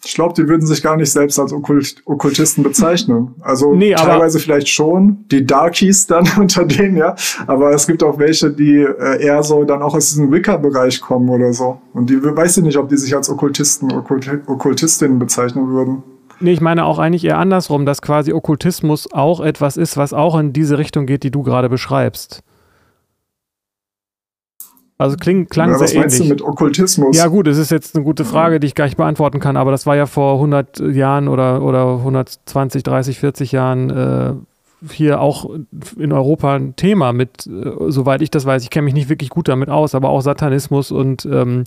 Ich 0.03 0.15
glaube, 0.15 0.33
die 0.33 0.47
würden 0.47 0.67
sich 0.67 0.83
gar 0.83 0.97
nicht 0.97 1.11
selbst 1.11 1.39
als 1.39 1.53
Okkult 1.53 2.01
Okkultisten 2.05 2.63
bezeichnen. 2.63 3.35
Also 3.39 3.73
nee, 3.73 3.93
teilweise 3.93 4.39
vielleicht 4.39 4.67
schon, 4.67 5.25
die 5.31 5.45
Darkies 5.45 6.05
dann 6.05 6.27
unter 6.37 6.65
denen, 6.65 6.97
ja. 6.97 7.15
Aber 7.47 7.71
es 7.71 7.87
gibt 7.87 8.03
auch 8.03 8.19
welche, 8.19 8.51
die 8.51 8.75
äh, 8.75 9.23
eher 9.23 9.41
so 9.43 9.63
dann 9.63 9.81
auch 9.81 9.95
aus 9.95 10.09
diesem 10.09 10.31
Wicca-Bereich 10.31 10.99
kommen 10.99 11.29
oder 11.29 11.53
so. 11.53 11.79
Und 11.93 12.09
die 12.09 12.21
weiß 12.21 12.57
ich 12.57 12.63
nicht, 12.63 12.77
ob 12.77 12.89
die 12.89 12.97
sich 12.97 13.15
als 13.15 13.29
Okkultisten, 13.29 13.93
Okkult 13.93 14.29
Okkultistinnen 14.47 15.17
bezeichnen 15.17 15.69
würden. 15.69 16.03
Nee, 16.39 16.51
ich 16.51 16.61
meine 16.61 16.85
auch 16.85 16.99
eigentlich 16.99 17.23
eher 17.25 17.37
andersrum, 17.37 17.85
dass 17.85 18.01
quasi 18.01 18.33
Okkultismus 18.33 19.11
auch 19.13 19.39
etwas 19.39 19.77
ist, 19.77 19.97
was 19.97 20.13
auch 20.13 20.37
in 20.37 20.53
diese 20.53 20.77
Richtung 20.77 21.05
geht, 21.05 21.23
die 21.23 21.31
du 21.31 21.43
gerade 21.43 21.69
beschreibst. 21.69 22.43
Also 24.97 25.17
kling, 25.17 25.47
klang 25.47 25.71
ja, 25.71 25.77
sehr 25.77 25.87
was 25.87 25.95
meinst 25.95 26.19
du 26.19 26.25
mit 26.25 26.41
Okkultismus? 26.41 27.17
Ja 27.17 27.27
gut, 27.27 27.47
es 27.47 27.57
ist 27.57 27.71
jetzt 27.71 27.95
eine 27.95 28.05
gute 28.05 28.25
Frage, 28.25 28.59
die 28.59 28.67
ich 28.67 28.75
gar 28.75 28.85
nicht 28.85 28.97
beantworten 28.97 29.39
kann, 29.39 29.57
aber 29.57 29.71
das 29.71 29.85
war 29.85 29.95
ja 29.95 30.05
vor 30.05 30.35
100 30.35 30.79
Jahren 30.79 31.27
oder, 31.27 31.61
oder 31.61 31.97
120, 31.97 32.83
30, 32.83 33.19
40 33.19 33.51
Jahren 33.51 33.89
äh, 33.89 34.33
hier 34.91 35.19
auch 35.19 35.49
in 35.97 36.11
Europa 36.13 36.55
ein 36.55 36.75
Thema 36.75 37.11
mit, 37.11 37.47
äh, 37.47 37.71
soweit 37.87 38.21
ich 38.21 38.31
das 38.31 38.45
weiß, 38.45 38.63
ich 38.63 38.69
kenne 38.69 38.85
mich 38.85 38.93
nicht 38.93 39.09
wirklich 39.09 39.29
gut 39.29 39.47
damit 39.47 39.69
aus, 39.69 39.95
aber 39.95 40.09
auch 40.09 40.21
Satanismus 40.21 40.91
und 40.91 41.25
ähm, 41.25 41.63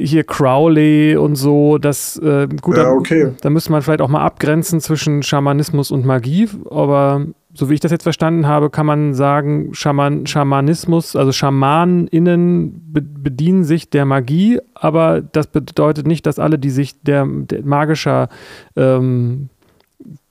hier 0.00 0.24
Crowley 0.24 1.16
und 1.16 1.36
so, 1.36 1.78
das 1.78 2.16
äh, 2.18 2.48
gut, 2.60 2.76
ja, 2.76 2.90
okay. 2.90 3.24
da, 3.24 3.30
da 3.42 3.50
müsste 3.50 3.72
man 3.72 3.82
vielleicht 3.82 4.00
auch 4.00 4.08
mal 4.08 4.24
abgrenzen 4.24 4.80
zwischen 4.80 5.22
Schamanismus 5.22 5.90
und 5.90 6.04
Magie, 6.04 6.48
aber 6.70 7.26
so 7.52 7.68
wie 7.68 7.74
ich 7.74 7.80
das 7.80 7.90
jetzt 7.90 8.04
verstanden 8.04 8.46
habe, 8.46 8.70
kann 8.70 8.86
man 8.86 9.14
sagen, 9.14 9.74
Schaman, 9.74 10.26
Schamanismus, 10.26 11.16
also 11.16 11.32
SchamanInnen 11.32 12.92
be 12.92 13.02
bedienen 13.02 13.64
sich 13.64 13.90
der 13.90 14.04
Magie, 14.04 14.60
aber 14.74 15.20
das 15.20 15.48
bedeutet 15.48 16.06
nicht, 16.06 16.26
dass 16.26 16.38
alle, 16.38 16.58
die 16.58 16.70
sich 16.70 17.00
der, 17.02 17.26
der 17.26 17.64
magischer 17.64 18.28
ähm, 18.76 19.50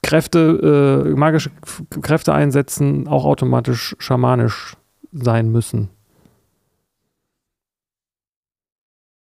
Kräfte, 0.01 1.05
äh, 1.07 1.17
magische 1.17 1.51
Kräfte 2.01 2.33
einsetzen, 2.33 3.07
auch 3.07 3.25
automatisch 3.25 3.95
schamanisch 3.99 4.75
sein 5.11 5.51
müssen. 5.51 5.89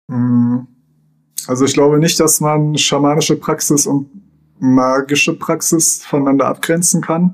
Also 1.47 1.65
ich 1.65 1.73
glaube 1.73 1.99
nicht, 1.99 2.19
dass 2.19 2.41
man 2.41 2.77
schamanische 2.77 3.35
Praxis 3.35 3.87
und 3.87 4.07
magische 4.59 5.33
Praxis 5.33 6.03
voneinander 6.03 6.47
abgrenzen 6.47 7.01
kann. 7.01 7.33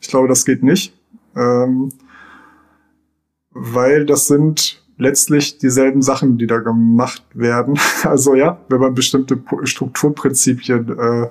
Ich 0.00 0.08
glaube, 0.08 0.28
das 0.28 0.44
geht 0.44 0.62
nicht. 0.62 0.94
Ähm, 1.36 1.90
weil 3.50 4.06
das 4.06 4.26
sind 4.26 4.82
letztlich 4.96 5.58
dieselben 5.58 6.02
Sachen, 6.02 6.38
die 6.38 6.46
da 6.46 6.58
gemacht 6.58 7.24
werden. 7.34 7.78
Also 8.04 8.34
ja, 8.34 8.58
wenn 8.68 8.80
man 8.80 8.94
bestimmte 8.94 9.38
Strukturprinzipien, 9.64 10.98
äh, 10.98 11.28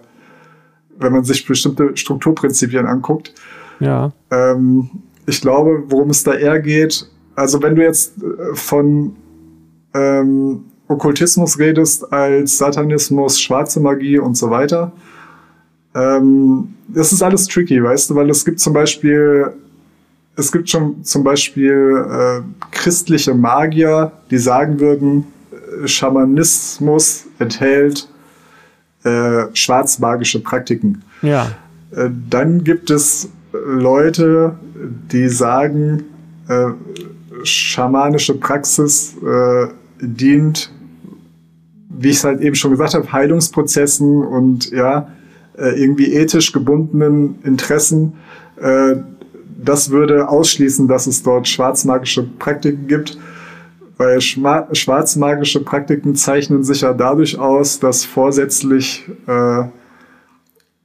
wenn 0.98 1.14
man 1.14 1.24
sich 1.24 1.45
bestimmte 1.45 1.95
Strukturprinzipien 1.95 2.86
anguckt. 2.86 3.34
Ja. 3.80 4.11
Ähm, 4.30 4.90
ich 5.26 5.41
glaube, 5.41 5.84
worum 5.88 6.10
es 6.10 6.24
da 6.24 6.34
eher 6.34 6.60
geht, 6.60 7.10
also 7.36 7.61
wenn 7.61 7.76
du 7.76 7.84
jetzt 7.84 8.22
äh, 8.22 8.56
von 8.56 9.16
ähm, 9.94 10.66
Okkultismus 10.90 11.60
redest 11.60 12.11
als 12.11 12.57
Satanismus, 12.57 13.40
schwarze 13.40 13.80
Magie 13.80 14.18
und 14.18 14.36
so 14.36 14.49
weiter. 14.49 14.91
Ähm, 15.95 16.74
das 16.88 17.14
ist 17.14 17.22
alles 17.22 17.48
tricky, 17.48 17.82
weißt 17.82 18.10
du, 18.10 18.16
weil 18.16 18.30
es 18.30 18.44
gibt 18.44 18.60
zum 18.60 18.74
Beispiel, 18.74 19.53
es 20.36 20.52
gibt 20.52 20.68
schon 20.68 21.03
zum 21.03 21.24
Beispiel 21.24 22.06
äh, 22.10 22.41
christliche 22.72 23.36
Magier, 23.36 24.11
die 24.32 24.40
sagen 24.40 24.80
würden, 24.80 25.28
äh, 25.52 25.88
Schamanismus 25.88 27.26
enthält 27.38 28.10
äh, 29.03 29.44
schwarzmagische 29.53 30.41
Praktiken. 30.41 31.03
Ja. 31.22 31.52
Äh, 31.91 32.10
dann 32.30 32.64
gibt 32.64 32.90
es 32.90 33.30
Leute, 33.53 34.57
die 35.11 35.30
sagen, 35.30 36.06
äh, 36.48 36.70
schamanische 37.44 38.34
Praxis 38.34 39.16
äh, 39.24 39.68
dient 40.02 40.72
wie 41.90 42.10
ich 42.10 42.18
es 42.18 42.24
halt 42.24 42.41
eben 42.41 42.56
schon 42.56 42.72
gesagt 42.72 42.94
habe, 42.94 43.11
Heilungsprozessen 43.11 44.24
und 44.24 44.72
ja, 44.72 45.10
äh, 45.57 45.82
irgendwie 45.82 46.14
ethisch 46.14 46.52
gebundenen 46.52 47.40
Interessen, 47.44 48.14
äh, 48.61 48.95
das 49.61 49.90
würde 49.90 50.30
ausschließen, 50.30 50.88
dass 50.88 51.07
es 51.07 51.24
dort 51.24 51.48
schwarzmagische 51.48 52.24
Praktiken 52.24 52.88
gibt. 52.88 53.18
Weil 53.98 54.22
schwarzmagische 54.22 55.61
Praktiken 55.61 56.16
zeichnen 56.16 56.64
sich 56.64 56.82
ja 56.82 56.94
dadurch 56.94 57.38
aus, 57.38 57.82
dass 57.82 58.06
vorsätzlich 58.06 59.06
äh, 59.28 59.64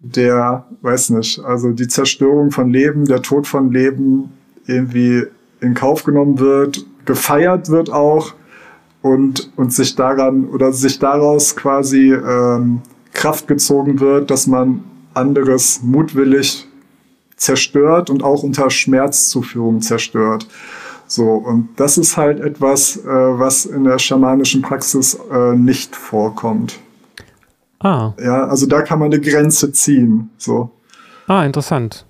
der, 0.01 0.66
weiß 0.82 1.10
nicht, 1.10 1.39
also 1.39 1.70
die 1.70 1.86
Zerstörung 1.86 2.51
von 2.51 2.70
Leben, 2.70 3.05
der 3.05 3.22
Tod 3.22 3.47
von 3.47 3.70
Leben 3.70 4.32
irgendwie 4.66 5.22
in 5.60 5.74
Kauf 5.74 6.02
genommen 6.02 6.40
wird, 6.40 6.85
gefeiert 7.05 7.68
wird 7.68 7.89
auch 7.89 8.35
und, 9.05 9.51
und 9.56 9.70
sich 9.70 9.97
daran 9.97 10.48
oder 10.48 10.72
sich 10.72 10.98
daraus 10.98 11.55
quasi 11.55 12.10
ähm, 12.10 12.81
Kraft 13.12 13.47
gezogen 13.47 14.01
wird, 14.01 14.31
dass 14.31 14.47
man 14.47 14.82
anderes 15.12 15.82
mutwillig 15.82 16.66
zerstört 17.36 18.09
und 18.09 18.22
auch 18.22 18.43
unter 18.43 18.70
Schmerzzuführung 18.70 19.82
zerstört. 19.82 20.47
So, 21.06 21.32
und 21.32 21.68
das 21.76 21.98
ist 21.98 22.16
halt 22.16 22.40
etwas, 22.40 22.97
äh, 22.97 23.05
was 23.05 23.66
in 23.66 23.85
der 23.85 23.98
schamanischen 23.98 24.62
Praxis 24.62 25.18
äh, 25.31 25.55
nicht 25.55 25.94
vorkommt. 25.94 26.81
Ah. 27.81 28.14
Ja, 28.18 28.47
also 28.47 28.64
da 28.64 28.81
kann 28.81 29.01
man 29.01 29.12
eine 29.12 29.20
Grenze 29.20 29.70
ziehen. 29.72 30.31
So. 30.39 30.70
Ah, 31.26 31.44
interessant. 31.44 32.06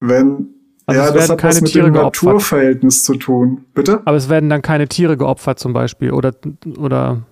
Wenn, 0.00 0.48
also 0.86 1.00
ja, 1.00 1.10
das 1.10 1.28
hat 1.28 1.42
was 1.42 1.60
mit 1.60 1.72
Tiere 1.72 1.90
dem 1.90 1.94
Naturverhältnis 1.94 3.04
zu 3.04 3.16
tun. 3.16 3.64
Bitte? 3.74 4.02
Aber 4.04 4.16
es 4.16 4.28
werden 4.28 4.48
dann 4.48 4.62
keine 4.62 4.88
Tiere 4.88 5.16
geopfert 5.16 5.58
zum 5.58 5.72
Beispiel 5.72 6.12
oder, 6.12 6.32
oder 6.78 7.22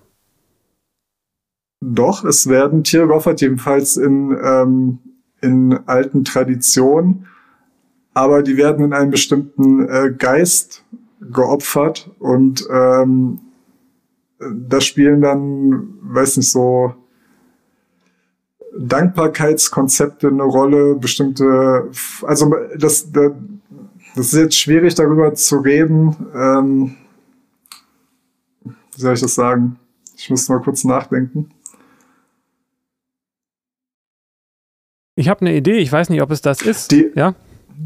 doch, 1.81 2.23
es 2.23 2.47
werden 2.47 2.83
Tiere 2.83 3.07
geopfert, 3.07 3.41
jedenfalls 3.41 3.97
in, 3.97 4.35
ähm, 4.43 4.99
in 5.41 5.79
alten 5.85 6.23
Traditionen, 6.23 7.27
aber 8.13 8.41
die 8.41 8.57
werden 8.57 8.85
in 8.85 8.93
einem 8.93 9.11
bestimmten 9.11 9.87
äh, 9.87 10.11
Geist 10.17 10.83
geopfert 11.21 12.09
und 12.19 12.65
ähm, 12.71 13.39
da 14.39 14.81
spielen 14.81 15.21
dann, 15.21 15.93
weiß 16.01 16.37
nicht, 16.37 16.49
so 16.49 16.95
Dankbarkeitskonzepte 18.77 20.27
eine 20.27 20.43
Rolle, 20.43 20.95
bestimmte, 20.95 21.89
also 22.23 22.53
das, 22.77 23.11
das 23.11 23.33
ist 24.15 24.33
jetzt 24.33 24.59
schwierig 24.59 24.95
darüber 24.95 25.33
zu 25.33 25.57
reden. 25.57 26.15
Ähm, 26.33 26.95
wie 28.63 29.01
soll 29.01 29.13
ich 29.13 29.21
das 29.21 29.35
sagen? 29.35 29.77
Ich 30.17 30.29
muss 30.29 30.47
mal 30.49 30.61
kurz 30.61 30.83
nachdenken. 30.83 31.49
Ich 35.15 35.29
habe 35.29 35.41
eine 35.41 35.55
Idee, 35.55 35.77
ich 35.77 35.91
weiß 35.91 36.09
nicht, 36.09 36.21
ob 36.21 36.31
es 36.31 36.41
das 36.41 36.61
ist. 36.61 36.91
Die, 36.91 37.11
ja? 37.15 37.35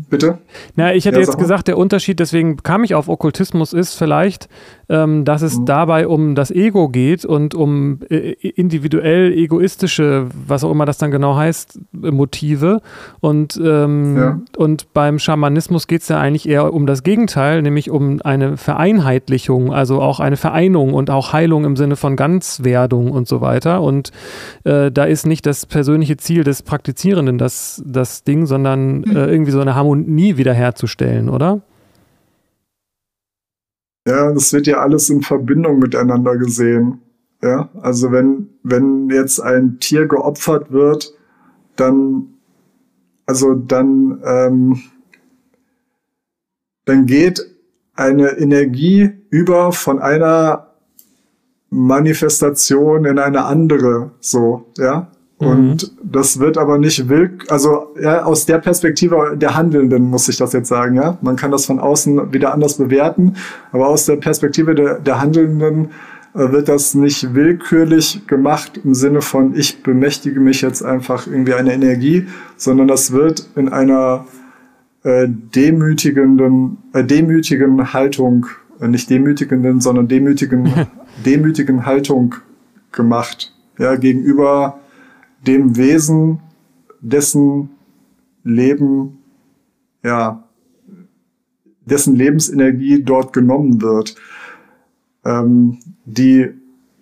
Bitte? 0.10 0.40
Na, 0.76 0.94
ich 0.94 1.06
hätte 1.06 1.20
ja, 1.20 1.26
jetzt 1.26 1.38
gesagt, 1.38 1.68
der 1.68 1.78
Unterschied, 1.78 2.20
deswegen 2.20 2.58
kam 2.58 2.84
ich 2.84 2.94
auf 2.94 3.10
Okkultismus, 3.10 3.74
ist 3.74 3.96
vielleicht, 3.96 4.50
ähm, 4.90 5.24
dass 5.24 5.44
es 5.44 5.60
mhm. 5.60 5.66
dabei 5.66 6.08
um 6.08 6.36
das 6.36 6.50
Ego 6.50 6.90
geht 6.90 7.24
und 7.24 7.54
um 7.54 8.00
äh, 8.10 8.32
individuell 8.32 9.32
egoistische, 9.32 10.28
was 10.48 10.64
auch 10.64 10.72
immer 10.72 10.86
das 10.86 10.98
dann 10.98 11.12
genau 11.12 11.36
heißt, 11.36 11.80
Motive. 11.92 12.82
Und, 13.20 13.60
ähm, 13.64 14.18
ja. 14.18 14.40
und 14.58 14.94
beim 14.94 15.20
Schamanismus 15.20 15.88
geht 15.88 16.02
es 16.02 16.10
ja 16.10 16.20
eigentlich 16.20 16.50
eher 16.50 16.74
um 16.74 16.88
das 16.88 17.04
Gegenteil, 17.04 17.62
nämlich 17.62 17.92
um 17.92 18.20
eine 18.24 18.58
Vereinheitlichung, 18.58 19.72
also 19.72 20.02
auch 20.02 20.20
eine 20.20 20.38
Vereinung 20.38 20.94
und 20.94 21.12
auch 21.12 21.34
Heilung 21.34 21.66
im 21.66 21.76
Sinne 21.76 21.96
von 21.96 22.16
Ganzwerdung 22.16 23.12
und 23.12 23.28
so 23.28 23.42
weiter. 23.42 23.82
Und 23.84 24.12
äh, 24.64 24.92
da 24.92 25.04
ist 25.04 25.28
nicht 25.28 25.46
das 25.46 25.68
persönliche 25.68 26.18
Ziel 26.18 26.44
des 26.44 26.64
Praktizierenden 26.64 27.38
das, 27.38 27.84
das 27.86 28.24
Ding, 28.24 28.48
sondern 28.48 29.04
äh, 29.04 29.26
irgendwie 29.30 29.52
so 29.52 29.62
eine 29.62 29.76
Harmonie 29.76 30.38
wiederherzustellen, 30.38 31.30
oder? 31.30 31.62
Ja, 34.08 34.32
das 34.32 34.54
wird 34.54 34.68
ja 34.68 34.80
alles 34.80 35.10
in 35.10 35.22
Verbindung 35.22 35.80
miteinander 35.80 36.38
gesehen. 36.38 37.02
Ja, 37.42 37.70
also 37.82 38.12
wenn, 38.12 38.50
wenn 38.64 39.10
jetzt 39.10 39.40
ein 39.40 39.80
Tier 39.80 40.08
geopfert 40.08 40.72
wird, 40.72 41.14
dann, 41.76 42.34
also 43.26 43.54
dann, 43.54 44.22
ähm, 44.26 44.82
dann 46.86 47.06
geht 47.06 47.40
eine 47.94 48.38
Energie 48.38 49.12
über 49.30 49.72
von 49.72 50.00
einer 50.00 50.74
Manifestation 51.70 53.06
in 53.06 53.20
eine 53.20 53.46
andere, 53.46 54.12
so, 54.20 54.66
ja. 54.78 55.12
Und 55.40 55.84
mhm. 55.84 56.12
das 56.12 56.40
wird 56.40 56.58
aber 56.58 56.78
nicht 56.78 57.08
willk, 57.08 57.50
also 57.50 57.96
ja, 58.02 58.24
aus 58.24 58.46
der 58.46 58.58
Perspektive 58.58 59.38
der 59.38 59.56
Handelnden 59.56 60.10
muss 60.10 60.28
ich 60.28 60.36
das 60.36 60.52
jetzt 60.52 60.68
sagen, 60.68 60.98
ja. 60.98 61.18
Man 61.22 61.38
kann 61.38 61.50
das 61.50 61.66
von 61.66 61.80
außen 61.80 62.34
wieder 62.34 62.54
anders 62.54 62.78
bewerten, 62.78 63.36
aber 63.72 63.88
aus 63.88 64.06
der 64.06 64.18
Perspektive 64.18 64.76
der, 64.76 65.00
der 65.00 65.22
Handelnden 65.22 65.92
äh, 66.34 66.52
wird 66.52 66.68
das 66.68 66.94
nicht 66.94 67.34
willkürlich 67.34 68.28
gemacht 68.28 68.82
im 68.84 68.94
Sinne 68.94 69.22
von 69.22 69.56
ich 69.56 69.82
bemächtige 69.82 70.42
mich 70.42 70.62
jetzt 70.62 70.84
einfach 70.84 71.26
irgendwie 71.26 71.54
eine 71.54 71.74
Energie, 71.74 72.28
sondern 72.58 72.90
das 72.90 73.14
wird 73.14 73.48
in 73.56 73.70
einer 73.70 74.26
äh, 75.04 75.26
demütigenden, 75.30 76.80
äh, 76.92 77.06
demütigen 77.06 77.94
Haltung, 77.94 78.48
äh, 78.82 78.90
nicht 78.90 79.10
demütigenden, 79.10 79.80
sondern 79.80 80.10
demütigen, 80.10 80.70
demütigen 81.26 81.86
Haltung 81.86 82.36
gemacht, 82.92 83.54
ja, 83.78 83.96
gegenüber 83.96 84.80
dem 85.46 85.78
Wesen, 85.78 86.40
dessen 87.02 87.70
Leben, 88.44 89.20
ja, 90.04 90.44
dessen 91.86 92.16
Lebensenergie 92.16 93.04
dort 93.04 93.34
genommen 93.34 93.82
wird. 93.82 94.16
Ähm, 95.26 95.80
die 96.06 96.50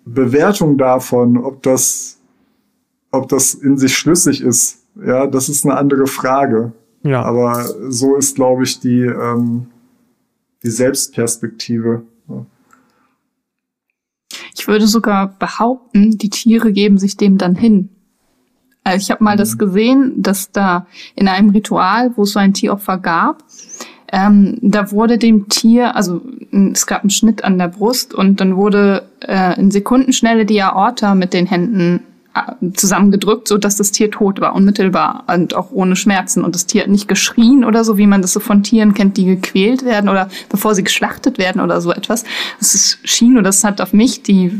Bewertung 0.04 0.78
davon, 0.78 1.36
ob 1.36 1.62
das, 1.62 2.18
ob 3.10 3.28
das 3.28 3.54
in 3.54 3.76
sich 3.76 3.96
schlüssig 3.96 4.40
ist, 4.40 4.84
ja, 5.04 5.26
das 5.26 5.48
ist 5.48 5.64
eine 5.64 5.76
andere 5.76 6.06
Frage. 6.06 6.72
Ja. 7.02 7.22
Aber 7.22 7.64
so 7.88 8.16
ist, 8.16 8.36
glaube 8.36 8.64
ich, 8.64 8.80
die, 8.80 9.02
ähm, 9.02 9.66
die 10.62 10.70
Selbstperspektive. 10.70 12.02
Ich 14.54 14.66
würde 14.66 14.86
sogar 14.88 15.38
behaupten, 15.38 16.18
die 16.18 16.30
Tiere 16.30 16.72
geben 16.72 16.98
sich 16.98 17.16
dem 17.16 17.38
dann 17.38 17.54
hin. 17.54 17.90
Also 18.88 19.02
ich 19.02 19.10
habe 19.10 19.24
mal 19.24 19.36
das 19.36 19.54
mhm. 19.54 19.58
gesehen, 19.58 20.12
dass 20.16 20.50
da 20.50 20.86
in 21.14 21.28
einem 21.28 21.50
Ritual, 21.50 22.12
wo 22.16 22.22
es 22.22 22.32
so 22.32 22.38
ein 22.38 22.54
Tieropfer 22.54 22.98
gab, 22.98 23.44
ähm, 24.10 24.58
da 24.62 24.90
wurde 24.90 25.18
dem 25.18 25.48
Tier, 25.48 25.94
also 25.94 26.22
es 26.72 26.86
gab 26.86 27.02
einen 27.02 27.10
Schnitt 27.10 27.44
an 27.44 27.58
der 27.58 27.68
Brust 27.68 28.14
und 28.14 28.40
dann 28.40 28.56
wurde 28.56 29.08
äh, 29.20 29.58
in 29.60 29.70
Sekundenschnelle 29.70 30.46
die 30.46 30.62
Aorta 30.62 31.14
mit 31.14 31.34
den 31.34 31.44
Händen 31.44 32.00
äh, 32.34 32.70
zusammengedrückt, 32.72 33.48
so 33.48 33.58
dass 33.58 33.76
das 33.76 33.92
Tier 33.92 34.10
tot 34.10 34.40
war, 34.40 34.54
unmittelbar 34.54 35.24
und 35.26 35.54
auch 35.54 35.72
ohne 35.72 35.94
Schmerzen 35.94 36.42
und 36.42 36.54
das 36.54 36.64
Tier 36.64 36.82
hat 36.84 36.88
nicht 36.88 37.06
geschrien 37.06 37.64
oder 37.64 37.84
so, 37.84 37.98
wie 37.98 38.06
man 38.06 38.22
das 38.22 38.32
so 38.32 38.40
von 38.40 38.62
Tieren 38.62 38.94
kennt, 38.94 39.18
die 39.18 39.26
gequält 39.26 39.84
werden 39.84 40.08
oder 40.08 40.30
bevor 40.48 40.74
sie 40.74 40.84
geschlachtet 40.84 41.36
werden 41.36 41.60
oder 41.60 41.82
so 41.82 41.92
etwas. 41.92 42.24
Es 42.60 42.98
schien 43.04 43.34
oder 43.34 43.42
das 43.42 43.62
hat 43.62 43.82
auf 43.82 43.92
mich 43.92 44.22
die, 44.22 44.52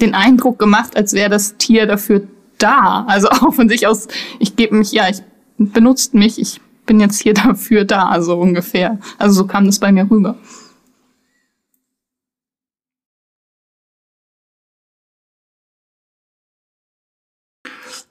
den 0.00 0.14
Eindruck 0.14 0.58
gemacht, 0.58 0.96
als 0.96 1.12
wäre 1.12 1.28
das 1.28 1.58
Tier 1.58 1.86
dafür 1.86 2.22
da. 2.58 3.04
Also 3.06 3.28
auch 3.30 3.54
von 3.54 3.68
sich 3.68 3.86
aus, 3.86 4.08
ich 4.38 4.56
gebe 4.56 4.76
mich, 4.76 4.92
ja, 4.92 5.08
ich 5.08 5.22
benutzt 5.58 6.14
mich, 6.14 6.40
ich 6.40 6.60
bin 6.86 7.00
jetzt 7.00 7.20
hier 7.20 7.34
dafür 7.34 7.84
da, 7.84 8.20
so 8.20 8.38
ungefähr. 8.38 8.98
Also 9.18 9.42
so 9.42 9.46
kam 9.46 9.66
das 9.66 9.78
bei 9.78 9.92
mir 9.92 10.10
rüber. 10.10 10.36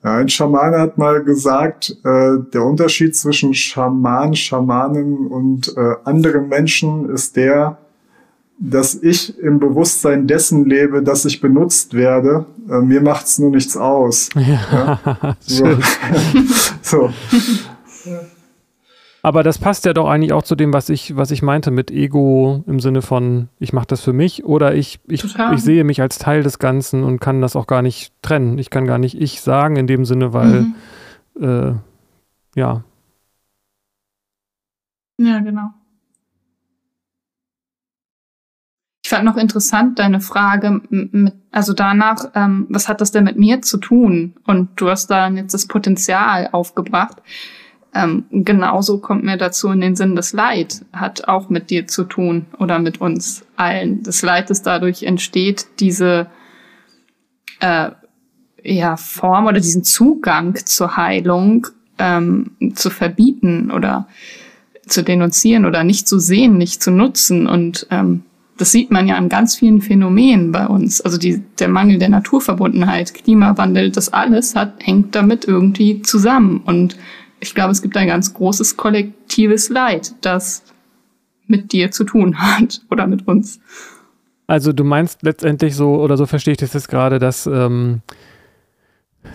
Ein 0.02 0.28
Schamane 0.28 0.80
hat 0.80 0.98
mal 0.98 1.24
gesagt, 1.24 1.96
äh, 2.04 2.36
der 2.52 2.62
Unterschied 2.62 3.16
zwischen 3.16 3.54
Schaman, 3.54 4.34
Schamanen 4.36 5.26
und 5.28 5.74
äh, 5.78 5.94
anderen 6.04 6.48
Menschen 6.48 7.08
ist 7.08 7.36
der, 7.36 7.78
dass 8.58 8.94
ich 8.94 9.38
im 9.38 9.58
Bewusstsein 9.58 10.26
dessen 10.26 10.64
lebe, 10.64 11.02
dass 11.02 11.24
ich 11.24 11.40
benutzt 11.40 11.94
werde. 11.94 12.46
Äh, 12.68 12.80
mir 12.80 13.00
macht's 13.00 13.38
nur 13.38 13.50
nichts 13.50 13.76
aus. 13.76 14.28
Ja, 14.36 15.00
ja? 15.04 15.36
So. 15.40 15.78
so. 16.82 17.10
Aber 19.22 19.42
das 19.42 19.58
passt 19.58 19.86
ja 19.86 19.94
doch 19.94 20.06
eigentlich 20.06 20.34
auch 20.34 20.42
zu 20.42 20.54
dem, 20.54 20.74
was 20.74 20.90
ich, 20.90 21.16
was 21.16 21.30
ich 21.30 21.40
meinte 21.40 21.70
mit 21.70 21.90
Ego 21.90 22.62
im 22.66 22.78
Sinne 22.78 23.00
von, 23.00 23.48
ich 23.58 23.72
mache 23.72 23.86
das 23.86 24.02
für 24.02 24.12
mich 24.12 24.44
oder 24.44 24.74
ich, 24.74 25.00
ich, 25.08 25.24
ich 25.24 25.62
sehe 25.62 25.82
mich 25.82 26.02
als 26.02 26.18
Teil 26.18 26.42
des 26.42 26.58
Ganzen 26.58 27.02
und 27.02 27.20
kann 27.20 27.40
das 27.40 27.56
auch 27.56 27.66
gar 27.66 27.80
nicht 27.80 28.12
trennen. 28.20 28.58
Ich 28.58 28.68
kann 28.68 28.86
gar 28.86 28.98
nicht 28.98 29.18
ich 29.18 29.40
sagen 29.40 29.76
in 29.76 29.86
dem 29.86 30.04
Sinne, 30.04 30.34
weil 30.34 30.66
mhm. 31.36 31.42
äh, 31.42 31.72
ja. 32.54 32.84
Ja, 35.18 35.38
genau. 35.38 35.70
Ich 39.04 39.10
fand 39.10 39.26
noch 39.26 39.36
interessant 39.36 39.98
deine 39.98 40.22
Frage, 40.22 40.80
mit, 40.88 41.34
also 41.52 41.74
danach, 41.74 42.30
ähm, 42.34 42.66
was 42.70 42.88
hat 42.88 43.02
das 43.02 43.12
denn 43.12 43.24
mit 43.24 43.38
mir 43.38 43.60
zu 43.60 43.76
tun? 43.76 44.32
Und 44.46 44.70
du 44.76 44.88
hast 44.88 45.08
da 45.08 45.28
jetzt 45.28 45.52
das 45.52 45.66
Potenzial 45.66 46.48
aufgebracht. 46.52 47.18
Ähm, 47.94 48.24
genauso 48.30 49.00
kommt 49.00 49.22
mir 49.22 49.36
dazu 49.36 49.68
in 49.68 49.82
den 49.82 49.94
Sinn, 49.94 50.16
das 50.16 50.32
Leid 50.32 50.86
hat 50.94 51.28
auch 51.28 51.50
mit 51.50 51.68
dir 51.68 51.86
zu 51.86 52.04
tun 52.04 52.46
oder 52.58 52.78
mit 52.78 53.02
uns 53.02 53.44
allen. 53.56 54.02
Das 54.02 54.22
Leid, 54.22 54.48
das 54.48 54.62
dadurch 54.62 55.02
entsteht, 55.02 55.66
diese 55.80 56.28
äh, 57.60 57.90
ja, 58.62 58.96
Form 58.96 59.44
oder 59.44 59.60
diesen 59.60 59.84
Zugang 59.84 60.56
zur 60.64 60.96
Heilung 60.96 61.66
ähm, 61.98 62.52
zu 62.74 62.88
verbieten 62.88 63.70
oder 63.70 64.08
zu 64.86 65.04
denunzieren 65.04 65.66
oder 65.66 65.84
nicht 65.84 66.08
zu 66.08 66.18
sehen, 66.18 66.56
nicht 66.56 66.82
zu 66.82 66.90
nutzen 66.90 67.46
und 67.46 67.86
ähm, 67.90 68.22
das 68.56 68.70
sieht 68.70 68.90
man 68.90 69.08
ja 69.08 69.16
an 69.16 69.28
ganz 69.28 69.56
vielen 69.56 69.80
Phänomenen 69.80 70.52
bei 70.52 70.66
uns. 70.66 71.00
Also 71.00 71.18
die, 71.18 71.42
der 71.58 71.68
Mangel 71.68 71.98
der 71.98 72.08
Naturverbundenheit, 72.08 73.14
Klimawandel, 73.14 73.90
das 73.90 74.12
alles 74.12 74.54
hat, 74.54 74.74
hängt 74.80 75.14
damit 75.14 75.44
irgendwie 75.44 76.02
zusammen. 76.02 76.62
Und 76.64 76.96
ich 77.40 77.54
glaube, 77.54 77.72
es 77.72 77.82
gibt 77.82 77.96
ein 77.96 78.06
ganz 78.06 78.32
großes 78.32 78.76
kollektives 78.76 79.70
Leid, 79.70 80.14
das 80.20 80.62
mit 81.46 81.72
dir 81.72 81.90
zu 81.90 82.04
tun 82.04 82.38
hat 82.38 82.82
oder 82.90 83.06
mit 83.06 83.26
uns. 83.26 83.60
Also 84.46 84.72
du 84.72 84.84
meinst 84.84 85.22
letztendlich 85.22 85.74
so, 85.74 85.96
oder 85.96 86.16
so 86.16 86.26
verstehe 86.26 86.52
ich 86.52 86.58
das 86.58 86.74
jetzt 86.74 86.88
gerade, 86.88 87.18
dass 87.18 87.46
ähm, 87.46 88.02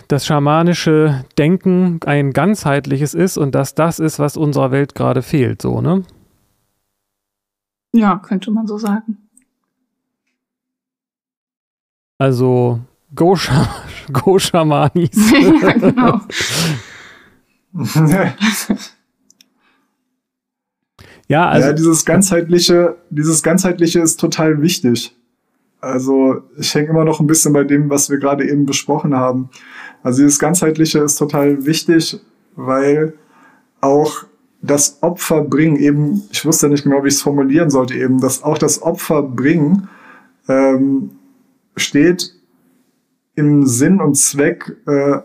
das 0.08 0.24
schamanische 0.24 1.24
Denken 1.36 1.98
ein 2.06 2.32
ganzheitliches 2.32 3.14
ist 3.14 3.36
und 3.36 3.54
dass 3.54 3.74
das 3.74 3.98
ist, 3.98 4.18
was 4.18 4.36
unserer 4.36 4.70
Welt 4.70 4.94
gerade 4.94 5.22
fehlt, 5.22 5.60
so, 5.60 5.80
ne? 5.80 6.04
Ja, 7.92 8.18
könnte 8.18 8.50
man 8.50 8.66
so 8.66 8.78
sagen. 8.78 9.18
Also 12.18 12.80
Go-Schamanis. 13.14 14.12
Go 14.12 14.38
ja, 15.62 15.72
genau. 15.72 16.20
ja, 21.28 21.48
also. 21.48 21.68
Ja, 21.68 21.72
dieses 21.72 22.04
ganzheitliche, 22.04 22.96
dieses 23.10 23.42
ganzheitliche 23.42 24.00
ist 24.00 24.20
total 24.20 24.60
wichtig. 24.60 25.16
Also 25.80 26.42
ich 26.58 26.74
hänge 26.74 26.90
immer 26.90 27.04
noch 27.04 27.20
ein 27.20 27.26
bisschen 27.26 27.52
bei 27.52 27.64
dem, 27.64 27.88
was 27.88 28.10
wir 28.10 28.18
gerade 28.18 28.46
eben 28.48 28.66
besprochen 28.66 29.14
haben. 29.14 29.48
Also 30.02 30.22
dieses 30.22 30.38
ganzheitliche 30.38 30.98
ist 30.98 31.16
total 31.16 31.64
wichtig, 31.64 32.20
weil 32.54 33.14
auch 33.80 34.24
das 34.62 35.02
Opfer 35.02 35.42
bringen 35.42 35.76
eben, 35.76 36.22
ich 36.30 36.44
wusste 36.44 36.68
nicht 36.68 36.84
genau, 36.84 37.02
wie 37.02 37.08
ich 37.08 37.14
es 37.14 37.22
formulieren 37.22 37.70
sollte 37.70 37.94
eben, 37.94 38.20
dass 38.20 38.42
auch 38.42 38.58
das 38.58 38.82
Opfer 38.82 39.22
bringen 39.22 39.88
ähm, 40.48 41.10
steht 41.76 42.34
im 43.34 43.66
Sinn 43.66 44.00
und 44.00 44.16
Zweck, 44.16 44.76
äh, 44.86 45.18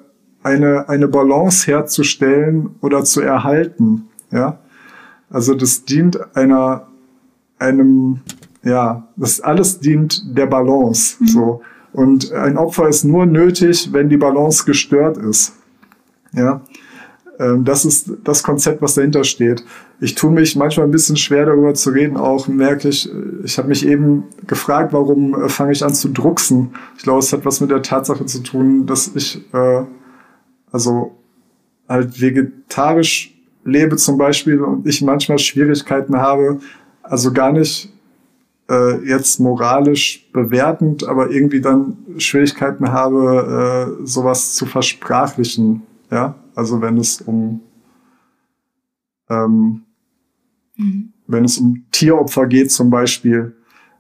eine, 0.43 0.87
eine 0.89 1.07
Balance 1.07 1.65
herzustellen 1.65 2.75
oder 2.81 3.03
zu 3.03 3.19
erhalten. 3.21 4.09
Ja, 4.31 4.59
also 5.29 5.55
das 5.55 5.85
dient 5.85 6.19
einer, 6.35 6.87
einem, 7.57 8.21
ja, 8.63 9.07
das 9.15 9.41
alles 9.41 9.79
dient 9.79 10.37
der 10.37 10.45
Balance. 10.45 11.17
Mhm. 11.19 11.27
So. 11.27 11.61
Und 11.93 12.31
ein 12.33 12.57
Opfer 12.57 12.87
ist 12.87 13.05
nur 13.05 13.25
nötig, 13.25 13.91
wenn 13.91 14.09
die 14.09 14.17
Balance 14.17 14.65
gestört 14.65 15.17
ist. 15.17 15.53
Ja. 16.33 16.61
Ähm, 17.39 17.65
das 17.65 17.85
ist 17.85 18.11
das 18.23 18.43
Konzept, 18.43 18.81
was 18.81 18.95
dahinter 18.95 19.23
steht. 19.23 19.63
Ich 19.99 20.15
tue 20.15 20.31
mich 20.31 20.55
manchmal 20.55 20.87
ein 20.87 20.91
bisschen 20.91 21.17
schwer 21.17 21.45
darüber 21.45 21.73
zu 21.73 21.89
reden, 21.89 22.17
auch 22.17 22.47
merke 22.47 22.89
ich, 22.89 23.09
ich 23.43 23.57
habe 23.57 23.67
mich 23.67 23.85
eben 23.85 24.23
gefragt, 24.47 24.93
warum 24.93 25.43
äh, 25.43 25.49
fange 25.49 25.71
ich 25.71 25.83
an 25.83 25.93
zu 25.93 26.09
drucksen. 26.09 26.75
Ich 26.97 27.03
glaube, 27.03 27.19
es 27.19 27.31
hat 27.33 27.45
was 27.45 27.61
mit 27.61 27.71
der 27.71 27.81
Tatsache 27.81 28.25
zu 28.25 28.43
tun, 28.43 28.85
dass 28.85 29.11
ich 29.15 29.41
äh, 29.53 29.83
also 30.71 31.15
halt 31.87 32.19
vegetarisch 32.19 33.33
lebe 33.63 33.95
zum 33.97 34.17
Beispiel 34.17 34.61
und 34.61 34.87
ich 34.87 35.01
manchmal 35.01 35.39
Schwierigkeiten 35.39 36.17
habe, 36.17 36.59
also 37.01 37.33
gar 37.33 37.51
nicht 37.51 37.91
äh, 38.69 39.07
jetzt 39.07 39.39
moralisch 39.39 40.27
bewertend, 40.33 41.07
aber 41.07 41.31
irgendwie 41.31 41.61
dann 41.61 41.97
Schwierigkeiten 42.17 42.91
habe, 42.91 43.97
äh, 44.01 44.05
sowas 44.05 44.55
zu 44.55 44.65
versprachlichen. 44.65 45.83
Ja, 46.11 46.35
also 46.55 46.81
wenn 46.81 46.97
es 46.97 47.21
um 47.21 47.61
ähm, 49.29 49.83
mhm. 50.75 51.13
wenn 51.27 51.45
es 51.45 51.57
um 51.57 51.85
Tieropfer 51.91 52.47
geht 52.47 52.71
zum 52.71 52.89
Beispiel, 52.89 53.55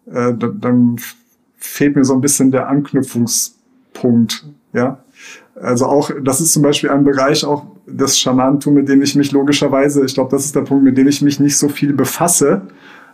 äh, 0.05 0.33
dann, 0.33 0.59
dann 0.59 0.95
fehlt 1.57 1.95
mir 1.95 2.05
so 2.05 2.13
ein 2.13 2.21
bisschen 2.21 2.51
der 2.51 2.67
Anknüpfungspunkt. 2.67 4.45
Ja, 4.73 4.99
also 5.55 5.85
auch, 5.85 6.11
das 6.23 6.41
ist 6.41 6.53
zum 6.53 6.63
Beispiel 6.63 6.89
ein 6.89 7.03
Bereich 7.03 7.45
auch 7.45 7.65
des 7.87 8.19
Schamanentum, 8.19 8.73
mit 8.73 8.89
dem 8.89 9.01
ich 9.01 9.15
mich 9.15 9.31
logischerweise, 9.31 10.03
ich 10.05 10.13
glaube, 10.13 10.31
das 10.31 10.45
ist 10.45 10.55
der 10.55 10.61
Punkt, 10.61 10.83
mit 10.83 10.97
dem 10.97 11.07
ich 11.07 11.21
mich 11.21 11.39
nicht 11.39 11.57
so 11.57 11.69
viel 11.69 11.93
befasse, 11.93 12.61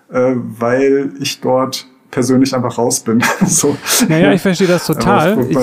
äh, 0.10 0.34
weil 0.36 1.14
ich 1.20 1.40
dort 1.40 1.88
persönlich 2.12 2.54
einfach 2.54 2.78
raus 2.78 3.00
bin. 3.00 3.24
so. 3.46 3.76
Naja, 4.08 4.34
ich 4.34 4.42
verstehe 4.42 4.68
das 4.68 4.86
total. 4.86 5.46
Ich, 5.50 5.58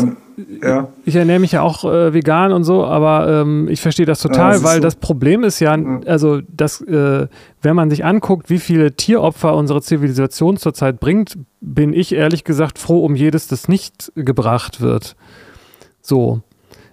ja. 0.62 0.88
ich, 1.04 1.14
ernähre 1.14 1.38
mich 1.38 1.52
ja 1.52 1.62
auch 1.62 1.84
äh, 1.84 2.12
vegan 2.14 2.52
und 2.52 2.64
so, 2.64 2.84
aber 2.84 3.42
ähm, 3.42 3.68
ich 3.68 3.80
verstehe 3.80 4.06
das 4.06 4.20
total, 4.20 4.52
ja, 4.52 4.52
das 4.54 4.64
weil 4.64 4.76
so. 4.76 4.82
das 4.82 4.96
Problem 4.96 5.44
ist 5.44 5.60
ja, 5.60 5.76
also 6.06 6.40
dass, 6.48 6.80
äh, 6.80 7.28
wenn 7.62 7.76
man 7.76 7.90
sich 7.90 8.04
anguckt, 8.04 8.50
wie 8.50 8.58
viele 8.58 8.92
Tieropfer 8.92 9.54
unsere 9.54 9.82
Zivilisation 9.82 10.56
zurzeit 10.56 11.00
bringt, 11.00 11.38
bin 11.60 11.92
ich 11.92 12.14
ehrlich 12.14 12.44
gesagt 12.44 12.78
froh 12.78 13.04
um 13.04 13.14
jedes, 13.14 13.48
das 13.48 13.68
nicht 13.68 14.12
gebracht 14.14 14.80
wird. 14.80 15.16
So. 16.00 16.40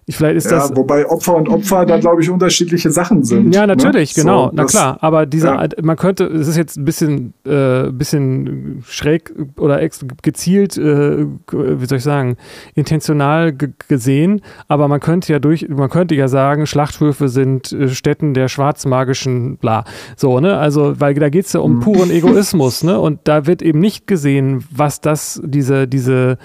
Vielleicht 0.07 0.38
ist 0.38 0.52
ja, 0.52 0.60
das, 0.60 0.76
wobei 0.76 1.07
Opfer 1.10 1.36
und 1.36 1.49
Opfer 1.49 1.84
da, 1.84 1.98
glaube 1.98 2.22
ich, 2.22 2.30
unterschiedliche 2.30 2.91
Sachen 2.91 3.23
sind. 3.23 3.56
Ja, 3.56 3.61
ne? 3.61 3.76
natürlich, 3.76 4.15
ne? 4.15 4.23
genau, 4.23 4.45
so, 4.45 4.52
na 4.53 4.65
klar. 4.65 4.98
Aber 5.02 5.26
diese, 5.26 5.48
ja. 5.48 5.68
man 5.82 5.95
könnte, 5.95 6.26
es 6.26 6.48
ist 6.48 6.57
jetzt 6.57 6.77
ein 6.77 6.86
bisschen, 6.86 7.34
äh, 7.44 7.90
bisschen 7.91 8.84
schräg 8.88 9.34
oder 9.57 9.82
gezielt, 10.22 10.77
äh, 10.77 11.26
wie 11.52 11.86
soll 11.88 11.98
ich 11.98 12.03
sagen, 12.03 12.38
intentional 12.76 13.57
gesehen, 13.88 14.41
aber 14.68 14.88
man 14.88 14.99
könnte 14.99 15.34
ja 15.34 15.40
durch, 15.40 15.68
man 15.69 15.90
könnte 15.90 16.14
ja 16.14 16.27
sagen, 16.27 16.68
Schlachthöfe 16.68 17.27
sind 17.27 17.72
äh, 17.72 17.90
Städten 17.90 18.36
der 18.36 18.48
schwarzmagischen 18.48 19.57
bla. 19.57 19.86
So, 20.15 20.40
ne? 20.40 20.57
Also, 20.57 20.99
weil 20.99 21.15
da 21.15 21.30
geht 21.30 21.48
es 21.48 21.53
ja 21.53 21.61
um 21.61 21.77
mhm. 21.77 21.80
puren 21.80 22.11
Egoismus, 22.11 22.84
ne? 22.84 22.99
Und 22.99 23.22
da 23.23 23.48
wird 23.48 23.64
eben 23.64 23.80
nicht 23.80 24.06
gesehen, 24.06 24.64
was 24.69 25.02
das, 25.02 25.41
diese, 25.44 25.88
diese, 25.88 26.38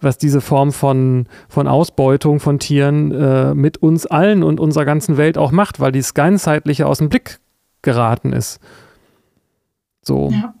was 0.00 0.18
diese 0.18 0.40
Form 0.40 0.72
von, 0.72 1.26
von 1.48 1.66
Ausbeutung 1.66 2.40
von 2.40 2.58
Tieren 2.58 3.12
äh, 3.12 3.54
mit 3.54 3.78
uns 3.78 4.06
allen 4.06 4.42
und 4.42 4.60
unserer 4.60 4.84
ganzen 4.84 5.16
Welt 5.16 5.38
auch 5.38 5.52
macht, 5.52 5.80
weil 5.80 5.92
dieses 5.92 6.14
Ganzheitliche 6.14 6.86
aus 6.86 6.98
dem 6.98 7.08
Blick 7.08 7.38
geraten 7.82 8.32
ist. 8.32 8.60
So. 10.02 10.30
Ja. 10.32 10.54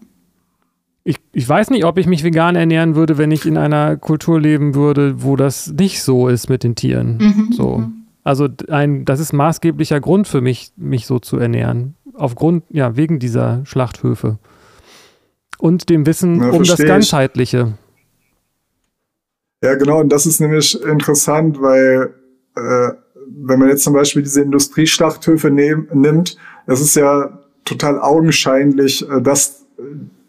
Ich, 1.04 1.16
ich 1.32 1.48
weiß 1.48 1.70
nicht, 1.70 1.84
ob 1.84 1.98
ich 1.98 2.06
mich 2.06 2.22
vegan 2.22 2.54
ernähren 2.54 2.94
würde, 2.94 3.16
wenn 3.16 3.30
ich 3.30 3.46
in 3.46 3.56
einer 3.56 3.96
Kultur 3.96 4.38
leben 4.40 4.74
würde, 4.74 5.22
wo 5.22 5.36
das 5.36 5.72
nicht 5.72 6.02
so 6.02 6.28
ist 6.28 6.50
mit 6.50 6.64
den 6.64 6.74
Tieren. 6.74 7.16
Mhm, 7.18 7.52
so. 7.52 7.78
Mhm. 7.78 7.92
Also 8.24 8.46
ein, 8.68 9.06
das 9.06 9.20
ist 9.20 9.32
maßgeblicher 9.32 10.00
Grund 10.00 10.28
für 10.28 10.42
mich, 10.42 10.72
mich 10.76 11.06
so 11.06 11.18
zu 11.18 11.38
ernähren. 11.38 11.94
Aufgrund, 12.12 12.64
ja, 12.68 12.94
wegen 12.94 13.18
dieser 13.20 13.64
Schlachthöfe. 13.64 14.38
Und 15.56 15.88
dem 15.88 16.04
Wissen 16.04 16.42
ja, 16.42 16.50
um 16.50 16.62
das 16.62 16.78
Ganzheitliche. 16.78 17.72
Ich. 17.72 17.87
Ja, 19.62 19.74
genau. 19.74 20.00
Und 20.00 20.10
das 20.10 20.26
ist 20.26 20.40
nämlich 20.40 20.80
interessant, 20.82 21.60
weil 21.60 22.14
äh, 22.56 22.90
wenn 23.26 23.58
man 23.58 23.68
jetzt 23.68 23.84
zum 23.84 23.94
Beispiel 23.94 24.22
diese 24.22 24.42
Industrieschlachthöfe 24.42 25.50
nehm, 25.50 25.88
nimmt, 25.92 26.36
es 26.66 26.80
ist 26.80 26.94
ja 26.96 27.38
total 27.64 28.00
augenscheinlich, 28.00 29.08
äh, 29.08 29.20
dass 29.20 29.64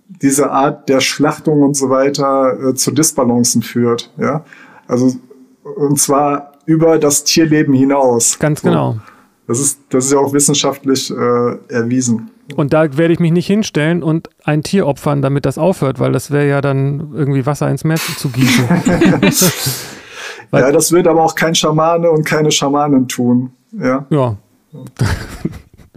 diese 0.07 0.51
Art 0.51 0.89
der 0.89 0.99
Schlachtung 0.99 1.61
und 1.61 1.75
so 1.75 1.89
weiter 1.89 2.69
äh, 2.69 2.73
zu 2.75 2.91
Disbalancen 2.91 3.61
führt. 3.61 4.11
Ja, 4.17 4.43
also 4.87 5.15
und 5.63 5.99
zwar 5.99 6.53
über 6.65 6.97
das 6.97 7.23
Tierleben 7.23 7.73
hinaus. 7.73 8.37
Ganz 8.39 8.61
genau. 8.61 8.93
So. 8.93 8.99
Das 9.47 9.59
ist, 9.59 9.79
das 9.89 10.05
ist 10.05 10.11
ja 10.11 10.19
auch 10.19 10.33
wissenschaftlich 10.33 11.09
äh, 11.11 11.73
erwiesen. 11.73 12.29
Und 12.55 12.73
da 12.73 12.97
werde 12.97 13.13
ich 13.13 13.19
mich 13.19 13.31
nicht 13.31 13.47
hinstellen 13.47 14.03
und 14.03 14.29
ein 14.43 14.63
Tier 14.63 14.87
opfern, 14.87 15.21
damit 15.21 15.45
das 15.45 15.57
aufhört, 15.57 15.99
weil 15.99 16.11
das 16.11 16.31
wäre 16.31 16.47
ja 16.47 16.61
dann 16.61 17.11
irgendwie 17.13 17.45
Wasser 17.45 17.69
ins 17.69 17.83
Meer 17.83 17.97
zu 17.97 18.29
gießen. 18.29 18.67
ja, 20.51 20.71
das 20.71 20.91
wird 20.91 21.07
aber 21.07 21.23
auch 21.23 21.35
kein 21.35 21.55
Schamane 21.55 22.09
und 22.09 22.25
keine 22.25 22.51
Schamanin 22.51 23.07
tun. 23.07 23.51
Ja. 23.71 24.05
Ja. 24.09 24.37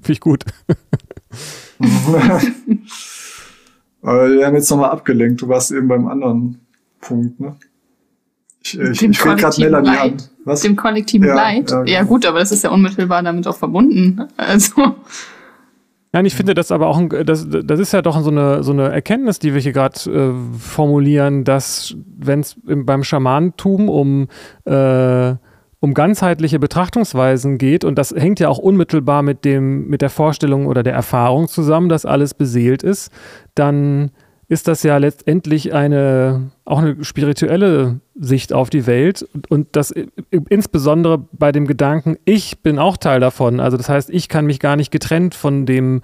Finde 0.02 0.12
ich 0.12 0.20
gut. 0.20 0.44
wir 1.78 2.40
haben 4.46 4.54
jetzt 4.54 4.70
nochmal 4.70 4.90
abgelenkt. 4.90 5.42
Du 5.42 5.48
warst 5.48 5.70
eben 5.70 5.88
beim 5.88 6.08
anderen 6.08 6.60
Punkt, 7.00 7.40
ne? 7.40 7.56
Ich, 8.64 8.78
ich, 8.78 9.02
ich 9.02 9.18
gerade 9.18 9.60
Melanie 9.60 9.88
an. 9.88 10.22
Was? 10.44 10.60
Dem 10.60 10.76
kollektiven 10.76 11.26
ja, 11.26 11.34
Leid. 11.34 11.70
Ja, 11.70 11.82
genau. 11.82 11.90
ja, 11.90 12.02
gut, 12.04 12.24
aber 12.26 12.38
das 12.38 12.52
ist 12.52 12.62
ja 12.62 12.70
unmittelbar 12.70 13.22
damit 13.22 13.46
auch 13.46 13.56
verbunden. 13.56 14.28
Also. 14.36 14.94
Nein, 16.14 16.26
ich 16.26 16.34
finde 16.34 16.52
das 16.52 16.70
aber 16.70 16.88
auch, 16.88 17.00
das, 17.24 17.46
das 17.48 17.80
ist 17.80 17.92
ja 17.92 18.02
doch 18.02 18.20
so 18.20 18.30
eine, 18.30 18.62
so 18.62 18.72
eine 18.72 18.90
Erkenntnis, 18.90 19.38
die 19.38 19.54
wir 19.54 19.62
hier 19.62 19.72
gerade 19.72 19.98
äh, 20.10 20.58
formulieren, 20.58 21.44
dass 21.44 21.96
wenn 22.04 22.40
es 22.40 22.56
beim 22.64 23.02
Schamantum 23.02 23.88
um, 23.88 24.28
äh, 24.66 25.34
um 25.80 25.94
ganzheitliche 25.94 26.58
Betrachtungsweisen 26.58 27.56
geht, 27.56 27.84
und 27.84 27.96
das 27.96 28.10
hängt 28.10 28.40
ja 28.40 28.50
auch 28.50 28.58
unmittelbar 28.58 29.22
mit, 29.22 29.46
dem, 29.46 29.88
mit 29.88 30.02
der 30.02 30.10
Vorstellung 30.10 30.66
oder 30.66 30.82
der 30.82 30.92
Erfahrung 30.92 31.48
zusammen, 31.48 31.88
dass 31.88 32.04
alles 32.04 32.34
beseelt 32.34 32.82
ist, 32.82 33.10
dann 33.54 34.10
ist 34.52 34.68
das 34.68 34.82
ja 34.82 34.98
letztendlich 34.98 35.72
eine 35.72 36.50
auch 36.66 36.80
eine 36.80 37.02
spirituelle 37.02 38.00
Sicht 38.14 38.52
auf 38.52 38.68
die 38.68 38.86
Welt 38.86 39.26
und, 39.48 39.68
das 39.72 39.94
insbesondere 40.50 41.26
bei 41.32 41.52
dem 41.52 41.66
Gedanken, 41.66 42.18
ich 42.26 42.60
bin 42.60 42.78
auch 42.78 42.98
Teil 42.98 43.18
davon. 43.18 43.60
Also 43.60 43.78
das 43.78 43.88
heißt, 43.88 44.10
ich 44.10 44.28
kann 44.28 44.44
mich 44.44 44.60
gar 44.60 44.76
nicht 44.76 44.90
getrennt 44.90 45.34
von 45.34 45.64
dem, 45.64 46.02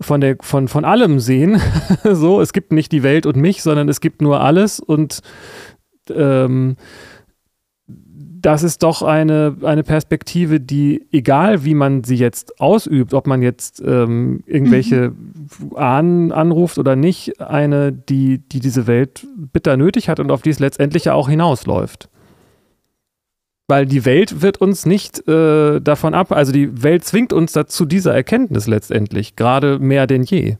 von 0.00 0.22
der, 0.22 0.38
von, 0.40 0.68
von 0.68 0.86
allem 0.86 1.20
sehen. 1.20 1.60
so, 2.02 2.40
es 2.40 2.54
gibt 2.54 2.72
nicht 2.72 2.92
die 2.92 3.02
Welt 3.02 3.26
und 3.26 3.36
mich, 3.36 3.62
sondern 3.62 3.90
es 3.90 4.00
gibt 4.00 4.22
nur 4.22 4.40
alles 4.40 4.80
und 4.80 5.20
ähm, 6.08 6.76
das 8.42 8.64
ist 8.64 8.82
doch 8.82 9.02
eine, 9.02 9.56
eine 9.62 9.84
Perspektive, 9.84 10.58
die, 10.58 11.06
egal 11.12 11.64
wie 11.64 11.74
man 11.74 12.02
sie 12.02 12.16
jetzt 12.16 12.60
ausübt, 12.60 13.14
ob 13.14 13.28
man 13.28 13.40
jetzt 13.40 13.80
ähm, 13.86 14.42
irgendwelche 14.46 15.10
mhm. 15.10 15.76
Ahnen 15.76 16.32
anruft 16.32 16.78
oder 16.78 16.96
nicht, 16.96 17.40
eine, 17.40 17.92
die, 17.92 18.38
die 18.38 18.58
diese 18.58 18.88
Welt 18.88 19.26
bitter 19.52 19.76
nötig 19.76 20.08
hat 20.08 20.18
und 20.18 20.32
auf 20.32 20.42
die 20.42 20.50
es 20.50 20.58
letztendlich 20.58 21.04
ja 21.04 21.14
auch 21.14 21.28
hinausläuft. 21.28 22.08
Weil 23.68 23.86
die 23.86 24.04
Welt 24.04 24.42
wird 24.42 24.60
uns 24.60 24.86
nicht 24.86 25.26
äh, 25.28 25.80
davon 25.80 26.12
ab, 26.12 26.32
also 26.32 26.50
die 26.50 26.82
Welt 26.82 27.04
zwingt 27.04 27.32
uns 27.32 27.52
dazu 27.52 27.86
dieser 27.86 28.12
Erkenntnis 28.12 28.66
letztendlich, 28.66 29.36
gerade 29.36 29.78
mehr 29.78 30.08
denn 30.08 30.24
je. 30.24 30.56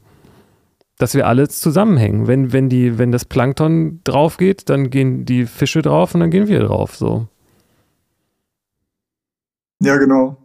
Dass 0.98 1.14
wir 1.14 1.26
alles 1.26 1.60
zusammenhängen. 1.60 2.28
Wenn, 2.28 2.52
wenn, 2.52 2.68
die, 2.68 2.96
wenn 2.96 3.10
das 3.10 3.24
Plankton 3.24 4.00
drauf 4.04 4.36
geht, 4.36 4.70
dann 4.70 4.90
gehen 4.90 5.24
die 5.24 5.46
Fische 5.46 5.82
drauf 5.82 6.14
und 6.14 6.20
dann 6.20 6.30
gehen 6.30 6.46
wir 6.46 6.60
drauf. 6.60 6.94
So. 6.94 7.26
Ja, 9.82 9.96
genau. 9.96 10.36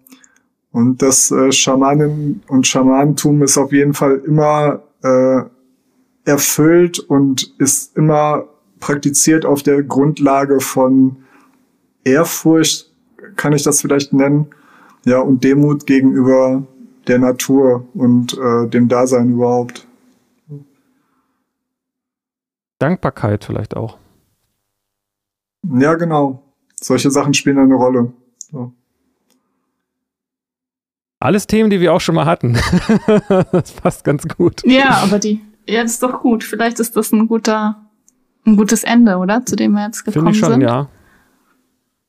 Und 0.72 1.02
das 1.02 1.30
äh, 1.32 1.52
Schamanen 1.52 2.42
und 2.48 2.66
Schamanentum 2.66 3.44
ist 3.44 3.58
auf 3.58 3.72
jeden 3.72 3.94
Fall 3.94 4.18
immer 4.26 4.82
äh, 5.04 5.42
erfüllt 6.26 7.00
und 7.00 7.54
ist 7.60 7.96
immer 7.96 8.46
praktiziert 8.80 9.46
auf 9.46 9.62
der 9.62 9.84
Grundlage 9.84 10.60
von 10.60 11.18
Ehrfurcht, 12.04 12.92
kann 13.36 13.54
ich 13.54 13.64
das 13.64 13.82
vielleicht 13.82 14.12
nennen, 14.12 14.48
ja, 15.06 15.20
und 15.20 15.44
Demut 15.44 15.86
gegenüber 15.86 16.64
der 17.06 17.20
Natur 17.20 17.88
und 17.94 18.38
äh, 18.38 18.68
dem 18.68 18.88
Dasein 18.88 19.34
überhaupt. 19.34 19.88
Dankbarkeit 22.80 23.46
vielleicht 23.46 23.76
auch. 23.76 23.98
Ja, 25.64 25.94
genau. 25.94 26.44
Solche 26.76 27.12
Sachen 27.12 27.34
spielen 27.34 27.58
eine 27.60 27.76
Rolle. 27.76 28.12
So. 28.52 28.74
Alles 31.20 31.48
Themen, 31.48 31.70
die 31.70 31.82
wir 31.82 31.94
auch 31.94 32.02
schon 32.02 32.16
mal 32.16 32.26
hatten. 32.26 32.54
das 33.52 33.72
passt 33.72 34.04
ganz 34.04 34.28
gut. 34.28 34.62
Ja, 34.66 35.02
aber 35.04 35.20
die, 35.20 35.42
ja, 35.68 35.82
das 35.82 35.94
ist 35.94 36.04
doch 36.04 36.22
gut. 36.22 36.44
Vielleicht 36.44 36.80
ist 36.80 36.96
das 36.96 37.12
ein 37.12 37.28
guter, 37.28 37.88
ein 38.46 38.56
gutes 38.56 38.84
Ende, 38.84 39.18
oder? 39.18 39.46
Zu 39.46 39.56
dem 39.56 39.72
wir 39.74 39.86
jetzt 39.86 40.04
gekommen 40.06 40.34
sind. 40.34 40.36
Finde 40.36 40.38
ich 40.38 40.40
schon, 40.40 40.52
sind. 40.52 40.62
ja. 40.62 40.90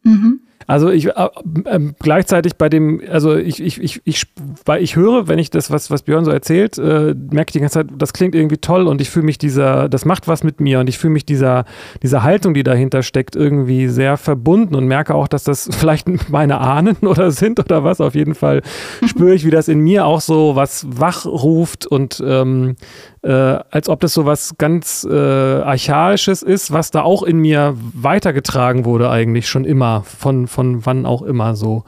Mhm. 0.03 0.41
Also 0.67 0.91
ich 0.91 1.07
äh, 1.07 1.29
äh, 1.65 1.93
gleichzeitig 1.99 2.57
bei 2.57 2.69
dem, 2.69 3.01
also 3.11 3.37
ich, 3.37 3.63
ich, 3.63 3.81
ich, 3.81 4.01
ich, 4.05 4.27
weil 4.65 4.83
ich 4.83 4.97
höre, 4.97 5.29
wenn 5.29 5.39
ich 5.39 5.51
das, 5.51 5.71
was, 5.71 5.91
was 5.91 6.03
Björn 6.03 6.25
so 6.25 6.31
erzählt, 6.31 6.79
äh, 6.79 7.15
merke 7.15 7.51
ich 7.51 7.53
die 7.53 7.61
ganze 7.61 7.75
Zeit, 7.75 7.87
das 7.97 8.13
klingt 8.13 8.35
irgendwie 8.35 8.59
toll 8.59 8.87
und 8.87 9.01
ich 9.01 9.09
fühle 9.09 9.25
mich 9.25 9.39
dieser, 9.39 9.89
das 9.89 10.05
macht 10.05 10.29
was 10.29 10.43
mit 10.45 10.61
mir 10.61 10.81
und 10.81 10.89
ich 10.89 10.99
fühle 10.99 11.13
mich 11.13 11.25
dieser, 11.25 11.65
dieser 12.03 12.23
Haltung, 12.23 12.55
die 12.55 12.65
dahinter 12.65 13.03
steckt, 13.03 13.37
irgendwie 13.37 13.89
sehr 13.89 14.17
verbunden 14.17 14.75
und 14.75 14.87
merke 14.87 15.15
auch, 15.15 15.29
dass 15.29 15.45
das 15.45 15.69
vielleicht 15.79 16.31
meine 16.31 16.59
Ahnen 16.59 16.97
oder 17.03 17.31
sind 17.31 17.61
oder 17.61 17.85
was. 17.85 18.01
Auf 18.01 18.15
jeden 18.15 18.35
Fall 18.35 18.63
spüre 19.07 19.35
ich, 19.35 19.45
wie 19.45 19.51
das 19.51 19.69
in 19.69 19.81
mir 19.81 20.07
auch 20.07 20.21
so 20.21 20.57
was 20.57 20.87
wachruft 20.89 21.87
und 21.87 22.23
ähm, 22.25 22.77
äh, 23.23 23.31
als 23.33 23.89
ob 23.89 24.01
das 24.01 24.15
so 24.15 24.27
was 24.27 24.57
ganz 24.59 25.07
äh, 25.09 25.15
Archaisches 25.15 26.43
ist, 26.43 26.73
was 26.73 26.91
da 26.91 27.03
auch 27.03 27.23
in 27.23 27.39
mir 27.39 27.75
weitergetragen 27.77 28.85
wurde, 28.85 29.11
eigentlich 29.11 29.49
schon 29.49 29.65
immer, 29.65 30.03
von, 30.05 30.47
von 30.49 30.85
wann 30.85 31.07
auch 31.07 31.23
immer 31.23 31.55
so. 31.55 31.85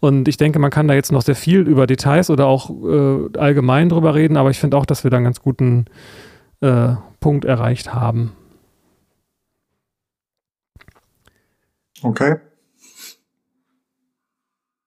Und 0.00 0.28
ich 0.28 0.36
denke, 0.36 0.58
man 0.58 0.70
kann 0.70 0.88
da 0.88 0.94
jetzt 0.94 1.12
noch 1.12 1.22
sehr 1.22 1.36
viel 1.36 1.60
über 1.60 1.86
Details 1.86 2.30
oder 2.30 2.46
auch 2.46 2.70
äh, 2.70 3.38
allgemein 3.38 3.88
drüber 3.88 4.14
reden, 4.14 4.36
aber 4.36 4.50
ich 4.50 4.58
finde 4.58 4.76
auch, 4.76 4.86
dass 4.86 5.04
wir 5.04 5.10
da 5.10 5.16
einen 5.16 5.24
ganz 5.24 5.40
guten 5.40 5.86
äh, 6.60 6.94
Punkt 7.20 7.44
erreicht 7.44 7.94
haben. 7.94 8.32
Okay. 12.02 12.36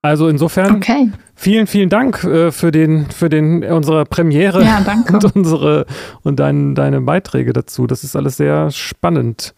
Also 0.01 0.27
insofern 0.27 0.75
okay. 0.75 1.11
vielen, 1.33 1.65
vielen 1.65 1.87
Dank 1.89 2.25
äh, 2.25 2.51
für 2.51 2.71
den, 2.71 3.09
für 3.09 3.29
den, 3.29 3.63
unsere 3.63 4.03
Premiere 4.05 4.61
ja, 4.61 4.81
danke. 4.81 5.13
und 5.13 5.35
unsere 5.35 5.85
und 6.23 6.39
dein, 6.39 6.75
deine 6.75 6.99
Beiträge 6.99 7.53
dazu. 7.53 7.87
Das 7.87 8.03
ist 8.03 8.15
alles 8.17 8.35
sehr 8.35 8.69
spannend. 8.71 9.55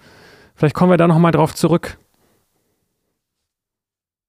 Vielleicht 0.53 0.75
kommen 0.75 0.91
wir 0.91 0.97
da 0.97 1.07
nochmal 1.07 1.31
drauf 1.31 1.55
zurück. 1.55 1.97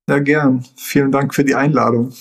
Ja, 0.09 0.21
gern. 0.21 0.65
Vielen 0.77 1.11
Dank 1.11 1.35
für 1.35 1.43
die 1.43 1.57
Einladung. 1.57 2.13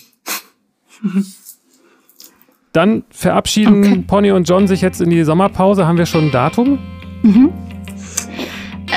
Dann 2.73 3.03
verabschieden 3.11 3.79
okay. 3.79 4.03
Pony 4.07 4.31
und 4.31 4.49
John 4.49 4.67
sich 4.67 4.81
jetzt 4.81 5.01
in 5.01 5.11
die 5.11 5.23
Sommerpause. 5.23 5.85
Haben 5.85 5.99
wir 5.99 6.07
schon 6.07 6.25
ein 6.25 6.31
Datum? 6.31 6.79
Mhm. 7.21 7.51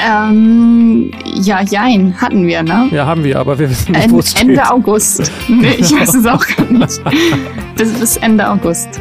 Ähm, 0.07 1.11
ja, 1.25 1.61
jein, 1.63 2.19
hatten 2.19 2.47
wir, 2.47 2.63
ne? 2.63 2.89
Ja, 2.91 3.05
haben 3.05 3.25
wir, 3.25 3.39
aber 3.39 3.59
wir 3.59 3.69
wissen 3.69 3.93
nicht, 3.93 4.11
wo 4.11 4.21
es 4.21 4.31
steht. 4.31 4.49
Ende 4.49 4.71
August. 4.71 5.31
Nee, 5.49 5.77
ich 5.79 5.93
weiß 5.93 6.15
es 6.15 6.27
auch 6.27 6.47
gar 6.47 6.71
nicht. 6.71 7.01
Bis, 7.77 7.93
bis 7.93 8.17
Ende 8.17 8.49
August. 8.49 9.01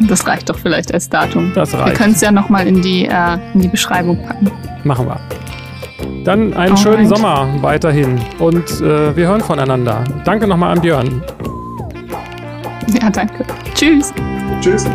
Das 0.00 0.26
reicht 0.26 0.48
doch 0.48 0.58
vielleicht 0.58 0.92
als 0.94 1.08
Datum. 1.08 1.52
Das 1.54 1.74
reicht. 1.74 1.86
Wir 1.86 1.92
können 1.94 2.12
es 2.12 2.20
ja 2.20 2.30
nochmal 2.30 2.66
in, 2.66 2.82
die, 2.82 3.06
äh, 3.06 3.38
in 3.54 3.60
die 3.60 3.68
Beschreibung 3.68 4.22
packen. 4.22 4.50
Machen 4.84 5.06
wir. 5.06 5.20
Dann 6.26 6.54
einen 6.54 6.72
Alright. 6.72 6.78
schönen 6.80 7.06
Sommer 7.06 7.46
weiterhin 7.60 8.20
und 8.40 8.68
äh, 8.80 9.16
wir 9.16 9.28
hören 9.28 9.40
voneinander. 9.40 10.02
Danke 10.24 10.48
nochmal 10.48 10.72
an 10.72 10.80
Björn. 10.80 11.22
Ja, 13.00 13.08
danke. 13.10 13.44
Tschüss. 13.74 14.12
Tschüss. 14.60 14.86